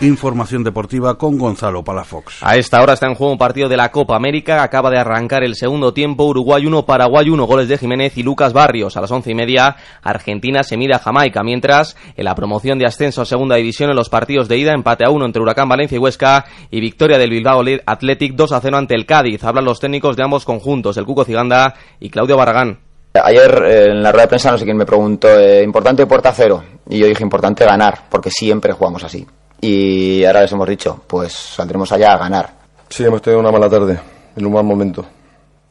Información 0.03 0.63
deportiva 0.63 1.17
con 1.17 1.39
Gonzalo 1.39 1.83
Palafox. 1.83 2.43
A 2.43 2.57
esta 2.57 2.83
hora 2.83 2.93
está 2.93 3.07
en 3.07 3.15
juego 3.15 3.33
un 3.33 3.39
partido 3.39 3.67
de 3.71 3.79
la 3.79 3.91
Copa 3.91 4.15
América. 4.15 4.63
Acaba 4.63 4.91
de 4.91 4.99
arrancar 4.99 5.43
el 5.43 5.55
segundo 5.55 5.95
tiempo. 5.95 6.25
Uruguay 6.25 6.67
1, 6.67 6.85
Paraguay 6.85 7.31
1. 7.31 7.47
Goles 7.47 7.67
de 7.67 7.79
Jiménez 7.79 8.19
y 8.19 8.23
Lucas 8.23 8.53
Barrios. 8.53 8.99
A 8.99 9.01
las 9.01 9.11
once 9.11 9.31
y 9.31 9.35
media, 9.35 9.75
Argentina 10.03 10.63
se 10.65 10.77
mide 10.77 10.95
a 10.95 10.99
Jamaica. 10.99 11.43
Mientras, 11.43 11.97
en 12.15 12.27
la 12.27 12.35
promoción 12.35 12.79
de 12.79 12.85
ascenso 12.85 13.23
a 13.23 13.25
segunda 13.25 13.57
división 13.57 13.89
en 13.89 13.97
los 13.97 14.11
partidos 14.11 14.49
de 14.49 14.59
ida, 14.59 14.73
empate 14.75 15.07
a 15.07 15.11
1 15.11 15.25
entre 15.25 15.41
Huracán 15.41 15.67
Valencia 15.67 15.97
y 15.97 15.99
Huesca 15.99 16.45
y 16.71 16.79
victoria 16.81 17.17
del 17.17 17.31
Bilbao 17.31 17.65
Athletic 17.87 18.35
2 18.35 18.53
a 18.53 18.61
0 18.61 18.77
ante 18.77 18.95
el 18.95 19.07
Cádiz. 19.07 19.43
Hablan 19.45 19.65
los 19.65 19.81
técnicos 19.81 20.15
de 20.15 20.25
ambos 20.25 20.45
conjuntos, 20.45 20.99
el 20.99 21.07
Cuco 21.07 21.25
Ciganda 21.25 21.73
y 22.01 22.11
Claudio 22.11 22.37
Barragán. 22.37 22.81
Ayer 23.15 23.63
eh, 23.65 23.85
en 23.93 24.03
la 24.03 24.13
rueda 24.13 24.25
de 24.25 24.29
prensa 24.29 24.51
no 24.51 24.59
sé 24.59 24.67
quién 24.67 24.77
me 24.77 24.85
preguntó, 24.85 25.27
eh, 25.29 25.63
¿importante 25.63 26.05
puerta 26.05 26.35
cero? 26.35 26.63
Y 26.87 26.99
yo 26.99 27.07
dije, 27.07 27.23
importante 27.23 27.65
ganar, 27.65 28.01
porque 28.11 28.31
siempre 28.31 28.75
jugamos 28.75 29.03
así. 29.03 29.27
Y 29.61 30.25
ahora 30.25 30.43
les 30.43 30.53
hemos 30.53 30.69
dicho, 30.69 31.03
pues 31.07 31.33
saldremos 31.33 31.91
allá 31.93 32.15
a 32.15 32.19
ganar. 32.19 32.55
Sí, 32.89 33.05
hemos 33.05 33.23
tenido 33.23 33.41
una 33.41 33.51
mala 33.51 33.69
tarde, 33.69 33.99
en 34.37 34.47
un 34.47 34.53
mal 34.53 34.65
momento. 34.65 35.05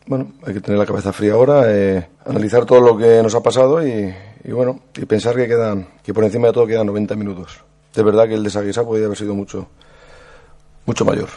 Bueno, 0.08 0.34
hay 0.46 0.54
que 0.54 0.62
tener 0.62 0.78
la 0.78 0.86
cabeza 0.86 1.12
fría 1.14 1.34
ahora, 1.34 1.64
eh, 1.68 2.08
analizar 2.26 2.66
todo 2.66 2.82
lo 2.82 2.98
que 2.98 3.24
nos 3.24 3.34
ha 3.34 3.42
pasado 3.42 3.86
y, 3.86 4.14
y 4.44 4.52
bueno, 4.52 4.82
y 4.96 5.06
pensar 5.06 5.36
que 5.36 5.48
quedan, 5.48 5.88
que 6.04 6.14
por 6.14 6.24
encima 6.24 6.48
de 6.48 6.54
todo 6.54 6.68
quedan 6.68 6.88
90 6.88 7.16
minutos. 7.16 7.60
De 7.94 8.04
verdad 8.04 8.28
que 8.28 8.36
el 8.36 8.44
de 8.44 8.50
Saguisa 8.50 8.84
podría 8.84 9.06
haber 9.06 9.18
sido 9.18 9.34
mucho, 9.34 9.68
mucho 10.86 11.06
mayor. 11.06 11.30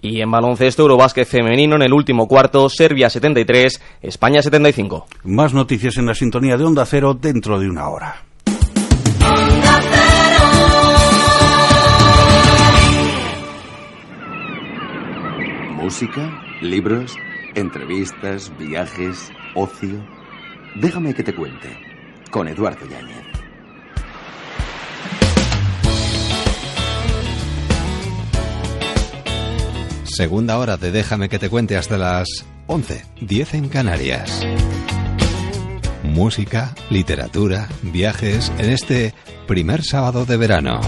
Y 0.00 0.20
en 0.20 0.30
baloncesto, 0.30 0.82
Eurobásquet 0.82 1.26
femenino 1.26 1.74
en 1.76 1.82
el 1.82 1.92
último 1.92 2.28
cuarto, 2.28 2.68
Serbia 2.68 3.08
73, 3.08 3.80
España 4.02 4.42
75. 4.42 5.06
Más 5.24 5.54
noticias 5.54 5.96
en 5.96 6.06
la 6.06 6.14
sintonía 6.14 6.56
de 6.56 6.64
Onda 6.64 6.84
Cero 6.84 7.14
dentro 7.14 7.58
de 7.58 7.68
una 7.68 7.88
hora. 7.88 8.22
Música, 15.86 16.42
libros, 16.62 17.14
entrevistas, 17.54 18.50
viajes, 18.58 19.30
ocio. 19.54 20.04
Déjame 20.74 21.14
que 21.14 21.22
te 21.22 21.32
cuente. 21.32 21.78
Con 22.28 22.48
Eduardo 22.48 22.84
Yáñez. 22.88 23.24
Segunda 30.02 30.58
hora 30.58 30.76
de 30.76 30.90
Déjame 30.90 31.28
que 31.28 31.38
te 31.38 31.48
cuente 31.48 31.76
hasta 31.76 31.96
las 31.96 32.26
11, 32.66 33.04
10 33.20 33.54
en 33.54 33.68
Canarias. 33.68 34.44
Música, 36.02 36.74
literatura, 36.90 37.68
viajes 37.82 38.52
en 38.58 38.70
este 38.70 39.14
primer 39.46 39.84
sábado 39.84 40.26
de 40.26 40.36
verano. 40.36 40.80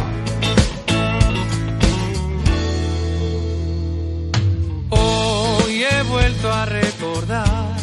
A 6.44 6.66
recordar 6.66 7.76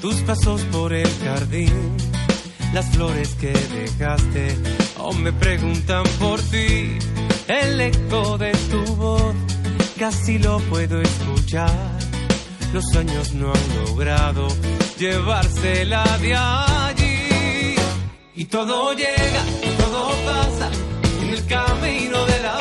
tus 0.00 0.16
pasos 0.22 0.62
por 0.72 0.92
el 0.92 1.08
jardín, 1.22 1.96
las 2.72 2.86
flores 2.90 3.34
que 3.34 3.52
dejaste, 3.52 4.56
aún 4.98 5.22
me 5.22 5.32
preguntan 5.32 6.02
por 6.18 6.40
ti, 6.40 6.98
el 7.46 7.80
eco 7.80 8.36
de 8.36 8.50
tu 8.70 8.96
voz, 8.96 9.34
casi 9.98 10.38
lo 10.38 10.58
puedo 10.58 11.00
escuchar, 11.00 11.70
los 12.72 12.84
años 12.96 13.32
no 13.34 13.52
han 13.52 13.86
logrado 13.86 14.48
llevársela 14.98 16.04
de 16.18 16.34
allí, 16.34 17.76
y 18.34 18.44
todo 18.46 18.92
llega, 18.92 19.44
todo 19.78 20.10
pasa, 20.24 20.70
en 21.22 21.28
el 21.28 21.46
camino 21.46 22.26
de 22.26 22.42
la 22.42 22.59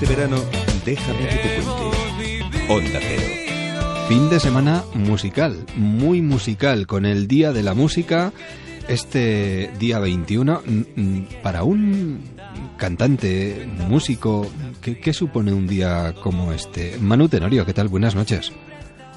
Este 0.00 0.14
verano, 0.14 0.36
déjame 0.84 1.18
que 1.18 1.36
te 1.38 1.60
cuente. 1.60 2.72
Onda 2.72 3.00
Cero. 3.02 4.06
Fin 4.06 4.30
de 4.30 4.38
semana 4.38 4.84
musical, 4.94 5.66
muy 5.74 6.22
musical, 6.22 6.86
con 6.86 7.04
el 7.04 7.26
Día 7.26 7.52
de 7.52 7.64
la 7.64 7.74
Música, 7.74 8.30
este 8.86 9.72
día 9.80 9.98
21, 9.98 10.62
mm, 10.64 11.00
mm, 11.00 11.26
para 11.42 11.64
un 11.64 12.20
cantante, 12.76 13.68
músico, 13.88 14.46
¿qué, 14.80 15.00
qué 15.00 15.12
supone 15.12 15.52
un 15.52 15.66
día 15.66 16.14
como 16.22 16.52
este? 16.52 16.96
Manu 17.00 17.28
Tenorio, 17.28 17.66
¿qué 17.66 17.74
tal? 17.74 17.88
Buenas 17.88 18.14
noches. 18.14 18.52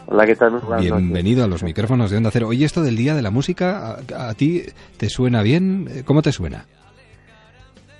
Hola, 0.08 0.26
¿qué 0.26 0.36
tal? 0.36 0.62
Buenas 0.62 0.82
Bienvenido 0.82 1.44
a 1.44 1.48
los 1.48 1.62
micrófonos 1.62 2.10
de 2.10 2.18
Onda 2.18 2.32
Cero. 2.32 2.48
Oye, 2.48 2.66
esto 2.66 2.82
del 2.82 2.96
Día 2.96 3.14
de 3.14 3.22
la 3.22 3.30
Música, 3.30 4.00
¿a, 4.16 4.30
a 4.30 4.34
ti 4.34 4.64
te 4.98 5.10
suena 5.10 5.44
bien? 5.44 6.04
¿Cómo 6.06 6.24
te 6.24 6.32
suena? 6.32 6.66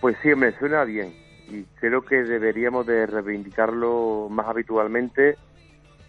Pues 0.02 0.16
sí, 0.24 0.30
me 0.30 0.52
suena 0.58 0.84
bien 0.84 1.22
y 1.52 1.66
creo 1.82 2.04
que 2.04 2.24
deberíamos 2.24 2.86
de 2.86 3.06
reivindicarlo 3.06 4.28
más 4.30 4.48
habitualmente. 4.48 5.38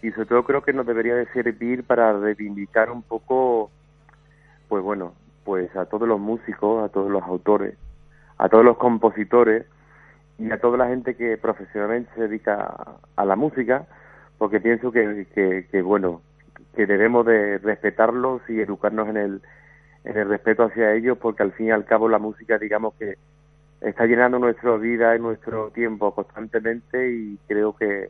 Y 0.01 0.11
sobre 0.11 0.27
todo 0.27 0.43
creo 0.43 0.61
que 0.63 0.73
nos 0.73 0.85
debería 0.85 1.15
de 1.15 1.25
servir 1.33 1.83
para 1.83 2.17
reivindicar 2.17 2.89
un 2.89 3.03
poco, 3.03 3.69
pues 4.69 4.81
bueno, 4.83 5.13
pues 5.43 5.75
a 5.75 5.85
todos 5.85 6.07
los 6.07 6.19
músicos, 6.19 6.83
a 6.83 6.89
todos 6.89 7.11
los 7.11 7.23
autores, 7.23 7.75
a 8.37 8.47
todos 8.47 8.63
los 8.63 8.77
compositores 8.77 9.65
y 10.39 10.49
a 10.51 10.59
toda 10.59 10.77
la 10.77 10.87
gente 10.87 11.15
que 11.15 11.37
profesionalmente 11.37 12.11
se 12.15 12.27
dedica 12.27 12.97
a, 13.15 13.25
la 13.25 13.35
música, 13.35 13.85
porque 14.37 14.61
pienso 14.61 14.91
que, 14.91 15.27
que, 15.35 15.67
que, 15.69 15.81
bueno, 15.81 16.21
que 16.75 16.85
debemos 16.85 17.25
de 17.25 17.57
respetarlos 17.57 18.41
y 18.49 18.61
educarnos 18.61 19.09
en 19.09 19.17
el, 19.17 19.41
en 20.05 20.17
el 20.17 20.29
respeto 20.29 20.63
hacia 20.63 20.93
ellos, 20.93 21.17
porque 21.17 21.43
al 21.43 21.51
fin 21.51 21.67
y 21.67 21.71
al 21.71 21.85
cabo 21.85 22.07
la 22.07 22.19
música, 22.19 22.57
digamos 22.57 22.93
que 22.95 23.17
está 23.83 24.05
llenando 24.05 24.39
nuestra 24.39 24.75
vida 24.77 25.15
y 25.15 25.19
nuestro 25.19 25.69
tiempo 25.71 26.13
constantemente 26.13 27.11
y 27.11 27.37
creo 27.47 27.75
que 27.75 28.09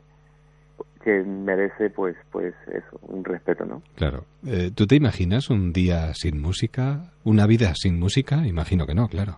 que 1.02 1.22
merece 1.22 1.90
pues 1.90 2.16
pues 2.32 2.54
eso 2.68 2.98
un 3.02 3.24
respeto 3.24 3.64
no 3.66 3.82
Claro. 3.94 4.24
Eh, 4.46 4.70
¿Tú 4.74 4.86
te 4.86 4.96
imaginas 4.96 5.50
un 5.50 5.72
día 5.72 6.14
sin 6.14 6.40
música? 6.40 7.12
¿Una 7.24 7.46
vida 7.46 7.72
sin 7.74 7.98
música? 7.98 8.46
Imagino 8.46 8.86
que 8.86 8.94
no, 8.94 9.08
claro. 9.08 9.36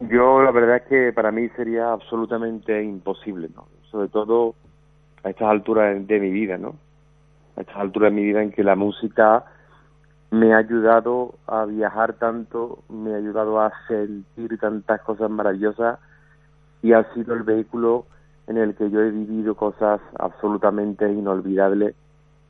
yo 0.00 0.42
la 0.42 0.50
verdad 0.50 0.76
es 0.76 0.82
que 0.82 1.12
para 1.12 1.30
mí 1.30 1.48
sería 1.56 1.92
absolutamente 1.92 2.82
imposible 2.82 3.48
no 3.54 3.66
sobre 3.90 4.08
todo 4.08 4.54
a 5.22 5.30
estas 5.30 5.48
alturas 5.48 6.06
de 6.06 6.20
mi 6.20 6.30
vida 6.30 6.58
no 6.58 6.74
a 7.56 7.62
estas 7.62 7.76
alturas 7.76 8.12
de 8.12 8.16
mi 8.16 8.26
vida 8.26 8.42
en 8.42 8.52
que 8.52 8.62
la 8.62 8.76
música 8.76 9.44
me 10.30 10.54
ha 10.54 10.58
ayudado 10.58 11.34
a 11.46 11.64
viajar 11.64 12.14
tanto, 12.14 12.82
me 12.88 13.12
ha 13.12 13.16
ayudado 13.16 13.60
a 13.60 13.72
sentir 13.88 14.58
tantas 14.58 15.00
cosas 15.02 15.30
maravillosas 15.30 15.98
y 16.82 16.92
ha 16.92 17.04
sido 17.14 17.34
el 17.34 17.42
vehículo 17.42 18.06
en 18.46 18.58
el 18.58 18.74
que 18.74 18.90
yo 18.90 19.00
he 19.00 19.10
vivido 19.10 19.54
cosas 19.54 20.00
absolutamente 20.18 21.10
inolvidables 21.12 21.94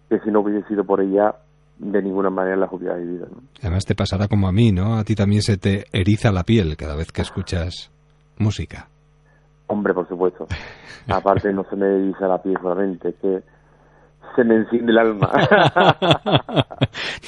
que 0.08 0.18
si 0.20 0.30
no 0.30 0.40
hubiese 0.40 0.66
sido 0.68 0.84
por 0.84 1.00
ella 1.00 1.34
de 1.78 2.02
ninguna 2.02 2.28
manera 2.30 2.56
las 2.56 2.72
hubiera 2.72 2.96
vivido. 2.96 3.26
¿no? 3.30 3.42
Además 3.60 3.86
te 3.86 3.94
pasará 3.94 4.28
como 4.28 4.48
a 4.48 4.52
mí, 4.52 4.72
¿no? 4.72 4.96
A 4.96 5.04
ti 5.04 5.14
también 5.14 5.40
se 5.40 5.56
te 5.56 5.86
eriza 5.92 6.30
la 6.30 6.42
piel 6.42 6.76
cada 6.76 6.94
vez 6.96 7.10
que 7.10 7.22
escuchas 7.22 7.90
música. 8.38 8.88
Hombre, 9.66 9.94
por 9.94 10.06
supuesto. 10.08 10.46
Aparte 11.08 11.52
no 11.52 11.64
se 11.64 11.76
me 11.76 11.86
eriza 11.86 12.26
la 12.26 12.42
piel 12.42 12.58
solamente, 12.60 13.10
es 13.10 13.14
que 13.16 13.42
se 14.36 14.44
me 14.44 14.56
enciende 14.56 14.92
el 14.92 14.98
alma. 14.98 15.30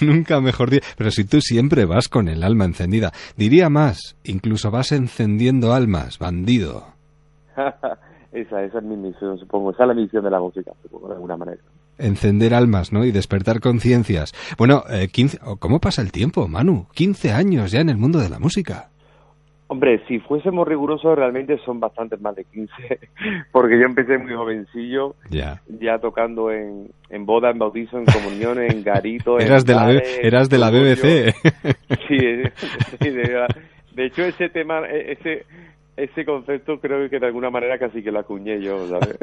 Nunca 0.00 0.40
mejor 0.40 0.70
dicho. 0.70 0.86
Pero 0.96 1.10
si 1.10 1.24
tú 1.24 1.40
siempre 1.40 1.84
vas 1.84 2.08
con 2.08 2.28
el 2.28 2.42
alma 2.42 2.64
encendida. 2.64 3.12
Diría 3.36 3.68
más, 3.68 4.16
incluso 4.24 4.70
vas 4.70 4.92
encendiendo 4.92 5.72
almas, 5.72 6.18
bandido. 6.18 6.86
esa, 8.32 8.62
esa 8.62 8.78
es 8.78 8.84
mi 8.84 8.96
misión, 8.96 9.38
supongo. 9.38 9.72
Esa 9.72 9.84
es 9.84 9.88
la 9.88 9.94
misión 9.94 10.24
de 10.24 10.30
la 10.30 10.40
música, 10.40 10.72
supongo, 10.82 11.08
de 11.08 11.14
alguna 11.14 11.36
manera. 11.36 11.62
Encender 11.98 12.54
almas, 12.54 12.92
¿no? 12.92 13.04
Y 13.04 13.12
despertar 13.12 13.60
conciencias. 13.60 14.32
Bueno, 14.56 14.84
eh, 14.88 15.08
15, 15.08 15.40
oh, 15.44 15.56
¿cómo 15.56 15.78
pasa 15.78 16.02
el 16.02 16.10
tiempo, 16.10 16.48
Manu? 16.48 16.86
15 16.94 17.32
años 17.32 17.70
ya 17.70 17.80
en 17.80 17.90
el 17.90 17.98
mundo 17.98 18.18
de 18.18 18.30
la 18.30 18.38
música. 18.38 18.91
Hombre, 19.72 20.02
si 20.06 20.18
fuésemos 20.18 20.68
rigurosos, 20.68 21.16
realmente 21.16 21.56
son 21.64 21.80
bastantes 21.80 22.20
más 22.20 22.36
de 22.36 22.44
15, 22.44 22.72
porque 23.52 23.78
yo 23.80 23.86
empecé 23.86 24.18
muy 24.18 24.34
jovencillo, 24.34 25.14
Ya. 25.30 25.62
ya 25.66 25.98
tocando 25.98 26.50
en, 26.50 26.90
en 27.08 27.24
bodas, 27.24 27.54
en 27.54 27.58
bautizos, 27.58 27.94
en 27.94 28.04
comuniones, 28.04 28.70
en 28.70 28.82
garitos, 28.82 29.40
en 29.40 29.46
Eras 29.46 29.64
de 29.64 29.74
la, 29.74 29.90
eras 29.90 30.50
de 30.50 30.58
la. 30.58 30.70
BBC. 30.70 31.34
Sí, 32.06 32.16
eh, 32.20 32.52
sí, 33.00 33.08
de, 33.08 33.22
verdad. 33.22 33.48
De 33.94 34.04
hecho, 34.04 34.24
ese 34.24 34.50
tema, 34.50 34.80
eh, 34.90 35.16
ese 35.18 35.46
ese 35.96 36.26
concepto 36.26 36.78
creo 36.78 37.08
que 37.08 37.18
de 37.18 37.26
alguna 37.26 37.48
manera 37.48 37.78
casi 37.78 38.02
que 38.02 38.12
lo 38.12 38.18
acuñé 38.20 38.60
yo, 38.60 38.76
¿sabes? 38.88 39.16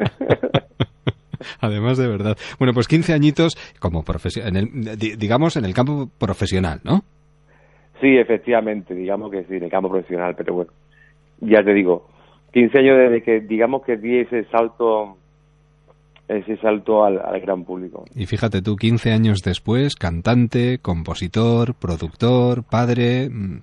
Además 1.60 1.96
de 1.96 2.08
verdad. 2.08 2.36
Bueno, 2.58 2.74
pues 2.74 2.88
15 2.88 3.12
añitos 3.12 3.56
como 3.78 4.02
profesional, 4.02 4.68
digamos 4.98 5.56
en 5.56 5.64
el 5.64 5.74
campo 5.74 6.10
profesional, 6.18 6.80
¿no? 6.82 7.04
Sí, 8.00 8.16
efectivamente, 8.16 8.94
digamos 8.94 9.30
que 9.30 9.44
sí, 9.44 9.54
en 9.56 9.64
el 9.64 9.70
campo 9.70 9.90
profesional, 9.90 10.34
pero 10.36 10.54
bueno, 10.54 10.70
ya 11.40 11.62
te 11.62 11.72
digo, 11.74 12.08
15 12.52 12.78
años 12.78 12.96
desde 12.98 13.22
que, 13.22 13.40
digamos 13.40 13.82
que 13.84 13.96
di 13.96 14.18
ese 14.20 14.44
salto, 14.44 15.16
ese 16.28 16.56
salto 16.58 17.04
al, 17.04 17.18
al 17.18 17.40
gran 17.40 17.64
público. 17.64 18.04
Y 18.14 18.26
fíjate 18.26 18.62
tú, 18.62 18.76
15 18.76 19.12
años 19.12 19.40
después, 19.44 19.94
cantante, 19.96 20.78
compositor, 20.80 21.74
productor, 21.74 22.62
padre. 22.64 23.28
mm, 23.30 23.58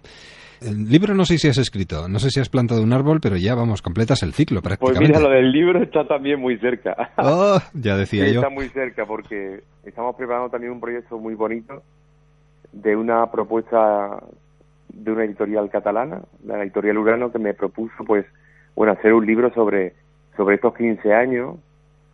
El 0.62 0.90
libro 0.90 1.14
no 1.16 1.24
sé 1.26 1.38
si 1.38 1.48
has 1.48 1.58
escrito, 1.58 2.08
no 2.08 2.20
sé 2.20 2.30
si 2.30 2.40
has 2.40 2.50
plantado 2.50 2.82
un 2.84 2.92
árbol, 2.94 3.20
pero 3.22 3.38
ya 3.38 3.56
vamos, 3.56 3.82
completas 3.82 4.22
el 4.24 4.34
ciclo 4.34 4.62
Pues 4.62 4.78
prácticamente. 4.78 5.18
mira, 5.18 5.20
lo 5.20 5.30
del 5.36 5.52
libro 5.52 5.82
está 5.82 6.06
también 6.08 6.40
muy 6.40 6.58
cerca. 6.60 7.12
Oh, 7.18 7.60
ya 7.74 7.96
decía 7.98 8.26
Sí, 8.26 8.34
yo. 8.34 8.42
Está 8.42 8.50
muy 8.54 8.68
cerca 8.70 9.06
porque 9.06 9.62
estamos 9.84 10.16
preparando 10.16 10.50
también 10.50 10.74
un 10.74 10.80
proyecto 10.80 11.18
muy 11.18 11.36
bonito 11.36 11.84
de 12.72 12.96
una 12.96 13.30
propuesta 13.32 14.22
de 14.90 15.12
una 15.12 15.26
editorial 15.26 15.70
catalana, 15.70 16.22
la 16.46 16.64
editorial 16.64 16.98
Urano, 16.98 17.32
que 17.32 17.40
me 17.40 17.54
propuso, 17.54 18.04
pues, 18.06 18.26
bueno, 18.76 18.94
hacer 18.94 19.14
un 19.14 19.26
libro 19.26 19.54
sobre, 19.54 19.94
sobre 20.36 20.56
estos 20.56 20.76
15 20.76 21.14
años, 21.14 21.58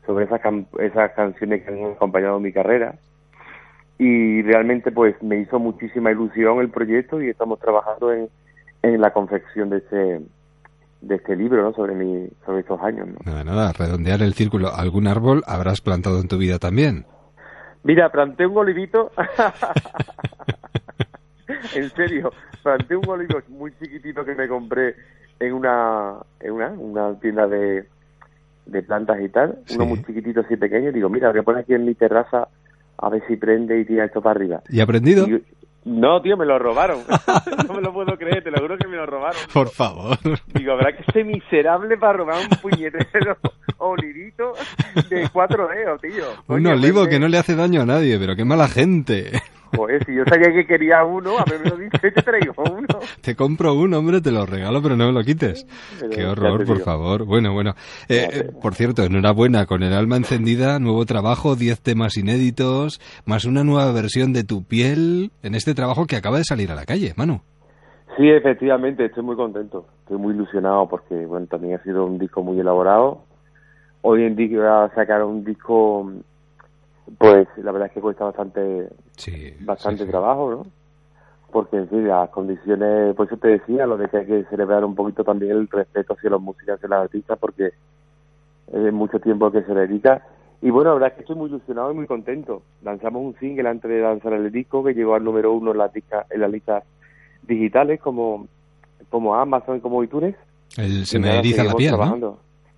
sobre 0.05 0.25
esas, 0.25 0.41
esas 0.79 1.11
canciones 1.13 1.63
que 1.63 1.71
han 1.71 1.91
acompañado 1.93 2.39
mi 2.39 2.51
carrera. 2.51 2.95
Y 3.97 4.41
realmente, 4.41 4.91
pues, 4.91 5.21
me 5.21 5.39
hizo 5.39 5.59
muchísima 5.59 6.11
ilusión 6.11 6.59
el 6.59 6.69
proyecto 6.69 7.21
y 7.21 7.29
estamos 7.29 7.59
trabajando 7.59 8.11
en, 8.11 8.29
en 8.81 8.99
la 8.99 9.13
confección 9.13 9.69
de 9.69 9.77
este, 9.77 10.21
de 11.01 11.15
este 11.15 11.35
libro, 11.35 11.61
¿no? 11.61 11.73
Sobre 11.73 11.95
mi, 11.95 12.27
sobre 12.45 12.61
estos 12.61 12.81
años, 12.81 13.07
¿no? 13.07 13.15
Nada, 13.25 13.43
nada, 13.43 13.71
redondear 13.73 14.21
el 14.21 14.33
círculo. 14.33 14.73
¿Algún 14.73 15.07
árbol 15.07 15.43
habrás 15.47 15.81
plantado 15.81 16.19
en 16.19 16.27
tu 16.27 16.37
vida 16.37 16.59
también? 16.59 17.05
Mira, 17.83 18.09
planté 18.09 18.45
un 18.45 18.57
olivito. 18.57 19.11
en 21.75 21.89
serio, 21.91 22.31
planté 22.61 22.95
un 22.95 23.07
olivo 23.07 23.41
muy 23.49 23.73
chiquitito 23.77 24.23
que 24.23 24.35
me 24.35 24.47
compré 24.47 24.95
en 25.39 25.53
una 25.53 26.17
en 26.39 26.53
una, 26.53 26.67
una 26.69 27.19
tienda 27.19 27.47
de, 27.47 27.85
de 28.65 28.83
plantas 28.83 29.19
y 29.21 29.29
tal. 29.29 29.59
Uno 29.69 29.85
muy 29.85 30.03
chiquitito 30.03 30.41
así 30.41 30.55
pequeño. 30.55 30.89
Y 30.89 30.93
digo, 30.93 31.09
mira, 31.09 31.27
lo 31.27 31.33
voy 31.33 31.41
a 31.41 31.43
poner 31.43 31.61
aquí 31.61 31.73
en 31.73 31.85
mi 31.85 31.95
terraza 31.95 32.47
a 32.97 33.09
ver 33.09 33.23
si 33.27 33.35
prende 33.35 33.79
y 33.79 33.85
tira 33.85 34.05
esto 34.05 34.21
para 34.21 34.39
arriba. 34.39 34.61
¿Y 34.69 34.79
aprendido? 34.79 35.27
Y- 35.27 35.43
no, 35.85 36.21
tío, 36.21 36.37
me 36.37 36.45
lo 36.45 36.57
robaron. 36.59 36.99
no 37.67 37.73
me 37.73 37.81
lo 37.81 37.93
puedo 37.93 38.17
creer, 38.17 38.43
te 38.43 38.51
lo 38.51 38.59
juro 38.59 38.77
que 38.77 38.87
me 38.87 38.95
lo 38.95 39.05
robaron. 39.05 39.39
Por 39.53 39.69
favor. 39.69 40.17
Digo, 40.53 40.73
habrá 40.73 40.95
que 40.95 41.03
ser 41.11 41.25
miserable 41.25 41.97
para 41.97 42.13
robar 42.13 42.37
un 42.41 42.57
puñetero 42.59 43.37
olivito 43.77 44.53
de 45.09 45.29
cuatro 45.31 45.67
dedos, 45.67 46.01
tío. 46.01 46.29
Un 46.47 46.63
Coño, 46.63 46.71
olivo 46.71 47.07
que 47.07 47.19
no 47.19 47.27
le 47.27 47.37
hace 47.37 47.55
daño 47.55 47.81
a 47.81 47.85
nadie, 47.85 48.17
pero 48.17 48.35
qué 48.35 48.45
mala 48.45 48.67
gente. 48.67 49.31
Joder, 49.75 50.05
si 50.05 50.15
yo 50.15 50.23
sabía 50.25 50.51
que 50.53 50.65
quería 50.65 51.03
uno, 51.03 51.37
a 51.37 51.45
mí 51.45 51.53
me 51.63 51.69
lo 51.69 51.77
dice, 51.77 52.11
te 52.11 52.21
traigo 52.21 52.53
uno. 52.71 52.87
Te 53.21 53.35
compro 53.35 53.73
uno, 53.73 53.99
hombre, 53.99 54.21
te 54.21 54.31
lo 54.31 54.45
regalo, 54.45 54.81
pero 54.81 54.95
no 54.95 55.07
me 55.07 55.13
lo 55.13 55.21
quites. 55.23 55.65
Pero 55.99 56.11
Qué 56.11 56.25
horror, 56.25 56.65
por 56.65 56.79
favor. 56.79 57.25
Bueno, 57.25 57.53
bueno. 57.53 57.73
Eh, 58.09 58.27
eh, 58.31 58.49
por 58.61 58.75
cierto, 58.75 59.03
enhorabuena, 59.03 59.65
con 59.65 59.83
el 59.83 59.93
alma 59.93 60.17
encendida, 60.17 60.79
nuevo 60.79 61.05
trabajo, 61.05 61.55
10 61.55 61.81
temas 61.81 62.17
inéditos, 62.17 62.99
más 63.25 63.45
una 63.45 63.63
nueva 63.63 63.91
versión 63.91 64.33
de 64.33 64.43
tu 64.43 64.63
piel 64.63 65.31
en 65.41 65.55
este 65.55 65.73
trabajo 65.73 66.05
que 66.05 66.15
acaba 66.15 66.37
de 66.37 66.43
salir 66.43 66.71
a 66.71 66.75
la 66.75 66.85
calle, 66.85 67.13
Manu. 67.15 67.41
Sí, 68.17 68.29
efectivamente, 68.29 69.05
estoy 69.05 69.23
muy 69.23 69.35
contento, 69.35 69.87
estoy 70.01 70.17
muy 70.17 70.35
ilusionado 70.35 70.87
porque, 70.87 71.25
bueno, 71.25 71.47
también 71.47 71.75
ha 71.75 71.83
sido 71.83 72.05
un 72.05 72.19
disco 72.19 72.43
muy 72.43 72.59
elaborado. 72.59 73.23
Hoy 74.01 74.23
en 74.23 74.35
día 74.35 74.57
voy 74.57 74.67
a 74.67 74.91
sacar 74.93 75.23
un 75.23 75.43
disco, 75.43 76.11
pues 77.17 77.47
la 77.57 77.71
verdad 77.71 77.87
es 77.87 77.93
que 77.93 78.01
cuesta 78.01 78.25
bastante, 78.25 78.89
bastante 79.61 80.05
trabajo, 80.05 80.51
¿no? 80.51 80.65
Porque, 81.51 81.77
en 81.77 81.89
fin, 81.89 82.07
las 82.07 82.29
condiciones, 82.29 83.15
por 83.15 83.27
eso 83.27 83.37
te 83.37 83.49
decía, 83.49 83.85
lo 83.85 83.97
de 83.97 84.09
que 84.09 84.17
hay 84.17 84.25
que 84.25 84.43
celebrar 84.45 84.83
un 84.83 84.95
poquito 84.95 85.23
también 85.23 85.51
el 85.51 85.67
respeto 85.69 86.13
hacia 86.13 86.31
los 86.31 86.41
músicos 86.41 86.79
y 86.81 86.87
los 86.87 86.99
artistas 86.99 87.37
porque 87.39 87.71
es 88.71 88.93
mucho 88.93 89.19
tiempo 89.19 89.51
que 89.51 89.61
se 89.61 89.73
le 89.73 89.81
dedica. 89.81 90.25
Y 90.61 90.71
bueno, 90.71 90.91
la 90.91 90.93
verdad 90.95 91.09
es 91.09 91.15
que 91.15 91.21
estoy 91.21 91.35
muy 91.35 91.49
ilusionado 91.49 91.91
y 91.91 91.95
muy 91.95 92.07
contento. 92.07 92.63
Lanzamos 92.81 93.21
un 93.23 93.35
single 93.39 93.69
antes 93.69 93.91
de 93.91 93.99
lanzar 93.99 94.33
el 94.33 94.51
disco 94.51 94.83
que 94.83 94.93
llegó 94.93 95.13
al 95.13 95.23
número 95.23 95.51
uno 95.53 95.71
en 95.71 95.77
las 95.77 95.93
listas 95.93 96.25
en 96.31 96.41
las 96.41 96.49
listas 96.49 96.83
digitales 97.43 97.99
como, 97.99 98.47
como 99.09 99.35
Amazon 99.35 99.77
y 99.77 99.79
como 99.81 100.03
iTunes. 100.03 100.35
El 100.77 101.05
se 101.05 101.19
me 101.19 101.37
eriza 101.37 101.63
la 101.65 101.73
piel. 101.73 101.95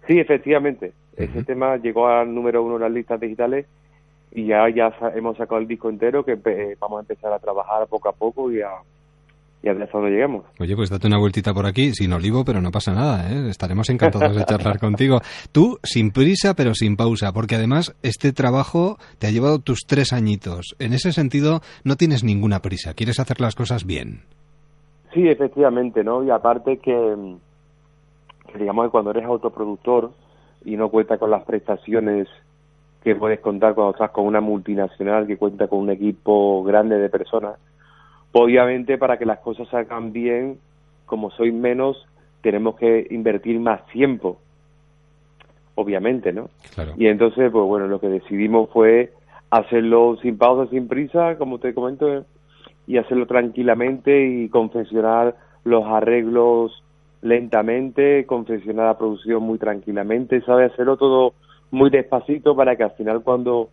Sí, 0.08 0.20
efectivamente. 0.20 0.94
Ese 1.16 1.44
tema 1.44 1.78
llegó 1.78 2.08
al 2.08 2.34
número 2.34 2.62
uno 2.64 2.76
en 2.76 2.82
las 2.82 2.92
listas 2.92 3.20
digitales 3.22 3.68
y 4.36 4.48
ya, 4.48 4.68
ya 4.70 4.92
hemos 5.16 5.38
sacado 5.38 5.60
el 5.62 5.68
disco 5.68 5.90
entero 5.90 6.24
que 6.24 6.38
empe- 6.38 6.78
vamos 6.80 6.98
a 6.98 7.02
empezar 7.02 7.32
a 7.34 7.40
trabajar 7.40 7.88
poco 7.88 8.10
a 8.10 8.14
poco 8.14 8.52
y 8.52 8.62
a, 8.62 8.68
y 9.64 9.70
a 9.70 9.74
ver 9.74 9.84
hasta 9.84 9.98
dónde 9.98 10.14
llegamos. 10.14 10.44
Oye, 10.60 10.76
pues 10.76 10.90
date 10.90 11.08
una 11.08 11.18
vueltita 11.18 11.54
por 11.54 11.66
aquí, 11.66 11.94
sin 11.94 12.12
olivo, 12.14 12.44
pero 12.46 12.62
no 12.62 12.70
pasa 12.70 12.94
nada, 12.94 13.32
¿eh? 13.32 13.50
Estaremos 13.50 13.90
encantados 13.90 14.36
de 14.36 14.44
charlar 14.46 14.78
contigo. 14.86 15.22
Tú, 15.52 15.80
sin 15.84 16.12
prisa, 16.12 16.54
pero 16.54 16.76
sin 16.76 16.98
pausa, 16.98 17.32
porque 17.32 17.56
además 17.56 17.96
este 18.04 18.34
trabajo 18.34 18.98
te 19.20 19.28
ha 19.28 19.32
llevado 19.32 19.60
tus 19.60 19.80
tres 19.88 20.12
añitos. 20.14 20.76
En 20.80 20.94
ese 20.94 21.14
sentido, 21.14 21.62
no 21.84 21.96
tienes 21.96 22.24
ninguna 22.24 22.60
prisa, 22.62 22.94
quieres 22.94 23.20
hacer 23.20 23.40
las 23.42 23.56
cosas 23.56 23.86
bien. 23.86 24.24
Sí, 25.14 25.28
efectivamente, 25.30 26.04
¿no? 26.04 26.24
Y 26.26 26.30
aparte 26.30 26.78
que, 26.80 27.16
que 28.52 28.58
digamos 28.60 28.86
que 28.86 28.92
cuando 28.92 29.12
eres 29.12 29.24
autoproductor 29.26 30.12
y 30.66 30.76
no 30.76 30.90
cuenta 30.90 31.18
con 31.18 31.32
las 31.32 31.44
prestaciones 31.46 32.28
que 33.06 33.16
puedes 33.16 33.40
contar 33.40 33.76
cuando 33.76 33.92
estás 33.92 34.10
con 34.10 34.26
una 34.26 34.42
multinacional 34.42 35.28
que 35.28 35.38
cuenta 35.38 35.68
con 35.68 35.78
un 35.78 35.92
equipo 35.92 36.64
grande 36.64 36.98
de 36.98 37.08
personas, 37.08 37.60
obviamente 38.32 38.98
para 38.98 39.20
que 39.20 39.28
las 39.28 39.38
cosas 39.42 39.68
salgan 39.70 40.12
bien, 40.12 40.58
como 41.06 41.30
soy 41.30 41.52
menos, 41.52 42.04
tenemos 42.42 42.76
que 42.78 43.06
invertir 43.12 43.60
más 43.60 43.86
tiempo, 43.86 44.40
obviamente, 45.76 46.34
¿no? 46.34 46.50
Claro. 46.74 46.94
Y 46.98 47.06
entonces, 47.06 47.52
pues 47.52 47.66
bueno, 47.66 47.86
lo 47.86 48.00
que 48.00 48.10
decidimos 48.10 48.72
fue 48.72 49.14
hacerlo 49.52 50.18
sin 50.24 50.40
pausa, 50.40 50.68
sin 50.72 50.88
prisa, 50.88 51.38
como 51.38 51.60
te 51.60 51.76
comento, 51.76 52.26
y 52.88 52.98
hacerlo 52.98 53.28
tranquilamente 53.28 54.26
y 54.26 54.50
confeccionar 54.50 55.36
los 55.64 55.86
arreglos 55.86 56.84
lentamente, 57.22 58.26
confeccionar 58.26 58.88
la 58.88 58.98
producción 58.98 59.44
muy 59.44 59.60
tranquilamente, 59.60 60.42
sabe 60.42 60.66
hacerlo 60.66 60.98
todo 60.98 61.36
muy 61.76 61.90
despacito 61.90 62.56
para 62.56 62.76
que 62.76 62.84
al 62.84 62.92
final 62.92 63.22
cuando 63.24 63.70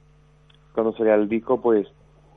cuando 0.74 0.92
salga 0.94 1.14
el 1.14 1.28
disco, 1.28 1.60
pues 1.60 1.86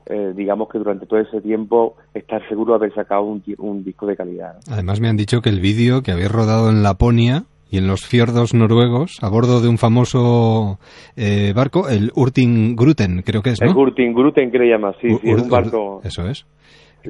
eh, 0.06 0.32
digamos 0.36 0.68
que 0.68 0.78
durante 0.78 1.06
todo 1.06 1.20
ese 1.20 1.40
tiempo 1.40 1.96
estar 2.14 2.46
seguro 2.48 2.72
de 2.74 2.76
haber 2.76 2.94
sacado 2.94 3.22
un, 3.22 3.42
un 3.58 3.82
disco 3.82 4.06
de 4.06 4.16
calidad. 4.16 4.54
¿no? 4.54 4.74
Además 4.74 5.00
me 5.00 5.08
han 5.08 5.16
dicho 5.16 5.40
que 5.40 5.48
el 5.48 5.60
vídeo 5.60 6.02
que 6.02 6.12
habéis 6.12 6.30
rodado 6.30 6.70
en 6.70 6.82
Laponia 6.82 7.44
y 7.70 7.78
en 7.78 7.88
los 7.88 8.06
fiordos 8.06 8.54
noruegos, 8.54 9.18
a 9.22 9.28
bordo 9.28 9.60
de 9.60 9.68
un 9.68 9.78
famoso 9.78 10.78
eh, 11.16 11.52
barco, 11.54 11.88
el 11.88 12.12
Urtin 12.14 12.76
Gruten, 12.76 13.22
creo 13.22 13.42
que 13.42 13.50
es, 13.50 13.60
El 13.60 13.68
¿no? 13.68 13.74
Gurtin 13.74 14.14
Gruten 14.14 14.52
que 14.52 14.58
le 14.58 14.68
llama, 14.68 14.92
sí, 15.00 15.08
sí, 15.08 15.30
es 15.30 15.42
un 15.42 15.48
barco. 15.48 16.00
Eso 16.04 16.28
es. 16.28 16.46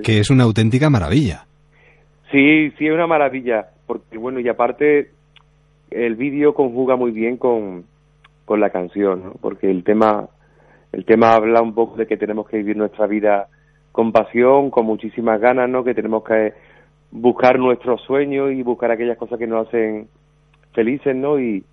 Que 0.02 0.18
es 0.18 0.30
una 0.30 0.44
auténtica 0.44 0.88
maravilla. 0.88 1.46
Sí, 2.32 2.70
sí, 2.78 2.86
es 2.86 2.92
una 2.92 3.06
maravilla, 3.06 3.66
porque 3.86 4.16
bueno, 4.16 4.40
y 4.40 4.48
aparte 4.48 5.10
el 5.90 6.16
vídeo 6.16 6.54
conjuga 6.54 6.96
muy 6.96 7.10
bien 7.10 7.36
con, 7.36 7.84
con 8.46 8.60
la 8.60 8.70
canción, 8.70 9.22
¿no? 9.24 9.32
porque 9.38 9.70
el 9.70 9.84
tema, 9.84 10.28
el 10.92 11.04
tema 11.04 11.34
habla 11.34 11.60
un 11.60 11.74
poco 11.74 11.96
de 11.96 12.06
que 12.06 12.16
tenemos 12.16 12.48
que 12.48 12.56
vivir 12.56 12.78
nuestra 12.78 13.06
vida 13.06 13.48
con 13.92 14.12
pasión, 14.12 14.70
con 14.70 14.86
muchísimas 14.86 15.38
ganas, 15.40 15.68
¿no? 15.68 15.84
que 15.84 15.94
tenemos 15.94 16.24
que 16.24 16.54
buscar 17.10 17.58
nuestros 17.58 18.00
sueños 18.02 18.52
y 18.52 18.62
buscar 18.62 18.90
aquellas 18.90 19.18
cosas 19.18 19.38
que 19.38 19.46
nos 19.46 19.68
hacen 19.68 20.08
felices, 20.72 21.14
¿no? 21.14 21.38
Y 21.38 21.64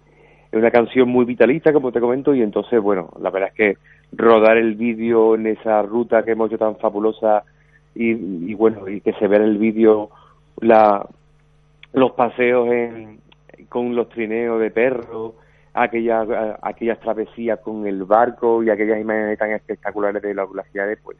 es 0.52 0.58
una 0.58 0.72
canción 0.72 1.10
muy 1.10 1.26
vitalista, 1.26 1.74
como 1.74 1.92
te 1.92 2.00
comento, 2.00 2.34
y 2.34 2.42
entonces, 2.42 2.82
bueno, 2.82 3.10
la 3.20 3.30
verdad 3.30 3.50
es 3.50 3.56
que 3.56 3.78
rodar 4.16 4.58
el 4.58 4.76
vídeo 4.76 5.36
en 5.36 5.48
esa 5.48 5.82
ruta 5.82 6.24
que 6.24 6.32
hemos 6.32 6.50
hecho 6.50 6.60
tan 6.60 6.78
fabulosa 6.78 7.44
y, 7.96 8.12
y 8.12 8.54
bueno, 8.54 8.88
y 8.88 9.02
que 9.02 9.14
se 9.14 9.28
vea 9.28 9.40
en 9.40 9.46
el 9.46 9.58
vídeo 9.58 10.10
los 11.94 12.12
paseos 12.14 12.68
en, 12.70 13.20
con 13.70 13.96
los 13.96 14.10
trineos 14.10 14.60
de 14.60 14.72
perros, 14.72 15.34
aquellas, 15.74 16.28
aquellas 16.62 17.00
travesías 17.00 17.60
con 17.60 17.86
el 17.88 18.04
barco 18.04 18.64
y 18.64 18.70
aquellas 18.70 19.00
imágenes 19.00 19.38
tan 19.40 19.52
espectaculares 19.52 20.22
de 20.22 20.34
las 20.34 20.50
glaciares, 20.50 21.00
pues, 21.04 21.18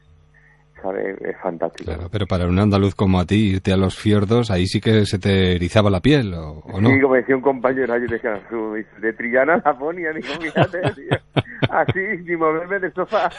¿sabes? 0.82 1.20
Es 1.22 1.36
fantástico. 1.42 1.90
Claro, 1.92 2.08
pero 2.10 2.26
para 2.26 2.46
un 2.46 2.58
andaluz 2.58 2.94
como 2.94 3.18
a 3.20 3.24
ti, 3.24 3.52
irte 3.54 3.72
a 3.72 3.76
los 3.76 3.96
fiordos, 3.98 4.50
ahí 4.50 4.66
sí 4.66 4.80
que 4.80 5.06
se 5.06 5.18
te 5.18 5.56
erizaba 5.56 5.90
la 5.90 6.00
piel, 6.00 6.34
¿o, 6.34 6.58
o 6.60 6.80
no? 6.80 6.90
Sí, 6.90 7.00
como 7.00 7.14
decía 7.14 7.36
un 7.36 7.42
compañero, 7.42 7.96
yo 7.98 8.06
decía, 8.06 8.40
de 9.00 9.12
Trillana 9.14 9.54
a 9.54 9.62
Laponia, 9.64 10.12
digo, 10.12 10.28
fíjate, 10.40 10.80
así, 11.70 12.24
sin 12.24 12.38
moverme 12.38 12.78
del 12.80 12.92
sofá. 12.92 13.30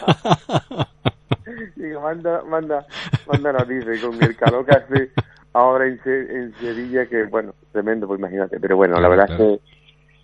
digo, 1.76 2.02
manda, 2.02 2.41
manda, 2.44 2.85
manda 3.31 3.52
noticias 3.53 3.99
con 4.02 4.22
el 4.23 4.35
calor 4.35 4.65
que 4.65 4.72
hace 4.76 5.10
ahora 5.53 5.85
en, 5.88 5.99
en 6.06 6.53
Sevilla, 6.56 7.06
que 7.06 7.23
bueno, 7.26 7.53
tremendo, 7.72 8.07
pues 8.07 8.19
imagínate, 8.19 8.60
pero 8.60 8.76
bueno, 8.76 8.95
la 8.95 9.07
Claro, 9.07 9.11
verdad 9.11 9.27
claro. 9.38 9.53
es 9.53 9.60
que 9.61 9.74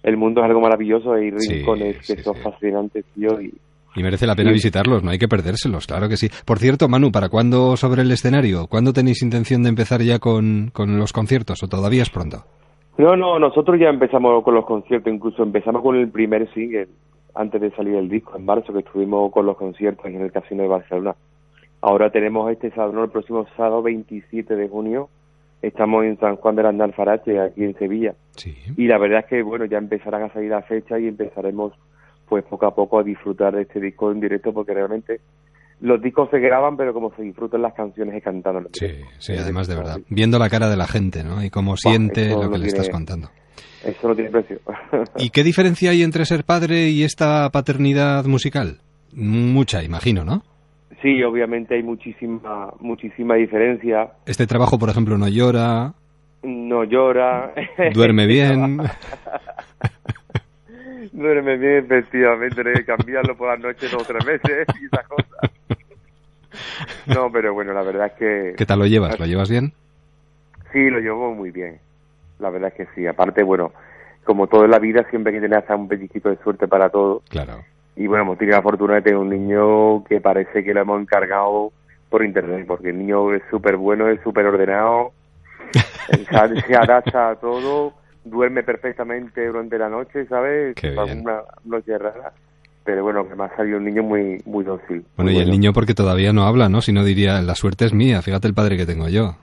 el 0.03 0.17
mundo 0.17 0.41
es 0.41 0.45
algo 0.47 0.61
maravilloso, 0.61 1.13
hay 1.13 1.31
Sí, 1.37 1.53
rincones 1.55 1.97
que 2.05 2.21
son 2.23 2.35
fascinantes, 2.37 3.05
tío, 3.15 3.39
y 3.41 3.53
Y 3.95 4.03
merece 4.03 4.25
la 4.25 4.35
pena 4.35 4.51
Sí. 4.51 4.53
visitarlos, 4.53 5.03
no 5.03 5.11
hay 5.11 5.17
que 5.19 5.27
perdérselos, 5.27 5.85
claro 5.85 6.07
que 6.07 6.15
sí. 6.17 6.29
Por 6.45 6.59
cierto, 6.59 6.87
Manu, 6.87 7.11
¿para 7.11 7.27
cuándo 7.29 7.75
sobre 7.75 8.03
el 8.03 8.11
escenario? 8.11 8.67
¿Cuándo 8.67 8.93
tenéis 8.93 9.21
intención 9.21 9.63
de 9.63 9.69
empezar 9.69 10.01
ya 10.01 10.17
con, 10.19 10.69
con 10.73 10.97
los 10.97 11.11
conciertos 11.11 11.61
o 11.63 11.67
todavía 11.67 12.01
es 12.03 12.09
pronto? 12.09 12.43
No, 12.97 13.15
no, 13.17 13.37
nosotros 13.39 13.77
ya 13.79 13.89
empezamos 13.89 14.43
con 14.43 14.55
los 14.55 14.65
conciertos, 14.65 15.11
incluso 15.13 15.43
empezamos 15.43 15.81
con 15.81 15.95
el 15.97 16.09
primer 16.09 16.51
single 16.53 16.87
antes 17.35 17.59
de 17.61 17.71
salir 17.71 17.95
el 17.95 18.07
disco 18.09 18.37
en 18.37 18.45
marzo, 18.45 18.71
que 18.73 18.79
estuvimos 18.79 19.31
con 19.31 19.45
los 19.45 19.57
conciertos 19.57 20.05
en 20.05 20.21
el 20.21 20.31
Casino 20.31 20.63
de 20.63 20.69
Barcelona. 20.69 21.15
Ahora 21.81 22.11
tenemos 22.11 22.51
este 22.51 22.69
sábado, 22.71 22.93
no, 22.93 23.03
el 23.03 23.09
próximo 23.09 23.45
sábado 23.57 23.81
27 23.81 24.55
de 24.55 24.67
junio, 24.69 25.09
estamos 25.61 26.03
en 26.05 26.17
San 26.19 26.35
Juan 26.37 26.55
de 26.55 26.63
las 26.63 26.79
Alfarache, 26.79 27.39
aquí 27.39 27.63
en 27.63 27.77
Sevilla. 27.77 28.15
Sí. 28.35 28.55
Y 28.77 28.87
la 28.87 28.97
verdad 28.97 29.19
es 29.19 29.25
que, 29.27 29.43
bueno, 29.43 29.65
ya 29.65 29.77
empezarán 29.77 30.23
a 30.23 30.33
salir 30.33 30.49
las 30.49 30.65
fechas 30.65 30.99
y 30.99 31.07
empezaremos, 31.07 31.73
pues 32.27 32.43
poco 32.45 32.65
a 32.65 32.75
poco 32.75 32.99
a 32.99 33.03
disfrutar 33.03 33.55
de 33.55 33.63
este 33.63 33.79
disco 33.79 34.11
en 34.11 34.19
directo 34.19 34.53
porque 34.53 34.73
realmente 34.73 35.21
los 35.81 36.01
discos 36.01 36.29
se 36.29 36.39
graban, 36.39 36.77
pero 36.77 36.93
como 36.93 37.13
se 37.15 37.23
disfrutan 37.23 37.61
las 37.61 37.73
canciones 37.73 38.15
y 38.15 38.21
cantando. 38.21 38.69
Sí, 38.73 38.87
sí, 39.19 39.33
además 39.33 39.67
de 39.67 39.75
verdad. 39.75 39.97
Viendo 40.09 40.37
la 40.37 40.49
cara 40.49 40.69
de 40.69 40.77
la 40.77 40.87
gente, 40.87 41.23
¿no? 41.23 41.43
Y 41.43 41.49
cómo 41.49 41.75
siente 41.75 42.29
lo 42.29 42.41
que 42.41 42.49
no 42.49 42.57
le 42.57 42.67
estás 42.67 42.89
contando. 42.89 43.29
Eso 43.83 44.07
no 44.07 44.15
tiene 44.15 44.29
precio. 44.29 44.59
¿Y 45.17 45.31
qué 45.31 45.43
diferencia 45.43 45.89
hay 45.89 46.03
entre 46.03 46.25
ser 46.25 46.43
padre 46.43 46.89
y 46.89 47.03
esta 47.03 47.49
paternidad 47.49 48.25
musical? 48.25 48.79
Mucha, 49.13 49.83
imagino, 49.83 50.23
¿no? 50.23 50.43
Sí, 51.01 51.23
obviamente 51.23 51.75
hay 51.75 51.83
muchísima, 51.83 52.71
muchísima 52.79 53.35
diferencia. 53.35 54.11
Este 54.25 54.47
trabajo, 54.47 54.77
por 54.79 54.89
ejemplo, 54.89 55.17
no 55.17 55.27
llora, 55.27 55.93
No 56.43 56.83
llora. 56.83 57.53
duerme 57.93 58.25
bien. 58.27 58.79
Duerme 61.11 61.57
bien, 61.57 61.85
efectivamente, 61.85 62.61
hay 62.65 62.73
que 62.75 62.85
cambiarlo 62.85 63.35
por 63.35 63.49
las 63.49 63.59
noches 63.59 63.91
dos 63.91 64.01
o 64.03 64.05
tres 64.05 64.23
veces 64.25 64.65
y 64.81 64.85
esas 64.85 65.07
cosas. 65.07 65.51
No, 67.07 67.31
pero 67.31 67.53
bueno, 67.53 67.73
la 67.73 67.83
verdad 67.83 68.07
es 68.07 68.13
que... 68.13 68.53
¿Qué 68.57 68.65
tal 68.65 68.79
lo 68.79 68.85
llevas? 68.85 69.19
¿Lo 69.19 69.25
llevas 69.25 69.49
bien? 69.49 69.73
Sí, 70.71 70.89
lo 70.89 70.99
llevo 70.99 71.33
muy 71.33 71.51
bien. 71.51 71.79
La 72.39 72.49
verdad 72.49 72.71
es 72.75 72.87
que 72.87 72.93
sí. 72.95 73.05
Aparte, 73.07 73.43
bueno, 73.43 73.71
como 74.23 74.47
todo 74.47 74.63
en 74.65 74.71
la 74.71 74.79
vida, 74.79 75.05
siempre 75.09 75.31
hay 75.33 75.39
que 75.39 75.41
tener 75.47 75.59
hasta 75.59 75.75
un 75.75 75.87
pellizquito 75.87 76.29
de 76.29 76.37
suerte 76.37 76.67
para 76.67 76.89
todo. 76.89 77.21
Claro. 77.29 77.63
Y 77.95 78.07
bueno, 78.07 78.23
hemos 78.23 78.37
tenido 78.37 78.57
la 78.57 78.63
fortuna 78.63 78.95
de 78.95 79.01
tener 79.01 79.17
un 79.17 79.29
niño 79.29 80.03
que 80.05 80.21
parece 80.21 80.63
que 80.63 80.73
lo 80.73 80.81
hemos 80.81 81.01
encargado 81.01 81.71
por 82.09 82.23
internet, 82.23 82.65
porque 82.67 82.89
el 82.89 82.97
niño 82.97 83.33
es 83.33 83.41
súper 83.49 83.77
bueno, 83.77 84.07
es 84.09 84.19
súper 84.21 84.45
ordenado, 84.45 85.13
se, 86.67 86.75
adapta 86.75 87.31
a 87.31 87.35
todo, 87.35 87.93
duerme 88.25 88.63
perfectamente 88.63 89.47
durante 89.47 89.77
la 89.77 89.89
noche, 89.89 90.25
¿sabes? 90.27 90.75
Qué 90.75 90.91
bien. 90.91 91.21
Una 91.21 91.41
noche 91.63 91.97
rara. 91.97 92.33
Pero 92.83 93.03
bueno, 93.03 93.27
que 93.27 93.35
me 93.35 93.43
ha 93.43 93.55
salido 93.55 93.77
un 93.77 93.85
niño 93.85 94.03
muy 94.03 94.41
muy 94.45 94.63
dócil. 94.63 95.05
Bueno, 95.15 95.31
y 95.31 95.37
el 95.37 95.51
niño 95.51 95.71
porque 95.71 95.93
todavía 95.93 96.33
no 96.33 96.43
habla, 96.43 96.67
¿no? 96.67 96.81
Si 96.81 96.91
no 96.91 97.03
diría, 97.03 97.39
la 97.41 97.55
suerte 97.55 97.85
es 97.85 97.93
mía, 97.93 98.21
fíjate 98.21 98.47
el 98.47 98.55
padre 98.55 98.75
que 98.75 98.87
tengo 98.87 99.07
yo. 99.07 99.35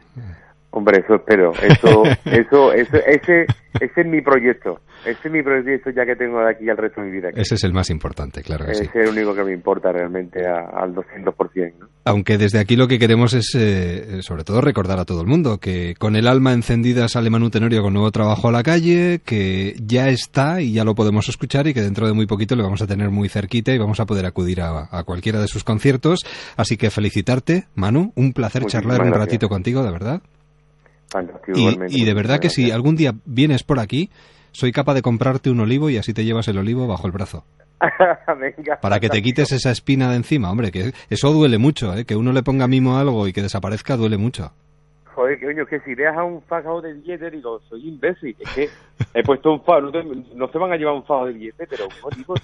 Hombre, 0.70 1.00
eso 1.02 1.14
espero. 1.14 1.52
Eso, 1.54 2.02
eso, 2.26 2.72
eso, 2.72 2.96
ese, 3.06 3.46
ese 3.80 4.00
es 4.00 4.06
mi 4.06 4.20
proyecto. 4.20 4.80
Ese 5.06 5.28
es 5.28 5.32
mi 5.32 5.42
proyecto 5.42 5.90
ya 5.90 6.04
que 6.04 6.14
tengo 6.14 6.40
de 6.40 6.50
aquí 6.50 6.68
al 6.68 6.76
resto 6.76 7.00
de 7.00 7.06
mi 7.06 7.12
vida. 7.14 7.30
Ese 7.34 7.54
es 7.54 7.64
el 7.64 7.72
más 7.72 7.88
importante, 7.88 8.42
claro 8.42 8.66
que 8.66 8.72
Ese 8.72 8.84
sí. 8.84 8.90
es 8.94 9.08
el 9.08 9.16
único 9.16 9.34
que 9.34 9.44
me 9.44 9.52
importa 9.52 9.90
realmente 9.92 10.46
a- 10.46 10.66
al 10.76 10.94
200%. 10.94 11.74
¿no? 11.78 11.86
Aunque 12.04 12.36
desde 12.36 12.58
aquí 12.58 12.76
lo 12.76 12.86
que 12.86 12.98
queremos 12.98 13.32
es, 13.32 13.54
eh, 13.54 14.18
sobre 14.20 14.44
todo, 14.44 14.60
recordar 14.60 14.98
a 14.98 15.04
todo 15.06 15.20
el 15.22 15.26
mundo 15.26 15.58
que 15.58 15.94
con 15.98 16.16
el 16.16 16.26
alma 16.26 16.52
encendida 16.52 17.08
sale 17.08 17.30
Manu 17.30 17.48
Tenorio 17.48 17.80
con 17.82 17.94
nuevo 17.94 18.10
trabajo 18.10 18.48
a 18.48 18.52
la 18.52 18.62
calle, 18.62 19.20
que 19.24 19.74
ya 19.80 20.08
está 20.10 20.60
y 20.60 20.72
ya 20.74 20.84
lo 20.84 20.94
podemos 20.94 21.28
escuchar 21.28 21.66
y 21.66 21.74
que 21.74 21.80
dentro 21.80 22.06
de 22.06 22.12
muy 22.12 22.26
poquito 22.26 22.56
le 22.56 22.62
vamos 22.62 22.82
a 22.82 22.86
tener 22.86 23.08
muy 23.10 23.28
cerquita 23.30 23.72
y 23.72 23.78
vamos 23.78 24.00
a 24.00 24.06
poder 24.06 24.26
acudir 24.26 24.60
a, 24.60 24.88
a 24.90 25.04
cualquiera 25.04 25.40
de 25.40 25.48
sus 25.48 25.64
conciertos. 25.64 26.20
Así 26.56 26.76
que 26.76 26.90
felicitarte, 26.90 27.64
Manu, 27.74 28.12
un 28.16 28.32
placer 28.32 28.62
Muchísimas 28.62 28.82
charlar 28.84 29.00
un 29.00 29.08
gracias. 29.12 29.26
ratito 29.26 29.48
contigo, 29.48 29.82
de 29.82 29.90
verdad. 29.92 30.20
Fantástico, 31.10 31.58
Y, 31.88 32.04
de 32.04 32.14
verdad 32.14 32.38
que 32.38 32.50
si 32.50 32.70
algún 32.70 32.94
día 32.96 33.14
vienes 33.24 33.62
por 33.62 33.80
aquí, 33.80 34.10
soy 34.52 34.72
capaz 34.72 34.94
de 34.94 35.02
comprarte 35.02 35.50
un 35.50 35.60
olivo 35.60 35.88
y 35.90 35.96
así 35.96 36.12
te 36.12 36.24
llevas 36.24 36.48
el 36.48 36.58
olivo 36.58 36.86
bajo 36.86 37.06
el 37.06 37.12
brazo. 37.12 37.44
Venga. 38.40 38.78
Para 38.80 38.98
que 39.00 39.08
te 39.08 39.22
quites 39.22 39.52
esa 39.52 39.70
espina 39.70 40.10
de 40.10 40.16
encima, 40.16 40.50
hombre, 40.50 40.70
que 40.72 40.92
eso 41.08 41.32
duele 41.32 41.58
mucho, 41.58 41.94
¿eh? 41.96 42.04
Que 42.04 42.16
uno 42.16 42.32
le 42.32 42.42
ponga 42.42 42.66
mimo 42.66 42.96
a 42.96 43.00
algo 43.00 43.26
y 43.28 43.32
que 43.32 43.40
desaparezca 43.42 43.96
duele 43.96 44.18
mucho. 44.18 44.52
Joder, 45.14 45.40
coño, 45.40 45.66
que 45.66 45.80
si 45.80 45.94
dejas 45.94 46.24
un 46.24 46.42
fajo 46.42 46.80
de 46.80 46.92
billete, 46.94 47.30
digo, 47.30 47.60
soy 47.68 47.88
imbécil. 47.88 48.36
Es 48.38 48.50
que 48.54 48.68
he 49.14 49.22
puesto 49.24 49.52
un 49.52 49.62
fajo, 49.64 49.80
no, 49.80 49.90
te- 49.92 50.04
no 50.04 50.48
van 50.48 50.72
a 50.72 50.76
llevar 50.76 50.94
un 50.94 51.04
fajo 51.04 51.26
de 51.26 51.32
billete, 51.32 51.66
pero 51.68 51.86
un 51.86 51.92
olivo, 52.12 52.34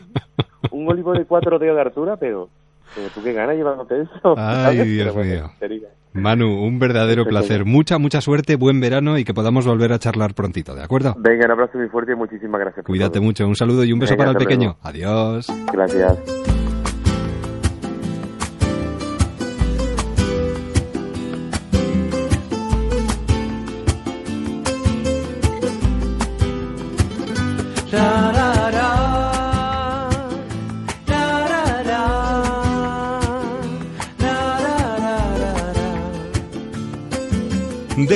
un 0.71 0.89
olivo 0.91 1.13
de 1.13 1.25
cuatro 1.25 1.59
dedos 1.59 1.77
de 1.77 1.83
altura, 1.83 2.17
pero, 2.17 2.49
pero 2.95 3.09
tú 3.11 3.23
qué 3.23 3.33
ganas 3.33 3.57
llevándote 3.57 4.03
eso. 4.03 4.35
Ay, 4.39 4.77
¿sabes? 4.77 4.87
Dios 4.87 5.15
bueno, 5.15 5.31
mío. 5.35 5.51
sería. 5.59 5.89
Manu, 6.15 6.65
un 6.65 6.79
verdadero 6.79 7.25
placer. 7.27 7.65
Mucha, 7.65 7.99
mucha 7.99 8.21
suerte, 8.21 8.57
buen 8.57 8.81
verano 8.81 9.19
y 9.19 9.25
que 9.25 9.35
podamos 9.35 9.67
volver 9.67 9.93
a 9.93 9.99
charlar 9.99 10.35
prontito, 10.35 10.75
¿de 10.75 10.83
acuerdo? 10.83 11.15
Venga, 11.19 11.45
un 11.47 11.51
abrazo 11.51 11.77
muy 11.79 11.89
fuerte 11.89 12.13
y 12.13 12.15
muchísimas 12.15 12.61
gracias. 12.61 12.87
Cuídate 12.87 13.15
todo. 13.15 13.25
mucho, 13.25 13.47
un 13.49 13.57
saludo 13.57 13.85
y 13.85 13.93
un 13.93 13.99
beso 13.99 14.13
Venga, 14.15 14.27
para 14.27 14.31
el 14.31 14.37
pequeño. 14.39 14.65
luego. 14.65 14.79
Adiós. 14.83 15.47
Gracias. 15.73 16.54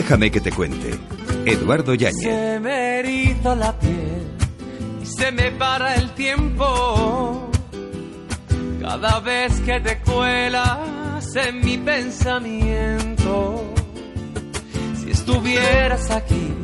Déjame 0.09 0.30
que 0.30 0.40
te 0.40 0.51
cuente. 0.51 0.98
Eduardo 1.44 1.93
Yáñez. 1.93 2.22
Se 2.22 2.59
me 2.60 3.01
eriza 3.01 3.55
la 3.55 3.78
piel 3.78 4.22
y 5.02 5.05
se 5.05 5.30
me 5.32 5.51
para 5.51 5.97
el 5.97 6.09
tiempo. 6.12 7.51
Cada 8.80 9.20
vez 9.20 9.60
que 9.60 9.78
te 9.80 9.98
cuelas 9.98 11.36
en 11.36 11.60
mi 11.62 11.76
pensamiento. 11.76 13.64
Si 14.98 15.10
estuvieras 15.10 16.10
aquí, 16.10 16.55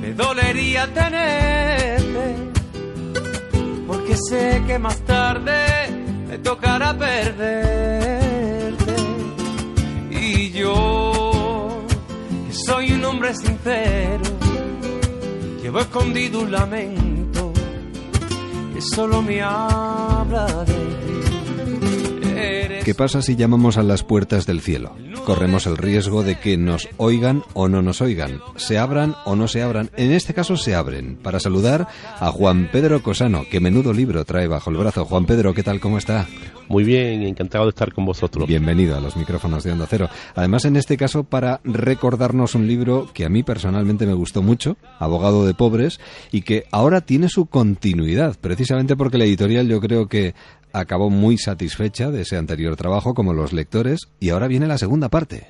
me 0.00 0.14
dolería 0.14 0.86
tenerte. 0.86 2.36
Porque 3.86 4.16
sé 4.16 4.62
que 4.66 4.78
más 4.78 5.00
tarde 5.00 5.90
me 6.28 6.38
tocará 6.38 6.96
perderte. 6.96 8.74
Y 10.10 10.50
yo, 10.52 11.13
hombre 13.24 13.34
sincero, 13.34 14.22
llevo 15.62 15.80
escondido 15.80 16.40
un 16.40 16.52
lamento 16.52 17.52
que 18.74 18.82
solo 18.82 19.22
me 19.22 19.40
habla 19.40 20.46
de 20.64 21.03
¿Qué 22.84 22.94
pasa 22.94 23.22
si 23.22 23.34
llamamos 23.34 23.78
a 23.78 23.82
las 23.82 24.02
puertas 24.02 24.44
del 24.44 24.60
cielo? 24.60 24.94
Corremos 25.24 25.66
el 25.66 25.78
riesgo 25.78 26.22
de 26.22 26.38
que 26.38 26.58
nos 26.58 26.86
oigan 26.98 27.42
o 27.54 27.66
no 27.66 27.80
nos 27.80 28.02
oigan, 28.02 28.40
se 28.56 28.76
abran 28.76 29.14
o 29.24 29.36
no 29.36 29.48
se 29.48 29.62
abran. 29.62 29.88
En 29.96 30.12
este 30.12 30.34
caso 30.34 30.58
se 30.58 30.74
abren, 30.74 31.16
para 31.16 31.40
saludar 31.40 31.88
a 32.20 32.30
Juan 32.30 32.68
Pedro 32.70 33.02
Cosano, 33.02 33.46
que 33.50 33.58
menudo 33.58 33.94
libro 33.94 34.26
trae 34.26 34.48
bajo 34.48 34.68
el 34.68 34.76
brazo. 34.76 35.06
Juan 35.06 35.24
Pedro, 35.24 35.54
¿qué 35.54 35.62
tal? 35.62 35.80
¿Cómo 35.80 35.96
está? 35.96 36.26
Muy 36.68 36.84
bien, 36.84 37.22
encantado 37.22 37.64
de 37.64 37.70
estar 37.70 37.94
con 37.94 38.04
vosotros. 38.04 38.46
Bienvenido 38.46 38.96
a 38.96 39.00
los 39.00 39.16
micrófonos 39.16 39.64
de 39.64 39.72
Onda 39.72 39.86
Cero. 39.88 40.10
Además, 40.34 40.66
en 40.66 40.76
este 40.76 40.98
caso, 40.98 41.24
para 41.24 41.60
recordarnos 41.64 42.54
un 42.54 42.66
libro 42.66 43.08
que 43.14 43.24
a 43.24 43.30
mí 43.30 43.42
personalmente 43.42 44.04
me 44.04 44.12
gustó 44.12 44.42
mucho, 44.42 44.76
Abogado 44.98 45.46
de 45.46 45.54
Pobres, 45.54 46.00
y 46.32 46.42
que 46.42 46.64
ahora 46.70 47.00
tiene 47.00 47.30
su 47.30 47.46
continuidad, 47.46 48.36
precisamente 48.38 48.94
porque 48.94 49.16
la 49.16 49.24
editorial 49.24 49.68
yo 49.68 49.80
creo 49.80 50.06
que 50.06 50.34
acabó 50.74 51.08
muy 51.08 51.38
satisfecha 51.38 52.10
de 52.10 52.22
ese 52.22 52.36
anterior 52.36 52.76
trabajo, 52.76 53.14
como 53.14 53.32
los 53.32 53.52
lectores, 53.52 54.08
y 54.20 54.30
ahora 54.30 54.48
viene 54.48 54.66
la 54.66 54.76
segunda 54.76 55.08
parte. 55.08 55.46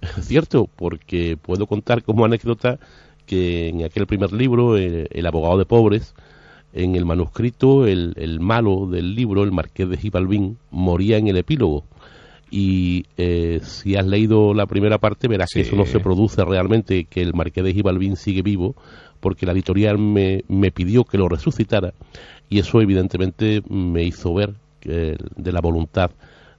Cierto, 0.20 0.68
porque 0.76 1.38
puedo 1.40 1.66
contar 1.66 2.02
como 2.02 2.24
anécdota 2.24 2.78
que 3.24 3.68
en 3.68 3.84
aquel 3.84 4.06
primer 4.06 4.32
libro, 4.32 4.76
eh, 4.76 5.06
El 5.10 5.26
abogado 5.26 5.58
de 5.58 5.64
pobres, 5.64 6.14
en 6.72 6.96
el 6.96 7.04
manuscrito, 7.04 7.86
el, 7.86 8.14
el 8.16 8.40
malo 8.40 8.86
del 8.86 9.14
libro, 9.14 9.44
el 9.44 9.52
marqués 9.52 9.88
de 9.88 9.96
Gibalbín, 9.96 10.58
moría 10.70 11.18
en 11.18 11.28
el 11.28 11.36
epílogo. 11.36 11.84
Y 12.50 13.04
eh, 13.16 13.60
si 13.62 13.96
has 13.96 14.06
leído 14.06 14.54
la 14.54 14.66
primera 14.66 14.98
parte, 14.98 15.28
verás 15.28 15.50
que 15.52 15.60
eso 15.60 15.76
no 15.76 15.84
se 15.84 16.00
produce 16.00 16.44
realmente, 16.44 17.04
que 17.04 17.20
el 17.20 17.34
marqués 17.34 17.62
de 17.62 17.74
Gibalbín 17.74 18.16
sigue 18.16 18.42
vivo, 18.42 18.74
porque 19.20 19.46
la 19.46 19.52
editorial 19.52 19.98
me, 19.98 20.44
me 20.48 20.70
pidió 20.70 21.04
que 21.04 21.18
lo 21.18 21.28
resucitara, 21.28 21.92
y 22.48 22.58
eso 22.58 22.80
evidentemente 22.80 23.62
me 23.68 24.04
hizo 24.04 24.32
ver 24.34 24.54
que, 24.80 25.16
de 25.36 25.52
la 25.52 25.60
voluntad 25.60 26.10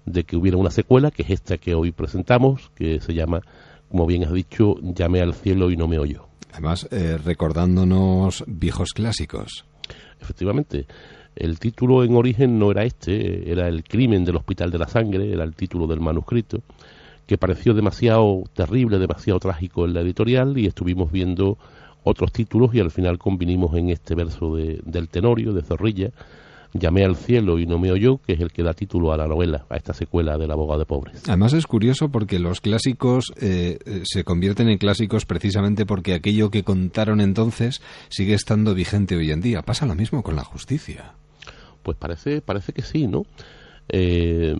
de 0.05 0.23
que 0.23 0.35
hubiera 0.35 0.57
una 0.57 0.71
secuela, 0.71 1.11
que 1.11 1.23
es 1.23 1.29
esta 1.29 1.57
que 1.57 1.75
hoy 1.75 1.91
presentamos, 1.91 2.71
que 2.75 2.99
se 2.99 3.13
llama, 3.13 3.41
como 3.89 4.05
bien 4.05 4.23
has 4.23 4.33
dicho, 4.33 4.75
Llamé 4.81 5.21
al 5.21 5.33
cielo 5.33 5.71
y 5.71 5.77
no 5.77 5.87
me 5.87 5.99
oyó. 5.99 6.27
Además, 6.51 6.87
eh, 6.91 7.17
recordándonos 7.23 8.43
viejos 8.47 8.93
clásicos. 8.93 9.65
Efectivamente, 10.19 10.87
el 11.35 11.59
título 11.59 12.03
en 12.03 12.15
origen 12.15 12.59
no 12.59 12.71
era 12.71 12.83
este, 12.83 13.51
era 13.51 13.67
El 13.67 13.83
crimen 13.83 14.25
del 14.25 14.37
Hospital 14.37 14.71
de 14.71 14.77
la 14.77 14.87
Sangre, 14.87 15.31
era 15.31 15.43
el 15.43 15.55
título 15.55 15.87
del 15.87 16.01
manuscrito, 16.01 16.61
que 17.25 17.37
pareció 17.37 17.73
demasiado 17.73 18.43
terrible, 18.53 18.97
demasiado 18.97 19.39
trágico 19.39 19.85
en 19.85 19.93
la 19.93 20.01
editorial 20.01 20.57
y 20.57 20.65
estuvimos 20.65 21.11
viendo 21.11 21.57
otros 22.09 22.31
títulos 22.31 22.73
y 22.73 22.79
al 22.79 22.91
final 22.91 23.17
convinimos 23.17 23.75
en 23.75 23.89
este 23.89 24.15
verso 24.15 24.55
de- 24.55 24.81
del 24.85 25.07
Tenorio, 25.09 25.53
de 25.53 25.61
Zorrilla, 25.61 26.11
Llamé 26.71 27.03
al 27.03 27.15
cielo 27.15 27.57
y 27.57 27.65
no 27.65 27.79
me 27.79 27.91
oyó, 27.91 28.19
que 28.27 28.33
es 28.33 28.39
el 28.41 28.51
que 28.51 28.61
da 28.61 28.75
título 28.75 29.11
a 29.11 29.17
la 29.17 29.25
novela, 29.25 29.65
a 29.69 29.75
esta 29.75 29.91
secuela 29.91 30.37
del 30.37 30.51
abogado 30.51 30.77
de 30.77 30.85
pobres. 30.85 31.23
Además 31.27 31.53
es 31.53 31.65
curioso 31.65 32.09
porque 32.09 32.37
los 32.37 32.61
clásicos 32.61 33.33
eh, 33.41 33.79
eh, 33.87 34.01
se 34.03 34.23
convierten 34.23 34.69
en 34.69 34.77
clásicos 34.77 35.25
precisamente 35.25 35.87
porque 35.87 36.13
aquello 36.13 36.51
que 36.51 36.61
contaron 36.61 37.21
entonces 37.21 37.81
sigue 38.09 38.35
estando 38.35 38.75
vigente 38.75 39.15
hoy 39.15 39.31
en 39.31 39.41
día. 39.41 39.63
Pasa 39.63 39.87
lo 39.87 39.95
mismo 39.95 40.21
con 40.21 40.35
la 40.35 40.43
justicia. 40.43 41.13
Pues 41.81 41.97
parece, 41.97 42.39
parece 42.41 42.71
que 42.71 42.83
sí, 42.83 43.07
¿no? 43.07 43.23
Eh, 43.91 44.55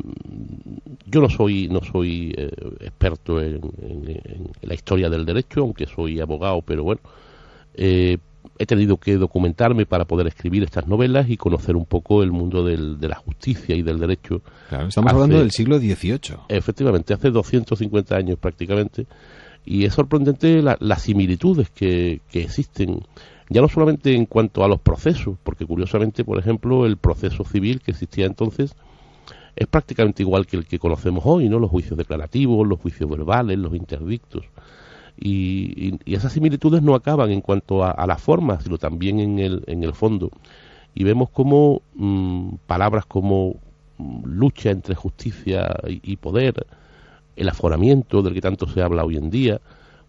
yo 1.06 1.22
no 1.22 1.30
soy 1.30 1.68
no 1.68 1.82
soy 1.84 2.34
eh, 2.36 2.50
experto 2.80 3.40
en, 3.40 3.62
la 4.64 4.74
historia 4.74 5.12
del 5.12 5.26
derecho, 5.28 5.62
aunque 5.62 5.86
soy 5.86 6.20
abogado, 6.20 6.64
pero 6.64 6.84
bueno, 6.84 7.02
eh, 7.82 8.18
he 8.58 8.66
tenido 8.66 8.98
que 8.98 9.16
documentarme 9.16 9.86
para 9.86 10.04
poder 10.04 10.28
escribir 10.28 10.64
estas 10.64 10.86
novelas 10.86 11.30
y 11.30 11.38
conocer 11.38 11.78
un 11.78 11.86
poco 11.86 12.24
el 12.24 12.32
mundo 12.32 12.66
del, 12.66 13.00
de 13.00 13.08
la 13.08 13.16
justicia 13.16 13.74
y 13.74 13.82
del 13.82 14.00
derecho. 14.00 14.42
estamos 14.70 15.14
hablando 15.14 15.40
del 15.40 15.52
siglo 15.52 15.80
XVIII. 15.80 16.36
Efectivamente, 16.50 17.14
hace 17.14 17.32
250 17.32 18.16
años 18.16 18.38
prácticamente. 18.38 19.08
Y 19.66 19.86
es 19.86 19.94
sorprendente 19.94 20.62
las 20.62 21.02
similitudes 21.02 21.70
que, 21.70 22.22
que 22.30 22.42
existen 22.42 23.02
ya 23.50 23.62
no 23.62 23.70
solamente 23.70 24.14
en 24.14 24.26
cuanto 24.26 24.64
a 24.64 24.68
los 24.68 24.80
procesos, 24.80 25.38
porque 25.42 25.66
curiosamente, 25.66 26.24
por 26.24 26.38
ejemplo, 26.38 26.86
el 26.86 26.98
proceso 26.98 27.44
civil 27.46 27.82
que 27.82 27.92
existía 27.92 28.26
entonces 28.26 28.76
es 29.56 29.68
prácticamente 29.68 30.22
igual 30.22 30.46
que 30.46 30.58
el 30.58 30.66
que 30.66 30.80
conocemos 30.80 31.24
hoy, 31.26 31.50
¿no? 31.50 31.60
Los 31.60 31.72
juicios 31.72 31.98
declarativos, 31.98 32.68
los 32.68 32.80
juicios 32.80 33.10
verbales, 33.10 33.58
los 33.58 33.74
interdictos. 33.74 34.46
Y, 35.18 36.00
esas 36.06 36.34
similitudes 36.34 36.82
no 36.82 36.96
acaban 36.96 37.32
en 37.32 37.42
cuanto 37.42 37.84
a, 37.84 38.06
la 38.06 38.18
forma, 38.18 38.60
sino 38.62 38.78
también 38.78 39.20
en 39.20 39.40
el, 39.40 39.64
en 39.68 39.84
el 39.84 39.94
fondo. 39.94 40.32
Y 40.94 41.04
vemos 41.04 41.30
como 41.30 41.82
mm, 41.96 42.56
palabras 42.68 43.06
como 43.06 43.56
mm, 43.98 44.24
lucha 44.26 44.72
entre 44.72 44.96
justicia 44.96 45.76
y, 45.86 46.18
poder, 46.18 46.66
el 47.36 47.50
aforamiento 47.50 48.22
del 48.22 48.34
que 48.34 48.42
tanto 48.42 48.68
se 48.68 48.82
habla 48.82 49.06
hoy 49.06 49.18
en 49.18 49.30
día, 49.30 49.62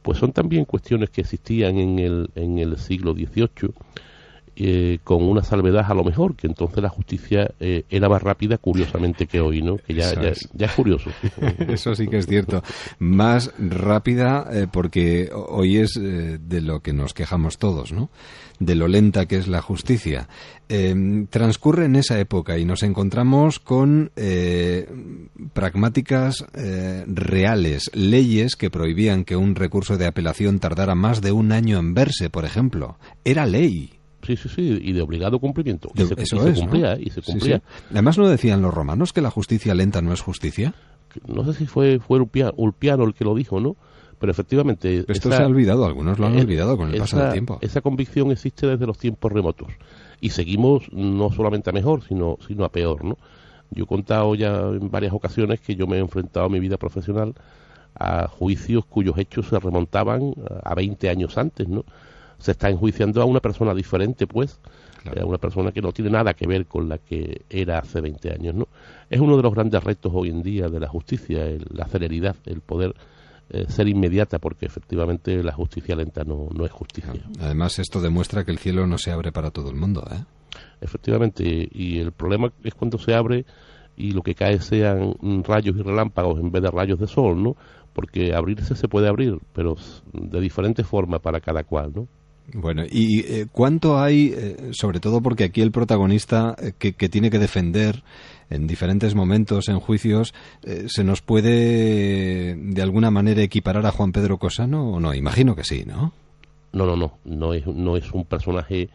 pues 0.03 0.19
son 0.19 0.33
también 0.33 0.65
cuestiones 0.65 1.11
que 1.11 1.21
existían 1.21 1.77
en 1.79 1.99
el, 1.99 2.31
en 2.35 2.59
el 2.59 2.79
siglo 2.79 3.13
XVIII 3.13 3.73
eh, 4.57 4.99
con 5.05 5.23
una 5.23 5.43
salvedad 5.43 5.87
a 5.89 5.95
lo 5.95 6.05
mejor, 6.05 6.37
que 6.37 6.47
entonces 6.47 6.83
la 6.83 6.89
justicia 6.89 7.53
eh, 7.61 7.85
era 7.89 8.09
más 8.09 8.23
rápida, 8.23 8.59
curiosamente, 8.59 9.27
que 9.27 9.41
hoy, 9.41 9.63
¿no? 9.63 9.77
Que 9.77 9.95
ya, 9.95 10.13
ya, 10.15 10.29
es. 10.31 10.73
curioso. 10.73 11.11
Eso 11.69 11.95
sí 11.95 12.09
que 12.09 12.19
es 12.19 12.27
cierto. 12.27 12.63
Más 12.99 13.53
rápida 13.59 14.47
eh, 14.53 14.67
porque 14.71 15.31
hoy 15.33 15.79
es 15.79 15.93
de 15.95 16.61
lo 16.61 16.81
que 16.81 16.93
nos 16.93 17.15
quejamos 17.15 17.59
todos, 17.59 17.93
¿no? 17.93 18.11
De 18.59 18.75
lo 18.75 18.89
lenta 18.89 19.27
que 19.27 19.37
es 19.37 19.49
la 19.49 19.63
justicia. 19.63 20.29
transcurre 21.31 21.87
en 21.87 21.97
esa 21.97 22.21
época 22.21 22.59
y 22.59 22.67
nos 22.67 22.83
encontramos 22.83 23.59
con 23.59 24.11
pragmáticas 25.55 26.45
reales, 27.07 27.91
leyes 27.95 28.57
que 28.57 28.69
prohibían 28.69 29.25
que 29.25 29.37
un 29.37 29.55
recurso 29.55 29.97
de 29.97 30.07
apelación 30.07 30.59
tardara 30.59 30.95
más 30.95 31.23
de 31.23 31.33
un 31.33 31.53
año 31.53 31.79
en 31.79 31.95
verse, 31.95 32.29
por 32.29 32.45
ejemplo. 32.45 32.99
Era 33.25 33.47
ley. 33.47 34.00
Sí, 34.23 34.37
sí, 34.37 34.49
sí, 34.49 34.79
y 34.83 34.93
de 34.93 35.03
obligado 35.03 35.39
cumplimiento. 35.39 35.91
Y 35.95 36.05
se, 36.05 36.15
cumplía, 36.55 36.99
y 37.01 37.11
se 37.11 37.23
cumplía. 37.23 37.63
Además, 37.91 38.19
¿no 38.19 38.29
decían 38.29 38.61
los 38.63 38.73
romanos 38.73 39.13
que 39.13 39.21
la 39.21 39.31
justicia 39.31 39.75
lenta 39.75 40.03
no 40.03 40.13
es 40.13 40.21
justicia? 40.21 40.75
No 41.27 41.45
sé 41.45 41.55
si 41.55 41.67
fue, 41.67 41.99
fue 41.99 42.21
Ulpiano 42.21 43.05
el 43.05 43.15
que 43.15 43.25
lo 43.25 43.35
dijo, 43.35 43.61
¿no? 43.61 43.77
Pero 44.19 44.33
efectivamente... 44.33 45.05
Esto 45.09 45.33
se 45.33 45.43
ha 45.43 45.47
olvidado, 45.47 45.87
algunos 45.87 46.19
lo 46.19 46.27
han 46.27 46.37
olvidado 46.37 46.77
con 46.77 46.93
el 46.93 46.99
paso 46.99 47.19
del 47.19 47.33
tiempo. 47.33 47.59
Esa 47.63 47.81
convicción 47.81 48.31
existe 48.31 48.67
desde 48.67 48.87
los 48.87 48.99
tiempos 48.99 49.33
remotos. 49.33 49.69
Y 50.21 50.31
seguimos 50.31 50.93
no 50.93 51.33
solamente 51.33 51.71
a 51.71 51.73
mejor, 51.73 52.05
sino, 52.05 52.37
sino 52.47 52.65
a 52.65 52.69
peor, 52.69 53.05
¿no? 53.05 53.17
Yo 53.71 53.85
he 53.85 53.87
contado 53.87 54.35
ya 54.35 54.59
en 54.59 54.91
varias 54.91 55.15
ocasiones 55.15 55.61
que 55.61 55.75
yo 55.75 55.87
me 55.87 55.97
he 55.97 56.01
enfrentado 56.01 56.47
a 56.47 56.49
mi 56.49 56.61
vida 56.61 56.77
profesional 56.77 57.35
a 57.95 58.29
juicios 58.29 58.85
cuyos 58.85 59.17
hechos 59.17 59.49
se 59.49 59.59
remontaban 59.59 60.35
a 60.63 60.75
20 60.75 61.09
años 61.09 61.39
antes, 61.39 61.69
¿no? 61.69 61.85
Se 62.41 62.53
está 62.53 62.69
enjuiciando 62.69 63.23
a 63.23 63.25
una 63.25 63.41
persona 63.41 63.75
diferente, 63.75 64.27
pues, 64.27 64.59
a 65.05 65.25
una 65.25 65.39
persona 65.39 65.73
que 65.73 65.81
no 65.81 65.93
tiene 65.93 66.11
nada 66.11 66.35
que 66.35 66.47
ver 66.47 66.67
con 66.67 66.89
la 66.89 66.99
que 66.99 67.43
era 67.49 67.79
hace 67.79 68.01
20 68.01 68.33
años, 68.33 68.55
¿no? 68.55 68.69
Es 69.09 69.21
uno 69.21 69.37
de 69.37 69.43
los 69.43 69.55
grandes 69.55 69.83
retos 69.83 70.13
hoy 70.15 70.31
en 70.31 70.43
día 70.43 70.69
de 70.69 70.81
la 70.81 70.89
justicia, 70.89 71.45
la 71.71 71.87
celeridad, 71.87 72.37
el 72.47 72.61
poder 72.61 72.95
eh, 73.51 73.67
ser 73.69 73.89
inmediata, 73.89 74.39
porque 74.39 74.67
efectivamente 74.67 75.43
la 75.43 75.53
justicia 75.53 75.97
lenta 75.97 76.25
no, 76.25 76.49
no 76.55 76.65
es 76.65 76.73
justicia. 76.73 77.21
Además, 77.41 77.79
esto 77.79 78.01
demuestra 78.01 78.45
que 78.45 78.53
el 78.53 78.59
cielo 78.59 78.87
no 78.87 78.99
se 78.99 79.11
abre 79.11 79.33
para 79.33 79.51
todo 79.51 79.71
el 79.71 79.77
mundo, 79.77 80.07
¿eh? 80.13 80.25
Efectivamente, 80.81 81.69
y 81.71 81.99
el 81.99 82.13
problema 82.13 82.53
es 82.65 82.75
cuando 82.75 82.99
se 82.99 83.15
abre 83.15 83.45
y 83.97 84.13
lo 84.13 84.23
que 84.23 84.35
cae 84.35 84.61
sean 84.61 85.15
rayos 85.45 85.77
y 85.77 85.83
relámpagos 85.83 86.41
en 86.41 86.51
vez 86.51 86.63
de 86.63 86.71
rayos 86.71 86.99
de 86.99 87.07
sol, 87.07 87.43
¿no? 87.43 87.57
Porque 87.93 88.35
abrirse 88.35 88.75
se 88.75 88.89
puede 88.89 89.09
abrir, 89.09 89.39
pero 89.53 89.77
de 90.13 90.41
diferente 90.41 90.85
forma 90.85 91.19
para 91.19 91.41
cada 91.41 91.65
cual, 91.65 91.93
¿no? 91.95 92.09
Bueno, 92.53 92.85
¿y 92.91 93.21
eh, 93.21 93.47
cuánto 93.51 93.99
hay, 93.99 94.35
eh, 94.37 94.71
sobre 94.73 95.01
todo 95.01 95.21
porque 95.21 95.45
aquí 95.45 95.61
el 95.61 95.71
protagonista 95.71 96.57
eh, 96.61 96.73
que, 96.77 97.09
tiene 97.09 97.31
que 97.31 97.39
defender 97.39 98.03
en 98.49 98.67
diferentes 98.67 99.15
momentos 99.15 99.69
en 99.69 99.79
juicios, 99.79 100.35
¿se 100.87 101.05
nos 101.05 101.23
puede 101.23 102.57
de 102.57 102.83
alguna 102.83 103.13
manera 103.13 103.43
equiparar 103.43 103.87
a 103.87 103.93
Juan 103.93 104.11
Pedro 104.11 104.39
Cosano 104.39 104.91
o 104.91 104.99
no? 104.99 105.15
Imagino 105.15 105.55
que 105.55 105.63
sí, 105.63 105.85
¿no? 105.87 106.13
No, 106.73 106.85
no, 106.85 106.97
no, 106.97 107.19
no 107.25 107.55
es, 107.55 107.65
no 107.67 107.97
es 107.97 108.11
un 108.11 108.25
personaje 108.25 108.91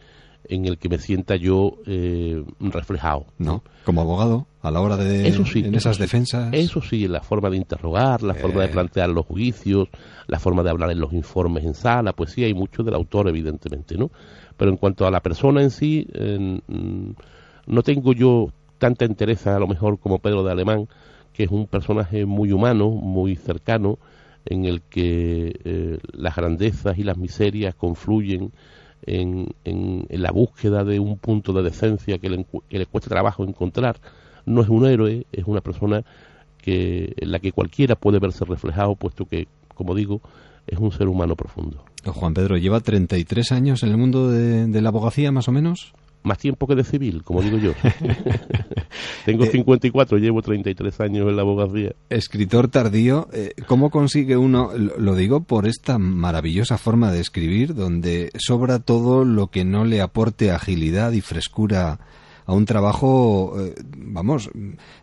en 0.48 0.66
el 0.66 0.78
que 0.78 0.88
me 0.88 0.98
sienta 0.98 1.36
yo 1.36 1.78
eh, 1.86 2.44
reflejado. 2.60 3.26
¿No? 3.38 3.62
Como 3.84 4.00
abogado, 4.00 4.46
a 4.62 4.70
la 4.70 4.80
hora 4.80 4.96
de 4.96 5.28
eso 5.28 5.44
sí, 5.44 5.60
en 5.60 5.74
esas 5.74 5.98
defensas. 5.98 6.48
Eso 6.52 6.82
sí, 6.82 7.08
la 7.08 7.20
forma 7.20 7.50
de 7.50 7.56
interrogar, 7.56 8.22
la 8.22 8.34
forma 8.34 8.60
de 8.62 8.66
eh. 8.66 8.72
plantear 8.72 9.08
los 9.08 9.26
juicios, 9.26 9.88
la 10.26 10.38
forma 10.38 10.62
de 10.62 10.70
hablar 10.70 10.90
en 10.90 11.00
los 11.00 11.12
informes 11.12 11.64
en 11.64 11.74
sala, 11.74 12.12
pues 12.12 12.32
sí, 12.32 12.44
hay 12.44 12.54
mucho 12.54 12.82
del 12.82 12.94
autor, 12.94 13.28
evidentemente, 13.28 13.96
¿no? 13.96 14.10
Pero 14.56 14.70
en 14.70 14.76
cuanto 14.76 15.06
a 15.06 15.10
la 15.10 15.20
persona 15.20 15.62
en 15.62 15.70
sí, 15.70 16.06
mm, 16.18 17.10
no 17.66 17.82
tengo 17.82 18.12
yo 18.12 18.52
tanta 18.78 19.04
entereza, 19.04 19.56
a 19.56 19.58
lo 19.58 19.66
mejor, 19.66 19.98
como 19.98 20.18
Pedro 20.18 20.42
de 20.42 20.52
Alemán, 20.52 20.88
que 21.32 21.44
es 21.44 21.50
un 21.50 21.66
personaje 21.66 22.24
muy 22.24 22.52
humano, 22.52 22.90
muy 22.90 23.36
cercano, 23.36 23.98
en 24.46 24.64
el 24.64 24.82
que 24.82 25.60
eh, 25.64 25.98
las 26.12 26.36
grandezas 26.36 26.98
y 26.98 27.02
las 27.02 27.18
miserias 27.18 27.74
confluyen 27.74 28.52
en, 29.02 29.48
en, 29.64 30.06
la 30.10 30.30
búsqueda 30.30 30.84
de 30.84 30.98
un 31.00 31.18
punto 31.18 31.52
de 31.52 31.62
decencia 31.62 32.18
que 32.18 32.28
le, 32.28 32.46
que 32.68 32.78
le 32.78 32.86
cuesta 32.86 33.10
trabajo 33.10 33.44
encontrar. 33.44 33.96
No 34.44 34.62
es 34.62 34.68
un 34.68 34.86
héroe, 34.86 35.26
es 35.32 35.44
una 35.46 35.60
persona 35.60 36.04
que, 36.58 37.14
en 37.16 37.30
la 37.30 37.38
que 37.38 37.52
cualquiera 37.52 37.96
puede 37.96 38.18
verse 38.18 38.44
reflejado, 38.44 38.94
puesto 38.94 39.24
que, 39.24 39.48
como 39.74 39.94
digo, 39.94 40.20
es 40.66 40.78
un 40.78 40.92
ser 40.92 41.08
humano 41.08 41.36
profundo. 41.36 41.84
Juan 42.04 42.34
Pedro, 42.34 42.56
¿lleva 42.56 42.80
33 42.80 43.52
años 43.52 43.82
en 43.82 43.90
el 43.90 43.96
mundo 43.96 44.30
de 44.30 44.80
la 44.80 44.88
abogacía, 44.88 45.32
más 45.32 45.48
o 45.48 45.52
menos? 45.52 45.92
Más 46.26 46.38
tiempo 46.38 46.66
que 46.66 46.74
de 46.74 46.84
civil, 46.84 47.22
como 47.22 47.40
digo 47.40 47.58
yo. 47.58 47.72
Tengo 49.24 49.46
54, 49.46 50.16
eh, 50.16 50.20
llevo 50.20 50.42
33 50.42 51.00
años 51.00 51.28
en 51.28 51.36
la 51.36 51.42
abogacía. 51.42 51.92
Escritor 52.10 52.68
tardío, 52.68 53.28
eh, 53.32 53.52
¿cómo 53.66 53.90
consigue 53.90 54.36
uno, 54.36 54.70
lo 54.76 55.14
digo 55.14 55.44
por 55.44 55.66
esta 55.66 55.98
maravillosa 55.98 56.78
forma 56.78 57.12
de 57.12 57.20
escribir, 57.20 57.74
donde 57.74 58.30
sobra 58.38 58.78
todo 58.78 59.24
lo 59.24 59.48
que 59.48 59.64
no 59.64 59.84
le 59.84 60.00
aporte 60.00 60.50
agilidad 60.50 61.12
y 61.12 61.20
frescura 61.20 61.98
a 62.46 62.52
un 62.52 62.64
trabajo, 62.64 63.54
eh, 63.60 63.74
vamos, 63.96 64.50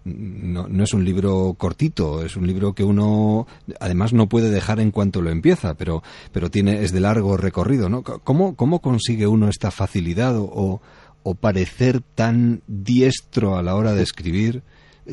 no, 0.06 0.68
no, 0.70 0.84
es 0.84 0.94
un 0.94 1.04
libro 1.04 1.56
cortito, 1.58 2.24
es 2.24 2.38
un 2.38 2.48
libro 2.48 2.74
que 2.74 2.86
uno 2.86 3.48
además 3.82 4.14
no 4.14 4.30
puede 4.30 4.50
dejar 4.50 4.80
en 4.80 4.91
cuanto 4.91 5.22
lo 5.22 5.30
empieza, 5.30 5.74
pero, 5.74 6.04
pero 6.32 6.50
tiene, 6.50 6.84
es 6.84 6.94
de 6.94 7.02
largo 7.02 7.36
recorrido, 7.36 7.90
¿no? 7.90 8.02
¿Cómo, 8.02 8.56
cómo 8.56 8.80
consigue 8.80 9.28
uno 9.28 9.50
esta 9.50 9.72
facilidad 9.72 10.36
o, 10.38 10.82
o 11.24 11.36
parecer 11.36 12.02
tan 12.16 12.62
diestro 12.68 13.58
a 13.58 13.64
la 13.64 13.76
hora 13.76 13.94
de 13.94 14.04
escribir, 14.04 14.62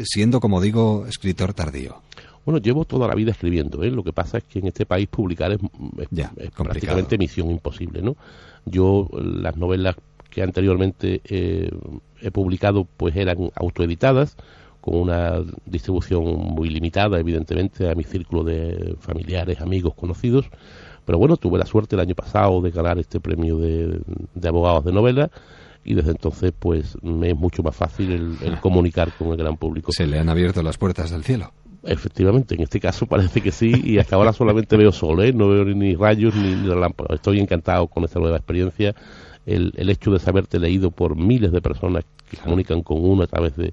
siendo, 0.05 0.41
como 0.41 0.61
digo, 0.61 1.07
escritor 1.09 1.55
tardío? 1.55 2.03
Bueno, 2.45 2.59
llevo 2.61 2.85
toda 2.85 3.07
la 3.07 3.15
vida 3.15 3.31
escribiendo, 3.31 3.83
¿eh? 3.85 3.91
Lo 3.91 4.03
que 4.03 4.13
pasa 4.13 4.39
es 4.39 4.45
que 4.45 4.59
en 4.59 4.67
este 4.67 4.87
país 4.87 5.09
publicar 5.09 5.53
es, 5.53 5.59
prácticamente 6.57 7.19
misión 7.19 7.51
imposible, 7.51 8.03
¿no? 8.03 8.17
Yo, 8.65 9.09
las 9.13 9.57
novelas 9.57 9.97
que 10.31 10.43
anteriormente 10.43 11.21
eh, 11.25 11.71
he 12.21 12.31
publicado, 12.31 12.87
pues 12.97 13.15
eran 13.17 13.51
autoeditadas, 13.55 14.37
con 14.81 14.97
una 14.97 15.43
distribución 15.67 16.25
muy 16.25 16.71
limitada, 16.71 17.21
evidentemente, 17.21 17.91
a 17.91 17.95
mi 17.95 18.05
círculo 18.05 18.43
de 18.43 18.97
familiares, 19.01 19.61
amigos, 19.61 19.95
conocidos. 19.95 20.47
Pero 21.05 21.19
bueno, 21.19 21.37
tuve 21.37 21.59
la 21.59 21.67
suerte 21.67 21.97
el 21.97 22.01
año 22.01 22.15
pasado 22.15 22.63
de 22.63 22.71
ganar 22.71 22.99
este 22.99 23.21
premio 23.21 23.59
de, 23.59 24.01
de 24.35 24.49
abogados 24.49 24.85
de 24.85 24.93
novela 24.93 25.31
y 25.85 25.95
desde 25.95 26.11
entonces 26.11 26.53
pues 26.59 26.97
me 27.03 27.31
es 27.31 27.37
mucho 27.37 27.63
más 27.63 27.77
fácil 27.77 28.39
el, 28.43 28.61
comunicar 28.61 29.13
con 29.13 29.29
el 29.29 29.37
gran 29.37 29.57
público. 29.57 29.93
Se 29.93 30.07
le 30.07 30.19
han 30.19 30.29
abierto 30.29 30.63
las 30.63 30.79
puertas 30.79 31.11
del 31.11 31.25
cielo. 31.25 31.53
Efectivamente, 31.83 32.55
en 32.55 32.63
este 32.63 32.79
caso 32.79 33.07
parece 33.07 33.41
que 33.41 33.51
sí 33.53 33.73
y 33.85 33.99
hasta 33.99 34.17
ahora 34.17 34.33
solamente 34.35 34.77
veo 34.77 34.93
sol, 34.93 35.23
¿eh? 35.25 35.33
no 35.33 35.49
veo 35.49 35.65
ni 35.65 35.95
rayos 35.95 36.35
ni, 36.35 36.55
relámpagos. 36.69 37.15
Estoy 37.15 37.41
encantado 37.41 37.87
con 37.87 38.05
esta 38.05 38.21
nueva 38.21 38.37
experiencia 38.37 38.95
el, 39.47 39.73
el 39.77 39.89
hecho 39.89 40.11
de 40.11 40.19
saberte 40.19 40.59
leído 40.59 40.91
por 40.91 41.17
miles 41.17 41.53
de 41.53 41.63
personas 41.63 42.05
que 42.31 42.37
comunican 42.37 42.83
con 42.83 43.03
uno 43.03 43.23
a 43.23 43.27
través 43.27 43.57
de 43.57 43.73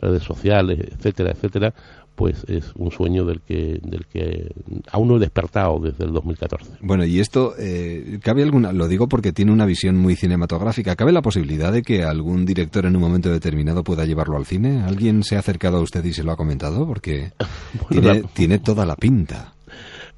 redes 0.00 0.22
sociales, 0.22 0.78
etcétera, 0.92 1.30
etcétera, 1.32 1.74
pues 2.14 2.44
es 2.48 2.72
un 2.76 2.90
sueño 2.90 3.24
del 3.26 3.42
que, 3.42 3.78
del 3.82 4.06
que 4.06 4.50
aún 4.90 5.08
no 5.08 5.16
he 5.16 5.20
despertado 5.20 5.78
desde 5.80 6.04
el 6.04 6.12
2014. 6.14 6.78
Bueno, 6.80 7.04
y 7.04 7.20
esto, 7.20 7.52
eh, 7.58 8.18
¿cabe 8.22 8.42
alguna, 8.42 8.72
lo 8.72 8.88
digo 8.88 9.06
porque 9.06 9.32
tiene 9.32 9.52
una 9.52 9.66
visión 9.66 9.96
muy 9.96 10.16
cinematográfica, 10.16 10.96
¿cabe 10.96 11.12
la 11.12 11.20
posibilidad 11.20 11.72
de 11.72 11.82
que 11.82 12.04
algún 12.04 12.46
director 12.46 12.86
en 12.86 12.96
un 12.96 13.02
momento 13.02 13.30
determinado 13.30 13.84
pueda 13.84 14.06
llevarlo 14.06 14.38
al 14.38 14.46
cine? 14.46 14.80
¿Alguien 14.82 15.22
se 15.24 15.36
ha 15.36 15.40
acercado 15.40 15.76
a 15.76 15.80
usted 15.82 16.02
y 16.06 16.14
se 16.14 16.22
lo 16.24 16.32
ha 16.32 16.36
comentado? 16.36 16.86
Porque 16.86 17.32
tiene, 17.90 18.06
la- 18.22 18.28
tiene 18.28 18.58
toda 18.60 18.86
la 18.86 18.96
pinta. 18.96 19.52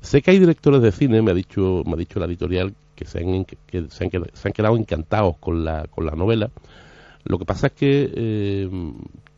Sé 0.01 0.23
que 0.23 0.31
hay 0.31 0.39
directores 0.39 0.81
de 0.81 0.93
cine, 0.93 1.21
me 1.23 1.33
ha 1.33 1.35
dicho, 1.35 1.83
me 1.85 1.95
ha 1.95 1.97
dicho 1.97 2.21
la 2.21 2.27
editorial, 2.27 2.75
que 2.95 3.05
se 3.05 3.19
han, 3.19 3.45
que 3.45 3.57
se 3.89 4.05
han, 4.05 4.11
se 4.33 4.49
han 4.49 4.53
quedado 4.53 4.77
encantados 4.77 5.37
con 5.39 5.65
la, 5.65 5.87
con 5.91 6.07
la 6.07 6.13
novela. 6.13 6.51
Lo 7.25 7.37
que 7.39 7.45
pasa 7.45 7.67
es 7.67 7.73
que 7.73 8.11
eh, 8.15 8.71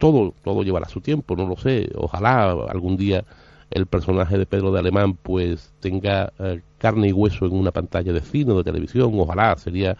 todo, 0.01 0.35
todo 0.43 0.63
llevará 0.63 0.89
su 0.89 1.01
tiempo, 1.01 1.37
no 1.37 1.47
lo 1.47 1.57
sé. 1.57 1.91
Ojalá 1.95 2.51
algún 2.51 2.97
día 2.97 3.25
el 3.71 3.87
personaje 3.87 4.39
de 4.39 4.47
Pedro 4.47 4.73
de 4.73 4.81
Alemán 4.81 5.15
pues 5.15 5.73
tenga 5.79 6.33
eh, 6.41 6.63
carne 6.79 7.09
y 7.09 7.13
hueso 7.13 7.47
en 7.47 7.53
una 7.53 7.71
pantalla 7.71 8.13
de 8.13 8.23
cine 8.23 8.53
o 8.53 8.57
de 8.57 8.65
televisión. 8.65 9.13
Ojalá 9.15 9.57
sería 9.57 9.97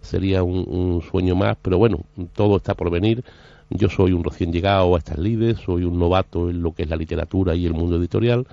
sería 0.00 0.42
un, 0.42 0.64
un 0.68 1.02
sueño 1.02 1.36
más, 1.36 1.56
pero 1.62 1.78
bueno, 1.78 2.00
todo 2.34 2.56
está 2.56 2.74
por 2.74 2.90
venir. 2.90 3.22
Yo 3.70 3.88
soy 3.88 4.12
un 4.12 4.24
recién 4.24 4.52
llegado 4.52 4.94
a 4.94 4.98
estas 4.98 5.18
lides, 5.18 5.58
soy 5.58 5.84
un 5.84 5.98
novato 5.98 6.50
en 6.50 6.62
lo 6.62 6.72
que 6.72 6.82
es 6.82 6.90
la 6.90 6.96
literatura 6.96 7.54
y 7.54 7.66
el 7.66 7.74
mundo 7.74 7.96
editorial 7.96 8.46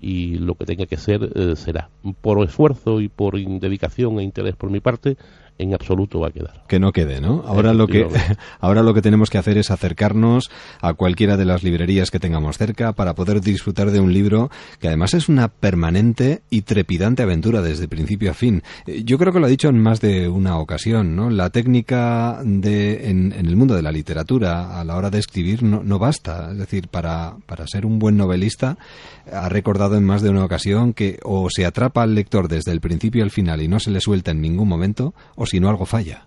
y 0.00 0.38
lo 0.38 0.54
que 0.54 0.66
tenga 0.66 0.86
que 0.86 0.96
ser 0.96 1.30
eh, 1.34 1.56
será. 1.56 1.90
Por 2.20 2.42
esfuerzo 2.44 3.00
y 3.00 3.08
por 3.08 3.38
dedicación 3.38 4.20
e 4.20 4.22
interés 4.22 4.54
por 4.54 4.70
mi 4.70 4.80
parte, 4.80 5.16
en 5.58 5.74
absoluto 5.74 6.20
va 6.20 6.28
a 6.28 6.30
quedar. 6.30 6.64
Que 6.68 6.80
no 6.80 6.92
quede, 6.92 7.20
¿no? 7.20 7.44
Ahora 7.46 7.72
lo 7.72 7.86
que 7.86 8.06
ahora 8.60 8.82
lo 8.82 8.94
que 8.94 9.02
tenemos 9.02 9.30
que 9.30 9.38
hacer 9.38 9.58
es 9.58 9.70
acercarnos 9.70 10.50
a 10.80 10.94
cualquiera 10.94 11.36
de 11.36 11.44
las 11.44 11.62
librerías 11.62 12.10
que 12.10 12.20
tengamos 12.20 12.58
cerca 12.58 12.92
para 12.92 13.14
poder 13.14 13.40
disfrutar 13.40 13.90
de 13.90 14.00
un 14.00 14.12
libro 14.12 14.50
que 14.80 14.88
además 14.88 15.14
es 15.14 15.28
una 15.28 15.48
permanente 15.48 16.42
y 16.50 16.62
trepidante 16.62 17.22
aventura 17.22 17.62
desde 17.62 17.88
principio 17.88 18.30
a 18.30 18.34
fin. 18.34 18.62
Eh, 18.86 19.02
Yo 19.04 19.18
creo 19.18 19.32
que 19.32 19.40
lo 19.40 19.46
ha 19.46 19.50
dicho 19.50 19.68
en 19.68 19.78
más 19.78 20.00
de 20.00 20.28
una 20.28 20.58
ocasión, 20.58 21.14
¿no? 21.16 21.30
La 21.30 21.50
técnica 21.50 22.40
de 22.44 23.10
en, 23.10 23.32
en 23.32 23.46
el 23.46 23.56
mundo 23.56 23.74
de 23.74 23.82
la 23.82 23.92
literatura 23.92 24.80
a 24.80 24.84
la 24.84 24.96
hora 24.96 25.10
de 25.10 25.18
escribir 25.18 25.62
no, 25.62 25.82
no 25.82 25.98
basta, 25.98 26.50
es 26.52 26.58
decir, 26.58 26.88
para 26.88 27.36
para 27.46 27.66
ser 27.66 27.86
un 27.86 27.98
buen 27.98 28.16
novelista 28.16 28.76
ha 29.32 29.48
recordado 29.48 29.96
en 29.96 30.04
más 30.04 30.22
de 30.22 30.30
una 30.30 30.44
ocasión 30.44 30.92
que 30.92 31.18
o 31.22 31.48
se 31.50 31.64
atrapa 31.64 32.02
al 32.02 32.14
lector 32.14 32.48
desde 32.48 32.72
el 32.72 32.80
principio 32.80 33.22
al 33.22 33.30
final 33.30 33.62
y 33.62 33.68
no 33.68 33.80
se 33.80 33.90
le 33.90 34.00
suelta 34.00 34.32
en 34.32 34.40
ningún 34.40 34.68
momento 34.68 35.14
o 35.36 35.43
si 35.46 35.60
no 35.60 35.68
algo 35.68 35.86
falla. 35.86 36.26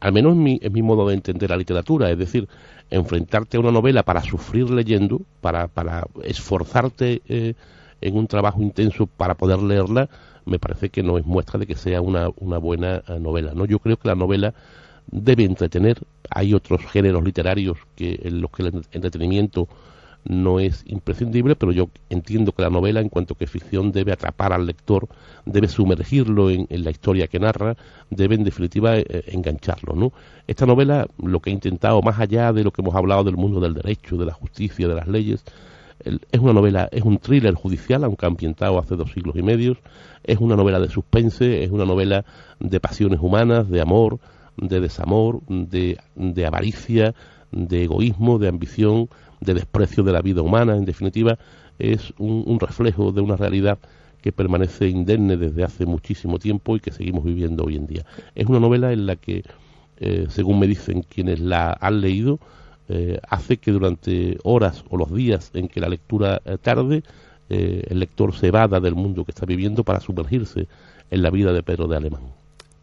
al 0.00 0.12
menos 0.12 0.32
en 0.34 0.42
mi, 0.42 0.60
mi 0.70 0.82
modo 0.82 1.08
de 1.08 1.14
entender 1.14 1.50
la 1.50 1.56
literatura, 1.56 2.10
es 2.10 2.18
decir, 2.18 2.48
enfrentarte 2.90 3.56
a 3.56 3.60
una 3.60 3.70
novela 3.70 4.02
para 4.02 4.22
sufrir 4.22 4.70
leyendo, 4.70 5.22
para, 5.40 5.68
para 5.68 6.06
esforzarte 6.22 7.22
eh, 7.28 7.54
en 8.00 8.16
un 8.16 8.26
trabajo 8.26 8.60
intenso 8.60 9.06
para 9.06 9.34
poder 9.34 9.60
leerla, 9.60 10.08
me 10.44 10.58
parece 10.58 10.90
que 10.90 11.02
no 11.02 11.16
es 11.16 11.24
muestra 11.24 11.58
de 11.58 11.66
que 11.66 11.74
sea 11.74 12.00
una, 12.00 12.28
una 12.36 12.58
buena 12.58 13.02
eh, 13.08 13.18
novela. 13.18 13.52
¿no? 13.54 13.64
Yo 13.64 13.78
creo 13.78 13.96
que 13.96 14.08
la 14.08 14.14
novela 14.14 14.54
debe 15.10 15.44
entretener, 15.44 15.98
hay 16.30 16.54
otros 16.54 16.84
géneros 16.86 17.22
literarios 17.24 17.78
que 17.96 18.20
en 18.22 18.40
los 18.40 18.50
que 18.50 18.62
el 18.62 18.82
entretenimiento 18.92 19.68
no 20.24 20.58
es 20.58 20.82
imprescindible, 20.86 21.54
pero 21.54 21.72
yo 21.72 21.90
entiendo 22.08 22.52
que 22.52 22.62
la 22.62 22.70
novela, 22.70 23.00
en 23.00 23.08
cuanto 23.08 23.34
que 23.34 23.46
ficción, 23.46 23.92
debe 23.92 24.12
atrapar 24.12 24.52
al 24.52 24.66
lector, 24.66 25.08
debe 25.44 25.68
sumergirlo 25.68 26.50
en, 26.50 26.66
la 26.70 26.90
historia 26.90 27.26
que 27.26 27.38
narra, 27.38 27.76
debe 28.10 28.34
en 28.34 28.44
definitiva 28.44 28.96
eh, 28.96 29.04
engancharlo. 29.28 29.94
¿no? 29.94 30.12
Esta 30.46 30.66
novela 30.66 31.06
lo 31.22 31.40
que 31.40 31.50
ha 31.50 31.52
intentado, 31.52 32.00
más 32.02 32.18
allá 32.18 32.52
de 32.52 32.64
lo 32.64 32.70
que 32.70 32.82
hemos 32.82 32.94
hablado 32.94 33.24
del 33.24 33.36
mundo 33.36 33.60
del 33.60 33.74
derecho, 33.74 34.16
de 34.16 34.26
la 34.26 34.32
justicia, 34.32 34.88
de 34.88 34.94
las 34.94 35.08
leyes, 35.08 35.44
es 36.04 36.40
una 36.40 36.52
novela, 36.52 36.88
es 36.90 37.02
un 37.02 37.18
thriller 37.18 37.54
judicial, 37.54 38.04
aunque 38.04 38.26
ambientado 38.26 38.78
hace 38.78 38.96
dos 38.96 39.12
siglos 39.12 39.36
y 39.36 39.42
medio, 39.42 39.76
es 40.22 40.38
una 40.38 40.56
novela 40.56 40.80
de 40.80 40.88
suspense, 40.88 41.62
es 41.62 41.70
una 41.70 41.84
novela 41.84 42.24
de 42.60 42.80
pasiones 42.80 43.20
humanas, 43.20 43.68
de 43.68 43.80
amor, 43.80 44.18
de 44.56 44.80
desamor, 44.80 45.40
de, 45.46 45.98
de 46.14 46.46
avaricia, 46.46 47.14
de 47.52 47.84
egoísmo, 47.84 48.38
de 48.38 48.48
ambición, 48.48 49.08
de 49.44 49.54
desprecio 49.54 50.02
de 50.02 50.12
la 50.12 50.22
vida 50.22 50.42
humana, 50.42 50.76
en 50.76 50.84
definitiva, 50.84 51.38
es 51.78 52.12
un, 52.18 52.44
un 52.46 52.58
reflejo 52.60 53.12
de 53.12 53.20
una 53.20 53.36
realidad 53.36 53.78
que 54.24 54.32
permanece 54.32 54.88
indemne 54.88 55.36
desde 55.36 55.64
hace 55.64 55.84
muchísimo 55.84 56.38
tiempo 56.38 56.76
y 56.76 56.80
que 56.80 56.90
seguimos 56.92 57.24
viviendo 57.24 57.62
hoy 57.62 57.76
en 57.76 57.86
día. 57.86 58.06
Es 58.34 58.46
una 58.46 58.58
novela 58.58 58.90
en 58.90 59.04
la 59.04 59.16
que, 59.16 59.44
eh, 59.98 60.24
según 60.30 60.58
me 60.58 60.66
dicen 60.66 61.02
quienes 61.02 61.40
la 61.40 61.76
han 61.78 62.00
leído, 62.00 62.40
eh, 62.88 63.20
hace 63.28 63.58
que 63.58 63.70
durante 63.70 64.38
horas 64.42 64.82
o 64.88 64.96
los 64.96 65.12
días 65.12 65.50
en 65.52 65.68
que 65.68 65.78
la 65.78 65.90
lectura 65.90 66.40
eh, 66.46 66.56
tarde, 66.56 67.02
el 67.50 68.00
lector 68.00 68.34
se 68.34 68.46
evada 68.46 68.80
del 68.80 68.94
mundo 68.94 69.26
que 69.26 69.30
está 69.32 69.44
viviendo 69.44 69.84
para 69.84 70.00
sumergirse 70.00 70.66
en 71.10 71.22
la 71.22 71.28
vida 71.28 71.52
de 71.52 71.62
Pedro 71.62 71.86
de 71.86 71.98
Alemán. 71.98 72.22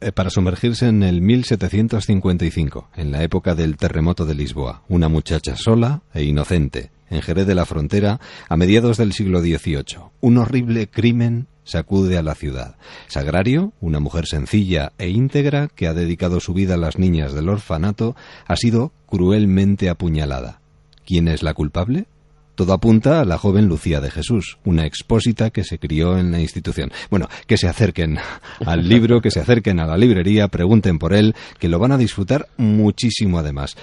Eh, 0.03 0.11
para 0.11 0.31
sumergirse 0.31 0.87
en 0.87 1.03
el 1.03 1.21
1755, 1.21 2.89
en 2.95 3.11
la 3.11 3.21
época 3.21 3.53
del 3.53 3.77
terremoto 3.77 4.25
de 4.25 4.33
Lisboa. 4.33 4.81
Una 4.89 5.09
muchacha 5.09 5.55
sola 5.55 6.01
e 6.11 6.23
inocente, 6.23 6.89
en 7.11 7.21
Jerez 7.21 7.45
de 7.45 7.53
la 7.53 7.67
Frontera, 7.67 8.19
a 8.49 8.57
mediados 8.57 8.97
del 8.97 9.13
siglo 9.13 9.41
XVIII. 9.41 9.99
Un 10.19 10.39
horrible 10.39 10.87
crimen 10.87 11.45
sacude 11.65 12.17
a 12.17 12.23
la 12.23 12.33
ciudad. 12.33 12.77
Sagrario, 13.09 13.73
una 13.79 13.99
mujer 13.99 14.25
sencilla 14.25 14.91
e 14.97 15.09
íntegra 15.09 15.67
que 15.67 15.85
ha 15.85 15.93
dedicado 15.93 16.39
su 16.39 16.55
vida 16.55 16.73
a 16.73 16.77
las 16.77 16.97
niñas 16.97 17.33
del 17.33 17.49
orfanato, 17.49 18.15
ha 18.47 18.55
sido 18.55 18.91
cruelmente 19.05 19.87
apuñalada. 19.87 20.61
¿Quién 21.05 21.27
es 21.27 21.43
la 21.43 21.53
culpable? 21.53 22.07
Todo 22.55 22.73
apunta 22.73 23.21
a 23.21 23.25
la 23.25 23.37
joven 23.37 23.67
Lucía 23.67 24.01
de 24.01 24.11
Jesús, 24.11 24.57
una 24.65 24.85
expósita 24.85 25.49
que 25.49 25.63
se 25.63 25.79
crió 25.79 26.17
en 26.17 26.31
la 26.31 26.39
institución. 26.39 26.91
Bueno, 27.09 27.27
que 27.47 27.57
se 27.57 27.67
acerquen 27.67 28.17
al 28.65 28.87
libro, 28.87 29.21
que 29.21 29.31
se 29.31 29.39
acerquen 29.39 29.79
a 29.79 29.85
la 29.85 29.97
librería, 29.97 30.47
pregunten 30.47 30.99
por 30.99 31.13
él, 31.13 31.35
que 31.59 31.69
lo 31.69 31.79
van 31.79 31.91
a 31.91 31.97
disfrutar 31.97 32.47
muchísimo 32.57 33.39
además. 33.39 33.75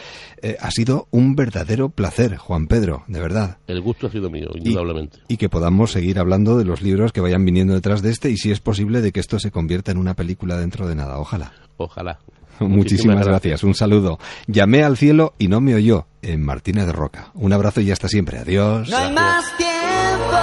Eh, 0.42 0.56
ha 0.60 0.70
sido 0.70 1.08
un 1.10 1.34
verdadero 1.34 1.88
placer, 1.88 2.36
Juan 2.36 2.66
Pedro, 2.66 3.04
de 3.08 3.20
verdad. 3.20 3.58
El 3.66 3.80
gusto 3.80 4.06
ha 4.06 4.10
sido 4.10 4.30
mío, 4.30 4.48
indudablemente. 4.54 5.18
Y 5.28 5.36
que 5.36 5.48
podamos 5.48 5.92
seguir 5.92 6.18
hablando 6.18 6.58
de 6.58 6.64
los 6.64 6.82
libros 6.82 7.12
que 7.12 7.20
vayan 7.20 7.44
viniendo 7.44 7.74
detrás 7.74 8.02
de 8.02 8.10
este 8.10 8.30
y 8.30 8.36
si 8.36 8.50
es 8.50 8.60
posible 8.60 9.00
de 9.00 9.12
que 9.12 9.20
esto 9.20 9.38
se 9.38 9.50
convierta 9.50 9.92
en 9.92 9.98
una 9.98 10.14
película 10.14 10.56
dentro 10.56 10.86
de 10.86 10.94
nada. 10.94 11.18
Ojalá. 11.18 11.52
Ojalá. 11.76 12.18
Muchísimas 12.60 13.26
gracias. 13.26 13.62
Un 13.62 13.74
saludo. 13.74 14.18
Llamé 14.46 14.82
al 14.82 14.96
cielo 14.96 15.34
y 15.38 15.48
no 15.48 15.60
me 15.60 15.74
oyó 15.74 16.06
en 16.22 16.42
Martínez 16.42 16.86
de 16.86 16.92
Roca. 16.92 17.30
Un 17.34 17.52
abrazo 17.52 17.80
y 17.80 17.90
hasta 17.90 18.08
siempre. 18.08 18.38
Adiós. 18.38 18.88
No 18.88 18.96
hay 18.96 19.12
más 19.12 19.44
tiempo 19.56 20.38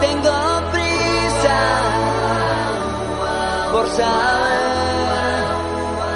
Tengo 0.02 0.72
prisa 0.72 1.60
por 3.72 3.88
saber. 3.90 4.40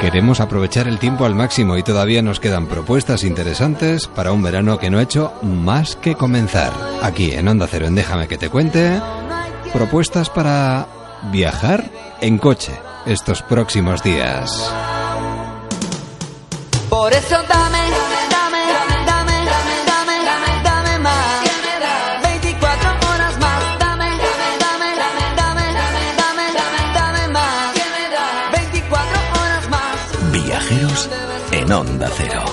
Queremos 0.02 0.42
aprovechar 0.42 0.88
el 0.90 1.00
tiempo 1.00 1.26
al 1.26 1.34
máximo 1.34 1.78
y 1.78 1.84
todavía 1.84 2.22
nos 2.22 2.42
quedan 2.42 2.68
propuestas 2.68 3.24
interesantes 3.24 4.08
para 4.08 4.34
un 4.34 4.44
verano 4.44 4.78
que 4.78 4.90
no 4.90 5.00
ha 5.00 5.04
hecho 5.04 5.32
más 5.42 5.96
que 5.96 6.16
comenzar. 6.16 6.74
Aquí 7.02 7.32
en 7.32 7.48
Onda 7.48 7.68
Cero, 7.70 7.88
en 7.88 7.96
Déjame 7.96 8.28
que 8.28 8.38
te 8.38 8.50
cuente, 8.50 9.00
propuestas 9.74 10.30
para 10.30 10.88
viajar 11.32 11.90
en 12.22 12.38
coche 12.38 12.80
estos 13.06 13.42
próximos 13.42 14.04
días. 14.04 14.72
Por 16.90 17.12
eso 17.12 17.36
dame, 17.50 17.80
dame, 17.90 18.20
dame, 18.30 18.66
dame, 19.06 20.16
dame, 20.26 20.64
dame 20.64 21.00
más. 21.00 21.42
24 22.22 22.90
horas 22.92 23.40
más. 23.40 23.80
Dame, 23.80 24.06
dame, 24.06 24.50
dame, 24.60 24.96
dame, 25.36 25.66
dame, 26.54 26.94
dame 26.94 27.28
más. 27.30 27.74
24 28.52 29.18
horas 29.42 29.70
más. 29.70 30.32
Viajeros 30.32 31.10
en 31.52 31.72
Onda 31.72 32.10
Cero. 32.16 32.53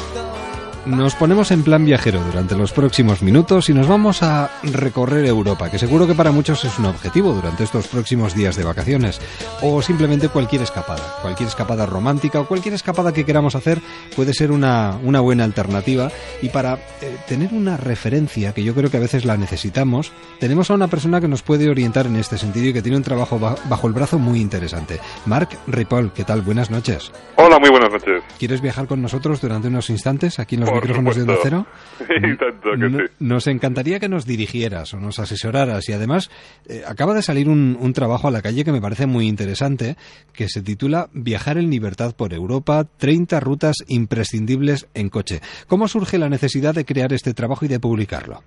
Nos 0.87 1.15
ponemos 1.15 1.51
en 1.51 1.63
plan 1.63 1.85
viajero 1.85 2.21
durante 2.25 2.57
los 2.57 2.73
próximos 2.73 3.23
minutos 3.23 3.69
y 3.69 3.75
nos 3.75 3.87
vamos 3.87 4.23
a 4.23 4.51
recorrer 4.63 5.27
Europa, 5.27 5.71
que 5.71 5.79
seguro 5.79 6.07
que 6.07 6.15
para 6.15 6.33
muchos 6.33 6.65
es 6.65 6.79
un 6.79 6.87
objetivo 6.87 7.35
durante 7.35 7.65
estos 7.65 7.87
próximos 7.87 8.35
días 8.35 8.57
de 8.57 8.65
vacaciones, 8.65 9.21
o 9.61 9.83
simplemente 9.83 10.31
cualquier 10.31 10.63
escapada, 10.63 11.03
cualquier 11.21 11.51
escapada 11.51 11.85
romántica 11.85 12.41
o 12.41 12.49
cualquier 12.49 12.75
escapada 12.75 13.13
que 13.13 13.27
queramos 13.27 13.55
hacer 13.57 13.79
puede 14.17 14.33
ser 14.33 14.51
una, 14.51 14.97
una 15.05 15.21
buena 15.21 15.45
alternativa 15.45 16.11
y 16.41 16.49
para 16.49 16.75
eh, 17.03 17.17
tener 17.29 17.53
una 17.53 17.77
referencia, 17.77 18.55
que 18.55 18.65
yo 18.65 18.75
creo 18.75 18.91
que 18.91 18.97
a 18.97 19.01
veces 19.01 19.27
la 19.27 19.37
necesitamos, 19.37 20.13
tenemos 20.41 20.71
a 20.71 20.75
una 20.75 20.89
persona 20.89 21.21
que 21.21 21.29
nos 21.29 21.43
puede 21.43 21.69
orientar 21.69 22.07
en 22.07 22.17
este 22.17 22.39
sentido 22.39 22.69
y 22.69 22.73
que 22.73 22.83
tiene 22.83 22.97
un 22.97 23.05
trabajo 23.05 23.39
ba- 23.39 23.57
bajo 23.69 23.87
el 23.87 23.93
brazo 23.93 24.19
muy 24.19 24.41
interesante. 24.41 24.99
Marc 25.27 25.57
Ripoll, 25.67 26.13
¿qué 26.15 26.25
tal? 26.25 26.41
Buenas 26.41 26.71
noches. 26.71 27.13
Hola, 27.37 27.59
muy 27.59 27.69
buenas 27.69 27.93
noches. 27.93 28.23
¿Quieres 28.39 28.63
viajar 28.63 28.87
con 28.87 29.03
nosotros 29.03 29.43
durante 29.43 29.69
unos 29.69 29.91
instantes 29.91 30.39
aquí 30.39 30.55
en 30.55 30.63
los 30.63 30.70
los 30.75 30.83
micrófonos 30.83 31.17
de 31.17 31.23
Onda 31.23 31.35
Cero. 31.43 31.67
Y 32.09 32.37
tanto 32.37 32.71
que 32.73 32.77
No- 32.89 32.99
sí. 32.99 33.05
Nos 33.21 33.47
encantaría 33.47 34.01
que 34.01 34.09
nos 34.09 34.25
dirigieras 34.27 34.95
o 34.95 34.99
nos 35.01 35.19
asesoraras 35.19 35.89
y 35.89 35.93
además 35.93 36.31
eh, 36.69 36.83
acaba 36.89 37.13
de 37.15 37.23
salir 37.23 37.49
un, 37.49 37.77
un 37.79 37.93
trabajo 37.93 38.29
a 38.29 38.31
la 38.31 38.41
calle 38.43 38.65
que 38.65 38.73
me 38.73 38.81
parece 38.81 39.07
muy 39.07 39.27
interesante 39.29 39.97
que 40.33 40.49
se 40.49 40.63
titula 40.63 41.09
Viajar 41.13 41.59
en 41.59 41.69
libertad 41.71 42.15
por 42.17 42.33
Europa, 42.33 42.85
30 42.99 43.39
rutas 43.41 43.77
imprescindibles 43.89 44.89
en 44.95 45.09
coche. 45.11 45.41
¿Cómo 45.69 45.89
surge 45.89 46.19
la 46.19 46.29
necesidad 46.29 46.75
de 46.75 46.85
crear 46.85 47.13
este 47.13 47.35
trabajo 47.35 47.65
y 47.65 47.69
de 47.69 47.81
publicarlo? 47.81 48.41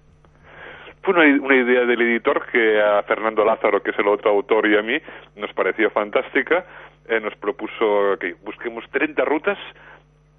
Fue 1.03 1.13
una, 1.13 1.23
una 1.43 1.55
idea 1.55 1.85
del 1.85 2.01
editor 2.01 2.45
que 2.51 2.81
a 2.81 3.03
Fernando 3.03 3.43
Lázaro, 3.43 3.83
que 3.83 3.91
es 3.91 3.99
el 3.99 4.07
otro 4.07 4.31
autor, 4.31 4.65
y 4.67 4.77
a 4.77 4.81
mí 4.81 4.97
nos 5.35 5.51
pareció 5.53 5.89
fantástica. 5.91 6.65
Eh, 7.09 7.19
nos 7.19 7.35
propuso 7.35 8.17
que 8.19 8.35
busquemos 8.45 8.85
30 8.89 9.25
rutas 9.25 9.57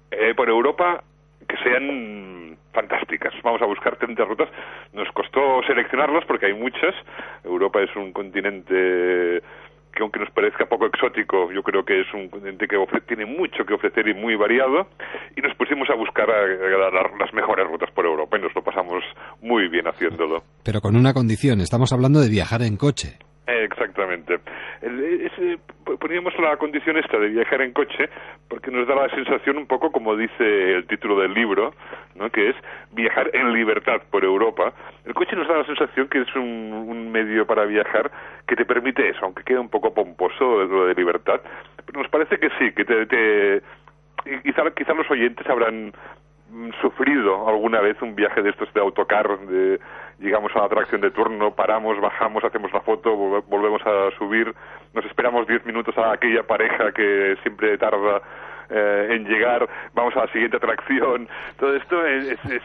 eh, 0.09 0.33
por 0.35 0.49
Europa 0.49 1.03
que 1.47 1.57
sean 1.63 2.57
fantásticas. 2.73 3.33
Vamos 3.43 3.61
a 3.61 3.65
buscar 3.65 3.95
30 3.97 4.23
rutas. 4.25 4.49
Nos 4.93 5.09
costó 5.13 5.61
seleccionarlas 5.67 6.25
porque 6.25 6.47
hay 6.47 6.53
muchas. 6.53 6.93
Europa 7.43 7.81
es 7.81 7.95
un 7.95 8.11
continente 8.11 9.41
que 9.93 10.01
aunque 10.03 10.19
nos 10.19 10.29
parezca 10.31 10.65
poco 10.65 10.87
exótico, 10.87 11.49
yo 11.53 11.63
creo 11.63 11.85
que 11.85 12.01
es 12.01 12.13
un 12.13 12.27
continente 12.27 12.67
que 12.67 12.75
ofre- 12.75 13.01
tiene 13.07 13.25
mucho 13.25 13.65
que 13.65 13.73
ofrecer 13.75 14.05
y 14.09 14.13
muy 14.13 14.35
variado, 14.35 14.89
y 15.37 15.41
nos 15.41 15.55
pusimos 15.55 15.89
a 15.89 15.95
buscar 15.95 16.29
a- 16.29 17.17
las 17.17 17.33
mejores 17.33 17.65
rutas 17.65 17.89
por 17.91 18.05
Europa 18.05 18.37
y 18.37 18.41
nos 18.41 18.53
lo 18.53 18.61
pasamos 18.61 19.01
muy 19.41 19.69
bien 19.69 19.87
haciéndolo. 19.87 20.43
Pero 20.65 20.81
con 20.81 20.97
una 20.97 21.13
condición, 21.13 21.61
estamos 21.61 21.93
hablando 21.93 22.19
de 22.19 22.27
viajar 22.29 22.61
en 22.61 22.75
coche. 22.75 23.19
Eh, 23.47 23.63
Exactamente. 23.63 24.39
P- 24.39 25.97
poníamos 25.99 26.33
la 26.39 26.57
condición 26.57 26.97
esta 26.97 27.17
de 27.19 27.27
viajar 27.29 27.61
en 27.61 27.73
coche 27.73 28.09
porque 28.49 28.71
nos 28.71 28.87
da 28.87 28.95
la 28.95 29.09
sensación 29.09 29.57
un 29.57 29.67
poco 29.67 29.91
como 29.91 30.15
dice 30.15 30.73
el 30.73 30.87
título 30.87 31.19
del 31.19 31.33
libro, 31.33 31.73
¿no? 32.15 32.29
que 32.31 32.49
es 32.49 32.55
viajar 32.91 33.29
en 33.33 33.53
libertad 33.53 34.01
por 34.09 34.23
Europa. 34.23 34.73
El 35.05 35.13
coche 35.13 35.35
nos 35.35 35.47
da 35.47 35.57
la 35.59 35.65
sensación 35.65 36.07
que 36.07 36.21
es 36.21 36.35
un, 36.35 36.43
un 36.87 37.11
medio 37.11 37.45
para 37.45 37.65
viajar 37.65 38.09
que 38.47 38.55
te 38.55 38.65
permite 38.65 39.07
eso, 39.09 39.19
aunque 39.25 39.43
quede 39.43 39.59
un 39.59 39.69
poco 39.69 39.93
pomposo 39.93 40.63
lo 40.65 40.87
de 40.87 40.95
libertad. 40.95 41.39
Pero 41.85 42.01
nos 42.01 42.09
parece 42.09 42.39
que 42.39 42.49
sí, 42.57 42.71
que 42.73 42.83
te... 42.85 43.05
te 43.05 43.61
quizá, 44.43 44.63
quizá 44.71 44.93
los 44.93 45.09
oyentes 45.11 45.47
habrán 45.47 45.93
mm, 46.49 46.69
sufrido 46.81 47.47
alguna 47.47 47.79
vez 47.79 48.01
un 48.01 48.15
viaje 48.15 48.41
de 48.41 48.49
estos 48.49 48.73
de 48.73 48.81
autocar, 48.81 49.37
de 49.41 49.79
llegamos 50.19 50.55
a 50.55 50.59
la 50.59 50.65
atracción 50.65 51.01
de 51.01 51.11
turno, 51.11 51.53
paramos, 51.55 51.99
bajamos, 51.99 52.43
hacemos 52.43 52.71
la 52.73 52.81
foto, 52.81 53.15
volve- 53.15 53.43
volvemos 53.47 53.81
a 53.85 54.11
subir, 54.17 54.53
nos 54.93 55.05
esperamos 55.05 55.47
10 55.47 55.65
minutos 55.65 55.97
a 55.97 56.13
aquella 56.13 56.43
pareja 56.43 56.91
que 56.91 57.35
siempre 57.43 57.77
tarda 57.77 58.21
eh, 58.69 59.07
en 59.11 59.25
llegar, 59.27 59.67
vamos 59.93 60.15
a 60.15 60.21
la 60.25 60.31
siguiente 60.31 60.57
atracción, 60.57 61.27
todo 61.59 61.75
esto 61.75 62.05
es, 62.05 62.29
es, 62.29 62.45
es- 62.51 62.63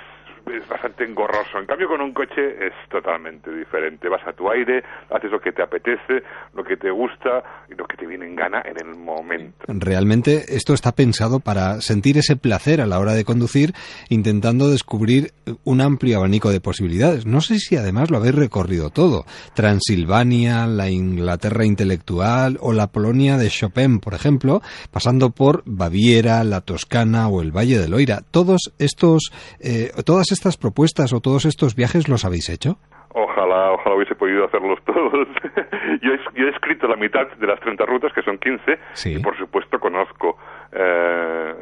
es 0.57 0.69
bastante 0.69 1.05
engorroso. 1.05 1.59
En 1.59 1.67
cambio, 1.67 1.89
con 1.89 2.01
un 2.01 2.13
coche 2.13 2.67
es 2.67 2.73
totalmente 2.89 3.53
diferente. 3.53 4.09
Vas 4.09 4.27
a 4.27 4.33
tu 4.33 4.51
aire, 4.51 4.83
haces 5.11 5.31
lo 5.31 5.41
que 5.41 5.53
te 5.53 5.63
apetece, 5.63 6.23
lo 6.55 6.65
que 6.65 6.77
te 6.77 6.91
gusta 6.91 7.65
y 7.69 7.75
lo 7.75 7.87
que 7.87 7.97
te 7.97 8.07
viene 8.07 8.27
en 8.27 8.37
gana 8.37 8.63
en 8.65 8.77
el 8.79 8.97
momento. 8.97 9.65
Realmente 9.69 10.57
esto 10.57 10.75
está 10.75 10.93
pensado 10.93 11.41
para 11.41 11.81
sentir 11.81 12.19
ese 12.19 12.37
placer 12.37 12.81
a 12.81 12.87
la 12.87 12.99
hora 12.99 13.13
de 13.13 13.25
conducir, 13.25 13.73
intentando 14.09 14.69
descubrir 14.69 15.33
un 15.65 15.81
amplio 15.81 16.19
abanico 16.19 16.51
de 16.51 16.61
posibilidades. 16.61 17.27
No 17.27 17.41
sé 17.41 17.59
si 17.59 17.77
además 17.77 18.11
lo 18.11 18.19
habéis 18.19 18.35
recorrido 18.35 18.91
todo. 18.91 19.25
Transilvania, 19.55 20.67
la 20.67 20.91
Inglaterra 20.91 21.65
intelectual 21.65 22.59
o 22.61 22.73
la 22.73 22.89
Polonia 22.89 23.37
de 23.37 23.51
Chopin, 23.51 24.01
por 24.01 24.15
ejemplo, 24.15 24.63
pasando 24.91 25.31
por 25.31 25.63
Baviera, 25.67 26.43
la 26.45 26.61
Toscana 26.61 27.29
o 27.29 27.43
el 27.43 27.53
Valle 27.53 27.79
del 27.79 27.91
Loira. 27.91 28.23
Todos 28.31 28.73
estos, 28.79 29.31
eh, 29.61 29.93
todas 30.05 30.33
estas 30.33 30.40
propuestas 30.57 31.13
o 31.13 31.21
todos 31.21 31.45
estos 31.45 31.75
viajes 31.75 32.09
los 32.09 32.25
habéis 32.25 32.49
hecho. 32.49 32.77
Ojalá, 33.13 33.73
ojalá 33.73 33.97
hubiese 33.97 34.15
podido 34.15 34.45
hacerlos 34.45 34.79
todos. 34.85 35.27
yo, 36.03 36.13
he, 36.15 36.19
yo 36.41 36.47
he 36.47 36.51
escrito 36.51 36.87
la 36.87 36.95
mitad 36.95 37.27
de 37.39 37.47
las 37.47 37.59
30 37.59 37.85
rutas, 37.87 38.13
que 38.13 38.23
son 38.23 38.39
15, 38.39 38.79
y 39.19 39.19
por 39.19 39.37
supuesto 39.37 39.81
conozco 39.81 40.39
eh, 40.73 41.55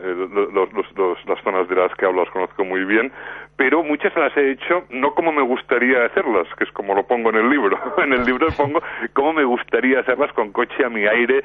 los- 0.53 0.73
los- 0.75 0.93
los- 0.97 1.19
las 1.27 1.43
zonas 1.43 1.67
de 1.69 1.75
las 1.77 1.95
que 1.95 2.05
hablo, 2.05 2.23
las 2.25 2.33
conozco 2.33 2.65
muy 2.67 2.85
bien, 2.85 3.11
pero 3.57 3.83
muchas 3.83 4.15
las 4.17 4.37
he 4.37 4.51
hecho 4.53 4.85
no 4.91 5.15
como 5.15 5.33
me 5.33 5.41
gustaría 5.43 6.05
hacerlas, 6.05 6.47
que 6.59 6.65
es 6.65 6.73
como 6.73 6.95
lo 6.95 7.07
pongo 7.07 7.31
en 7.31 7.37
el 7.37 7.49
libro. 7.49 7.79
en 7.99 8.13
el 8.13 8.25
libro 8.27 8.49
pongo 8.55 8.83
cómo 9.15 9.33
me 9.33 9.45
gustaría 9.45 10.01
hacerlas 10.01 10.31
con 10.35 10.53
coche 10.53 10.85
a 10.85 10.91
mi 10.91 11.07
aire. 11.07 11.43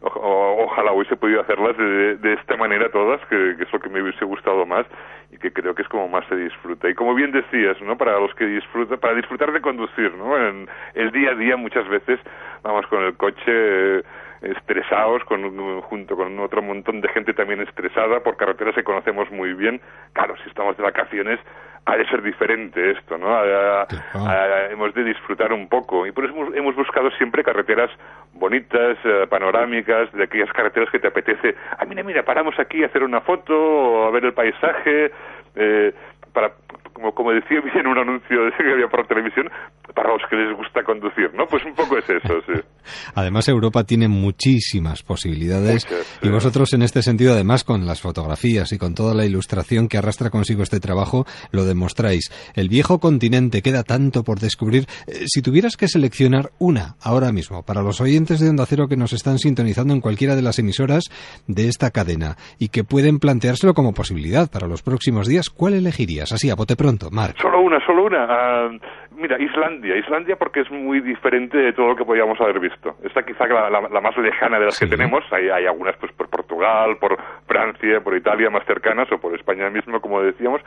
O- 0.00 0.64
ojalá 0.64 0.92
hubiese 0.92 1.16
podido 1.16 1.40
hacerlas 1.40 1.76
de, 1.76 2.16
de 2.16 2.32
esta 2.34 2.56
manera 2.56 2.90
todas, 2.90 3.20
que, 3.26 3.50
es 3.58 3.72
lo 3.72 3.80
que 3.80 3.88
me 3.88 4.02
hubiese 4.02 4.24
gustado 4.24 4.64
más 4.66 4.86
y 5.30 5.38
que 5.38 5.52
creo 5.52 5.74
que 5.74 5.82
es 5.82 5.88
como 5.88 6.08
más 6.08 6.24
se 6.28 6.36
disfruta. 6.36 6.88
Y 6.88 6.94
como 6.94 7.14
bien 7.14 7.32
decías, 7.32 7.80
¿no? 7.82 7.96
Para 7.98 8.18
los 8.18 8.34
que 8.34 8.46
disfrutan, 8.46 8.98
para 8.98 9.14
disfrutar 9.14 9.52
de 9.52 9.60
conducir, 9.60 10.14
¿no? 10.14 10.36
En 10.38 10.68
el 10.94 11.10
día 11.10 11.32
a 11.32 11.34
día 11.34 11.56
muchas 11.56 11.86
veces 11.88 12.18
vamos 12.62 12.86
con 12.86 13.02
el 13.04 13.16
coche 13.16 13.42
eh, 13.46 14.02
estresados, 14.42 15.24
con, 15.24 15.44
un- 15.44 15.80
junto 15.82 16.16
con 16.16 16.38
otro 16.38 16.62
montón 16.62 17.00
de 17.00 17.08
gente 17.08 17.34
también 17.34 17.60
estresada 17.60 18.20
por 18.20 18.36
carreteras 18.36 18.74
que 18.74 18.84
conocemos 18.84 19.30
muy 19.30 19.52
bien. 19.54 19.80
Claro, 20.12 20.34
si 20.42 20.48
estamos 20.48 20.76
de 20.76 20.82
vacaciones 20.82 21.38
ha 21.86 21.96
de 21.96 22.06
ser 22.08 22.22
diferente 22.22 22.90
esto, 22.90 23.16
¿no? 23.16 23.34
Ha- 23.34 23.86
ha- 24.14 24.70
hemos 24.70 24.92
de 24.94 25.04
disfrutar 25.04 25.52
un 25.52 25.68
poco 25.68 26.06
y 26.06 26.12
por 26.12 26.24
eso 26.24 26.34
hemos, 26.34 26.54
hemos 26.54 26.76
buscado 26.76 27.10
siempre 27.12 27.42
carreteras 27.42 27.90
bonitas, 28.34 28.98
eh, 29.04 29.26
panorámicas, 29.28 30.12
de 30.12 30.24
aquellas 30.24 30.52
carreteras 30.52 30.90
que 30.90 30.98
te 30.98 31.08
apetece. 31.08 31.54
Ah, 31.78 31.84
mira, 31.86 32.02
mira, 32.02 32.22
paramos 32.24 32.58
aquí 32.58 32.82
a 32.82 32.86
hacer 32.86 33.02
una 33.02 33.20
foto 33.22 33.54
o 33.58 34.06
a 34.06 34.10
ver 34.10 34.24
el 34.26 34.34
paisaje, 34.34 35.10
eh, 35.56 35.92
para 36.32 36.52
como, 36.98 37.12
como 37.14 37.30
decía 37.32 37.60
bien 37.60 37.86
un 37.86 37.96
anuncio 37.96 38.36
que 38.58 38.72
había 38.72 38.88
por 38.88 39.06
televisión, 39.06 39.48
para 39.94 40.12
los 40.12 40.22
que 40.28 40.36
les 40.36 40.56
gusta 40.56 40.82
conducir, 40.82 41.32
¿no? 41.34 41.46
Pues 41.46 41.64
un 41.64 41.74
poco 41.74 41.96
es 41.98 42.04
eso, 42.10 42.40
sí. 42.46 42.60
Además, 43.14 43.48
Europa 43.48 43.84
tiene 43.84 44.08
muchísimas 44.08 45.02
posibilidades 45.02 45.86
Muchas, 45.88 46.18
y 46.22 46.28
vosotros 46.28 46.72
en 46.72 46.82
este 46.82 47.02
sentido, 47.02 47.34
además 47.34 47.64
con 47.64 47.86
las 47.86 48.00
fotografías 48.00 48.72
y 48.72 48.78
con 48.78 48.94
toda 48.94 49.14
la 49.14 49.24
ilustración 49.24 49.88
que 49.88 49.98
arrastra 49.98 50.30
consigo 50.30 50.62
este 50.62 50.80
trabajo, 50.80 51.26
lo 51.52 51.64
demostráis. 51.64 52.30
El 52.54 52.68
viejo 52.68 52.98
continente 52.98 53.62
queda 53.62 53.82
tanto 53.82 54.24
por 54.24 54.40
descubrir. 54.40 54.86
Eh, 55.06 55.24
si 55.26 55.42
tuvieras 55.42 55.76
que 55.76 55.88
seleccionar 55.88 56.50
una 56.58 56.96
ahora 57.00 57.32
mismo 57.32 57.62
para 57.62 57.82
los 57.82 58.00
oyentes 58.00 58.40
de 58.40 58.48
Onda 58.48 58.66
Cero 58.66 58.88
que 58.88 58.96
nos 58.96 59.12
están 59.12 59.38
sintonizando 59.38 59.94
en 59.94 60.00
cualquiera 60.00 60.34
de 60.34 60.42
las 60.42 60.58
emisoras 60.58 61.04
de 61.46 61.68
esta 61.68 61.90
cadena 61.90 62.36
y 62.58 62.68
que 62.68 62.84
pueden 62.84 63.18
planteárselo 63.18 63.74
como 63.74 63.94
posibilidad 63.94 64.50
para 64.50 64.66
los 64.66 64.82
próximos 64.82 65.28
días, 65.28 65.50
¿cuál 65.50 65.74
elegirías? 65.74 66.32
Así, 66.32 66.50
a 66.50 66.54
bote 66.54 66.76
pronto, 66.76 66.87
Marc. 67.12 67.36
Solo 67.40 67.60
una, 67.60 67.84
solo 67.84 68.04
una. 68.04 68.26
Ah, 68.28 68.70
mira, 69.16 69.38
Islandia. 69.38 69.96
Islandia 69.96 70.36
porque 70.36 70.60
es 70.60 70.70
muy 70.70 71.00
diferente 71.00 71.56
de 71.58 71.72
todo 71.72 71.88
lo 71.88 71.96
que 71.96 72.04
podíamos 72.04 72.40
haber 72.40 72.58
visto. 72.60 72.96
Esta 73.04 73.22
quizá 73.24 73.46
la, 73.46 73.68
la- 73.68 73.88
la 73.88 74.00
más 74.00 74.16
lejana 74.16 74.58
de 74.58 74.66
las 74.66 74.78
que 74.78 74.86
tenemos. 74.96 75.24
Hay, 75.32 75.48
hay 75.50 75.66
algunas 75.66 75.96
pues 75.96 76.12
por 76.12 76.28
Portugal, 76.28 76.96
por 76.98 77.16
Francia, 77.46 78.00
por 78.00 78.16
Italia 78.16 78.48
más 78.50 78.64
cercanas 78.66 79.10
o 79.12 79.18
por 79.18 79.34
España 79.34 79.68
mismo, 79.70 80.00
como 80.00 80.22
decíamos. 80.22 80.60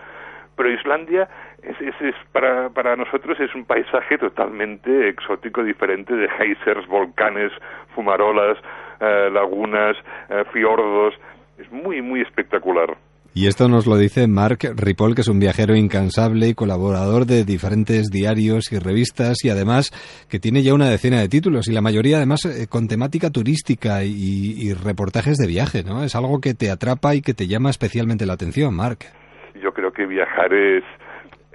Pero 0.56 0.70
Islandia 0.70 1.28
es, 1.64 1.80
es, 1.82 1.96
es 2.02 2.16
para, 2.34 2.70
para 2.70 2.96
nosotros 2.96 3.40
es 3.40 3.56
un 3.56 3.66
paisaje 3.66 4.18
totalmente 4.18 5.08
exótico, 5.08 5.64
diferente 5.64 6.14
de 6.14 6.28
geysers, 6.30 6.86
volcanes, 6.88 7.52
fumarolas, 7.96 8.58
eh, 9.00 9.30
lagunas, 9.32 9.96
eh, 10.30 10.44
fiordos. 10.52 11.14
Es 11.58 11.72
muy, 11.72 12.02
muy 12.02 12.22
espectacular. 12.22 12.96
Y 13.34 13.48
esto 13.48 13.70
nos 13.70 13.88
lo 13.88 13.96
dice 13.96 14.28
Marc 14.28 14.66
Ripoll, 14.76 15.16
que 15.16 15.22
es 15.22 15.30
un 15.30 15.40
viajero 15.40 15.74
incansable 15.74 16.50
y 16.50 16.54
colaborador 16.54 17.26
de 17.26 17.46
diferentes 17.46 18.10
diarios 18.12 18.74
y 18.74 18.78
revistas 18.78 19.46
y 19.46 19.50
además 19.50 19.92
que 20.30 20.40
tiene 20.40 20.64
ya 20.64 20.74
una 20.74 20.90
decena 20.90 21.22
de 21.22 21.30
títulos 21.30 21.70
y 21.70 21.72
la 21.72 21.80
mayoría 21.80 22.18
además 22.18 22.44
eh, 22.44 22.68
con 22.68 22.90
temática 22.90 23.30
turística 23.30 24.04
y, 24.04 24.74
reportajes 24.74 25.38
de 25.38 25.48
viaje, 25.48 25.84
¿no? 25.84 26.04
Es 26.04 26.16
algo 26.16 26.42
que 26.42 26.54
te 26.54 26.72
atrapa 26.72 27.16
y 27.16 27.22
que 27.22 27.34
te 27.34 27.48
llama 27.48 27.70
especialmente 27.70 28.26
la 28.26 28.34
atención, 28.34 28.76
Marc. 28.76 29.06
Yo 29.62 29.72
creo 29.72 29.92
que 29.94 30.06
viajar 30.06 30.54
es... 30.54 30.84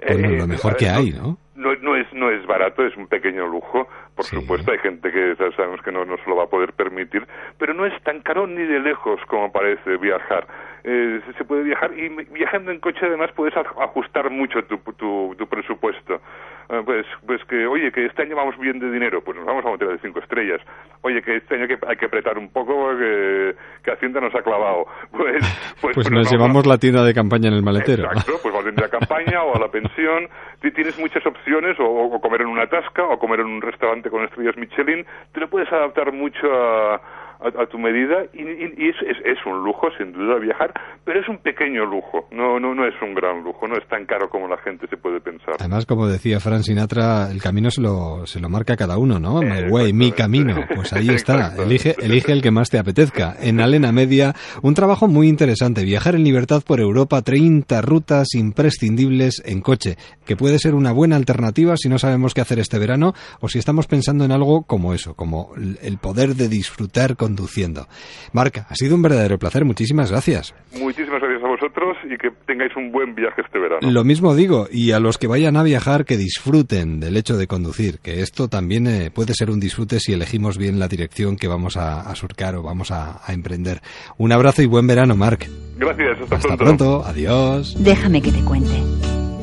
Bueno, 0.05 0.29
eh, 0.29 0.37
lo 0.39 0.47
mejor 0.47 0.75
que 0.77 0.87
hay, 0.89 1.11
¿no? 1.11 1.37
no, 1.55 1.73
no 1.75 1.95
es 1.95 2.05
no 2.13 2.29
es 2.29 2.45
barato, 2.45 2.85
es 2.85 2.95
un 2.97 3.07
pequeño 3.07 3.47
lujo. 3.47 3.87
Por 4.15 4.25
supuesto, 4.41 4.71
hay 4.71 4.77
gente 4.79 5.11
que 5.11 5.35
sabemos 5.55 5.81
que 5.81 5.91
no, 5.91 6.05
no 6.05 6.17
se 6.17 6.29
lo 6.29 6.35
va 6.35 6.43
a 6.43 6.47
poder 6.47 6.73
permitir, 6.73 7.25
pero 7.57 7.73
no 7.73 7.85
es 7.85 7.93
tan 8.03 8.21
caro 8.21 8.45
ni 8.47 8.63
de 8.63 8.79
lejos 8.79 9.19
como 9.27 9.51
parece 9.51 9.97
viajar. 9.97 10.47
Eh, 10.83 11.19
se- 11.37 11.43
puede 11.43 11.63
viajar 11.63 11.91
y 11.97 12.09
viajando 12.31 12.71
en 12.71 12.79
coche 12.79 12.99
además 13.05 13.31
puedes 13.35 13.53
aj- 13.55 13.81
ajustar 13.83 14.29
mucho 14.29 14.63
tu, 14.65 14.77
tu, 14.93 15.35
tu 15.37 15.47
presupuesto. 15.47 16.21
Eh, 16.69 16.81
pues, 16.83 17.05
pues 17.25 17.41
que, 17.45 17.65
oye, 17.65 17.91
que 17.93 18.05
este 18.05 18.23
año 18.23 18.35
vamos 18.35 18.57
bien 18.59 18.77
de 18.79 18.91
dinero, 18.91 19.21
pues 19.23 19.37
nos 19.37 19.45
vamos 19.45 19.63
a 19.63 19.69
un 19.69 19.75
hotel 19.75 19.87
de 19.89 19.99
cinco 19.99 20.19
estrellas. 20.19 20.59
Oye, 21.01 21.21
que 21.21 21.37
este 21.37 21.55
año 21.55 21.63
hay 21.63 21.69
que, 21.69 21.77
hay 21.87 21.95
que 21.95 22.05
apretar 22.07 22.37
un 22.37 22.49
poco, 22.49 22.89
que, 22.97 23.55
que 23.83 23.91
Hacienda 23.91 24.19
nos 24.19 24.35
ha 24.35 24.41
clavado. 24.41 24.85
Pues, 25.11 25.43
pues, 25.81 25.95
Pues 25.95 26.11
nos 26.11 26.27
a- 26.27 26.31
llevamos 26.31 26.65
la 26.67 26.77
tienda 26.77 27.03
de 27.05 27.13
campaña 27.13 27.47
en 27.47 27.53
el 27.53 27.63
maletero. 27.63 28.03
Exacto, 28.05 28.33
pues 28.43 28.53
a 28.53 28.59
ir 28.69 28.83
a 28.83 28.89
campaña 28.89 29.43
o 29.43 29.55
a 29.55 29.59
la 29.59 29.69
pensión. 29.69 30.27
Ti- 30.61 30.71
Tienes 30.71 30.99
muchas 30.99 31.25
opciones, 31.25 31.79
o, 31.79 31.85
o 31.85 32.19
comer 32.21 32.41
en 32.41 32.47
una 32.47 32.67
tasca, 32.67 33.03
o 33.03 33.17
comer 33.17 33.39
en 33.39 33.47
un 33.47 33.61
restaurante 33.61 34.09
con 34.09 34.23
estrellas 34.25 34.57
Michelin. 34.57 35.05
Te 35.33 35.39
lo 35.39 35.49
puedes 35.49 35.71
adaptar 35.71 36.11
mucho 36.11 36.47
a, 36.53 36.95
a, 37.39 37.65
tu 37.67 37.77
medida 37.77 38.25
y, 38.33 38.41
y, 38.41 38.89
es, 38.89 38.95
es, 39.23 39.37
un 39.45 39.63
lujo 39.63 39.87
sin 39.97 40.11
duda 40.11 40.39
viajar, 40.39 40.73
pero 41.03 41.19
es 41.19 41.27
un 41.27 41.37
pequeño 41.37 41.85
lujo, 41.85 42.27
no, 42.31 42.59
no, 42.59 42.73
no 42.73 42.85
es 42.85 42.95
un 43.01 43.13
gran 43.13 43.43
lujo, 43.43 43.67
no 43.67 43.77
es 43.77 43.87
tan 43.87 44.05
caro 44.05 44.29
como 44.29 44.47
la 44.47 44.57
gente 44.57 44.87
se 44.87 44.97
puede 44.97 45.19
pensar. 45.19 45.55
Además, 45.59 45.85
como 45.85 46.07
decía 46.07 46.39
Frank 46.39 46.63
Sinatra, 46.63 47.29
el 47.31 47.41
camino 47.41 47.69
se 47.69 47.81
lo, 47.81 48.25
se 48.25 48.39
lo 48.39 48.49
marca 48.49 48.75
cada 48.75 48.97
uno, 48.97 49.19
¿no? 49.19 49.41
My 49.41 49.69
way, 49.69 49.93
mi 49.93 50.11
camino, 50.11 50.55
pues 50.73 50.93
ahí 50.93 51.09
está, 51.09 51.53
elige, 51.63 51.95
elige 52.01 52.31
el 52.31 52.41
que 52.41 52.51
más 52.51 52.69
te 52.69 52.79
apetezca. 52.79 53.35
En 53.39 53.59
Alena 53.59 53.91
Media, 53.91 54.33
un 54.61 54.73
trabajo 54.73 55.07
muy 55.07 55.27
interesante, 55.27 55.83
viajar 55.83 56.15
en 56.15 56.23
libertad 56.23 56.63
por 56.65 56.79
Europa, 56.79 57.21
30 57.21 57.81
rutas 57.81 58.33
imprescindibles 58.33 59.43
en 59.45 59.61
coche, 59.61 59.97
que 60.25 60.35
puede 60.35 60.59
ser 60.59 60.73
una 60.73 60.91
buena 60.91 61.15
alternativa 61.15 61.77
si 61.77 61.89
no 61.89 61.99
sabemos 61.99 62.33
qué 62.33 62.41
hacer 62.41 62.59
este 62.59 62.79
verano 62.79 63.13
o 63.39 63.47
si 63.47 63.59
estamos 63.59 63.87
pensando 63.87 64.25
en 64.25 64.31
algo 64.31 64.63
como 64.63 64.93
eso, 64.93 65.13
como 65.13 65.51
el 65.55 65.97
poder 65.97 66.35
de 66.35 66.49
disfrutar 66.49 67.15
conduciendo. 67.27 67.87
Marca, 68.31 68.65
ha 68.69 68.75
sido 68.75 68.95
un 68.95 69.01
verdadero 69.01 69.37
placer. 69.37 69.65
Muchísimas 69.65 70.11
gracias. 70.11 70.55
Muchísimas 70.79 71.21
gracias 71.21 71.43
a 71.43 71.47
vosotros 71.47 71.97
y 72.05 72.17
que 72.17 72.29
tengáis 72.45 72.73
un 72.77 72.89
buen 72.89 73.13
viaje 73.15 73.41
este 73.41 73.59
verano. 73.59 73.79
Lo 73.91 74.03
mismo 74.05 74.33
digo, 74.33 74.67
y 74.71 74.91
a 74.91 74.99
los 74.99 75.17
que 75.17 75.27
vayan 75.27 75.57
a 75.57 75.63
viajar, 75.63 76.05
que 76.05 76.15
disfruten 76.15 77.01
del 77.01 77.17
hecho 77.17 77.35
de 77.37 77.47
conducir, 77.47 77.99
que 77.99 78.21
esto 78.21 78.47
también 78.47 78.87
eh, 78.87 79.11
puede 79.13 79.33
ser 79.33 79.51
un 79.51 79.59
disfrute 79.59 79.99
si 79.99 80.13
elegimos 80.13 80.57
bien 80.57 80.79
la 80.79 80.87
dirección 80.87 81.35
que 81.35 81.49
vamos 81.49 81.75
a, 81.75 82.15
surcar 82.15 82.55
o 82.55 82.63
vamos 82.63 82.91
a, 82.91 83.21
emprender. 83.27 83.81
Un 84.17 84.31
abrazo 84.31 84.61
y 84.61 84.67
buen 84.67 84.87
verano, 84.87 85.17
Marc. 85.17 85.49
Gracias, 85.77 86.21
hasta, 86.21 86.35
hasta 86.37 86.57
pronto. 86.57 87.03
Adiós. 87.05 87.75
Déjame 87.83 88.21
que 88.21 88.31
te 88.31 88.41
cuente. 88.45 88.77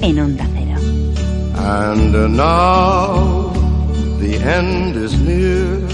En 0.00 0.18
Onda 0.18 0.46
Cero. 0.54 0.80
And 1.56 2.36
now 2.36 3.52
the 4.18 4.36
end 4.36 4.96
is 4.96 5.18
near. 5.20 5.93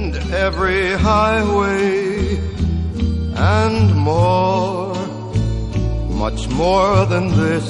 every 0.31 0.93
highway 0.93 2.37
and 3.35 3.95
more, 3.95 4.93
much 6.09 6.47
more 6.49 7.05
than 7.05 7.29
this. 7.29 7.67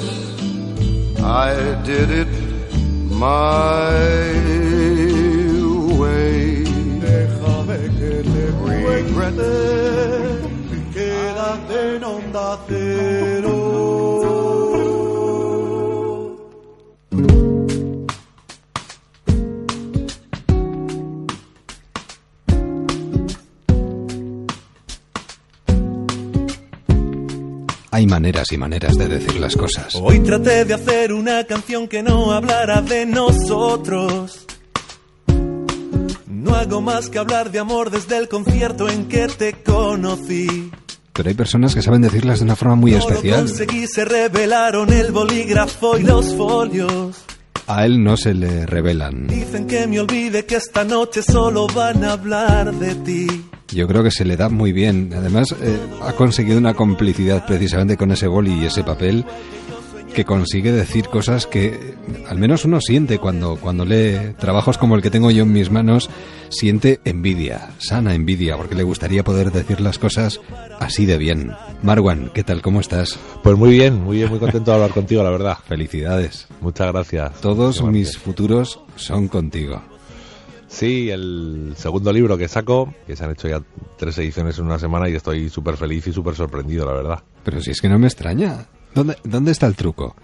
I 1.20 1.54
did 1.84 2.10
it 2.10 2.32
my 3.10 3.90
way. 6.00 6.64
Quédate 10.92 11.96
en 11.96 12.04
onda 12.04 12.58
cero. 12.68 13.71
Hay 27.94 28.06
maneras 28.06 28.50
y 28.50 28.56
maneras 28.56 28.96
de 28.96 29.06
decir 29.06 29.38
las 29.38 29.54
cosas. 29.54 29.94
Hoy 29.96 30.18
traté 30.20 30.64
de 30.64 30.72
hacer 30.72 31.12
una 31.12 31.44
canción 31.44 31.86
que 31.86 32.02
no 32.02 32.32
hablara 32.32 32.80
de 32.80 33.04
nosotros. 33.04 34.46
No 36.26 36.54
hago 36.54 36.80
más 36.80 37.10
que 37.10 37.18
hablar 37.18 37.50
de 37.50 37.58
amor 37.58 37.90
desde 37.90 38.16
el 38.16 38.28
concierto 38.28 38.88
en 38.88 39.08
que 39.08 39.28
te 39.28 39.52
conocí. 39.62 40.72
Pero 41.12 41.28
hay 41.28 41.34
personas 41.34 41.74
que 41.74 41.82
saben 41.82 42.00
decirlas 42.00 42.38
de 42.38 42.46
una 42.46 42.56
forma 42.56 42.76
muy 42.76 42.94
especial. 42.94 43.40
conseguí, 43.40 43.86
se 43.86 44.06
revelaron 44.06 44.90
el 44.90 45.12
bolígrafo 45.12 45.98
y 45.98 46.02
los 46.04 46.34
folios. 46.34 47.22
A 47.66 47.86
él 47.86 48.02
no 48.02 48.16
se 48.16 48.34
le 48.34 48.66
revelan. 48.66 49.26
Dicen 49.28 49.66
que 49.66 49.86
me 49.86 50.00
olvide 50.00 50.44
que 50.44 50.56
esta 50.56 50.84
noche 50.84 51.22
solo 51.22 51.66
van 51.68 52.04
a 52.04 52.12
hablar 52.12 52.72
de 52.74 52.94
ti. 52.96 53.26
Yo 53.68 53.86
creo 53.86 54.02
que 54.02 54.10
se 54.10 54.24
le 54.24 54.36
da 54.36 54.48
muy 54.48 54.72
bien. 54.72 55.12
Además, 55.16 55.54
eh, 55.60 55.78
ha 56.02 56.12
conseguido 56.12 56.58
una 56.58 56.74
complicidad 56.74 57.46
precisamente 57.46 57.96
con 57.96 58.12
ese 58.12 58.26
boli 58.26 58.52
y 58.52 58.66
ese 58.66 58.82
papel 58.84 59.24
que 60.12 60.24
consigue 60.24 60.72
decir 60.72 61.08
cosas 61.08 61.46
que 61.46 61.94
al 62.28 62.38
menos 62.38 62.64
uno 62.64 62.80
siente 62.80 63.18
cuando, 63.18 63.56
cuando 63.56 63.84
lee 63.84 64.34
trabajos 64.38 64.78
como 64.78 64.94
el 64.94 65.02
que 65.02 65.10
tengo 65.10 65.30
yo 65.30 65.42
en 65.42 65.52
mis 65.52 65.70
manos, 65.70 66.10
siente 66.50 67.00
envidia, 67.04 67.70
sana 67.78 68.14
envidia, 68.14 68.56
porque 68.56 68.74
le 68.74 68.82
gustaría 68.82 69.24
poder 69.24 69.50
decir 69.50 69.80
las 69.80 69.98
cosas 69.98 70.40
así 70.78 71.06
de 71.06 71.18
bien. 71.18 71.52
Marwan, 71.82 72.30
¿qué 72.34 72.44
tal? 72.44 72.62
¿Cómo 72.62 72.80
estás? 72.80 73.18
Pues 73.42 73.56
muy 73.56 73.70
bien, 73.70 74.02
muy 74.02 74.18
bien, 74.18 74.30
muy 74.30 74.38
contento 74.38 74.70
de 74.70 74.74
hablar 74.76 74.90
contigo, 74.90 75.22
la 75.22 75.30
verdad. 75.30 75.58
Felicidades. 75.66 76.46
Muchas 76.60 76.92
gracias. 76.92 77.40
Todos 77.40 77.82
mis 77.82 78.18
futuros 78.18 78.80
son 78.96 79.28
contigo. 79.28 79.82
Sí, 80.68 81.10
el 81.10 81.74
segundo 81.76 82.12
libro 82.12 82.38
que 82.38 82.48
saco, 82.48 82.94
que 83.06 83.14
se 83.14 83.24
han 83.24 83.32
hecho 83.32 83.46
ya 83.46 83.62
tres 83.98 84.16
ediciones 84.18 84.58
en 84.58 84.64
una 84.64 84.78
semana 84.78 85.08
y 85.08 85.14
estoy 85.14 85.50
súper 85.50 85.76
feliz 85.76 86.06
y 86.06 86.12
súper 86.12 86.34
sorprendido, 86.34 86.86
la 86.86 86.94
verdad. 86.94 87.22
Pero 87.44 87.60
si 87.60 87.72
es 87.72 87.80
que 87.80 87.90
no 87.90 87.98
me 87.98 88.06
extraña. 88.06 88.66
¿Dónde, 88.94 89.16
dónde 89.24 89.52
está 89.52 89.66
el 89.66 89.76
truco? 89.76 90.16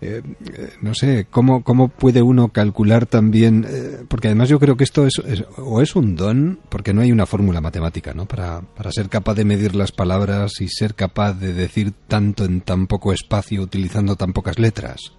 Eh, 0.00 0.22
eh, 0.52 0.72
no 0.82 0.94
sé, 0.94 1.26
¿cómo, 1.30 1.64
¿cómo 1.64 1.88
puede 1.88 2.22
uno 2.22 2.48
calcular 2.48 3.06
también? 3.06 3.66
Eh, 3.68 4.04
porque 4.08 4.28
además 4.28 4.48
yo 4.48 4.60
creo 4.60 4.76
que 4.76 4.84
esto 4.84 5.06
es, 5.06 5.22
o 5.56 5.80
es 5.80 5.96
un 5.96 6.16
don, 6.16 6.60
porque 6.68 6.92
no 6.92 7.00
hay 7.00 7.12
una 7.12 7.26
fórmula 7.26 7.60
matemática, 7.60 8.12
¿no? 8.12 8.26
Para, 8.26 8.60
para 8.60 8.92
ser 8.92 9.08
capaz 9.08 9.34
de 9.34 9.44
medir 9.44 9.74
las 9.74 9.92
palabras 9.92 10.60
y 10.60 10.68
ser 10.68 10.94
capaz 10.94 11.34
de 11.34 11.54
decir 11.54 11.92
tanto 12.08 12.44
en 12.44 12.60
tan 12.60 12.86
poco 12.86 13.12
espacio 13.12 13.62
utilizando 13.62 14.16
tan 14.16 14.32
pocas 14.32 14.58
letras 14.58 15.12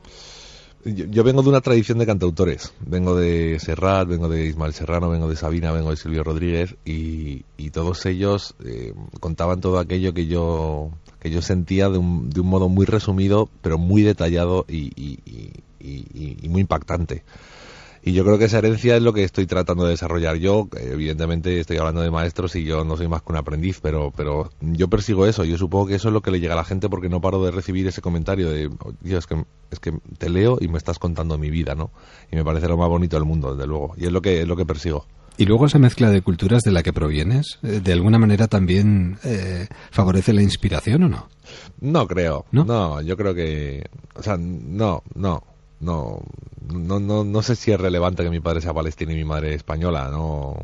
yo, 0.93 1.23
vengo 1.23 1.41
de 1.41 1.49
una 1.49 1.61
tradición 1.61 1.97
de 1.97 2.05
cantautores. 2.05 2.73
Vengo 2.79 3.15
de 3.15 3.59
Serrat, 3.59 4.07
vengo 4.07 4.29
de 4.29 4.45
Ismael 4.45 4.73
Serrano, 4.73 5.09
vengo 5.09 5.27
de 5.27 5.35
Sabina, 5.35 5.71
vengo 5.71 5.89
de 5.89 5.97
Silvio 5.97 6.23
Rodríguez 6.23 6.75
y, 6.85 7.43
todos 7.71 8.05
ellos 8.07 8.55
contaban 9.19 9.61
todo 9.61 9.77
aquello 9.77 10.13
que 10.13 10.25
yo 10.25 10.91
que 11.19 11.29
yo 11.29 11.41
sentía 11.41 11.89
de 11.89 11.97
un, 11.97 12.29
de 12.29 12.41
un 12.41 12.47
modo 12.47 12.69
muy 12.69 12.85
resumido, 12.85 13.49
pero 13.61 13.77
muy 13.77 14.01
detallado 14.03 14.65
y, 14.67 14.91
y 15.79 16.49
muy 16.49 16.61
impactante. 16.61 17.23
Y 18.07 18.13
yo 18.13 18.23
creo 18.23 18.37
que 18.37 18.45
esa 18.45 18.59
herencia 18.59 18.95
es 18.95 19.01
lo 19.01 19.11
que 19.11 19.25
estoy 19.25 19.47
tratando 19.47 19.83
de 19.83 19.89
desarrollar 19.89 20.37
yo. 20.37 20.69
Evidentemente 20.79 21.59
estoy 21.59 21.75
hablando 21.75 21.99
de 21.99 22.09
maestros 22.09 22.55
y 22.55 22.63
yo 22.63 22.85
no 22.85 22.95
soy 22.95 23.09
más 23.09 23.21
que 23.21 23.33
un 23.33 23.37
aprendiz, 23.37 23.81
pero, 23.81 24.13
pero 24.15 24.49
yo 24.61 24.87
persigo 24.87 25.25
eso. 25.25 25.43
Yo 25.43 25.57
supongo 25.57 25.87
que 25.87 25.95
eso 25.95 26.07
es 26.07 26.13
lo 26.13 26.21
que 26.21 26.31
le 26.31 26.39
llega 26.39 26.53
a 26.53 26.55
la 26.55 26.63
gente 26.63 26.87
porque 26.87 27.09
no 27.09 27.19
paro 27.19 27.43
de 27.43 27.51
recibir 27.51 27.85
ese 27.85 28.01
comentario 28.01 28.49
de, 28.49 28.69
Dios, 29.01 29.19
es 29.19 29.27
que, 29.27 29.43
es 29.71 29.81
que 29.81 29.91
te 30.17 30.29
leo 30.29 30.57
y 30.61 30.69
me 30.69 30.77
estás 30.77 30.99
contando 30.99 31.37
mi 31.37 31.49
vida, 31.49 31.75
¿no? 31.75 31.91
Y 32.31 32.37
me 32.37 32.45
parece 32.45 32.69
lo 32.69 32.77
más 32.77 32.87
bonito 32.87 33.17
del 33.17 33.25
mundo, 33.25 33.53
desde 33.53 33.67
luego. 33.67 33.93
Y 33.97 34.05
es 34.05 34.11
lo 34.13 34.21
que, 34.21 34.39
es 34.39 34.47
lo 34.47 34.55
que 34.55 34.65
persigo. 34.65 35.05
¿Y 35.37 35.45
luego 35.45 35.67
esa 35.67 35.79
mezcla 35.79 36.09
de 36.09 36.21
culturas 36.21 36.63
de 36.63 36.71
la 36.71 36.83
que 36.83 36.93
provienes, 36.93 37.59
eh, 37.63 37.79
de 37.83 37.93
alguna 37.93 38.17
manera 38.17 38.47
también 38.47 39.19
eh, 39.23 39.67
favorece 39.91 40.33
la 40.33 40.41
inspiración 40.41 41.03
o 41.03 41.09
no? 41.09 41.29
No 41.79 42.07
creo. 42.07 42.45
¿No? 42.51 42.65
no, 42.65 43.01
yo 43.01 43.15
creo 43.15 43.35
que... 43.35 43.85
O 44.15 44.23
sea, 44.23 44.37
no, 44.37 45.03
no 45.13 45.43
no, 45.79 46.21
no, 46.71 46.99
no, 46.99 47.23
no 47.23 47.41
sé 47.41 47.55
si 47.55 47.71
es 47.71 47.79
relevante 47.79 48.23
que 48.23 48.29
mi 48.29 48.39
padre 48.39 48.61
sea 48.61 48.73
palestino 48.73 49.11
y 49.11 49.15
mi 49.15 49.25
madre 49.25 49.53
española, 49.53 50.09
no, 50.09 50.57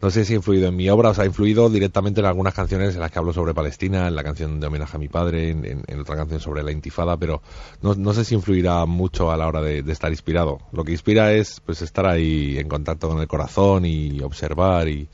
no 0.00 0.10
sé 0.10 0.24
si 0.24 0.34
ha 0.34 0.36
influido 0.36 0.68
en 0.68 0.76
mi 0.76 0.88
obra, 0.90 1.10
o 1.10 1.14
sea, 1.14 1.24
ha 1.24 1.26
influido 1.26 1.70
directamente 1.70 2.20
en 2.20 2.26
algunas 2.26 2.54
canciones 2.54 2.94
en 2.94 3.00
las 3.00 3.10
que 3.10 3.18
hablo 3.18 3.32
sobre 3.32 3.54
Palestina, 3.54 4.08
en 4.08 4.14
la 4.14 4.22
canción 4.22 4.60
de 4.60 4.66
homenaje 4.66 4.96
a 4.96 5.00
mi 5.00 5.08
padre, 5.08 5.50
en, 5.50 6.00
otra 6.00 6.16
canción 6.16 6.40
sobre 6.40 6.62
la 6.62 6.72
intifada, 6.72 7.16
pero 7.16 7.42
no, 7.82 7.94
no, 7.94 8.12
sé 8.12 8.24
si 8.24 8.34
influirá 8.34 8.84
mucho 8.86 9.30
a 9.30 9.36
la 9.36 9.46
hora 9.46 9.62
de, 9.62 9.80
estar 9.90 10.10
inspirado. 10.10 10.58
Lo 10.72 10.84
que 10.84 10.92
inspira 10.92 11.32
es 11.32 11.60
pues 11.60 11.80
estar 11.82 12.06
ahí 12.06 12.58
en 12.58 12.68
contacto 12.68 13.08
con 13.08 13.20
el 13.20 13.26
corazón 13.26 13.86
y 13.86 14.20
observar 14.20 14.88
y, 14.88 15.08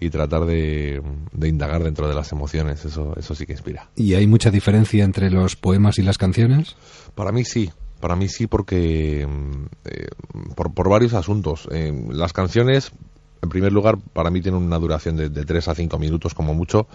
y 0.00 0.10
tratar 0.10 0.46
de, 0.46 1.02
de, 1.32 1.48
indagar 1.48 1.84
dentro 1.84 2.08
de 2.08 2.14
las 2.14 2.32
emociones, 2.32 2.84
eso, 2.84 3.14
eso 3.16 3.34
sí 3.34 3.44
que 3.44 3.52
inspira. 3.52 3.90
¿Y 3.96 4.14
hay 4.14 4.26
mucha 4.26 4.50
diferencia 4.50 5.04
entre 5.04 5.30
los 5.30 5.56
poemas 5.56 5.98
y 5.98 6.02
las 6.02 6.16
canciones? 6.16 6.76
Para 7.14 7.32
mí 7.32 7.44
sí, 7.44 7.70
para 8.00 8.16
mí 8.16 8.28
sí, 8.28 8.48
porque 8.48 9.28
eh, 9.84 10.08
por, 10.56 10.74
por, 10.74 10.88
varios 10.88 11.14
asuntos. 11.14 11.68
Eh, 11.70 11.92
las 12.10 12.32
canciones, 12.32 12.90
en 13.42 13.48
primer 13.48 13.72
lugar, 13.72 13.98
para 14.12 14.30
mí 14.30 14.40
tienen 14.40 14.62
una 14.62 14.78
duración 14.78 15.16
de, 15.16 15.28
de 15.28 15.44
3 15.44 15.68
a 15.68 15.74
5 15.74 15.98
minutos 15.98 16.34
como 16.34 16.54
mucho 16.54 16.86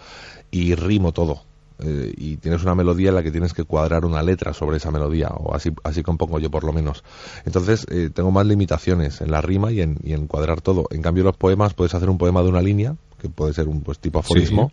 y 0.50 0.76
rimo 0.76 1.12
todo. 1.12 1.42
Eh, 1.80 2.12
y 2.18 2.38
tienes 2.38 2.64
una 2.64 2.74
melodía 2.74 3.10
en 3.10 3.16
la 3.16 3.22
que 3.22 3.32
tienes 3.32 3.54
que 3.54 3.64
cuadrar 3.64 4.04
una 4.04 4.24
letra 4.24 4.54
sobre 4.54 4.78
esa 4.78 4.90
melodía, 4.90 5.28
o 5.30 5.54
así, 5.54 5.72
así 5.84 6.02
compongo 6.02 6.40
yo 6.40 6.50
por 6.50 6.64
lo 6.64 6.74
menos. 6.74 7.04
Entonces 7.46 7.86
tengo 8.14 8.32
más 8.32 8.48
limitaciones 8.48 9.22
en 9.22 9.30
la 9.30 9.42
rima 9.42 9.72
y 9.72 9.82
en, 9.82 9.98
y 10.04 10.14
en 10.14 10.26
cuadrar 10.26 10.62
todo. 10.62 10.86
En 10.90 11.04
cambio 11.04 11.24
los 11.24 11.38
poemas 11.38 11.76
puedes 11.76 11.94
hacer 11.94 12.10
un 12.10 12.18
poema 12.18 12.42
de 12.42 12.50
una 12.50 12.62
línea, 12.62 12.96
que 13.20 13.30
puede 13.30 13.54
ser 13.54 13.68
un 13.68 13.82
pues 13.82 14.00
tipo 14.00 14.20
aforismo, 14.20 14.72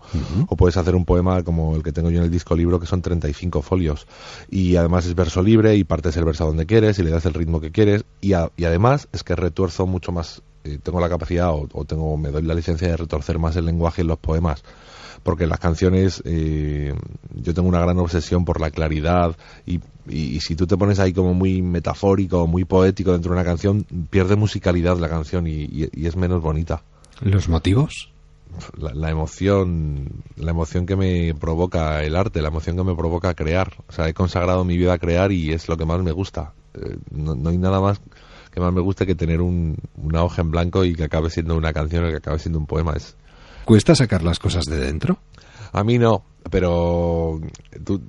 o 0.48 0.56
puedes 0.56 0.76
hacer 0.76 0.94
un 0.94 1.04
poema 1.04 1.42
como 1.42 1.76
el 1.76 1.82
que 1.82 1.92
tengo 1.92 2.10
yo 2.10 2.18
en 2.18 2.24
el 2.24 2.30
disco 2.30 2.54
libro, 2.54 2.78
que 2.78 2.86
son 2.86 3.02
35 3.02 3.62
folios. 3.62 4.06
Y 4.50 4.76
además 4.76 5.06
es 5.06 5.14
verso 5.14 5.42
libre 5.42 5.76
y 5.76 5.84
partes 5.84 6.16
el 6.16 6.24
verso 6.24 6.46
donde 6.46 6.66
quieres 6.66 6.98
y 6.98 7.02
le 7.02 7.10
das 7.10 7.24
el 7.26 7.34
ritmo 7.34 7.60
que 7.60 7.70
quieres. 7.70 8.04
Y, 8.20 8.32
y 8.32 8.64
además 8.64 9.08
es 9.12 9.24
que 9.24 9.34
retuerzo 9.34 9.86
mucho 9.86 10.12
más, 10.12 10.42
eh, 10.42 10.53
tengo 10.82 11.00
la 11.00 11.08
capacidad 11.08 11.50
o, 11.50 11.68
o, 11.72 11.84
tengo 11.84 12.16
me 12.16 12.30
doy 12.30 12.42
la 12.42 12.54
licencia 12.54 12.88
de 12.88 12.96
retorcer 12.96 13.38
más 13.38 13.56
el 13.56 13.66
lenguaje 13.66 14.02
en 14.02 14.08
los 14.08 14.18
poemas 14.18 14.62
porque 15.24 15.46
las 15.46 15.58
canciones 15.58 16.22
eh, 16.24 16.94
yo 17.34 17.54
tengo 17.54 17.68
una 17.68 17.80
gran 17.80 17.98
obsesión 17.98 18.44
por 18.44 18.60
la 18.60 18.70
claridad 18.70 19.36
y, 19.66 19.80
y, 20.06 20.38
si 20.40 20.54
tú 20.54 20.66
te 20.66 20.76
pones 20.76 21.00
ahí 21.00 21.12
como 21.12 21.34
muy 21.34 21.62
metafórico, 21.62 22.46
muy 22.46 22.64
poético 22.64 23.12
dentro 23.12 23.30
de 23.30 23.40
una 23.40 23.44
canción, 23.44 23.84
pierde 24.10 24.36
musicalidad 24.36 24.98
la 24.98 25.08
canción 25.08 25.46
y, 25.46 25.66
y 25.70 26.06
es 26.06 26.14
menos 26.16 26.42
bonita. 26.42 26.82
¿Los 27.22 27.48
motivos? 27.48 28.12
La, 28.76 28.94
la, 28.94 29.10
emoción 29.10 30.22
la 30.36 30.52
emoción 30.52 30.86
que 30.86 30.94
me 30.94 31.34
provoca 31.34 32.04
el 32.04 32.14
arte 32.14 32.40
la 32.40 32.48
emoción 32.48 32.76
que 32.76 32.84
me 32.84 32.94
provoca 32.94 33.34
crear 33.34 33.72
o 33.88 33.92
sea 33.92 34.08
he 34.08 34.14
consagrado 34.14 34.64
mi 34.64 34.76
vida 34.76 34.92
a 34.92 34.98
crear 34.98 35.32
y 35.32 35.50
es 35.50 35.68
lo 35.68 35.76
que 35.76 35.84
más 35.84 36.00
me 36.04 36.12
gusta 36.12 36.52
eh, 36.74 36.96
no, 37.10 37.34
no, 37.34 37.50
hay 37.50 37.58
nada 37.58 37.80
más 37.80 38.00
que 38.54 38.60
más 38.60 38.72
me 38.72 38.80
guste 38.80 39.04
que 39.04 39.16
tener 39.16 39.40
un, 39.40 39.76
una 39.96 40.22
hoja 40.22 40.42
en 40.42 40.52
blanco 40.52 40.84
y 40.84 40.94
que 40.94 41.04
acabe 41.04 41.28
siendo 41.28 41.56
una 41.56 41.72
canción 41.72 42.04
o 42.04 42.08
que 42.08 42.18
acabe 42.18 42.38
siendo 42.38 42.60
un 42.60 42.66
poema 42.66 42.92
es 42.96 43.16
¿Cuesta 43.64 43.94
sacar 43.94 44.22
las 44.22 44.38
cosas 44.38 44.64
de 44.66 44.76
dentro? 44.76 45.18
A 45.72 45.82
mí 45.82 45.98
no, 45.98 46.22
pero 46.50 47.40
tú, 47.82 48.00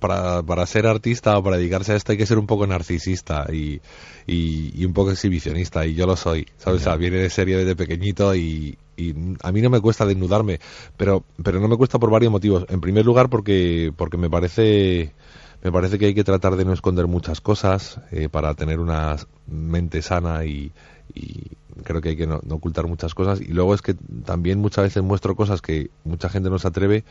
para, 0.00 0.42
para 0.42 0.66
ser 0.66 0.86
artista 0.86 1.38
o 1.38 1.42
para 1.42 1.56
dedicarse 1.56 1.92
a 1.92 1.96
esto 1.96 2.12
hay 2.12 2.18
que 2.18 2.26
ser 2.26 2.38
un 2.38 2.46
poco 2.46 2.66
narcisista 2.66 3.46
y, 3.52 3.80
y, 4.26 4.72
y 4.74 4.84
un 4.84 4.92
poco 4.92 5.12
exhibicionista, 5.12 5.86
y 5.86 5.94
yo 5.94 6.06
lo 6.06 6.16
soy, 6.16 6.48
¿sabes? 6.56 6.80
O 6.80 6.84
sea, 6.84 6.96
viene 6.96 7.18
de 7.18 7.30
serie 7.30 7.58
desde 7.58 7.76
pequeñito 7.76 8.34
y, 8.34 8.76
y, 8.96 9.14
a 9.42 9.52
mí 9.52 9.60
no 9.60 9.70
me 9.70 9.80
cuesta 9.80 10.04
desnudarme, 10.04 10.58
pero, 10.96 11.22
pero 11.44 11.60
no 11.60 11.68
me 11.68 11.76
cuesta 11.76 11.98
por 12.00 12.10
varios 12.10 12.32
motivos. 12.32 12.64
En 12.68 12.80
primer 12.80 13.04
lugar, 13.04 13.28
porque, 13.28 13.92
porque 13.96 14.16
me 14.16 14.30
parece 14.30 15.12
me 15.62 15.72
parece 15.72 15.98
que 15.98 16.06
hay 16.06 16.14
que 16.14 16.24
tratar 16.24 16.56
de 16.56 16.64
no 16.64 16.72
esconder 16.72 17.06
muchas 17.06 17.40
cosas 17.40 18.00
eh, 18.10 18.28
para 18.28 18.54
tener 18.54 18.80
una 18.80 19.16
mente 19.46 20.02
sana 20.02 20.44
y, 20.44 20.72
y 21.14 21.42
creo 21.84 22.00
que 22.00 22.10
hay 22.10 22.16
que 22.16 22.26
no, 22.26 22.40
no, 22.44 22.56
ocultar 22.56 22.86
muchas 22.86 23.14
cosas. 23.14 23.40
Y 23.40 23.48
luego 23.52 23.74
es 23.74 23.82
que 23.82 23.94
también 24.24 24.58
muchas 24.58 24.84
veces 24.84 25.02
muestro 25.02 25.36
cosas 25.36 25.60
que 25.60 25.90
mucha 26.04 26.28
gente 26.28 26.50
no 26.50 26.58
se 26.58 26.68
atreve 26.68 27.04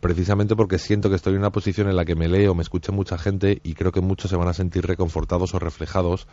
precisamente 0.00 0.56
porque 0.56 0.78
siento 0.78 1.08
que 1.08 1.16
estoy 1.16 1.34
en 1.34 1.38
una 1.38 1.50
posición 1.50 1.88
en 1.88 1.94
la 1.94 2.04
que 2.04 2.16
me 2.16 2.28
leo, 2.28 2.56
me 2.56 2.62
escucha 2.62 2.90
mucha 2.90 3.18
gente 3.18 3.60
y 3.62 3.74
creo 3.74 3.92
que 3.92 4.00
muchos 4.00 4.30
se 4.30 4.36
van 4.36 4.48
a 4.48 4.52
sentir 4.52 4.84
reconfortados 4.84 5.54
o 5.54 5.60
reflejados 5.60 6.26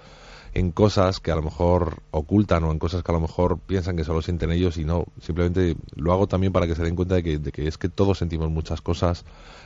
en 0.54 0.72
cosas 0.72 1.20
que 1.20 1.32
a 1.32 1.36
lo 1.36 1.42
mejor 1.42 2.02
ocultan 2.12 2.64
o 2.64 2.72
en 2.72 2.80
cosas 2.80 3.04
que 3.04 3.12
a 3.12 3.16
lo 3.16 3.22
mejor 3.22 3.60
piensan 3.60 3.96
que 3.96 4.04
solo 4.04 4.22
sienten 4.22 4.52
ellos 4.52 4.78
y 4.78 4.86
no, 4.86 5.06
simplemente 5.22 5.76
lo 5.96 6.12
hago 6.14 6.28
también 6.28 6.54
para 6.54 6.68
que 6.68 6.76
se 6.76 6.84
den 6.84 6.96
cuenta 6.96 7.16
de 7.16 7.24
que, 7.24 7.38
de 7.38 7.52
que 7.52 7.68
es 7.68 7.78
que 7.78 7.90
todos 7.90 8.18
sentimos 8.18 8.50
muchas 8.50 8.82
cosas 8.82 9.26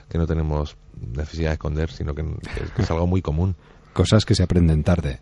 que 0.10 0.18
no 0.18 0.28
tenemos 0.28 0.76
necesidad 1.16 1.50
de 1.50 1.54
esconder, 1.54 1.92
sino 1.92 2.14
que, 2.14 2.24
que, 2.24 2.64
es, 2.64 2.72
que 2.72 2.82
es 2.82 2.92
algo 2.92 3.08
muy 3.08 3.22
común. 3.22 3.56
Cosas 3.94 4.26
que 4.26 4.34
se 4.34 4.42
aprenden 4.42 4.84
tarde. 4.84 5.22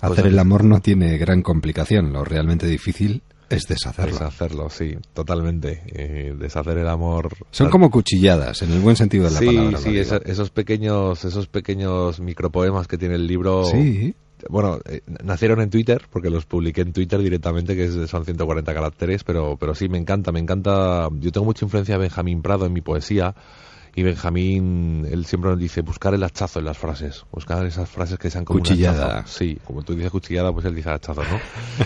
Hacer 0.00 0.26
el 0.26 0.38
amor 0.38 0.64
no 0.64 0.80
tiene 0.80 1.16
gran 1.16 1.42
complicación, 1.42 2.12
lo 2.12 2.24
realmente 2.24 2.66
difícil 2.66 3.22
es 3.50 3.66
deshacerlo. 3.66 4.12
Deshacerlo, 4.12 4.70
sí, 4.70 4.96
totalmente. 5.12 5.82
Eh, 5.86 6.34
deshacer 6.38 6.78
el 6.78 6.88
amor. 6.88 7.36
Son 7.50 7.68
como 7.68 7.90
cuchilladas, 7.90 8.62
en 8.62 8.72
el 8.72 8.80
buen 8.80 8.94
sentido 8.94 9.24
de 9.24 9.32
la 9.32 9.38
sí, 9.40 9.46
palabra. 9.46 9.78
Sí, 9.78 9.98
esos, 9.98 10.22
esos 10.24 10.50
pequeños, 10.50 11.24
esos 11.24 11.48
pequeños 11.48 12.20
micropoemas 12.20 12.86
que 12.86 12.96
tiene 12.96 13.16
el 13.16 13.26
libro. 13.26 13.64
Sí. 13.64 14.14
Bueno, 14.48 14.78
eh, 14.86 15.02
nacieron 15.22 15.60
en 15.60 15.70
Twitter, 15.70 16.02
porque 16.10 16.30
los 16.30 16.46
publiqué 16.46 16.80
en 16.82 16.92
Twitter 16.92 17.20
directamente, 17.20 17.76
que 17.76 17.84
es, 17.84 18.10
son 18.10 18.24
140 18.24 18.72
caracteres, 18.72 19.24
pero, 19.24 19.56
pero 19.58 19.74
sí, 19.74 19.88
me 19.88 19.98
encanta, 19.98 20.32
me 20.32 20.40
encanta. 20.40 21.08
Yo 21.18 21.32
tengo 21.32 21.44
mucha 21.44 21.64
influencia 21.64 21.96
de 21.96 22.02
Benjamín 22.02 22.42
Prado 22.42 22.66
en 22.66 22.72
mi 22.72 22.80
poesía. 22.80 23.34
Y 23.94 24.02
Benjamín, 24.02 25.06
él 25.10 25.26
siempre 25.26 25.50
nos 25.50 25.58
dice 25.58 25.82
buscar 25.82 26.14
el 26.14 26.22
hachazo 26.22 26.58
en 26.60 26.64
las 26.66 26.78
frases, 26.78 27.24
buscar 27.32 27.64
esas 27.66 27.88
frases 27.88 28.18
que 28.18 28.30
sean 28.30 28.44
como 28.44 28.60
cuchillada. 28.60 29.06
Un 29.06 29.12
hachazo. 29.20 29.38
Sí, 29.38 29.58
como 29.64 29.82
tú 29.82 29.94
dices 29.94 30.10
cuchillada, 30.10 30.52
pues 30.52 30.64
él 30.66 30.74
dice 30.74 30.90
hachazo, 30.90 31.22
¿no? 31.22 31.38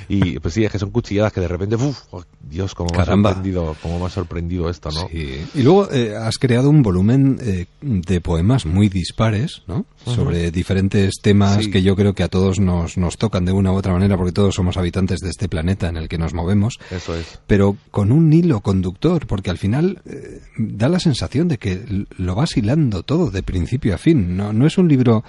y 0.09 0.39
pues 0.39 0.55
sí, 0.55 0.65
es 0.65 0.71
que 0.73 0.79
son 0.79 0.91
cuchilladas 0.91 1.33
que 1.33 1.41
de 1.41 1.49
repente, 1.49 1.77
uf, 1.77 2.01
oh, 2.11 2.23
Dios, 2.41 2.75
cómo 2.75 2.91
me 2.95 3.01
ha 3.03 3.05
sorprendido, 3.07 3.77
cómo 3.83 3.99
me 3.99 4.07
ha 4.07 4.11
sorprendido 4.11 4.69
esto, 4.69 4.91
¿no? 4.91 5.09
Sí. 5.09 5.45
Y 5.55 5.63
luego 5.63 5.91
eh, 5.91 6.15
has 6.17 6.39
creado 6.39 6.69
un 6.71 6.83
volumen 6.83 7.39
eh, 7.41 7.67
de 7.81 8.21
poemas 8.21 8.67
muy 8.67 8.89
dispares, 8.89 9.63
¿no? 9.67 9.79
Uh 9.79 10.11
-huh. 10.11 10.15
Sobre 10.15 10.51
diferentes 10.51 11.15
temas 11.23 11.65
Sí. 11.65 11.71
que 11.71 11.83
yo 11.83 11.97
creo 11.97 12.15
que 12.15 12.23
a 12.23 12.29
todos 12.29 12.61
nos, 12.61 12.99
nos 12.99 13.17
tocan 13.17 13.45
de 13.47 13.53
una 13.53 13.73
u 13.73 13.77
otra 13.77 13.93
manera, 13.93 14.17
porque 14.17 14.33
todos 14.33 14.55
somos 14.55 14.77
habitantes 14.77 15.21
de 15.21 15.31
este 15.31 15.49
planeta 15.49 15.89
en 15.89 15.97
el 15.97 16.09
que 16.09 16.19
nos 16.19 16.35
movemos. 16.35 16.79
Eso 16.91 17.15
es. 17.17 17.39
Pero 17.47 17.77
con 17.91 18.13
un 18.13 18.33
hilo 18.33 18.61
conductor, 18.61 19.27
porque 19.27 19.51
al 19.51 19.59
final 19.59 20.03
eh, 20.05 20.41
da 20.59 20.89
la 20.89 20.99
sensación 21.01 21.49
de 21.49 21.59
que 21.59 21.75
lo 22.17 22.35
vas 22.35 22.57
hilando 22.57 23.03
todo 23.03 23.31
de 23.31 23.43
principio 23.43 23.95
a 23.95 23.99
fin. 23.99 24.37
No, 24.37 24.53
no 24.53 24.67
es 24.67 24.79
un 24.79 24.89
libro 24.89 25.25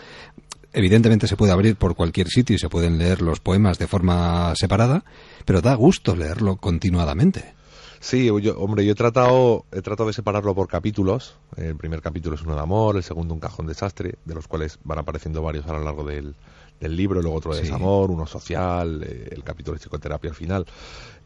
evidentemente 0.75 1.27
se 1.27 1.37
puede 1.37 1.53
abrir 1.53 1.77
por 1.77 1.95
cualquier 1.95 2.27
sitio 2.27 2.55
y 2.55 2.59
se 2.59 2.69
pueden 2.69 2.97
leer 2.97 3.21
los 3.21 3.39
poemas 3.39 3.79
de 3.79 3.87
forma 3.87 4.53
separada, 4.55 5.05
pero 5.45 5.61
da 5.61 5.73
gusto 5.73 6.15
leerlo 6.15 6.57
continuadamente. 6.57 7.54
Sí, 8.05 8.27
yo, 8.27 8.59
hombre, 8.59 8.85
yo 8.85 8.91
he 8.91 8.95
tratado, 8.95 9.65
he 9.71 9.81
tratado 9.81 10.05
de 10.05 10.13
separarlo 10.13 10.53
por 10.53 10.67
capítulos. 10.67 11.37
El 11.57 11.75
primer 11.75 12.01
capítulo 12.03 12.35
es 12.35 12.43
uno 12.43 12.53
de 12.53 12.61
amor, 12.61 12.97
el 12.97 13.01
segundo 13.03 13.33
un 13.33 13.39
cajón 13.39 13.65
desastre, 13.65 14.19
de 14.25 14.35
los 14.35 14.47
cuales 14.47 14.77
van 14.83 14.99
apareciendo 14.99 15.41
varios 15.41 15.65
a 15.65 15.73
lo 15.73 15.79
largo 15.83 16.03
del, 16.03 16.35
del 16.79 16.95
libro, 16.95 17.19
luego 17.23 17.35
otro 17.37 17.55
de 17.55 17.61
Sí. 17.61 17.65
desamor, 17.65 18.11
uno 18.11 18.27
social, 18.27 19.01
eh, 19.03 19.29
el 19.31 19.43
capítulo 19.43 19.73
de 19.75 19.79
psicoterapia 19.79 20.29
al 20.29 20.35
final. 20.35 20.67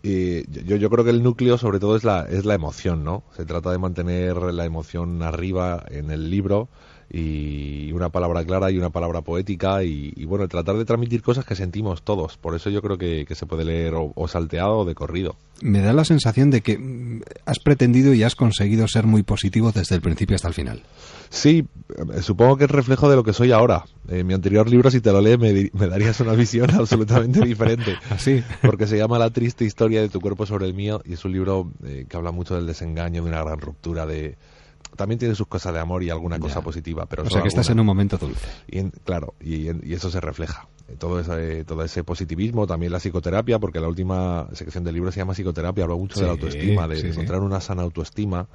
Y 0.02 0.50
yo, 0.64 0.78
yo 0.78 0.90
creo 0.90 1.04
que 1.04 1.12
el 1.12 1.22
núcleo 1.22 1.58
sobre 1.58 1.82
todo 1.82 1.98
es 1.98 2.06
la, 2.06 2.22
es 2.30 2.46
la 2.46 2.54
emoción, 2.54 3.04
¿no? 3.04 3.24
Se 3.36 3.44
trata 3.44 3.72
de 3.72 3.78
mantener 3.78 4.38
la 4.38 4.64
emoción 4.64 5.22
arriba 5.22 5.84
en 5.90 6.12
el 6.12 6.30
libro 6.30 6.70
y 7.10 7.92
una 7.92 8.10
palabra 8.10 8.46
clara 8.46 8.70
y 8.72 8.78
una 8.78 8.92
palabra 8.92 9.22
poética 9.22 9.84
y, 9.84 10.14
y 10.16 10.26
bueno, 10.26 10.48
tratar 10.48 10.78
de 10.78 10.86
transmitir 10.86 11.24
cosas 11.24 11.46
que 11.46 11.56
sentimos 11.56 12.04
todos. 12.04 12.38
Por 12.38 12.56
eso 12.56 12.70
yo 12.70 12.82
creo 12.82 12.98
que, 12.98 13.26
que 13.28 13.36
se 13.36 13.46
puede 13.46 13.66
leer 13.66 13.96
o, 13.96 14.12
o 14.16 14.28
salteado 14.28 14.80
o 14.80 14.86
de 14.86 14.96
corrido. 14.96 15.36
Me 15.62 15.82
da 15.82 15.92
la 15.92 16.06
sensación 16.06 16.52
de 16.52 16.62
que 16.62 16.78
mm, 16.78 17.22
has 17.46 17.60
pretendido 17.60 18.14
y 18.14 18.24
has 18.24 18.36
conseguido 18.36 18.88
ser 18.88 19.06
muy 19.06 19.24
positivo 19.24 19.72
desde 19.72 19.96
el 19.96 20.02
principio 20.02 20.36
hasta 20.36 20.48
el 20.48 20.54
final. 20.54 20.84
Sí, 21.30 21.68
eh, 21.90 22.22
supongo 22.22 22.58
que 22.58 22.66
es 22.66 22.72
reflejo 22.72 23.10
de 23.10 23.16
lo 23.16 23.24
que 23.24 23.34
soy 23.34 23.52
ahora. 23.52 23.86
En 24.08 24.26
mi 24.26 24.34
anterior 24.34 24.70
libro, 24.70 24.90
si 24.90 25.02
te 25.02 25.12
lo 25.12 25.22
lees, 25.22 25.40
me, 25.40 25.88
darías 25.88 26.20
una 26.20 26.34
visión 26.34 26.70
absolutamente 26.74 27.42
diferente. 27.42 27.96
Así. 28.10 28.44
Porque 28.62 28.88
se 28.88 28.98
llama 28.98 29.20
La 29.20 29.30
triste 29.30 29.66
historia 29.66 30.02
de 30.02 30.10
tu 30.10 30.20
cuerpo 30.20 30.46
sobre 30.46 30.66
el 30.66 30.74
mío 30.74 31.02
y 31.06 31.14
es 31.14 31.26
un 31.26 31.32
libro 31.32 31.72
eh, 31.86 32.06
que 32.08 32.18
habla 32.18 32.32
mucho 32.32 32.56
del 32.56 32.66
desengaño, 32.66 33.24
de 33.24 33.30
una 33.30 33.44
gran 33.44 33.60
ruptura, 33.60 34.06
de... 34.06 34.38
También 35.00 35.18
tiene 35.18 35.34
sus 35.34 35.48
cosas 35.48 35.74
de 35.74 35.80
amor 35.80 36.04
y 36.04 36.10
alguna 36.10 36.38
cosa 36.40 36.60
positiva, 36.62 37.06
pero 37.06 37.24
o 37.24 37.30
sea 37.30 37.42
que 37.42 37.48
estás 37.48 37.70
en 37.70 37.80
un 37.80 37.86
momento 37.86 38.18
dulce. 38.18 38.46
Y 38.68 38.80
en- 38.80 38.92
claro, 39.06 39.34
y, 39.40 39.70
en- 39.70 39.82
y 39.82 39.94
eso 39.94 40.12
se 40.12 40.20
refleja. 40.20 40.68
Eh, 40.90 40.98
Todo 41.00 41.22
ese, 41.22 41.64
todo 41.64 41.84
ese 41.86 42.04
positivismo, 42.04 42.68
también 42.68 42.92
la 42.92 43.00
psicoterapia, 43.00 43.60
porque 43.60 43.80
la 43.80 43.88
última 43.88 44.50
sección 44.52 44.84
del 44.84 44.96
libro 44.96 45.10
se 45.14 45.20
llama 45.22 45.34
psicoterapia, 45.34 45.86
habla 45.86 45.96
mucho 45.96 46.20
de 46.20 46.26
la 46.26 46.34
autoestima, 46.34 46.86
de, 46.90 46.98
sí, 46.98 47.04
de 47.04 47.08
sí. 47.08 47.14
encontrar 47.14 47.40
una 47.44 47.62
sana 47.62 47.84
autoestima 47.84 48.48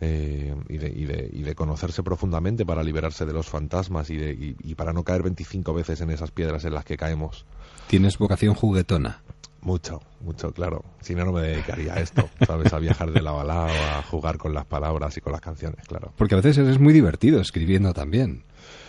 eh, 0.00 0.54
y, 0.68 0.76
de, 0.78 0.88
y, 0.88 1.04
de, 1.04 1.30
y 1.32 1.42
de 1.42 1.54
conocerse 1.54 2.02
profundamente 2.02 2.64
para 2.64 2.82
liberarse 2.82 3.26
de 3.26 3.32
los 3.34 3.46
fantasmas 3.48 4.08
y, 4.10 4.16
de, 4.16 4.32
y, 4.32 4.56
y 4.62 4.74
para 4.74 4.92
no 4.94 5.04
caer 5.04 5.22
25 5.22 5.74
veces 5.74 6.00
en 6.00 6.10
esas 6.10 6.30
piedras 6.30 6.64
en 6.64 6.72
las 6.74 6.84
que 6.86 6.96
caemos. 6.96 7.44
Tienes 7.88 8.16
vocación 8.18 8.54
juguetona. 8.54 9.20
Mucho, 9.64 10.02
mucho, 10.20 10.52
claro. 10.52 10.84
Si 11.00 11.14
no, 11.14 11.24
no 11.24 11.32
me 11.32 11.40
dedicaría 11.40 11.94
a 11.94 12.00
esto, 12.00 12.28
¿sabes? 12.46 12.72
A 12.72 12.78
viajar 12.78 13.10
de 13.12 13.22
lado 13.22 13.40
a 13.40 13.44
lado, 13.44 13.72
a 13.96 14.02
jugar 14.02 14.36
con 14.36 14.52
las 14.52 14.66
palabras 14.66 15.16
y 15.16 15.20
con 15.20 15.32
las 15.32 15.40
canciones, 15.40 15.86
claro. 15.88 16.12
Porque 16.16 16.34
a 16.34 16.36
veces 16.36 16.58
eres 16.58 16.78
muy 16.78 16.92
divertido 16.92 17.40
escribiendo 17.40 17.94
también. 17.94 18.44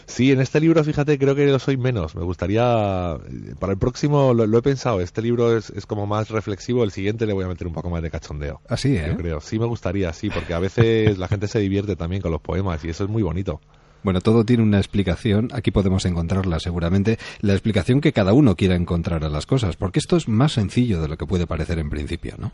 Sí, 0.08 0.32
en 0.32 0.40
este 0.40 0.60
libro, 0.60 0.84
fíjate, 0.84 1.18
creo 1.18 1.34
que 1.34 1.48
lo 1.48 1.58
soy 1.60 1.78
menos. 1.78 2.16
Me 2.16 2.24
gustaría. 2.24 3.18
Para 3.60 3.74
el 3.74 3.80
próximo 3.80 4.34
lo, 4.34 4.46
lo 4.46 4.58
he 4.58 4.62
pensado. 4.62 5.02
Este 5.02 5.22
libro 5.22 5.58
es, 5.58 5.72
es 5.72 5.86
como 5.86 6.06
más 6.06 6.30
reflexivo. 6.30 6.84
El 6.84 6.92
siguiente 6.92 7.26
le 7.26 7.34
voy 7.34 7.46
a 7.46 7.48
meter 7.48 7.66
un 7.66 7.74
poco 7.74 7.90
más 7.90 8.04
de 8.04 8.12
cachondeo. 8.12 8.62
Así, 8.70 8.96
¿eh? 8.96 9.06
Yo 9.08 9.18
creo. 9.18 9.42
Sí, 9.42 9.58
me 9.58 9.66
gustaría, 9.66 10.14
sí, 10.14 10.30
porque 10.30 10.54
a 10.54 10.60
veces 10.60 11.18
la 11.18 11.28
gente 11.28 11.48
se 11.48 11.60
divierte 11.60 11.96
también 11.96 12.22
con 12.22 12.32
los 12.32 12.42
poemas 12.42 12.84
y 12.86 12.90
eso 12.90 13.06
es 13.06 13.10
muy 13.10 13.24
bonito. 13.24 13.62
Bueno, 14.06 14.22
todo 14.22 14.46
tiene 14.46 14.62
una 14.62 14.78
explicación, 14.78 15.50
aquí 15.52 15.72
podemos 15.72 16.06
encontrarla 16.06 16.60
seguramente, 16.60 17.18
la 17.42 17.54
explicación 17.54 18.02
que 18.02 18.14
cada 18.14 18.34
uno 18.34 18.56
quiera 18.56 18.76
encontrar 18.76 19.24
a 19.24 19.30
las 19.30 19.48
cosas, 19.48 19.78
porque 19.78 19.98
esto 19.98 20.16
es 20.16 20.28
más 20.28 20.52
sencillo 20.52 21.02
de 21.02 21.08
lo 21.08 21.18
que 21.18 21.26
puede 21.26 21.48
parecer 21.48 21.80
en 21.80 21.90
principio, 21.90 22.36
¿no? 22.38 22.52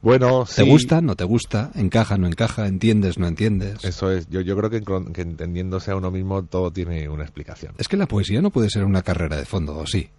Bueno, 0.00 0.44
¿Te 0.44 0.62
sí. 0.62 0.70
gusta? 0.70 1.00
¿No 1.00 1.16
te 1.16 1.24
gusta? 1.24 1.72
¿Encaja? 1.74 2.18
¿No 2.18 2.28
encaja? 2.28 2.68
¿Entiendes? 2.68 3.18
¿No 3.18 3.26
entiendes? 3.26 3.82
Eso 3.84 4.12
es. 4.12 4.28
Yo, 4.28 4.42
yo 4.42 4.56
creo 4.56 4.70
que, 4.70 4.80
que 5.12 5.22
entendiéndose 5.22 5.90
a 5.90 5.96
uno 5.96 6.12
mismo 6.12 6.44
todo 6.44 6.70
tiene 6.70 7.08
una 7.08 7.24
explicación. 7.24 7.74
Es 7.78 7.88
que 7.88 7.96
la 7.96 8.06
poesía 8.06 8.40
no 8.40 8.50
puede 8.52 8.70
ser 8.70 8.84
una 8.84 9.02
carrera 9.02 9.34
de 9.36 9.44
fondo, 9.44 9.76
¿o 9.76 9.86
sí? 9.88 10.10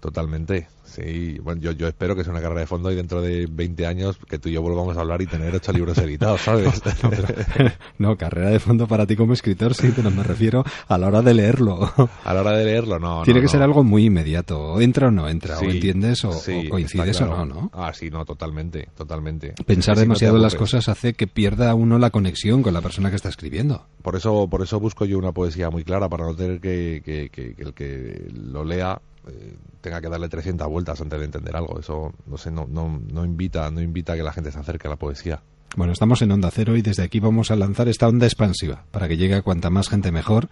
Totalmente. 0.00 0.68
Sí, 0.84 1.38
bueno, 1.42 1.60
yo, 1.60 1.72
yo 1.72 1.88
espero 1.88 2.14
que 2.14 2.22
sea 2.22 2.32
una 2.32 2.40
carrera 2.40 2.60
de 2.60 2.66
fondo 2.66 2.92
y 2.92 2.94
dentro 2.94 3.20
de 3.20 3.48
20 3.50 3.86
años 3.86 4.16
que 4.28 4.38
tú 4.38 4.48
y 4.48 4.52
yo 4.52 4.62
volvamos 4.62 4.96
a 4.96 5.00
hablar 5.00 5.20
y 5.22 5.26
tener 5.26 5.52
ocho 5.52 5.72
libros 5.72 5.98
editados, 5.98 6.42
¿sabes? 6.42 6.80
no, 7.98 8.16
carrera 8.16 8.50
de 8.50 8.60
fondo 8.60 8.86
para 8.86 9.04
ti 9.06 9.16
como 9.16 9.32
escritor 9.32 9.74
sí, 9.74 9.92
pero 9.96 10.10
me 10.12 10.22
refiero 10.22 10.62
a 10.86 10.98
la 10.98 11.08
hora 11.08 11.22
de 11.22 11.34
leerlo. 11.34 11.92
A 12.24 12.34
la 12.34 12.40
hora 12.40 12.52
de 12.52 12.64
leerlo, 12.64 13.00
no. 13.00 13.22
Tiene 13.24 13.40
que 13.40 13.48
ser 13.48 13.62
algo 13.62 13.82
muy 13.82 14.04
inmediato, 14.04 14.74
o 14.74 14.80
entra 14.80 15.08
o 15.08 15.10
no 15.10 15.28
entra, 15.28 15.58
o 15.58 15.64
entiendes 15.64 16.24
o, 16.24 16.30
coincides 16.70 17.20
o 17.22 17.26
no, 17.26 17.44
¿no? 17.44 17.70
Ah, 17.72 17.92
sí, 17.92 18.10
no, 18.10 18.24
totalmente, 18.24 18.88
totalmente. 18.96 19.54
Pensar 19.66 19.98
demasiado 19.98 20.36
en 20.36 20.42
las 20.42 20.54
cosas 20.54 20.88
hace 20.88 21.14
que 21.14 21.26
pierda 21.26 21.74
uno 21.74 21.98
la 21.98 22.10
conexión 22.10 22.62
con 22.62 22.72
la 22.72 22.82
persona 22.82 23.10
que 23.10 23.16
está 23.16 23.30
escribiendo. 23.30 23.86
Por 24.02 24.14
eso, 24.14 24.48
por 24.48 24.62
eso 24.62 24.78
busco 24.78 25.06
yo 25.06 25.18
una 25.18 25.32
poesía 25.32 25.70
muy 25.70 25.82
clara, 25.82 26.08
para 26.08 26.24
no 26.24 26.36
tener 26.36 26.60
que, 26.60 27.02
que, 27.04 27.30
que 27.30 27.54
el 27.58 27.74
que 27.74 28.28
lo 28.32 28.64
lea 28.64 29.00
eh, 29.28 29.56
tenga 29.80 30.00
que 30.00 30.08
darle 30.08 30.28
300 30.28 30.68
vueltas 30.68 31.00
antes 31.00 31.18
de 31.18 31.24
entender 31.24 31.56
algo. 31.56 31.78
Eso, 31.78 32.12
no 32.26 32.38
sé, 32.38 32.50
no, 32.50 32.66
no, 32.68 33.00
no, 33.12 33.24
invita, 33.24 33.70
no 33.70 33.80
invita 33.80 34.14
a 34.14 34.16
que 34.16 34.22
la 34.22 34.32
gente 34.32 34.50
se 34.50 34.58
acerque 34.58 34.86
a 34.86 34.90
la 34.90 34.96
poesía. 34.96 35.42
Bueno, 35.76 35.92
estamos 35.92 36.22
en 36.22 36.30
Onda 36.30 36.52
Cero 36.52 36.76
y 36.76 36.82
desde 36.82 37.02
aquí 37.02 37.18
vamos 37.18 37.50
a 37.50 37.56
lanzar 37.56 37.88
esta 37.88 38.06
onda 38.06 38.26
expansiva 38.26 38.84
para 38.92 39.08
que 39.08 39.16
llegue 39.16 39.34
a 39.34 39.42
cuanta 39.42 39.70
más 39.70 39.88
gente 39.88 40.12
mejor. 40.12 40.48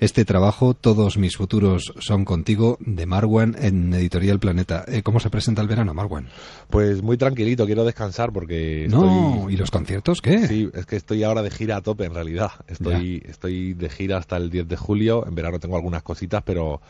Este 0.00 0.24
trabajo, 0.24 0.74
Todos 0.74 1.16
mis 1.16 1.36
futuros 1.36 1.94
son 2.00 2.24
contigo, 2.24 2.76
de 2.80 3.06
Marwan 3.06 3.54
en 3.60 3.94
Editorial 3.94 4.40
Planeta. 4.40 4.84
Eh, 4.88 5.04
¿Cómo 5.04 5.20
se 5.20 5.30
presenta 5.30 5.62
el 5.62 5.68
verano, 5.68 5.94
Marwan? 5.94 6.26
Pues 6.70 7.02
muy 7.02 7.16
tranquilito, 7.16 7.66
quiero 7.66 7.84
descansar 7.84 8.32
porque... 8.32 8.88
No, 8.90 9.48
¿y 9.48 9.56
los 9.56 9.70
conciertos 9.70 10.20
qué? 10.20 10.48
Sí, 10.48 10.68
es 10.74 10.86
que 10.86 10.96
estoy 10.96 11.22
ahora 11.22 11.42
de 11.42 11.52
gira 11.52 11.76
a 11.76 11.80
tope 11.80 12.06
en 12.06 12.14
realidad. 12.14 12.50
Estoy, 12.66 13.22
estoy 13.28 13.74
de 13.74 13.88
gira 13.88 14.18
hasta 14.18 14.36
el 14.36 14.50
10 14.50 14.66
de 14.66 14.76
julio. 14.76 15.24
En 15.24 15.36
verano 15.36 15.60
tengo 15.60 15.76
algunas 15.76 16.02
cositas, 16.02 16.42
pero 16.44 16.80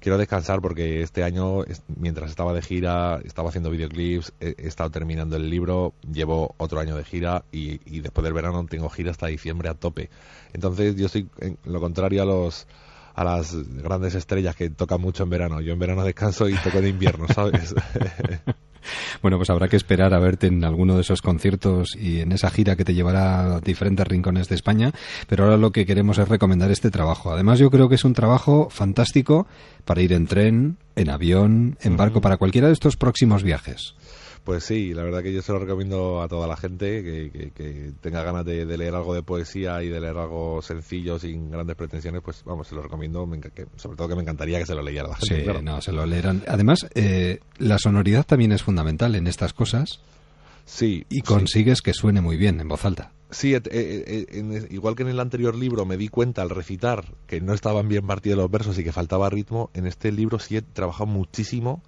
quiero 0.00 0.18
descansar 0.18 0.60
porque 0.60 1.02
este 1.02 1.22
año, 1.22 1.64
mientras 1.86 2.30
estaba 2.30 2.52
de 2.52 2.62
gira, 2.62 3.20
estaba 3.24 3.50
haciendo 3.50 3.70
videoclips, 3.70 4.32
he, 4.40 4.54
estado 4.58 4.90
terminando 4.90 5.36
el 5.36 5.48
libro, 5.48 5.94
llevo 6.10 6.54
otro 6.56 6.80
año 6.80 6.96
de 6.96 7.04
gira 7.04 7.44
y, 7.52 8.00
después 8.00 8.24
del 8.24 8.32
verano 8.32 8.64
tengo 8.66 8.88
gira 8.88 9.10
hasta 9.10 9.26
diciembre 9.26 9.68
a 9.68 9.74
tope. 9.74 10.10
Entonces 10.52 10.96
yo 10.96 11.08
soy 11.08 11.28
en 11.38 11.58
lo 11.64 11.80
contrario 11.80 12.22
a 12.22 12.26
los 12.26 12.66
a 13.14 13.24
las 13.24 13.54
grandes 13.82 14.14
estrellas 14.14 14.56
que 14.56 14.70
tocan 14.70 15.00
mucho 15.00 15.24
en 15.24 15.30
verano. 15.30 15.60
Yo 15.60 15.72
en 15.72 15.78
verano 15.78 16.04
descanso 16.04 16.48
y 16.48 16.54
toco 16.54 16.78
en 16.78 16.86
invierno, 16.86 17.26
¿sabes? 17.28 17.74
Bueno, 19.22 19.36
pues 19.36 19.50
habrá 19.50 19.68
que 19.68 19.76
esperar 19.76 20.14
a 20.14 20.18
verte 20.18 20.46
en 20.46 20.64
alguno 20.64 20.94
de 20.94 21.02
esos 21.02 21.22
conciertos 21.22 21.96
y 21.96 22.20
en 22.20 22.32
esa 22.32 22.50
gira 22.50 22.76
que 22.76 22.84
te 22.84 22.94
llevará 22.94 23.56
a 23.56 23.60
diferentes 23.60 24.06
rincones 24.06 24.48
de 24.48 24.54
España. 24.54 24.92
Pero 25.28 25.44
ahora 25.44 25.56
lo 25.56 25.72
que 25.72 25.86
queremos 25.86 26.18
es 26.18 26.28
recomendar 26.28 26.70
este 26.70 26.90
trabajo. 26.90 27.32
Además, 27.32 27.58
yo 27.58 27.70
creo 27.70 27.88
que 27.88 27.94
es 27.94 28.04
un 28.04 28.14
trabajo 28.14 28.68
fantástico 28.70 29.46
para 29.84 30.02
ir 30.02 30.12
en 30.12 30.26
tren, 30.26 30.76
en 30.96 31.10
avión, 31.10 31.76
en 31.80 31.96
barco, 31.96 32.20
para 32.20 32.36
cualquiera 32.36 32.68
de 32.68 32.74
estos 32.74 32.96
próximos 32.96 33.42
viajes. 33.42 33.94
Pues 34.50 34.64
sí, 34.64 34.92
la 34.94 35.04
verdad 35.04 35.22
que 35.22 35.32
yo 35.32 35.42
se 35.42 35.52
lo 35.52 35.60
recomiendo 35.60 36.20
a 36.20 36.26
toda 36.26 36.48
la 36.48 36.56
gente 36.56 37.04
que, 37.04 37.92
tenga 38.00 38.24
ganas 38.24 38.44
de, 38.44 38.64
leer 38.66 38.96
algo 38.96 39.14
de 39.14 39.22
poesía 39.22 39.80
y 39.84 39.88
de 39.88 40.00
leer 40.00 40.16
algo 40.18 40.60
sencillo, 40.60 41.20
sin 41.20 41.52
grandes 41.52 41.76
pretensiones, 41.76 42.20
pues 42.20 42.42
vamos, 42.44 42.66
se 42.66 42.74
lo 42.74 42.82
recomiendo, 42.82 43.28
sobre 43.76 43.96
todo 43.96 44.08
que 44.08 44.16
me 44.16 44.22
encantaría 44.22 44.58
que 44.58 44.66
se 44.66 44.74
lo 44.74 44.82
leyera 44.82 45.06
la 45.06 45.14
gente. 45.14 45.44
Sí, 45.44 45.62
no, 45.62 45.80
se 45.80 45.92
lo 45.92 46.04
leerán. 46.04 46.42
Además, 46.48 46.88
eh, 46.96 47.38
la 47.58 47.78
sonoridad 47.78 48.26
también 48.26 48.50
es 48.50 48.64
fundamental 48.64 49.14
en 49.14 49.28
estas 49.28 49.52
cosas. 49.52 50.00
Sí. 50.64 51.06
Y 51.08 51.20
consigues 51.20 51.80
que 51.80 51.94
suene 51.94 52.20
muy 52.20 52.36
bien 52.36 52.58
en 52.58 52.66
voz 52.66 52.84
alta. 52.84 53.12
Sí, 53.30 53.54
eh, 53.54 53.62
eh, 53.70 54.66
igual 54.70 54.96
que 54.96 55.04
en 55.04 55.10
el 55.10 55.20
anterior 55.20 55.54
libro 55.54 55.86
me 55.86 55.96
di 55.96 56.08
cuenta 56.08 56.42
al 56.42 56.50
recitar 56.50 57.04
que 57.28 57.40
no 57.40 57.54
estaban 57.54 57.86
bien 57.86 58.04
partidos 58.04 58.38
los 58.38 58.50
versos 58.50 58.76
y 58.80 58.82
que 58.82 58.90
faltaba 58.90 59.30
ritmo, 59.30 59.70
en 59.74 59.86
este 59.86 60.10
libro 60.10 60.40
sí 60.40 60.56
he 60.56 60.62
trabajado 60.62 61.06
muchísimo 61.06 61.84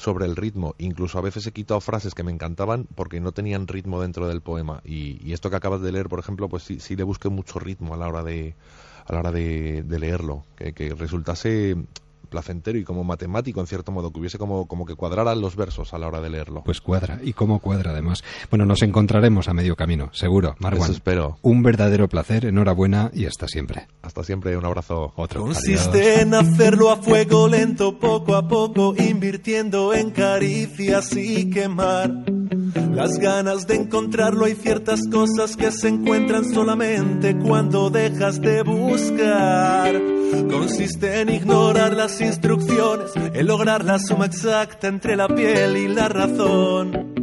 sobre 0.00 0.24
el 0.24 0.34
ritmo. 0.34 0.74
Incluso 0.78 1.18
a 1.18 1.20
veces 1.20 1.46
he 1.46 1.52
quitado 1.52 1.80
frases 1.80 2.14
que 2.14 2.22
me 2.22 2.32
encantaban 2.32 2.86
porque 2.94 3.20
no 3.20 3.32
tenían 3.32 3.68
ritmo 3.68 4.00
dentro 4.00 4.26
del 4.28 4.40
poema. 4.40 4.80
Y, 4.82 5.32
esto 5.32 5.50
que 5.50 5.56
acabas 5.56 5.82
de 5.82 5.92
leer, 5.92 6.08
por 6.08 6.18
ejemplo, 6.18 6.48
pues 6.48 6.62
sí, 6.62 6.80
sí 6.80 6.96
le 6.96 7.04
busqué 7.04 7.28
mucho 7.28 7.58
ritmo 7.58 7.92
a 7.92 7.98
la 7.98 8.08
hora 8.08 8.22
de, 8.24 8.54
a 9.06 9.12
la 9.12 9.18
hora 9.20 9.32
de, 9.32 9.84
leerlo. 9.86 10.44
Que, 10.56 10.72
que 10.72 10.94
resultase 10.94 11.76
placentero 12.30 12.78
y 12.78 12.84
como 12.84 13.04
matemático 13.04 13.60
en 13.60 13.66
cierto 13.66 13.92
modo, 13.92 14.10
que 14.10 14.20
hubiese 14.20 14.38
como, 14.38 14.66
como 14.66 14.86
que 14.86 14.94
cuadraran 14.94 15.40
los 15.40 15.56
versos 15.56 15.92
a 15.92 15.98
la 15.98 16.06
hora 16.06 16.20
de 16.20 16.30
leerlo. 16.30 16.62
Pues 16.64 16.80
cuadra, 16.80 17.20
y 17.22 17.34
cómo 17.34 17.58
cuadra 17.58 17.90
además. 17.90 18.24
Bueno, 18.48 18.64
nos 18.64 18.82
encontraremos 18.82 19.48
a 19.48 19.52
medio 19.52 19.76
camino, 19.76 20.10
seguro, 20.12 20.56
Marwan. 20.58 20.90
espero. 20.90 21.38
Un 21.42 21.62
verdadero 21.62 22.08
placer, 22.08 22.46
enhorabuena 22.46 23.10
y 23.12 23.26
hasta 23.26 23.46
siempre. 23.46 23.88
Hasta 24.02 24.24
siempre, 24.24 24.56
un 24.56 24.64
abrazo. 24.64 25.12
Otro. 25.16 25.42
Consiste 25.42 26.22
en 26.22 26.34
hacerlo 26.34 26.90
a 26.90 26.96
fuego 26.96 27.48
lento, 27.48 27.98
poco 27.98 28.36
a 28.36 28.48
poco, 28.48 28.94
invirtiendo 28.96 29.92
en 29.92 30.10
caricias 30.10 31.14
y 31.16 31.50
quemar. 31.50 32.24
Las 32.74 33.18
ganas 33.18 33.66
de 33.66 33.76
encontrarlo 33.76 34.44
hay 34.44 34.54
ciertas 34.54 35.00
cosas 35.10 35.56
que 35.56 35.70
se 35.70 35.88
encuentran 35.88 36.44
solamente 36.52 37.36
cuando 37.38 37.90
dejas 37.90 38.40
de 38.40 38.62
buscar. 38.62 40.00
Consiste 40.50 41.20
en 41.20 41.30
ignorar 41.30 41.94
las 41.94 42.20
instrucciones, 42.20 43.12
en 43.16 43.46
lograr 43.46 43.84
la 43.84 43.98
suma 43.98 44.26
exacta 44.26 44.88
entre 44.88 45.16
la 45.16 45.28
piel 45.28 45.76
y 45.76 45.88
la 45.88 46.08
razón. 46.08 47.14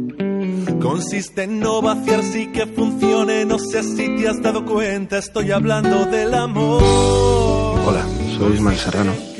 Consiste 0.80 1.44
en 1.44 1.60
no 1.60 1.82
vaciar 1.82 2.22
sí 2.22 2.52
que 2.52 2.66
funcione, 2.66 3.44
no 3.44 3.58
sé 3.58 3.82
si 3.82 4.16
te 4.16 4.28
has 4.28 4.40
dado 4.42 4.64
cuenta, 4.64 5.18
estoy 5.18 5.50
hablando 5.50 6.06
del 6.06 6.34
amor. 6.34 6.82
Hola, 6.82 8.06
soy 8.36 8.54
Ismael 8.54 8.78
Serrano 8.78 9.37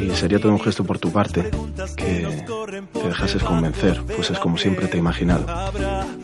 y 0.00 0.10
sería 0.10 0.38
todo 0.38 0.52
un 0.52 0.60
gesto 0.60 0.84
por 0.84 0.98
tu 0.98 1.12
parte 1.12 1.50
que 1.96 2.44
te 2.92 3.08
dejases 3.08 3.42
convencer, 3.42 4.02
pues 4.16 4.30
es 4.30 4.38
como 4.38 4.58
siempre 4.58 4.86
te 4.86 4.96
he 4.96 5.00
imaginado, 5.00 5.46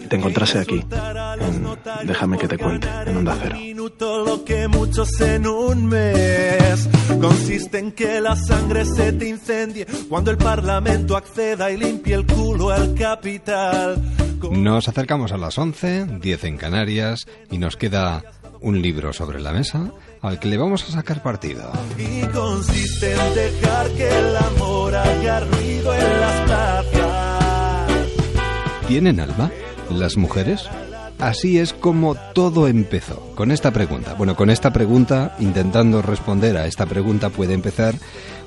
y 0.03 0.07
te 0.07 0.17
encontrase 0.17 0.59
aquí, 0.59 0.85
en 1.41 2.07
Déjame 2.07 2.39
que 2.39 2.49
te 2.49 2.59
cuente, 2.59 2.89
en 3.07 3.17
Onda 3.17 3.37
Cero. 3.41 3.57
Lo 4.25 4.45
que 4.45 4.69
muchos 4.69 5.21
en 5.21 5.47
un 5.47 5.87
mes 5.87 6.89
consiste 7.21 7.79
en 7.79 7.93
que 7.93 8.21
la 8.21 8.37
sangre 8.37 8.85
se 8.85 9.13
te 9.13 9.29
incendie 9.29 9.87
cuando 10.09 10.31
el 10.31 10.37
Parlamento 10.37 11.17
acceda 11.17 11.71
y 11.71 11.77
limpie 11.77 12.15
el 12.15 12.27
culo 12.27 12.71
al 12.71 12.95
capital. 12.95 14.03
Nos 14.51 14.89
acercamos 14.89 15.33
a 15.33 15.39
las 15.39 15.57
11, 15.57 16.19
10 16.21 16.45
en 16.45 16.57
Canarias, 16.57 17.27
y 17.51 17.59
nos 17.59 17.77
queda 17.77 18.23
un 18.65 18.81
libro 18.81 19.12
sobre 19.12 19.41
la 19.41 19.53
mesa 19.53 19.93
al 20.23 20.41
que 20.41 20.49
le 20.49 20.57
vamos 20.57 20.82
a 20.85 20.93
sacar 20.93 21.23
partido. 21.23 21.70
Y 21.99 22.23
consiste 22.28 23.12
en 23.12 23.35
dejar 23.35 23.91
que 23.91 24.09
el 24.09 24.36
amor 24.36 24.95
haga 24.97 25.41
ruido 25.41 25.95
en 25.95 26.20
las 26.20 26.41
plazas. 26.47 28.01
¿Tienen 28.89 29.20
alma 29.20 29.51
las 29.91 30.16
mujeres? 30.16 30.69
Así 31.19 31.59
es 31.59 31.73
como 31.73 32.16
todo 32.35 32.66
empezó, 32.66 33.32
con 33.35 33.51
esta 33.51 33.70
pregunta. 33.70 34.15
Bueno, 34.15 34.35
con 34.35 34.51
esta 34.51 34.73
pregunta, 34.73 35.36
intentando 35.39 36.03
responder 36.03 36.57
a 36.57 36.66
esta 36.66 36.86
pregunta, 36.86 37.31
puede 37.31 37.55
empezar 37.55 37.95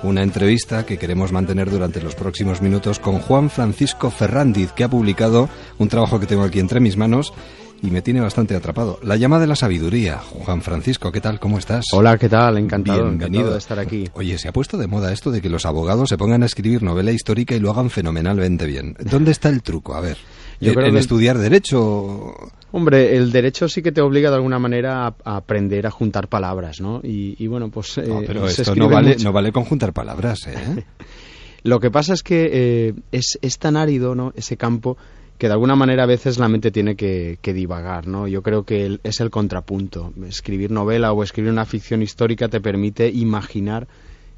una 0.03 0.22
entrevista 0.22 0.85
que 0.85 0.98
queremos 0.98 1.31
mantener 1.31 1.72
durante 1.72 2.02
los 2.02 2.14
próximos 2.15 2.61
minutos 2.61 2.99
con 2.99 3.19
Juan 3.19 3.49
Francisco 3.49 4.11
Ferrandiz, 4.11 4.73
que 4.73 4.84
ha 4.84 4.89
publicado 4.89 5.49
un 5.77 5.88
trabajo 5.89 6.19
que 6.19 6.27
tengo 6.27 6.44
aquí 6.44 6.60
entre 6.60 6.80
mis 6.80 6.98
manos 6.98 7.34
y 7.82 7.91
me 7.91 8.02
tiene 8.02 8.22
bastante 8.22 8.56
atrapado. 8.56 8.99
La 9.04 9.16
llama 9.16 9.40
de 9.40 9.48
la 9.48 9.56
sabiduría. 9.56 10.18
Juan 10.18 10.62
Francisco, 10.62 11.12
¿qué 11.12 11.22
tal? 11.22 11.40
¿Cómo 11.40 11.58
estás? 11.58 11.86
Hola, 11.94 12.18
¿qué 12.18 12.30
tal? 12.30 12.58
Encantado, 12.58 13.04
Bienvenido. 13.04 13.52
de 13.52 13.58
estar 13.58 13.80
aquí. 13.80 14.06
Oye, 14.14 14.38
se 14.38 14.48
ha 14.48 14.52
puesto 14.52 14.78
de 14.78 14.88
moda 14.88 15.14
esto 15.14 15.32
de 15.32 15.41
que 15.41 15.49
los 15.49 15.66
abogados 15.66 16.10
se 16.10 16.18
pongan 16.18 16.44
a 16.44 16.45
escribir 16.45 16.84
novela 16.84 17.12
histórica 17.12 17.56
y 17.56 17.60
lo 17.60 17.72
hagan 17.72 17.90
fenomenalmente 17.90 18.66
bien. 18.66 18.95
¿Dónde 18.99 19.32
está 19.32 19.49
el 19.49 19.62
truco? 19.62 19.95
A 19.95 20.02
ver, 20.02 20.18
Yo 20.60 20.72
¿en, 20.74 20.82
en 20.82 20.98
estudiar 20.98 21.38
derecho? 21.38 22.34
Hombre, 22.72 23.16
el 23.16 23.32
derecho 23.32 23.68
sí 23.70 23.82
que 23.82 23.91
te 23.91 24.02
obliga 24.02 24.30
de 24.30 24.36
alguna 24.38 24.60
manera 24.60 25.08
a, 25.08 25.36
aprender 25.38 25.88
a 25.88 25.91
juntar 25.91 26.28
palabras, 26.28 26.82
¿no? 26.82 26.99
Y, 27.04 27.48
bueno, 27.48 27.70
pues... 27.70 27.98
no, 27.98 28.22
eh, 28.22 28.24
pero 28.26 28.48
esto 28.48 28.76
no 28.76 28.90
vale, 28.90 29.18
no 29.24 29.32
vale 29.32 29.52
con 29.52 29.66
juntar 29.66 29.94
palabras, 29.94 30.48
¿eh? 30.48 30.84
Lo 31.64 31.80
que 31.80 31.91
pasa 31.91 32.14
es 32.14 32.24
que 32.24 32.49
eh, 32.52 32.94
es, 33.12 33.38
es 33.41 33.58
tan 33.58 33.76
árido, 33.76 34.16
¿no? 34.16 34.32
Ese 34.36 34.56
campo 34.56 34.98
que 35.38 35.47
de 35.47 35.53
alguna 35.53 35.76
manera 35.76 36.03
a 36.03 36.07
veces 36.07 36.39
la 36.39 36.47
mente 36.47 36.72
tiene 36.72 36.95
que, 36.95 37.38
divagar, 37.41 38.07
¿no? 38.07 38.27
Yo 38.27 38.41
creo 38.41 38.64
que 38.64 38.99
es 39.03 39.19
el 39.19 39.30
contrapunto. 39.30 40.11
Escribir 40.27 40.72
novela 40.72 41.11
o 41.14 41.23
escribir 41.23 41.51
una 41.51 41.65
ficción 41.65 42.01
histórica 42.01 42.47
te 42.47 42.59
permite 42.59 43.09
imaginar 43.09 43.88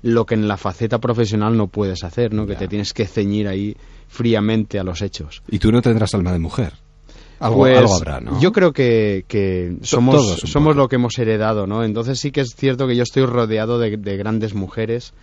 lo 0.02 0.26
que 0.26 0.36
en 0.36 0.48
la 0.48 0.58
faceta 0.58 1.00
profesional 1.00 1.56
no 1.58 1.68
puedes 1.68 2.04
hacer, 2.04 2.34
¿no? 2.34 2.46
Que 2.46 2.56
te 2.56 2.68
tienes 2.68 2.94
que 2.94 3.06
ceñir 3.06 3.48
ahí 3.48 3.76
fríamente 4.08 4.80
a 4.80 4.84
los 4.84 5.02
hechos. 5.02 5.42
Y 5.50 5.60
tú 5.60 5.72
no 5.72 5.82
tendrás 5.82 6.14
alma 6.14 6.34
de 6.34 6.40
mujer. 6.40 6.74
Algo, 7.40 7.60
pues, 7.60 7.90
habrá, 7.90 8.20
¿no? 8.20 8.40
Yo 8.42 8.52
creo 8.52 8.74
que, 8.74 9.78
somos, 9.82 10.42
somos 10.42 10.76
lo 10.76 10.90
que 10.90 10.98
hemos 10.98 11.18
heredado, 11.18 11.66
¿no? 11.66 11.86
Entonces 11.86 12.20
sí 12.20 12.32
que 12.32 12.42
es 12.42 12.54
cierto 12.58 12.88
que 12.88 12.98
yo 12.98 13.04
estoy 13.04 13.26
rodeado 13.26 13.80
de, 13.80 13.96
de 13.96 14.18
grandes 14.18 14.54
mujeres 14.54 15.14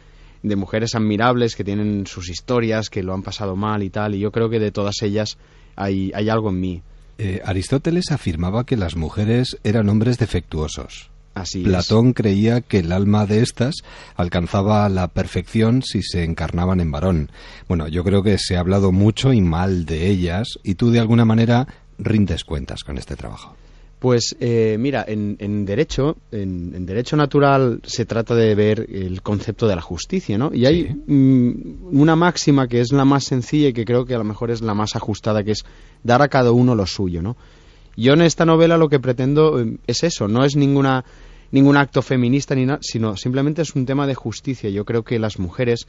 de 0.42 0.56
mujeres 0.56 0.94
admirables 0.94 1.56
que 1.56 1.64
tienen 1.64 2.06
sus 2.06 2.28
historias, 2.28 2.88
que 2.88 3.02
lo 3.02 3.14
han 3.14 3.22
pasado 3.22 3.56
mal 3.56 3.82
y 3.82 3.90
tal, 3.90 4.14
y 4.14 4.20
yo 4.20 4.30
creo 4.30 4.48
que 4.48 4.60
de 4.60 4.70
todas 4.70 5.02
ellas 5.02 5.38
hay, 5.76 6.10
hay 6.14 6.28
algo 6.28 6.50
en 6.50 6.60
mí. 6.60 6.82
Eh, 7.18 7.40
Aristóteles 7.44 8.10
afirmaba 8.10 8.66
que 8.66 8.76
las 8.76 8.96
mujeres 8.96 9.58
eran 9.64 9.88
hombres 9.88 10.18
defectuosos. 10.18 11.10
Así 11.34 11.62
Platón 11.62 12.14
creía 12.14 12.62
que 12.62 12.78
el 12.78 12.92
alma 12.92 13.26
de 13.26 13.42
estas 13.42 13.74
alcanzaba 14.16 14.88
la 14.88 15.08
perfección 15.08 15.82
si 15.82 16.02
se 16.02 16.24
encarnaban 16.24 16.80
en 16.80 16.90
varón. 16.90 17.30
Bueno, 17.68 17.88
yo 17.88 18.04
creo 18.04 18.22
que 18.22 18.38
se 18.38 18.56
ha 18.56 18.60
hablado 18.60 18.90
mucho 18.90 19.34
y 19.34 19.42
mal 19.42 19.84
de 19.84 20.08
ellas 20.08 20.48
y 20.64 20.76
tú 20.76 20.90
de 20.90 20.98
alguna 20.98 21.26
manera 21.26 21.66
rindes 21.98 22.44
cuentas 22.44 22.84
con 22.84 22.96
este 22.96 23.16
trabajo. 23.16 23.54
Pues 23.98 24.36
eh, 24.40 24.77
mira, 24.78 25.05
en, 25.09 25.36
en 25.40 25.64
derecho, 25.64 26.16
en, 26.31 26.74
en 26.74 26.85
derecho 26.85 27.16
natural 27.16 27.81
se 27.82 28.05
trata 28.05 28.35
de 28.35 28.55
ver 28.55 28.86
el 28.90 29.23
concepto 29.23 29.66
de 29.66 29.74
la 29.74 29.81
justicia, 29.81 30.36
¿no? 30.36 30.52
Y 30.52 30.66
hay 30.66 30.85
mm, 30.85 31.98
una 31.98 32.14
máxima 32.14 32.68
que 32.68 32.81
es 32.81 32.93
la 32.93 33.06
más 33.06 33.24
sencilla 33.24 33.68
y 33.68 33.73
que 33.73 33.86
creo 33.86 34.05
que 34.05 34.14
a 34.14 34.18
lo 34.18 34.24
mejor 34.24 34.51
es 34.51 34.60
la 34.60 34.74
más 34.74 34.97
ajustada, 34.97 35.43
que 35.43 35.52
es 35.52 35.64
dar 36.05 36.20
a 36.20 36.28
cada 36.28 36.52
uno 36.52 36.74
lo 36.74 36.86
suyo, 36.86 37.23
¿no? 37.23 37.36
Yo 37.97 38.12
en 38.12 38.20
esta 38.20 38.44
novela 38.44 38.77
lo 38.77 38.90
que 38.90 39.01
pretendo 39.01 39.59
eh, 39.60 39.78
es 39.86 40.02
eso, 40.02 40.28
no 40.28 40.44
es 40.44 40.56
ninguna 40.56 41.05
ningún 41.51 41.77
acto 41.77 42.02
feminista 42.02 42.55
ni 42.55 42.66
nada, 42.66 42.81
sino 42.82 43.16
simplemente 43.16 43.62
es 43.62 43.74
un 43.74 43.86
tema 43.86 44.06
de 44.06 44.14
justicia. 44.14 44.68
Yo 44.68 44.85
creo 44.85 45.05
que 45.05 45.18
las 45.18 45.39
mujeres 45.39 45.86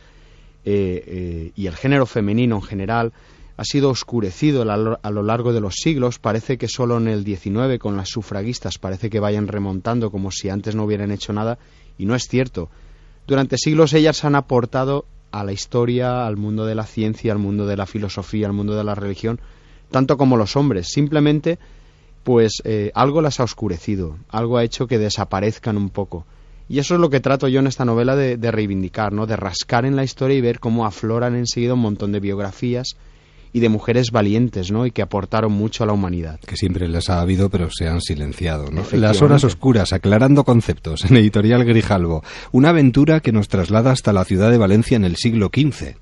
eh, 0.65 1.03
eh, 1.05 1.51
y 1.55 1.67
el 1.67 1.75
género 1.75 2.05
femenino 2.05 2.55
en 2.55 2.61
general 2.61 3.13
ha 3.57 3.63
sido 3.63 3.89
oscurecido 3.89 4.61
a 4.61 5.11
lo, 5.11 5.23
largo 5.23 5.51
de 5.51 5.59
los 5.59 5.73
siglos. 5.75 6.19
Parece 6.19 6.59
que 6.59 6.67
solo 6.67 6.97
en 6.97 7.07
el 7.07 7.25
XIX, 7.25 7.79
con 7.79 7.97
las 7.97 8.09
sufragistas, 8.09 8.77
parece 8.77 9.09
que 9.09 9.19
vayan 9.19 9.47
remontando 9.47 10.11
como 10.11 10.29
si 10.31 10.49
antes 10.49 10.75
no 10.75 10.83
hubieran 10.83 11.11
hecho 11.11 11.33
nada, 11.33 11.57
y 11.97 12.05
no 12.05 12.13
es 12.13 12.27
cierto. 12.27 12.69
Durante 13.25 13.57
siglos 13.57 13.93
ellas 13.93 14.23
han 14.23 14.35
aportado 14.35 15.05
a 15.31 15.43
la 15.43 15.53
historia, 15.53 16.27
al 16.27 16.37
mundo 16.37 16.65
de 16.65 16.75
la 16.75 16.85
ciencia, 16.85 17.31
al 17.31 17.39
mundo 17.39 17.65
de 17.65 17.75
la 17.75 17.87
filosofía, 17.87 18.45
al 18.45 18.53
mundo 18.53 18.75
de 18.75 18.83
la 18.83 18.93
religión, 18.93 19.41
tanto 19.89 20.17
como 20.17 20.37
los 20.37 20.55
hombres. 20.55 20.89
Simplemente, 20.89 21.57
pues 22.23 22.61
eh, 22.63 22.91
algo 22.93 23.21
las 23.23 23.39
ha 23.39 23.43
oscurecido, 23.43 24.17
algo 24.29 24.57
ha 24.57 24.63
hecho 24.63 24.85
que 24.85 24.99
desaparezcan 24.99 25.77
un 25.77 25.89
poco. 25.89 26.27
Y 26.69 26.77
eso 26.77 26.93
es 26.93 26.99
lo 26.99 27.09
que 27.09 27.21
trato 27.21 27.47
yo 27.47 27.59
en 27.59 27.67
esta 27.67 27.85
novela 27.85 28.15
de, 28.15 28.37
de 28.37 28.51
reivindicar, 28.51 29.13
¿no? 29.13 29.25
De 29.25 29.35
rascar 29.35 29.85
en 29.85 29.95
la 29.95 30.03
historia 30.03 30.37
y 30.37 30.41
ver 30.41 30.59
cómo 30.59 30.85
afloran 30.85 31.35
enseguida 31.35 31.73
un 31.73 31.79
montón 31.79 32.11
de 32.11 32.19
biografías 32.19 32.97
y 33.57 33.59
de 33.59 33.69
mujeres 33.69 34.11
valientes, 34.11 34.71
¿no? 34.71 34.85
Y 34.85 34.91
que 34.91 35.01
aportaron 35.01 35.51
mucho 35.51 35.83
a 35.83 35.87
la 35.87 35.93
humanidad. 35.93 36.39
Que 36.41 36.55
siempre 36.55 36.87
las 36.87 37.09
ha 37.09 37.21
habido, 37.21 37.49
pero 37.49 37.69
se 37.71 37.87
han 37.87 38.01
silenciado, 38.01 38.69
¿no? 38.69 38.83
Las 38.91 39.23
horas 39.23 39.43
oscuras, 39.43 39.93
aclarando 39.93 40.43
conceptos, 40.43 41.05
en 41.05 41.17
Editorial 41.17 41.65
Grijalvo. 41.65 42.23
Una 42.51 42.69
aventura 42.69 43.19
que 43.19 43.31
nos 43.31 43.47
traslada 43.47 43.89
hasta 43.89 44.13
la 44.13 44.25
ciudad 44.25 44.51
de 44.51 44.59
Valencia 44.59 44.95
en 44.95 45.05
el 45.05 45.15
siglo 45.15 45.49
XV. 45.51 45.95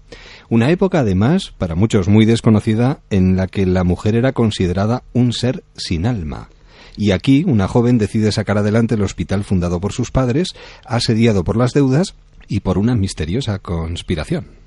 Una 0.50 0.70
época, 0.70 1.00
además, 1.00 1.54
para 1.58 1.76
muchos 1.76 2.10
muy 2.10 2.26
desconocida, 2.26 3.00
en 3.10 3.38
la 3.38 3.48
que 3.48 3.66
la 3.66 3.86
mujer 3.86 4.16
era 4.16 4.34
considerada 4.34 5.04
un 5.14 5.32
ser 5.32 5.64
sin 5.78 6.06
alma. 6.06 6.50
Y 6.98 7.12
aquí 7.12 7.46
una 7.48 7.70
joven 7.70 7.98
decide 7.98 8.34
sacar 8.34 8.58
adelante 8.58 8.96
el 8.96 9.02
hospital 9.02 9.46
fundado 9.46 9.80
por 9.80 9.94
sus 9.94 10.12
padres, 10.12 10.50
asediado 10.86 11.46
por 11.46 11.56
las 11.56 11.72
deudas 11.72 12.16
y 12.50 12.60
por 12.60 12.78
una 12.78 12.96
misteriosa 12.96 13.60
conspiración. 13.60 14.65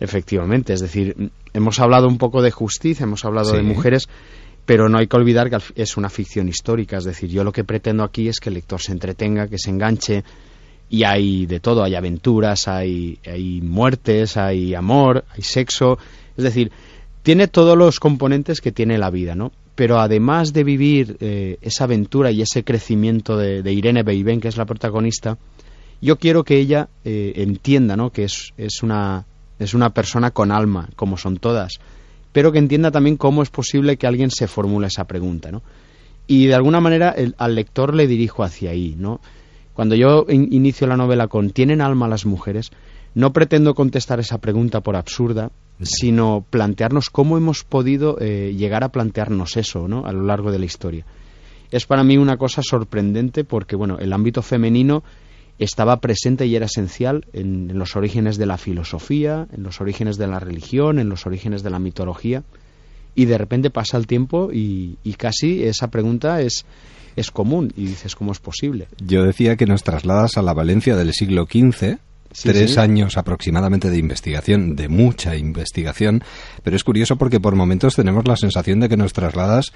Efectivamente, 0.00 0.72
es 0.72 0.80
decir, 0.80 1.30
hemos 1.52 1.78
hablado 1.80 2.08
un 2.08 2.18
poco 2.18 2.42
de 2.42 2.50
justicia, 2.50 3.04
hemos 3.04 3.24
hablado 3.24 3.50
Sí. 3.50 3.56
de 3.56 3.62
mujeres, 3.62 4.08
pero 4.66 4.88
no 4.88 4.98
hay 4.98 5.06
que 5.06 5.16
olvidar 5.16 5.50
que 5.50 5.58
es 5.76 5.96
una 5.96 6.08
ficción 6.10 6.48
histórica, 6.48 6.96
es 6.98 7.04
decir, 7.04 7.30
yo 7.30 7.44
lo 7.44 7.52
que 7.52 7.64
pretendo 7.64 8.02
aquí 8.02 8.28
es 8.28 8.40
que 8.40 8.48
el 8.48 8.54
lector 8.54 8.80
se 8.80 8.92
entretenga, 8.92 9.46
que 9.48 9.58
se 9.58 9.70
enganche, 9.70 10.24
y 10.90 11.04
hay 11.04 11.46
de 11.46 11.60
todo, 11.60 11.82
hay 11.82 11.94
aventuras, 11.94 12.68
hay, 12.68 13.18
hay 13.26 13.60
muertes, 13.60 14.36
hay 14.36 14.74
amor, 14.74 15.24
hay 15.30 15.42
sexo, 15.42 15.98
es 16.36 16.44
decir, 16.44 16.70
tiene 17.22 17.48
todos 17.48 17.76
los 17.76 18.00
componentes 18.00 18.60
que 18.60 18.72
tiene 18.72 18.98
la 18.98 19.10
vida, 19.10 19.34
¿no? 19.34 19.50
Pero 19.74 19.98
además 19.98 20.52
de 20.52 20.62
vivir 20.62 21.16
eh, 21.20 21.56
esa 21.62 21.84
aventura 21.84 22.30
y 22.30 22.42
ese 22.42 22.62
crecimiento 22.64 23.36
de, 23.36 23.62
de 23.62 23.72
Irene 23.72 24.02
Beiben, 24.02 24.40
que 24.40 24.48
es 24.48 24.56
la 24.56 24.66
protagonista, 24.66 25.38
yo 26.00 26.16
quiero 26.18 26.44
que 26.44 26.58
ella 26.58 26.88
eh, 27.04 27.32
entienda, 27.36 27.96
¿no? 27.96 28.10
Que 28.10 28.24
es, 28.24 28.52
es 28.58 28.82
una 28.82 29.24
es 29.58 29.74
una 29.74 29.90
persona 29.90 30.30
con 30.30 30.50
alma, 30.52 30.88
como 30.96 31.16
son 31.16 31.36
todas, 31.36 31.74
pero 32.32 32.52
que 32.52 32.58
entienda 32.58 32.90
también 32.90 33.16
cómo 33.16 33.42
es 33.42 33.50
posible 33.50 33.96
que 33.96 34.06
alguien 34.06 34.30
se 34.30 34.46
formule 34.48 34.88
esa 34.88 35.04
pregunta, 35.04 35.50
¿no? 35.52 35.62
Y 36.26 36.46
de 36.46 36.54
alguna 36.54 36.80
manera 36.80 37.10
el- 37.10 37.34
al 37.38 37.54
lector 37.54 37.94
le 37.94 38.06
dirijo 38.06 38.42
hacia 38.42 38.70
ahí, 38.70 38.94
¿no? 38.98 39.20
Cuando 39.74 39.94
yo 39.94 40.26
in- 40.28 40.48
inicio 40.52 40.86
la 40.86 40.96
novela 40.96 41.28
con 41.28 41.50
¿tienen 41.50 41.80
alma 41.80 42.08
las 42.08 42.26
mujeres? 42.26 42.70
No 43.14 43.32
pretendo 43.32 43.74
contestar 43.74 44.20
esa 44.20 44.38
pregunta 44.38 44.80
por 44.80 44.96
absurda, 44.96 45.50
sino 45.82 46.44
plantearnos 46.50 47.10
cómo 47.10 47.36
hemos 47.36 47.62
podido 47.64 48.16
eh, 48.20 48.54
llegar 48.56 48.84
a 48.84 48.88
plantearnos 48.90 49.56
eso, 49.56 49.86
¿no? 49.86 50.06
A 50.06 50.12
lo 50.12 50.22
largo 50.22 50.50
de 50.50 50.58
la 50.58 50.64
historia. 50.64 51.04
Es 51.70 51.86
para 51.86 52.04
mí 52.04 52.16
una 52.16 52.36
cosa 52.36 52.62
sorprendente 52.62 53.44
porque, 53.44 53.74
bueno, 53.76 53.98
el 53.98 54.12
ámbito 54.12 54.42
femenino 54.42 55.02
estaba 55.58 56.00
presente 56.00 56.46
y 56.46 56.56
era 56.56 56.66
esencial 56.66 57.26
en, 57.32 57.70
en 57.70 57.78
los 57.78 57.96
orígenes 57.96 58.38
de 58.38 58.46
la 58.46 58.58
filosofía, 58.58 59.46
en 59.52 59.62
los 59.62 59.80
orígenes 59.80 60.16
de 60.16 60.26
la 60.26 60.40
religión, 60.40 60.98
en 60.98 61.08
los 61.08 61.26
orígenes 61.26 61.62
de 61.62 61.70
la 61.70 61.78
mitología, 61.78 62.42
y 63.14 63.26
de 63.26 63.38
repente 63.38 63.70
pasa 63.70 63.96
el 63.96 64.06
tiempo 64.06 64.50
y, 64.52 64.98
y 65.04 65.14
casi 65.14 65.62
esa 65.64 65.88
pregunta 65.88 66.40
es, 66.40 66.64
es 67.14 67.30
común 67.30 67.72
y 67.76 67.86
dices, 67.86 68.16
¿cómo 68.16 68.32
es 68.32 68.40
posible? 68.40 68.88
Yo 68.98 69.22
decía 69.22 69.56
que 69.56 69.66
nos 69.66 69.84
trasladas 69.84 70.36
a 70.36 70.42
la 70.42 70.52
Valencia 70.52 70.96
del 70.96 71.12
siglo 71.12 71.46
XV, 71.46 71.98
Sí, 72.32 72.48
tres 72.48 72.72
sí. 72.72 72.80
años 72.80 73.16
aproximadamente 73.16 73.90
de 73.90 73.96
investigación, 73.96 74.74
de 74.74 74.88
mucha 74.88 75.36
investigación, 75.36 76.24
pero 76.64 76.74
es 76.74 76.82
curioso 76.82 77.14
porque 77.14 77.38
por 77.38 77.54
momentos 77.54 77.94
tenemos 77.94 78.26
la 78.26 78.36
sensación 78.36 78.80
de 78.80 78.88
que 78.88 78.96
nos 78.96 79.12
trasladas 79.12 79.72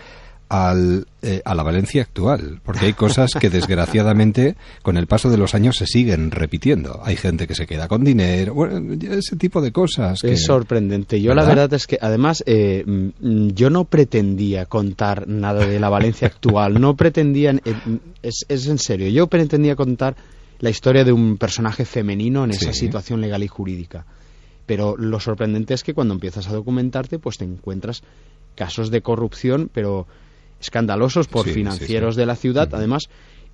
al, 0.51 1.07
eh, 1.21 1.43
a 1.45 1.55
la 1.55 1.63
Valencia 1.63 2.03
actual, 2.03 2.61
porque 2.65 2.87
hay 2.87 2.93
cosas 2.95 3.33
que 3.39 3.51
desgraciadamente 3.51 4.57
con 4.83 4.97
el 4.97 5.07
paso 5.07 5.29
de 5.31 5.37
los 5.37 5.55
años 5.55 5.77
se 5.77 5.87
siguen 5.87 6.31
repitiendo. 6.31 7.01
Hay 7.05 7.17
gente 7.17 7.47
que 7.47 7.55
se 7.55 7.67
queda 7.67 7.87
con 7.89 8.03
dinero, 8.05 8.55
bueno, 8.55 8.95
ese 9.11 9.37
tipo 9.37 9.61
de 9.61 9.73
cosas. 9.73 10.21
que- 10.23 10.33
Es 10.33 10.45
sorprendente. 10.45 11.21
Yo 11.21 11.35
la 11.35 11.45
¿Verdad? 11.45 11.73
es 11.75 11.87
que 11.87 11.99
además 12.01 12.43
eh, 12.47 12.83
mm, 12.87 13.49
yo 13.49 13.69
no 13.71 13.85
pretendía 13.85 14.65
contar 14.67 15.29
nada 15.29 15.67
de 15.67 15.79
la 15.81 15.89
Valencia 15.91 16.29
actual. 16.35 16.81
No 16.81 16.97
pretendía, 16.97 17.51
eh, 17.51 17.75
es, 18.23 18.47
es 18.49 18.67
en 18.69 18.79
serio, 18.79 19.09
yo 19.09 19.27
pretendía 19.27 19.77
contar 19.77 20.17
la 20.61 20.71
historia 20.71 21.05
de 21.05 21.13
un 21.13 21.37
personaje 21.37 21.85
femenino 21.85 22.45
en 22.45 22.51
esa 22.51 22.73
Sí. 22.73 22.81
situación 22.81 23.21
legal 23.21 23.43
y 23.43 23.49
jurídica. 23.49 24.07
Pero 24.67 24.97
lo 24.97 25.21
sorprendente 25.21 25.73
es 25.75 25.83
que 25.85 25.95
cuando 25.95 26.15
empiezas 26.15 26.49
a 26.49 26.53
documentarte, 26.53 27.19
pues 27.19 27.39
te 27.39 27.45
encuentras 27.45 28.03
casos 28.55 28.91
de 28.91 29.01
corrupción, 29.03 29.71
pero 29.73 30.07
escandalosos 30.61 31.29
por 31.29 31.45
Sí, 31.45 31.51
sí, 31.51 31.55
financieros 31.55 32.15
sí. 32.15 32.21
de 32.21 32.27
la 32.27 32.37
ciudad. 32.37 32.69
Además, 32.75 33.05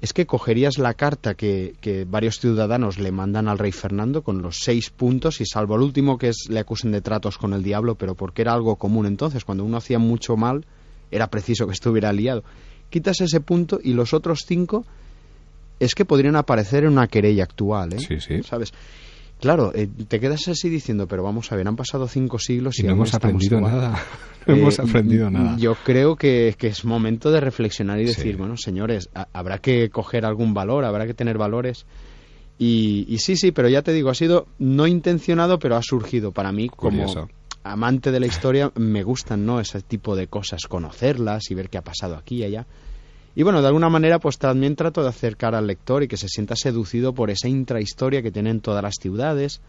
es 0.00 0.12
que 0.12 0.26
cogerías 0.26 0.78
la 0.78 0.94
carta 0.94 1.34
que, 1.34 1.74
que 1.80 2.04
varios 2.04 2.38
ciudadanos 2.38 2.98
le 2.98 3.12
mandan 3.12 3.48
al 3.48 3.58
rey 3.58 3.72
Fernando 3.72 4.22
con 4.22 4.42
los 4.42 4.58
seis 4.62 4.90
puntos 4.90 5.40
y 5.40 5.46
salvo 5.46 5.76
el 5.76 5.82
último 5.82 6.18
que 6.18 6.28
es 6.28 6.46
le 6.48 6.60
acusen 6.60 6.92
de 6.92 7.00
tratos 7.00 7.38
con 7.38 7.52
el 7.54 7.62
diablo, 7.62 7.94
pero 7.94 8.14
porque 8.14 8.42
era 8.42 8.52
algo 8.52 8.76
común 8.76 9.06
entonces, 9.06 9.44
cuando 9.44 9.64
uno 9.64 9.76
hacía 9.78 9.98
mucho 9.98 10.36
mal, 10.36 10.66
era 11.10 11.28
preciso 11.28 11.66
que 11.66 11.72
estuviera 11.72 12.12
liado. 12.12 12.42
Quitas 12.90 13.20
ese 13.20 13.40
punto 13.40 13.78
y 13.82 13.92
los 13.94 14.12
otros 14.12 14.40
cinco 14.46 14.84
es 15.80 15.94
que 15.94 16.04
podrían 16.04 16.36
aparecer 16.36 16.84
en 16.84 16.92
una 16.92 17.08
querella 17.08 17.44
actual, 17.44 17.94
¿eh? 17.94 17.98
Sí, 17.98 18.20
sí. 18.20 18.42
¿Sabes? 18.42 18.72
Claro, 19.44 19.72
eh, 19.74 19.88
te 20.08 20.20
quedas 20.20 20.48
así 20.48 20.70
diciendo, 20.70 21.06
pero 21.06 21.22
vamos 21.22 21.52
a 21.52 21.56
ver, 21.56 21.68
han 21.68 21.76
pasado 21.76 22.08
cinco 22.08 22.38
siglos 22.38 22.78
y, 22.78 22.82
Y 22.82 22.86
no 22.86 22.92
hemos 22.92 23.12
aprendido 23.12 23.58
igual. 23.58 23.72
nada. 23.74 24.02
No 24.46 24.54
hemos 24.54 24.78
aprendido 24.78 25.30
nada. 25.30 25.54
Yo 25.58 25.74
creo 25.84 26.16
que, 26.16 26.54
que 26.58 26.68
es 26.68 26.86
momento 26.86 27.30
de 27.30 27.40
reflexionar 27.40 28.00
y 28.00 28.06
Sí. 28.08 28.14
decir, 28.16 28.36
bueno, 28.38 28.56
señores, 28.56 29.10
ha- 29.14 29.28
habrá 29.34 29.58
que 29.58 29.90
coger 29.90 30.24
algún 30.24 30.54
valor, 30.54 30.86
habrá 30.86 31.06
que 31.06 31.12
tener 31.12 31.36
valores. 31.36 31.84
Y, 32.58 33.04
y 33.06 33.18
sí, 33.18 33.36
sí, 33.36 33.52
pero 33.52 33.68
ya 33.68 33.82
te 33.82 33.92
digo, 33.92 34.08
ha 34.08 34.14
sido 34.14 34.46
no 34.58 34.86
intencionado, 34.86 35.58
pero 35.58 35.76
ha 35.76 35.82
surgido 35.82 36.32
para 36.32 36.52
mí 36.52 36.70
como 36.70 37.04
Curioso. 37.04 37.28
amante 37.64 38.10
de 38.12 38.20
la 38.20 38.26
historia. 38.26 38.72
Me 38.76 39.02
gustan, 39.02 39.44
¿no? 39.44 39.60
Ese 39.60 39.82
tipo 39.82 40.16
de 40.16 40.26
cosas, 40.26 40.62
conocerlas 40.68 41.50
y 41.50 41.54
ver 41.54 41.68
qué 41.68 41.76
ha 41.76 41.82
pasado 41.82 42.16
aquí 42.16 42.36
y 42.36 42.44
allá. 42.44 42.66
Y 43.36 43.42
bueno, 43.42 43.60
de 43.62 43.66
alguna 43.68 43.88
manera, 43.88 44.18
pues 44.20 44.38
también 44.38 44.76
trato 44.76 45.02
de 45.02 45.08
acercar 45.08 45.54
al 45.54 45.66
lector 45.66 46.02
y 46.02 46.08
que 46.08 46.16
se 46.16 46.28
sienta 46.28 46.54
seducido 46.56 47.12
por 47.14 47.30
esa 47.30 47.48
intrahistoria 47.48 48.22
que 48.22 48.30
tienen 48.30 48.60
todas 48.60 48.82
las 48.82 48.94
ciudades, 49.00 49.60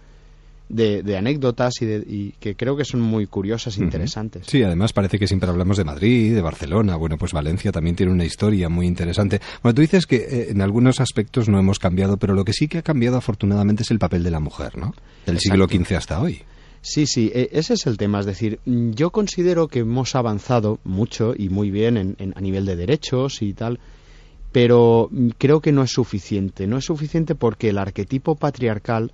de, 0.67 1.03
de 1.03 1.15
anécdotas 1.17 1.73
y, 1.81 1.85
de- 1.85 2.03
y 2.07 2.31
que 2.39 2.55
creo 2.55 2.75
que 2.75 2.85
son 2.85 2.99
muy 2.99 3.27
curiosas 3.27 3.77
e 3.77 3.83
interesantes. 3.83 4.47
Sí, 4.47 4.63
además 4.63 4.93
parece 4.93 5.19
que 5.19 5.27
siempre 5.27 5.47
hablamos 5.47 5.77
de 5.77 5.83
Madrid, 5.83 6.33
de 6.33 6.41
Barcelona. 6.41 6.95
Bueno, 6.95 7.17
pues 7.19 7.33
Valencia 7.33 7.71
también 7.71 7.95
tiene 7.95 8.11
una 8.11 8.25
historia 8.25 8.67
muy 8.67 8.87
interesante. 8.87 9.39
Bueno, 9.61 9.75
tú 9.75 9.81
dices 9.81 10.07
que 10.07 10.15
eh, 10.17 10.47
en 10.49 10.61
algunos 10.61 10.99
aspectos 11.01 11.49
no 11.49 11.59
hemos 11.59 11.77
cambiado, 11.77 12.17
pero 12.17 12.33
lo 12.33 12.43
que 12.45 12.53
sí 12.53 12.67
que 12.67 12.79
ha 12.79 12.81
cambiado 12.81 13.17
afortunadamente 13.17 13.83
es 13.83 13.91
el 13.91 13.99
papel 13.99 14.23
de 14.23 14.31
la 14.31 14.39
mujer, 14.39 14.75
¿no? 14.77 14.95
Del 15.27 15.39
siglo. 15.39 15.67
XV 15.67 15.95
hasta 15.97 16.19
hoy. 16.19 16.41
Sí, 16.87 17.07
sí, 17.07 17.31
e- 17.33 17.49
ese 17.51 17.73
es 17.73 17.87
el 17.87 17.97
tema. 17.97 18.19
Es 18.19 18.27
decir, 18.27 18.59
yo 18.65 19.09
considero 19.09 19.67
que 19.67 19.79
hemos 19.79 20.13
avanzado 20.13 20.77
mucho 20.83 21.33
y 21.35 21.49
muy 21.49 21.71
bien 21.71 21.97
en- 21.97 22.15
en- 22.19 22.33
a 22.37 22.41
nivel 22.41 22.63
de 22.67 22.75
derechos 22.75 23.41
y 23.41 23.53
tal, 23.53 23.79
pero 24.51 25.09
creo 25.39 25.61
que 25.61 25.71
no 25.71 25.81
es 25.81 25.89
suficiente. 25.91 26.67
No 26.67 26.77
es 26.77 26.85
suficiente 26.85 27.33
porque 27.33 27.69
el 27.69 27.79
arquetipo 27.79 28.35
patriarcal 28.35 29.11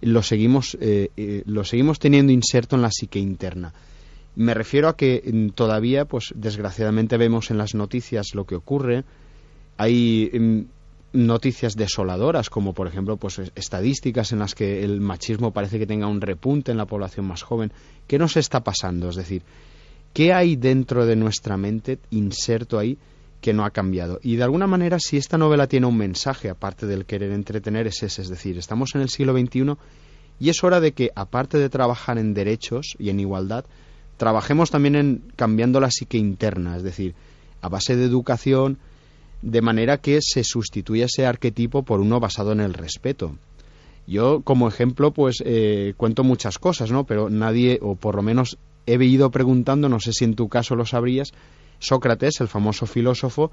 lo 0.00 0.22
seguimos, 0.22 0.78
eh, 0.80 1.10
eh, 1.18 1.42
lo 1.44 1.64
seguimos 1.64 1.98
teniendo 1.98 2.32
inserto 2.32 2.74
en 2.74 2.80
la 2.82 2.90
psique 2.90 3.18
interna. 3.18 3.74
Me 4.34 4.54
refiero 4.54 4.88
a 4.88 4.96
que 4.96 5.22
mm, 5.30 5.48
todavía, 5.50 6.06
pues 6.06 6.32
desgraciadamente 6.34 7.18
vemos 7.18 7.50
en 7.50 7.58
las 7.58 7.74
noticias 7.74 8.34
lo 8.34 8.46
que 8.46 8.54
ocurre. 8.54 9.04
Hay 9.76 10.30
mm, 10.32 10.60
noticias 11.14 11.76
desoladoras, 11.76 12.50
como 12.50 12.74
por 12.74 12.88
ejemplo 12.88 13.16
pues 13.16 13.40
estadísticas 13.54 14.32
en 14.32 14.40
las 14.40 14.54
que 14.54 14.84
el 14.84 15.00
machismo 15.00 15.52
parece 15.52 15.78
que 15.78 15.86
tenga 15.86 16.08
un 16.08 16.20
repunte 16.20 16.72
en 16.72 16.76
la 16.76 16.86
población 16.86 17.26
más 17.26 17.42
joven. 17.42 17.72
¿Qué 18.06 18.18
nos 18.18 18.36
está 18.36 18.64
pasando? 18.64 19.08
Es 19.08 19.16
decir, 19.16 19.42
¿qué 20.12 20.32
hay 20.32 20.56
dentro 20.56 21.06
de 21.06 21.14
nuestra 21.14 21.56
mente 21.56 22.00
inserto 22.10 22.78
ahí 22.78 22.98
que 23.40 23.54
no 23.54 23.64
ha 23.64 23.70
cambiado? 23.70 24.18
Y 24.22 24.36
de 24.36 24.42
alguna 24.42 24.66
manera, 24.66 24.98
si 24.98 25.16
esta 25.16 25.38
novela 25.38 25.68
tiene 25.68 25.86
un 25.86 25.96
mensaje, 25.96 26.50
aparte 26.50 26.86
del 26.86 27.06
querer 27.06 27.30
entretener, 27.30 27.86
es 27.86 28.02
ese. 28.02 28.20
Es 28.20 28.28
decir, 28.28 28.58
estamos 28.58 28.94
en 28.96 29.00
el 29.00 29.08
siglo 29.08 29.38
XXI 29.38 29.76
y 30.40 30.48
es 30.48 30.64
hora 30.64 30.80
de 30.80 30.92
que, 30.92 31.12
aparte 31.14 31.58
de 31.58 31.68
trabajar 31.68 32.18
en 32.18 32.34
derechos 32.34 32.96
y 32.98 33.10
en 33.10 33.20
igualdad, 33.20 33.64
trabajemos 34.16 34.72
también 34.72 34.96
en 34.96 35.22
cambiando 35.36 35.78
la 35.78 35.92
psique 35.92 36.18
interna, 36.18 36.76
es 36.76 36.82
decir, 36.82 37.14
a 37.60 37.68
base 37.68 37.94
de 37.94 38.04
educación, 38.04 38.78
de 39.44 39.60
manera 39.60 39.98
que 39.98 40.20
se 40.22 40.42
sustituya 40.42 41.04
ese 41.04 41.26
arquetipo 41.26 41.82
por 41.82 42.00
uno 42.00 42.18
basado 42.18 42.52
en 42.52 42.60
el 42.60 42.72
respeto. 42.72 43.36
Yo, 44.06 44.40
como 44.40 44.68
ejemplo, 44.68 45.12
pues 45.12 45.42
eh, 45.44 45.92
cuento 45.96 46.24
muchas 46.24 46.58
cosas, 46.58 46.90
¿no? 46.90 47.04
Pero 47.04 47.28
nadie, 47.28 47.78
o 47.82 47.94
por 47.94 48.16
lo 48.16 48.22
menos 48.22 48.58
he 48.86 49.02
ido 49.04 49.30
preguntando, 49.30 49.88
no 49.88 50.00
sé 50.00 50.12
si 50.12 50.24
en 50.24 50.34
tu 50.34 50.48
caso 50.48 50.76
lo 50.76 50.86
sabrías, 50.86 51.32
Sócrates, 51.84 52.40
el 52.40 52.48
famoso 52.48 52.86
filósofo, 52.86 53.50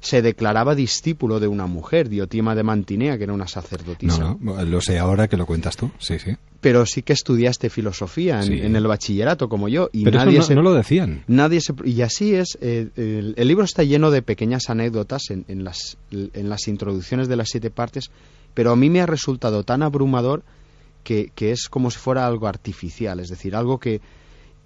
se 0.00 0.22
declaraba 0.22 0.74
discípulo 0.74 1.40
de 1.40 1.46
una 1.46 1.66
mujer, 1.66 2.08
Diotima 2.08 2.54
de 2.54 2.62
Mantinea, 2.62 3.16
que 3.16 3.24
era 3.24 3.32
una 3.32 3.46
sacerdotisa. 3.46 4.18
No, 4.18 4.38
no, 4.40 4.62
lo 4.64 4.80
sé 4.80 4.98
ahora 4.98 5.28
que 5.28 5.36
lo 5.36 5.46
cuentas 5.46 5.76
tú, 5.76 5.90
sí, 5.98 6.18
sí. 6.18 6.36
Pero 6.60 6.84
sí 6.86 7.02
que 7.02 7.12
estudiaste 7.12 7.70
filosofía 7.70 8.42
en, 8.42 8.74
el 8.74 8.86
bachillerato, 8.86 9.48
como 9.48 9.68
yo. 9.68 9.90
Y 9.92 10.04
Pero 10.04 10.18
nadie 10.18 10.40
eso 10.40 10.54
no, 10.56 10.62
lo 10.62 10.74
decían. 10.74 11.22
Nadie 11.28 11.60
se, 11.60 11.72
y 11.84 12.02
así 12.02 12.34
es, 12.34 12.58
eh, 12.60 12.88
el, 12.96 13.34
el, 13.36 13.48
libro 13.48 13.64
está 13.64 13.84
lleno 13.84 14.10
de 14.10 14.22
pequeñas 14.22 14.68
anécdotas 14.68 15.30
en, 15.30 15.44
en, 15.46 15.62
las, 15.62 15.98
en 16.10 16.48
las 16.48 16.66
introducciones 16.66 17.28
de 17.28 17.36
las 17.36 17.48
siete 17.50 17.70
partes, 17.70 18.10
pero 18.54 18.72
a 18.72 18.76
mí 18.76 18.90
me 18.90 19.00
ha 19.00 19.06
resultado 19.06 19.62
tan 19.62 19.84
abrumador 19.84 20.42
que, 21.04 21.30
que 21.34 21.52
es 21.52 21.68
como 21.68 21.92
si 21.92 21.98
fuera 21.98 22.26
algo 22.26 22.48
artificial, 22.48 23.20
es 23.20 23.28
decir, 23.28 23.54
algo 23.54 23.78
que 23.78 24.00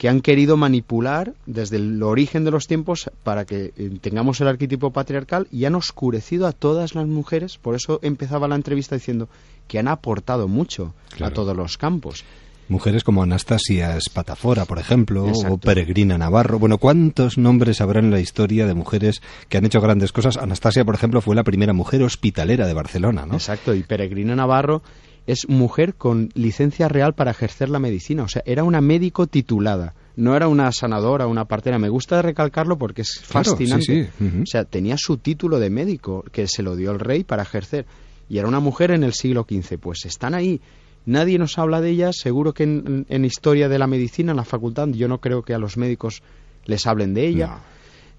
que 0.03 0.09
han 0.09 0.21
querido 0.21 0.57
manipular 0.57 1.33
desde 1.47 1.77
el 1.77 2.03
origen 2.03 2.43
de 2.43 2.51
los 2.51 2.67
tiempos 2.67 3.09
para 3.23 3.45
que 3.45 3.73
eh, 3.77 3.99
tengamos 4.01 4.41
el 4.41 4.49
arquetipo 4.49 4.91
patriarcal 4.91 5.47
y 5.53 5.65
han 5.65 5.77
oscurecido 5.77 6.49
a 6.49 6.53
todas 6.53 6.97
las 6.97 7.07
mujeres. 7.07 7.57
Por 7.57 7.77
eso 7.77 8.01
empezaba 8.03 8.49
la 8.49 8.57
entrevista 8.57 8.97
diciendo 8.97 9.29
que 9.69 9.79
han 9.79 9.87
aportado 9.87 10.49
mucho 10.49 10.93
a 11.21 11.31
todos 11.31 11.57
los 11.57 11.79
campos. 11.79 12.25
Mujeres 12.69 13.05
como 13.05 13.23
Anastasia 13.23 13.97
Espatafora, 13.97 14.65
por 14.65 14.81
ejemplo, 14.81 15.25
o 15.25 15.59
Peregrina 15.59 16.19
Navarro. 16.19 16.59
Bueno, 16.59 16.79
¿cuántos 16.79 17.39
nombres 17.39 17.81
habrá 17.81 18.01
en 18.01 18.11
la 18.11 18.19
historia 18.19 18.67
de 18.67 18.75
mujeres 18.75 19.23
que 19.49 19.59
han 19.59 19.67
hecho 19.67 19.81
grandes 19.81 20.11
cosas? 20.11 20.37
Anastasia, 20.37 20.85
por 20.85 20.97
ejemplo, 20.97 21.21
fue 21.21 21.37
la 21.37 21.45
primera 21.45 21.75
mujer 21.75 22.03
hospitalera 22.03 22.67
de 22.67 22.75
Barcelona, 22.75 23.25
¿no? 23.25 23.35
Exacto, 23.35 23.73
y 23.73 23.85
Peregrina 23.85 24.35
Navarro 24.35 24.83
es 25.27 25.49
mujer 25.49 25.95
con 25.95 26.31
licencia 26.35 26.89
real 26.89 27.15
para 27.15 27.31
ejercer 27.31 27.69
la 27.69 27.79
medicina. 27.79 28.25
O 28.25 28.29
sea, 28.29 28.43
era 28.45 28.65
una 28.65 28.81
médico 28.81 29.27
titulada. 29.27 29.95
No 30.17 30.37
era 30.37 30.49
una 30.49 30.71
sanadora, 30.73 31.27
una 31.27 31.47
partera. 31.47 31.79
Me 31.79 31.89
gusta 31.89 32.21
recalcarlo 32.21 32.77
porque 32.77 33.03
es 33.03 33.21
fascinante. 33.23 34.11
O 34.21 34.47
sea, 34.47 34.65
tenía 34.65 34.97
su 34.99 35.17
título 35.17 35.59
de 35.59 35.71
médico 35.71 36.25
que 36.33 36.47
se 36.49 36.63
lo 36.63 36.77
dio 36.77 36.91
el 36.91 36.99
rey 36.99 37.25
para 37.25 37.43
ejercer. 37.43 37.87
Y 38.29 38.39
era 38.39 38.49
una 38.49 38.61
mujer 38.61 38.91
en 38.91 39.05
el 39.05 39.15
siglo 39.15 39.47
XV. 39.49 39.79
Pues 39.79 40.05
están 40.05 40.35
ahí. 40.35 40.61
Nadie 41.07 41.39
nos 41.39 41.59
habla 41.59 41.81
de 41.81 41.91
ellas. 41.91 42.17
Seguro 42.19 42.53
que 42.53 42.65
en, 42.65 43.25
historia 43.25 43.69
de 43.69 43.79
la 43.79 43.87
medicina, 43.87 44.33
en 44.33 44.37
la 44.37 44.45
facultad, 44.45 44.89
yo 44.89 45.09
no 45.09 45.21
creo 45.21 45.43
que 45.43 45.55
a 45.55 45.59
los 45.59 45.77
médicos 45.77 46.23
les 46.67 46.87
hablen 46.87 47.15
de 47.15 47.27
ella. 47.27 47.61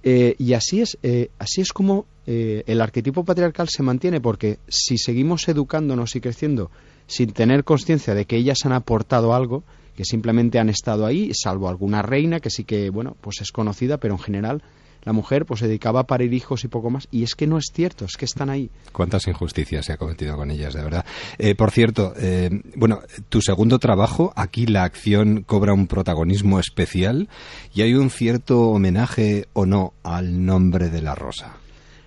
Eh, 0.04 0.36
y 0.38 0.54
así 0.54 0.82
es, 0.82 0.98
eh, 1.02 1.30
así 1.40 1.62
es 1.62 1.72
como 1.72 2.06
eh, 2.28 2.64
el 2.68 2.82
arquetipo 2.82 3.24
patriarcal 3.24 3.70
se 3.70 3.84
mantiene, 3.84 4.20
porque 4.20 4.60
si 4.68 4.98
seguimos 4.98 5.48
educándonos 5.48 6.16
y 6.16 6.22
creciendo 6.22 6.72
sin 7.08 7.32
tener 7.32 7.64
conciencia 7.64 8.14
de 8.14 8.26
que 8.26 8.36
ellas 8.36 8.60
han 8.66 8.74
aportado 8.74 9.34
algo, 9.34 9.64
que 9.96 10.04
simplemente 10.04 10.60
han 10.60 10.70
estado 10.70 11.06
ahí, 11.06 11.32
salvo 11.34 11.70
alguna 11.70 12.02
reina 12.02 12.40
que 12.40 12.50
sí 12.50 12.64
que, 12.64 12.90
bueno, 12.90 13.16
pues 13.22 13.42
es 13.42 13.52
conocida, 13.52 13.98
pero 13.98 14.16
en 14.16 14.20
general 14.20 14.64
la 15.04 15.14
mujer 15.14 15.46
pues 15.46 15.60
se 15.60 15.68
dedicaba 15.68 16.02
a 16.02 16.08
parir 16.08 16.34
hijos 16.34 16.64
y 16.64 16.68
poco 16.68 16.90
más. 16.90 17.08
Y 17.12 17.24
es 17.24 17.36
que 17.36 17.48
no 17.48 17.58
es 17.58 17.72
cierto 17.74 18.06
es 18.06 18.18
que 18.18 18.26
están 18.26 18.50
ahí. 18.50 18.70
Cuántas 18.92 19.28
injusticias 19.28 19.86
se 19.86 19.94
ha 19.94 19.98
cometido 19.98 20.36
con 20.36 20.52
ellas 20.52 20.74
de 20.74 20.84
verdad. 20.84 21.06
Eh, 21.38 21.56
por 21.56 21.72
cierto 21.72 22.14
eh, 22.18 22.50
bueno 22.76 23.02
tu 23.30 23.42
segundo 23.42 23.80
trabajo 23.80 24.34
aquí 24.36 24.66
la 24.66 24.84
acción 24.84 25.44
cobra 25.44 25.74
un 25.74 25.88
protagonismo 25.88 26.60
especial 26.60 27.30
y 27.74 27.82
hay 27.82 27.94
un 27.96 28.10
cierto 28.10 28.70
homenaje 28.70 29.48
o 29.54 29.66
no 29.66 29.94
al 30.04 30.46
nombre 30.46 30.90
de 30.90 31.02
la 31.02 31.16
rosa 31.16 31.58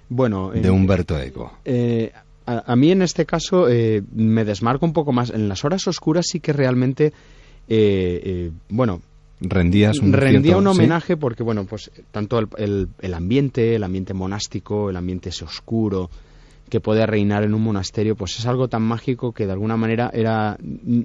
bueno 0.08 0.50
de 0.50 0.70
Humberto 0.70 1.18
Eco. 1.18 1.58
Eh, 1.64 2.12
a, 2.46 2.76
mí 2.76 2.92
en 2.92 3.02
este 3.02 3.26
caso 3.26 3.66
me 4.12 4.44
desmarco 4.44 4.86
un 4.86 4.92
poco 4.92 5.12
más. 5.12 5.30
En 5.30 5.48
las 5.48 5.64
horas 5.64 5.88
oscuras 5.88 6.26
sí 6.28 6.38
que 6.38 6.52
realmente, 6.52 7.12
bueno, 8.68 9.02
rendías 9.40 9.98
un 9.98 10.12
rendía 10.12 10.56
un 10.56 10.66
homenaje 10.66 11.16
porque 11.16 11.42
bueno 11.42 11.66
pues 11.66 11.90
tanto 12.10 12.38
el, 12.38 12.88
el, 12.98 13.14
ambiente 13.14 13.74
el 13.74 13.84
ambiente 13.84 14.14
monástico 14.14 14.88
el 14.88 14.96
ambiente 14.96 15.28
ese 15.28 15.44
oscuro 15.44 16.10
que 16.68 16.80
puede 16.80 17.06
reinar 17.06 17.44
en 17.44 17.54
un 17.54 17.62
monasterio 17.62 18.16
pues 18.16 18.38
es 18.38 18.46
algo 18.46 18.68
tan 18.68 18.82
mágico 18.82 19.32
que 19.32 19.46
de 19.46 19.52
alguna 19.52 19.76
manera 19.76 20.10
era 20.12 20.56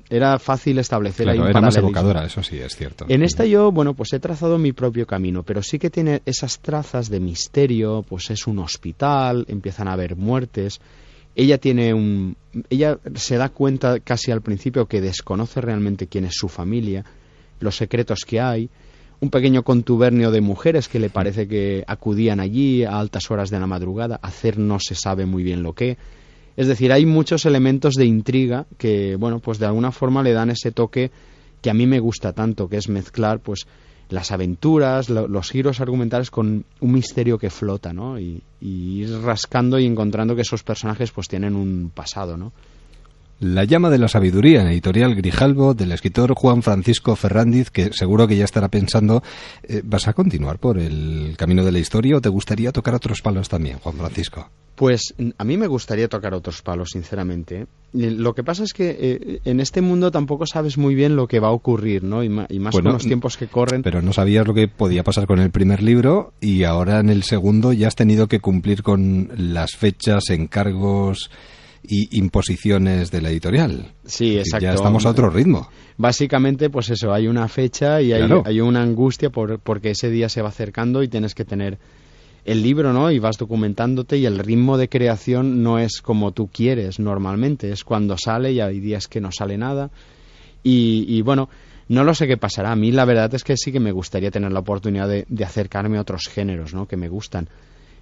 era 0.09 0.39
fácil 0.39 0.79
establecer 0.79 1.25
claro, 1.25 1.39
ahí 1.39 1.43
un 1.43 1.49
era 1.49 1.61
más 1.61 1.77
evocadora 1.77 2.25
eso 2.25 2.41
sí 2.41 2.57
es 2.57 2.75
cierto. 2.75 3.05
En 3.07 3.21
esta 3.21 3.45
yo 3.45 3.71
bueno 3.71 3.93
pues 3.93 4.13
he 4.13 4.19
trazado 4.19 4.57
mi 4.57 4.71
propio 4.71 5.05
camino 5.05 5.43
pero 5.43 5.61
sí 5.61 5.77
que 5.77 5.89
tiene 5.89 6.21
esas 6.25 6.59
trazas 6.59 7.09
de 7.09 7.19
misterio 7.19 8.03
pues 8.07 8.29
es 8.31 8.47
un 8.47 8.59
hospital 8.59 9.45
empiezan 9.49 9.87
a 9.87 9.93
haber 9.93 10.15
muertes. 10.15 10.79
Ella 11.35 11.57
tiene 11.59 11.93
un 11.93 12.35
ella 12.69 12.97
se 13.15 13.37
da 13.37 13.49
cuenta 13.49 13.99
casi 13.99 14.31
al 14.31 14.41
principio 14.41 14.87
que 14.87 14.99
desconoce 14.99 15.61
realmente 15.61 16.07
quién 16.07 16.25
es 16.25 16.33
su 16.33 16.49
familia, 16.49 17.05
los 17.61 17.77
secretos 17.77 18.25
que 18.25 18.41
hay, 18.41 18.69
un 19.21 19.29
pequeño 19.29 19.63
contubernio 19.63 20.31
de 20.31 20.41
mujeres 20.41 20.87
que 20.87 20.99
le 20.99 21.09
parece 21.09 21.47
que 21.47 21.83
acudían 21.87 22.39
allí 22.39 22.83
a 22.83 22.99
altas 22.99 23.29
horas 23.29 23.49
de 23.49 23.59
la 23.59 23.67
madrugada, 23.67 24.19
hacer 24.21 24.57
no 24.57 24.79
se 24.79 24.95
sabe 24.95 25.25
muy 25.25 25.43
bien 25.43 25.63
lo 25.63 25.73
que. 25.73 25.97
Es 26.57 26.67
decir, 26.67 26.91
hay 26.91 27.05
muchos 27.05 27.45
elementos 27.45 27.93
de 27.93 28.05
intriga 28.05 28.65
que, 28.77 29.15
bueno, 29.15 29.39
pues 29.39 29.59
de 29.59 29.67
alguna 29.67 29.91
forma 29.91 30.23
le 30.23 30.33
dan 30.33 30.49
ese 30.49 30.71
toque 30.71 31.11
que 31.61 31.69
a 31.69 31.73
mí 31.73 31.85
me 31.85 31.99
gusta 31.99 32.33
tanto, 32.33 32.67
que 32.67 32.77
es 32.77 32.89
mezclar, 32.89 33.39
pues, 33.39 33.67
las 34.09 34.31
aventuras, 34.31 35.09
los 35.09 35.49
giros 35.49 35.79
argumentales 35.79 36.31
con 36.31 36.65
un 36.81 36.91
misterio 36.91 37.37
que 37.37 37.49
flota, 37.49 37.93
¿no? 37.93 38.19
Y, 38.19 38.43
y, 38.59 39.03
ir 39.03 39.21
rascando 39.21 39.79
y 39.79 39.85
encontrando 39.85 40.35
que 40.35 40.41
esos 40.41 40.63
personajes 40.63 41.11
pues 41.11 41.29
tienen 41.29 41.55
un 41.55 41.91
pasado, 41.93 42.35
¿no? 42.35 42.51
La 43.41 43.63
llama 43.63 43.89
de 43.89 43.97
la 43.97 44.07
sabiduría 44.07 44.61
en 44.61 44.67
editorial 44.67 45.15
Grijalbo 45.15 45.73
del 45.73 45.91
escritor 45.93 46.35
Juan 46.35 46.61
Francisco 46.61 47.15
Ferrandiz, 47.15 47.71
que 47.71 47.91
seguro 47.91 48.27
que 48.27 48.37
ya 48.37 48.45
estará 48.45 48.67
pensando, 48.67 49.23
eh, 49.63 49.81
¿vas 49.83 50.07
a 50.07 50.13
continuar 50.13 50.59
por 50.59 50.77
el 50.77 51.33
camino 51.37 51.65
de 51.65 51.71
la 51.71 51.79
historia 51.79 52.17
o 52.17 52.21
te 52.21 52.29
gustaría 52.29 52.71
tocar 52.71 52.93
otros 52.93 53.23
palos 53.23 53.49
también, 53.49 53.79
Juan 53.79 53.95
Francisco? 53.95 54.47
Pues 54.75 55.15
a 55.39 55.43
mí 55.43 55.57
me 55.57 55.65
gustaría 55.65 56.07
tocar 56.07 56.35
otros 56.35 56.61
palos, 56.61 56.89
sinceramente. 56.91 57.65
Lo 57.93 58.35
que 58.35 58.43
pasa 58.43 58.63
es 58.63 58.73
que 58.73 58.95
eh, 58.99 59.41
en 59.43 59.59
este 59.59 59.81
mundo 59.81 60.11
tampoco 60.11 60.45
sabes 60.45 60.77
muy 60.77 60.93
bien 60.93 61.15
lo 61.15 61.27
que 61.27 61.39
va 61.39 61.47
a 61.47 61.51
ocurrir, 61.51 62.03
¿no? 62.03 62.23
Y, 62.23 62.29
más 62.29 62.47
con 62.69 62.83
los 62.83 63.07
tiempos 63.07 63.37
que 63.37 63.47
corren. 63.47 63.81
Pero 63.81 64.03
no 64.03 64.13
sabías 64.13 64.45
lo 64.45 64.53
que 64.53 64.67
podía 64.67 65.03
pasar 65.03 65.25
con 65.25 65.39
el 65.39 65.49
primer 65.49 65.81
libro 65.81 66.33
y 66.41 66.63
ahora 66.63 66.99
en 66.99 67.09
el 67.09 67.23
segundo 67.23 67.73
ya 67.73 67.87
has 67.87 67.95
tenido 67.95 68.27
que 68.27 68.39
cumplir 68.39 68.83
con 68.83 69.29
las 69.35 69.71
fechas, 69.71 70.29
encargos 70.29 71.31
y 71.83 72.17
imposiciones 72.17 73.11
de 73.11 73.21
la 73.21 73.29
editorial. 73.29 73.93
Sí, 74.05 74.37
exacto. 74.37 74.65
Ya 74.65 74.73
estamos 74.73 75.05
a 75.05 75.09
otro 75.09 75.29
ritmo. 75.29 75.69
Básicamente, 75.97 76.69
pues 76.69 76.89
eso, 76.89 77.13
hay 77.13 77.27
una 77.27 77.47
fecha 77.47 78.01
y 78.01 78.13
hay, 78.13 78.29
hay 78.45 78.61
una 78.61 78.81
angustia 78.81 79.29
por, 79.29 79.59
porque 79.59 79.91
ese 79.91 80.09
día 80.09 80.29
se 80.29 80.41
va 80.41 80.49
acercando 80.49 81.03
y 81.03 81.07
tienes 81.07 81.35
que 81.35 81.45
tener 81.45 81.79
el 82.45 82.63
libro, 82.63 82.93
¿no? 82.93 83.11
Y 83.11 83.19
vas 83.19 83.37
documentándote 83.37 84.17
y 84.17 84.25
el 84.25 84.39
ritmo 84.39 84.77
de 84.77 84.89
creación 84.89 85.61
no 85.63 85.79
es 85.79 86.01
como 86.01 86.31
tú 86.31 86.47
quieres 86.47 86.99
normalmente, 86.99 87.71
es 87.71 87.83
cuando 87.83 88.17
sale 88.17 88.51
y 88.51 88.59
hay 88.59 88.79
días 88.79 89.07
que 89.07 89.21
no 89.21 89.31
sale 89.31 89.57
nada. 89.57 89.91
Y, 90.63 91.05
y 91.07 91.21
bueno, 91.21 91.49
no 91.87 92.03
lo 92.03 92.13
sé 92.13 92.27
qué 92.27 92.37
pasará. 92.37 92.71
A 92.71 92.75
mí 92.75 92.91
la 92.91 93.05
verdad 93.05 93.33
es 93.35 93.43
que 93.43 93.57
sí 93.57 93.71
que 93.71 93.79
me 93.79 93.91
gustaría 93.91 94.31
tener 94.31 94.51
la 94.51 94.59
oportunidad 94.59 95.07
de, 95.07 95.25
de 95.27 95.45
acercarme 95.45 95.97
a 95.97 96.01
otros 96.01 96.29
géneros, 96.31 96.73
¿no? 96.73 96.87
Que 96.87 96.97
me 96.97 97.09
gustan 97.09 97.49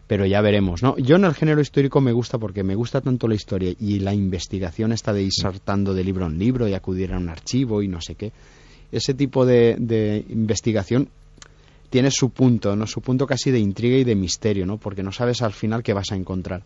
pero 0.09 0.25
ya 0.25 0.41
veremos, 0.41 0.81
¿no? 0.81 0.97
Yo 0.97 1.17
en 1.17 1.25
el 1.25 1.35
género 1.35 1.61
histórico 1.61 2.01
me 2.01 2.11
gusta 2.11 2.39
porque 2.39 2.63
me 2.63 2.73
gusta 2.73 2.99
tanto 2.99 3.27
la 3.27 3.35
historia 3.35 3.75
y 3.79 3.99
la 3.99 4.11
investigación 4.11 4.91
está 4.91 5.13
de 5.13 5.21
ir 5.21 5.31
saltando 5.31 5.93
de 5.93 6.03
libro 6.03 6.25
en 6.25 6.39
libro 6.39 6.67
y 6.67 6.73
acudir 6.73 7.13
a 7.13 7.17
un 7.19 7.29
archivo 7.29 7.83
y 7.83 7.87
no 7.87 8.01
sé 8.01 8.15
qué. 8.15 8.31
Ese 8.91 9.13
tipo 9.13 9.45
de, 9.45 9.75
de 9.77 10.25
investigación 10.29 11.09
tiene 11.91 12.09
su 12.09 12.31
punto, 12.31 12.75
¿no? 12.75 12.87
Su 12.87 13.01
punto 13.01 13.27
casi 13.27 13.51
de 13.51 13.59
intriga 13.59 13.97
y 13.97 14.03
de 14.03 14.15
misterio, 14.15 14.65
¿no? 14.65 14.77
Porque 14.77 15.03
no 15.03 15.11
sabes 15.11 15.43
al 15.43 15.53
final 15.53 15.83
qué 15.83 15.93
vas 15.93 16.11
a 16.11 16.15
encontrar. 16.15 16.63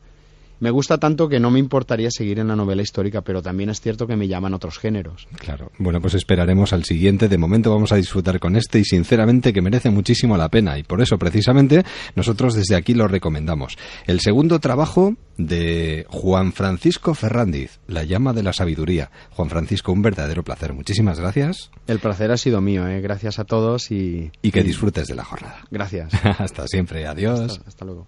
Me 0.63 0.71
gusta 0.71 0.97
tanto 0.97 1.27
que 1.27 1.41
no 1.41 1.51
me 1.51 1.59
importaría 1.59 2.09
seguir 2.09 2.39
en 2.39 2.47
la 2.47 2.55
novela 2.55 2.81
histórica, 2.81 3.21
pero 3.21 3.41
también 3.41 3.69
es 3.69 3.81
cierto 3.81 4.07
que 4.07 4.15
me 4.15 4.29
llaman 4.29 4.53
otros 4.53 4.79
géneros. 4.79 5.27
Claro. 5.37 5.73
Bueno, 5.77 5.99
pues 5.99 6.13
esperaremos 6.13 6.71
al 6.71 6.85
siguiente. 6.85 7.27
De 7.27 7.37
momento 7.37 7.69
vamos 7.69 7.91
a 7.91 7.97
disfrutar 7.97 8.39
con 8.39 8.55
este 8.55 8.79
y 8.79 8.85
sinceramente 8.85 9.51
que 9.51 9.61
merece 9.61 9.89
muchísimo 9.89 10.37
la 10.37 10.47
pena 10.47 10.79
y 10.79 10.83
por 10.83 11.01
eso 11.01 11.17
precisamente 11.17 11.83
nosotros 12.15 12.53
desde 12.55 12.77
aquí 12.77 12.93
lo 12.93 13.09
recomendamos. 13.09 13.77
El 14.07 14.21
segundo 14.21 14.61
trabajo 14.61 15.17
de 15.37 16.05
Juan 16.07 16.53
Francisco 16.53 17.13
Ferrandiz, 17.13 17.81
La 17.87 18.05
llama 18.05 18.31
de 18.31 18.43
la 18.43 18.53
sabiduría. 18.53 19.11
Juan 19.31 19.49
Francisco, 19.49 19.91
un 19.91 20.01
verdadero 20.01 20.43
placer. 20.43 20.71
Muchísimas 20.71 21.19
gracias. 21.19 21.71
El 21.87 21.99
placer 21.99 22.31
ha 22.31 22.37
sido 22.37 22.61
mío, 22.61 22.87
¿eh? 22.87 23.01
gracias 23.01 23.37
a 23.37 23.43
todos 23.43 23.91
y... 23.91 24.31
Y 24.41 24.51
que 24.51 24.63
disfrutes 24.63 25.09
de 25.09 25.15
la 25.15 25.25
jornada. 25.25 25.59
Gracias. 25.71 26.13
hasta 26.39 26.65
siempre. 26.69 27.05
Adiós. 27.05 27.59
hasta 27.67 27.83
luego. 27.83 28.07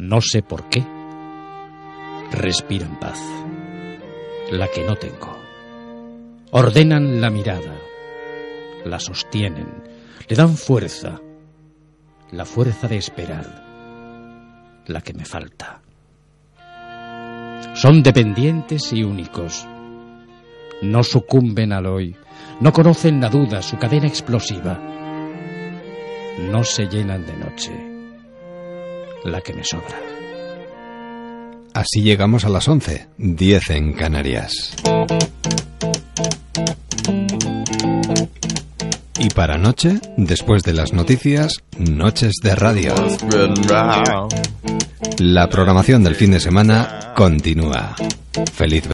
No 0.00 0.20
sé 0.20 0.42
por 0.42 0.68
qué. 0.68 0.86
Respiro 2.30 2.86
en 2.86 3.00
paz. 3.00 3.20
La 4.52 4.68
que 4.68 4.84
no 4.84 4.94
tengo. 4.94 5.36
Ordenan 6.52 7.20
la 7.20 7.30
mirada. 7.30 7.74
La 8.84 9.00
sostienen. 9.00 9.66
Le 10.28 10.36
dan 10.36 10.56
fuerza. 10.56 11.20
La 12.30 12.44
fuerza 12.44 12.86
de 12.86 12.96
esperar. 12.96 14.84
La 14.86 15.00
que 15.00 15.14
me 15.14 15.24
falta. 15.24 15.82
Son 17.74 18.00
dependientes 18.00 18.92
y 18.92 19.02
únicos. 19.02 19.66
No 20.80 21.02
sucumben 21.02 21.72
al 21.72 21.86
hoy. 21.86 22.14
No 22.60 22.72
conocen 22.72 23.20
la 23.20 23.30
duda, 23.30 23.62
su 23.62 23.76
cadena 23.78 24.06
explosiva. 24.06 24.78
No 26.52 26.62
se 26.62 26.86
llenan 26.86 27.26
de 27.26 27.36
noche 27.36 27.87
la 29.28 29.40
que 29.40 29.52
me 29.52 29.64
sobra. 29.64 30.00
Así 31.74 32.02
llegamos 32.02 32.44
a 32.44 32.48
las 32.48 32.66
11, 32.68 33.08
10 33.18 33.70
en 33.70 33.92
Canarias. 33.92 34.74
Y 39.20 39.30
para 39.30 39.58
noche, 39.58 40.00
después 40.16 40.62
de 40.62 40.72
las 40.72 40.92
noticias, 40.92 41.54
Noches 41.78 42.34
de 42.42 42.54
Radio. 42.54 42.94
La 45.18 45.48
programación 45.48 46.04
del 46.04 46.14
fin 46.14 46.30
de 46.30 46.40
semana 46.40 47.12
continúa. 47.16 47.96
Feliz 48.52 48.86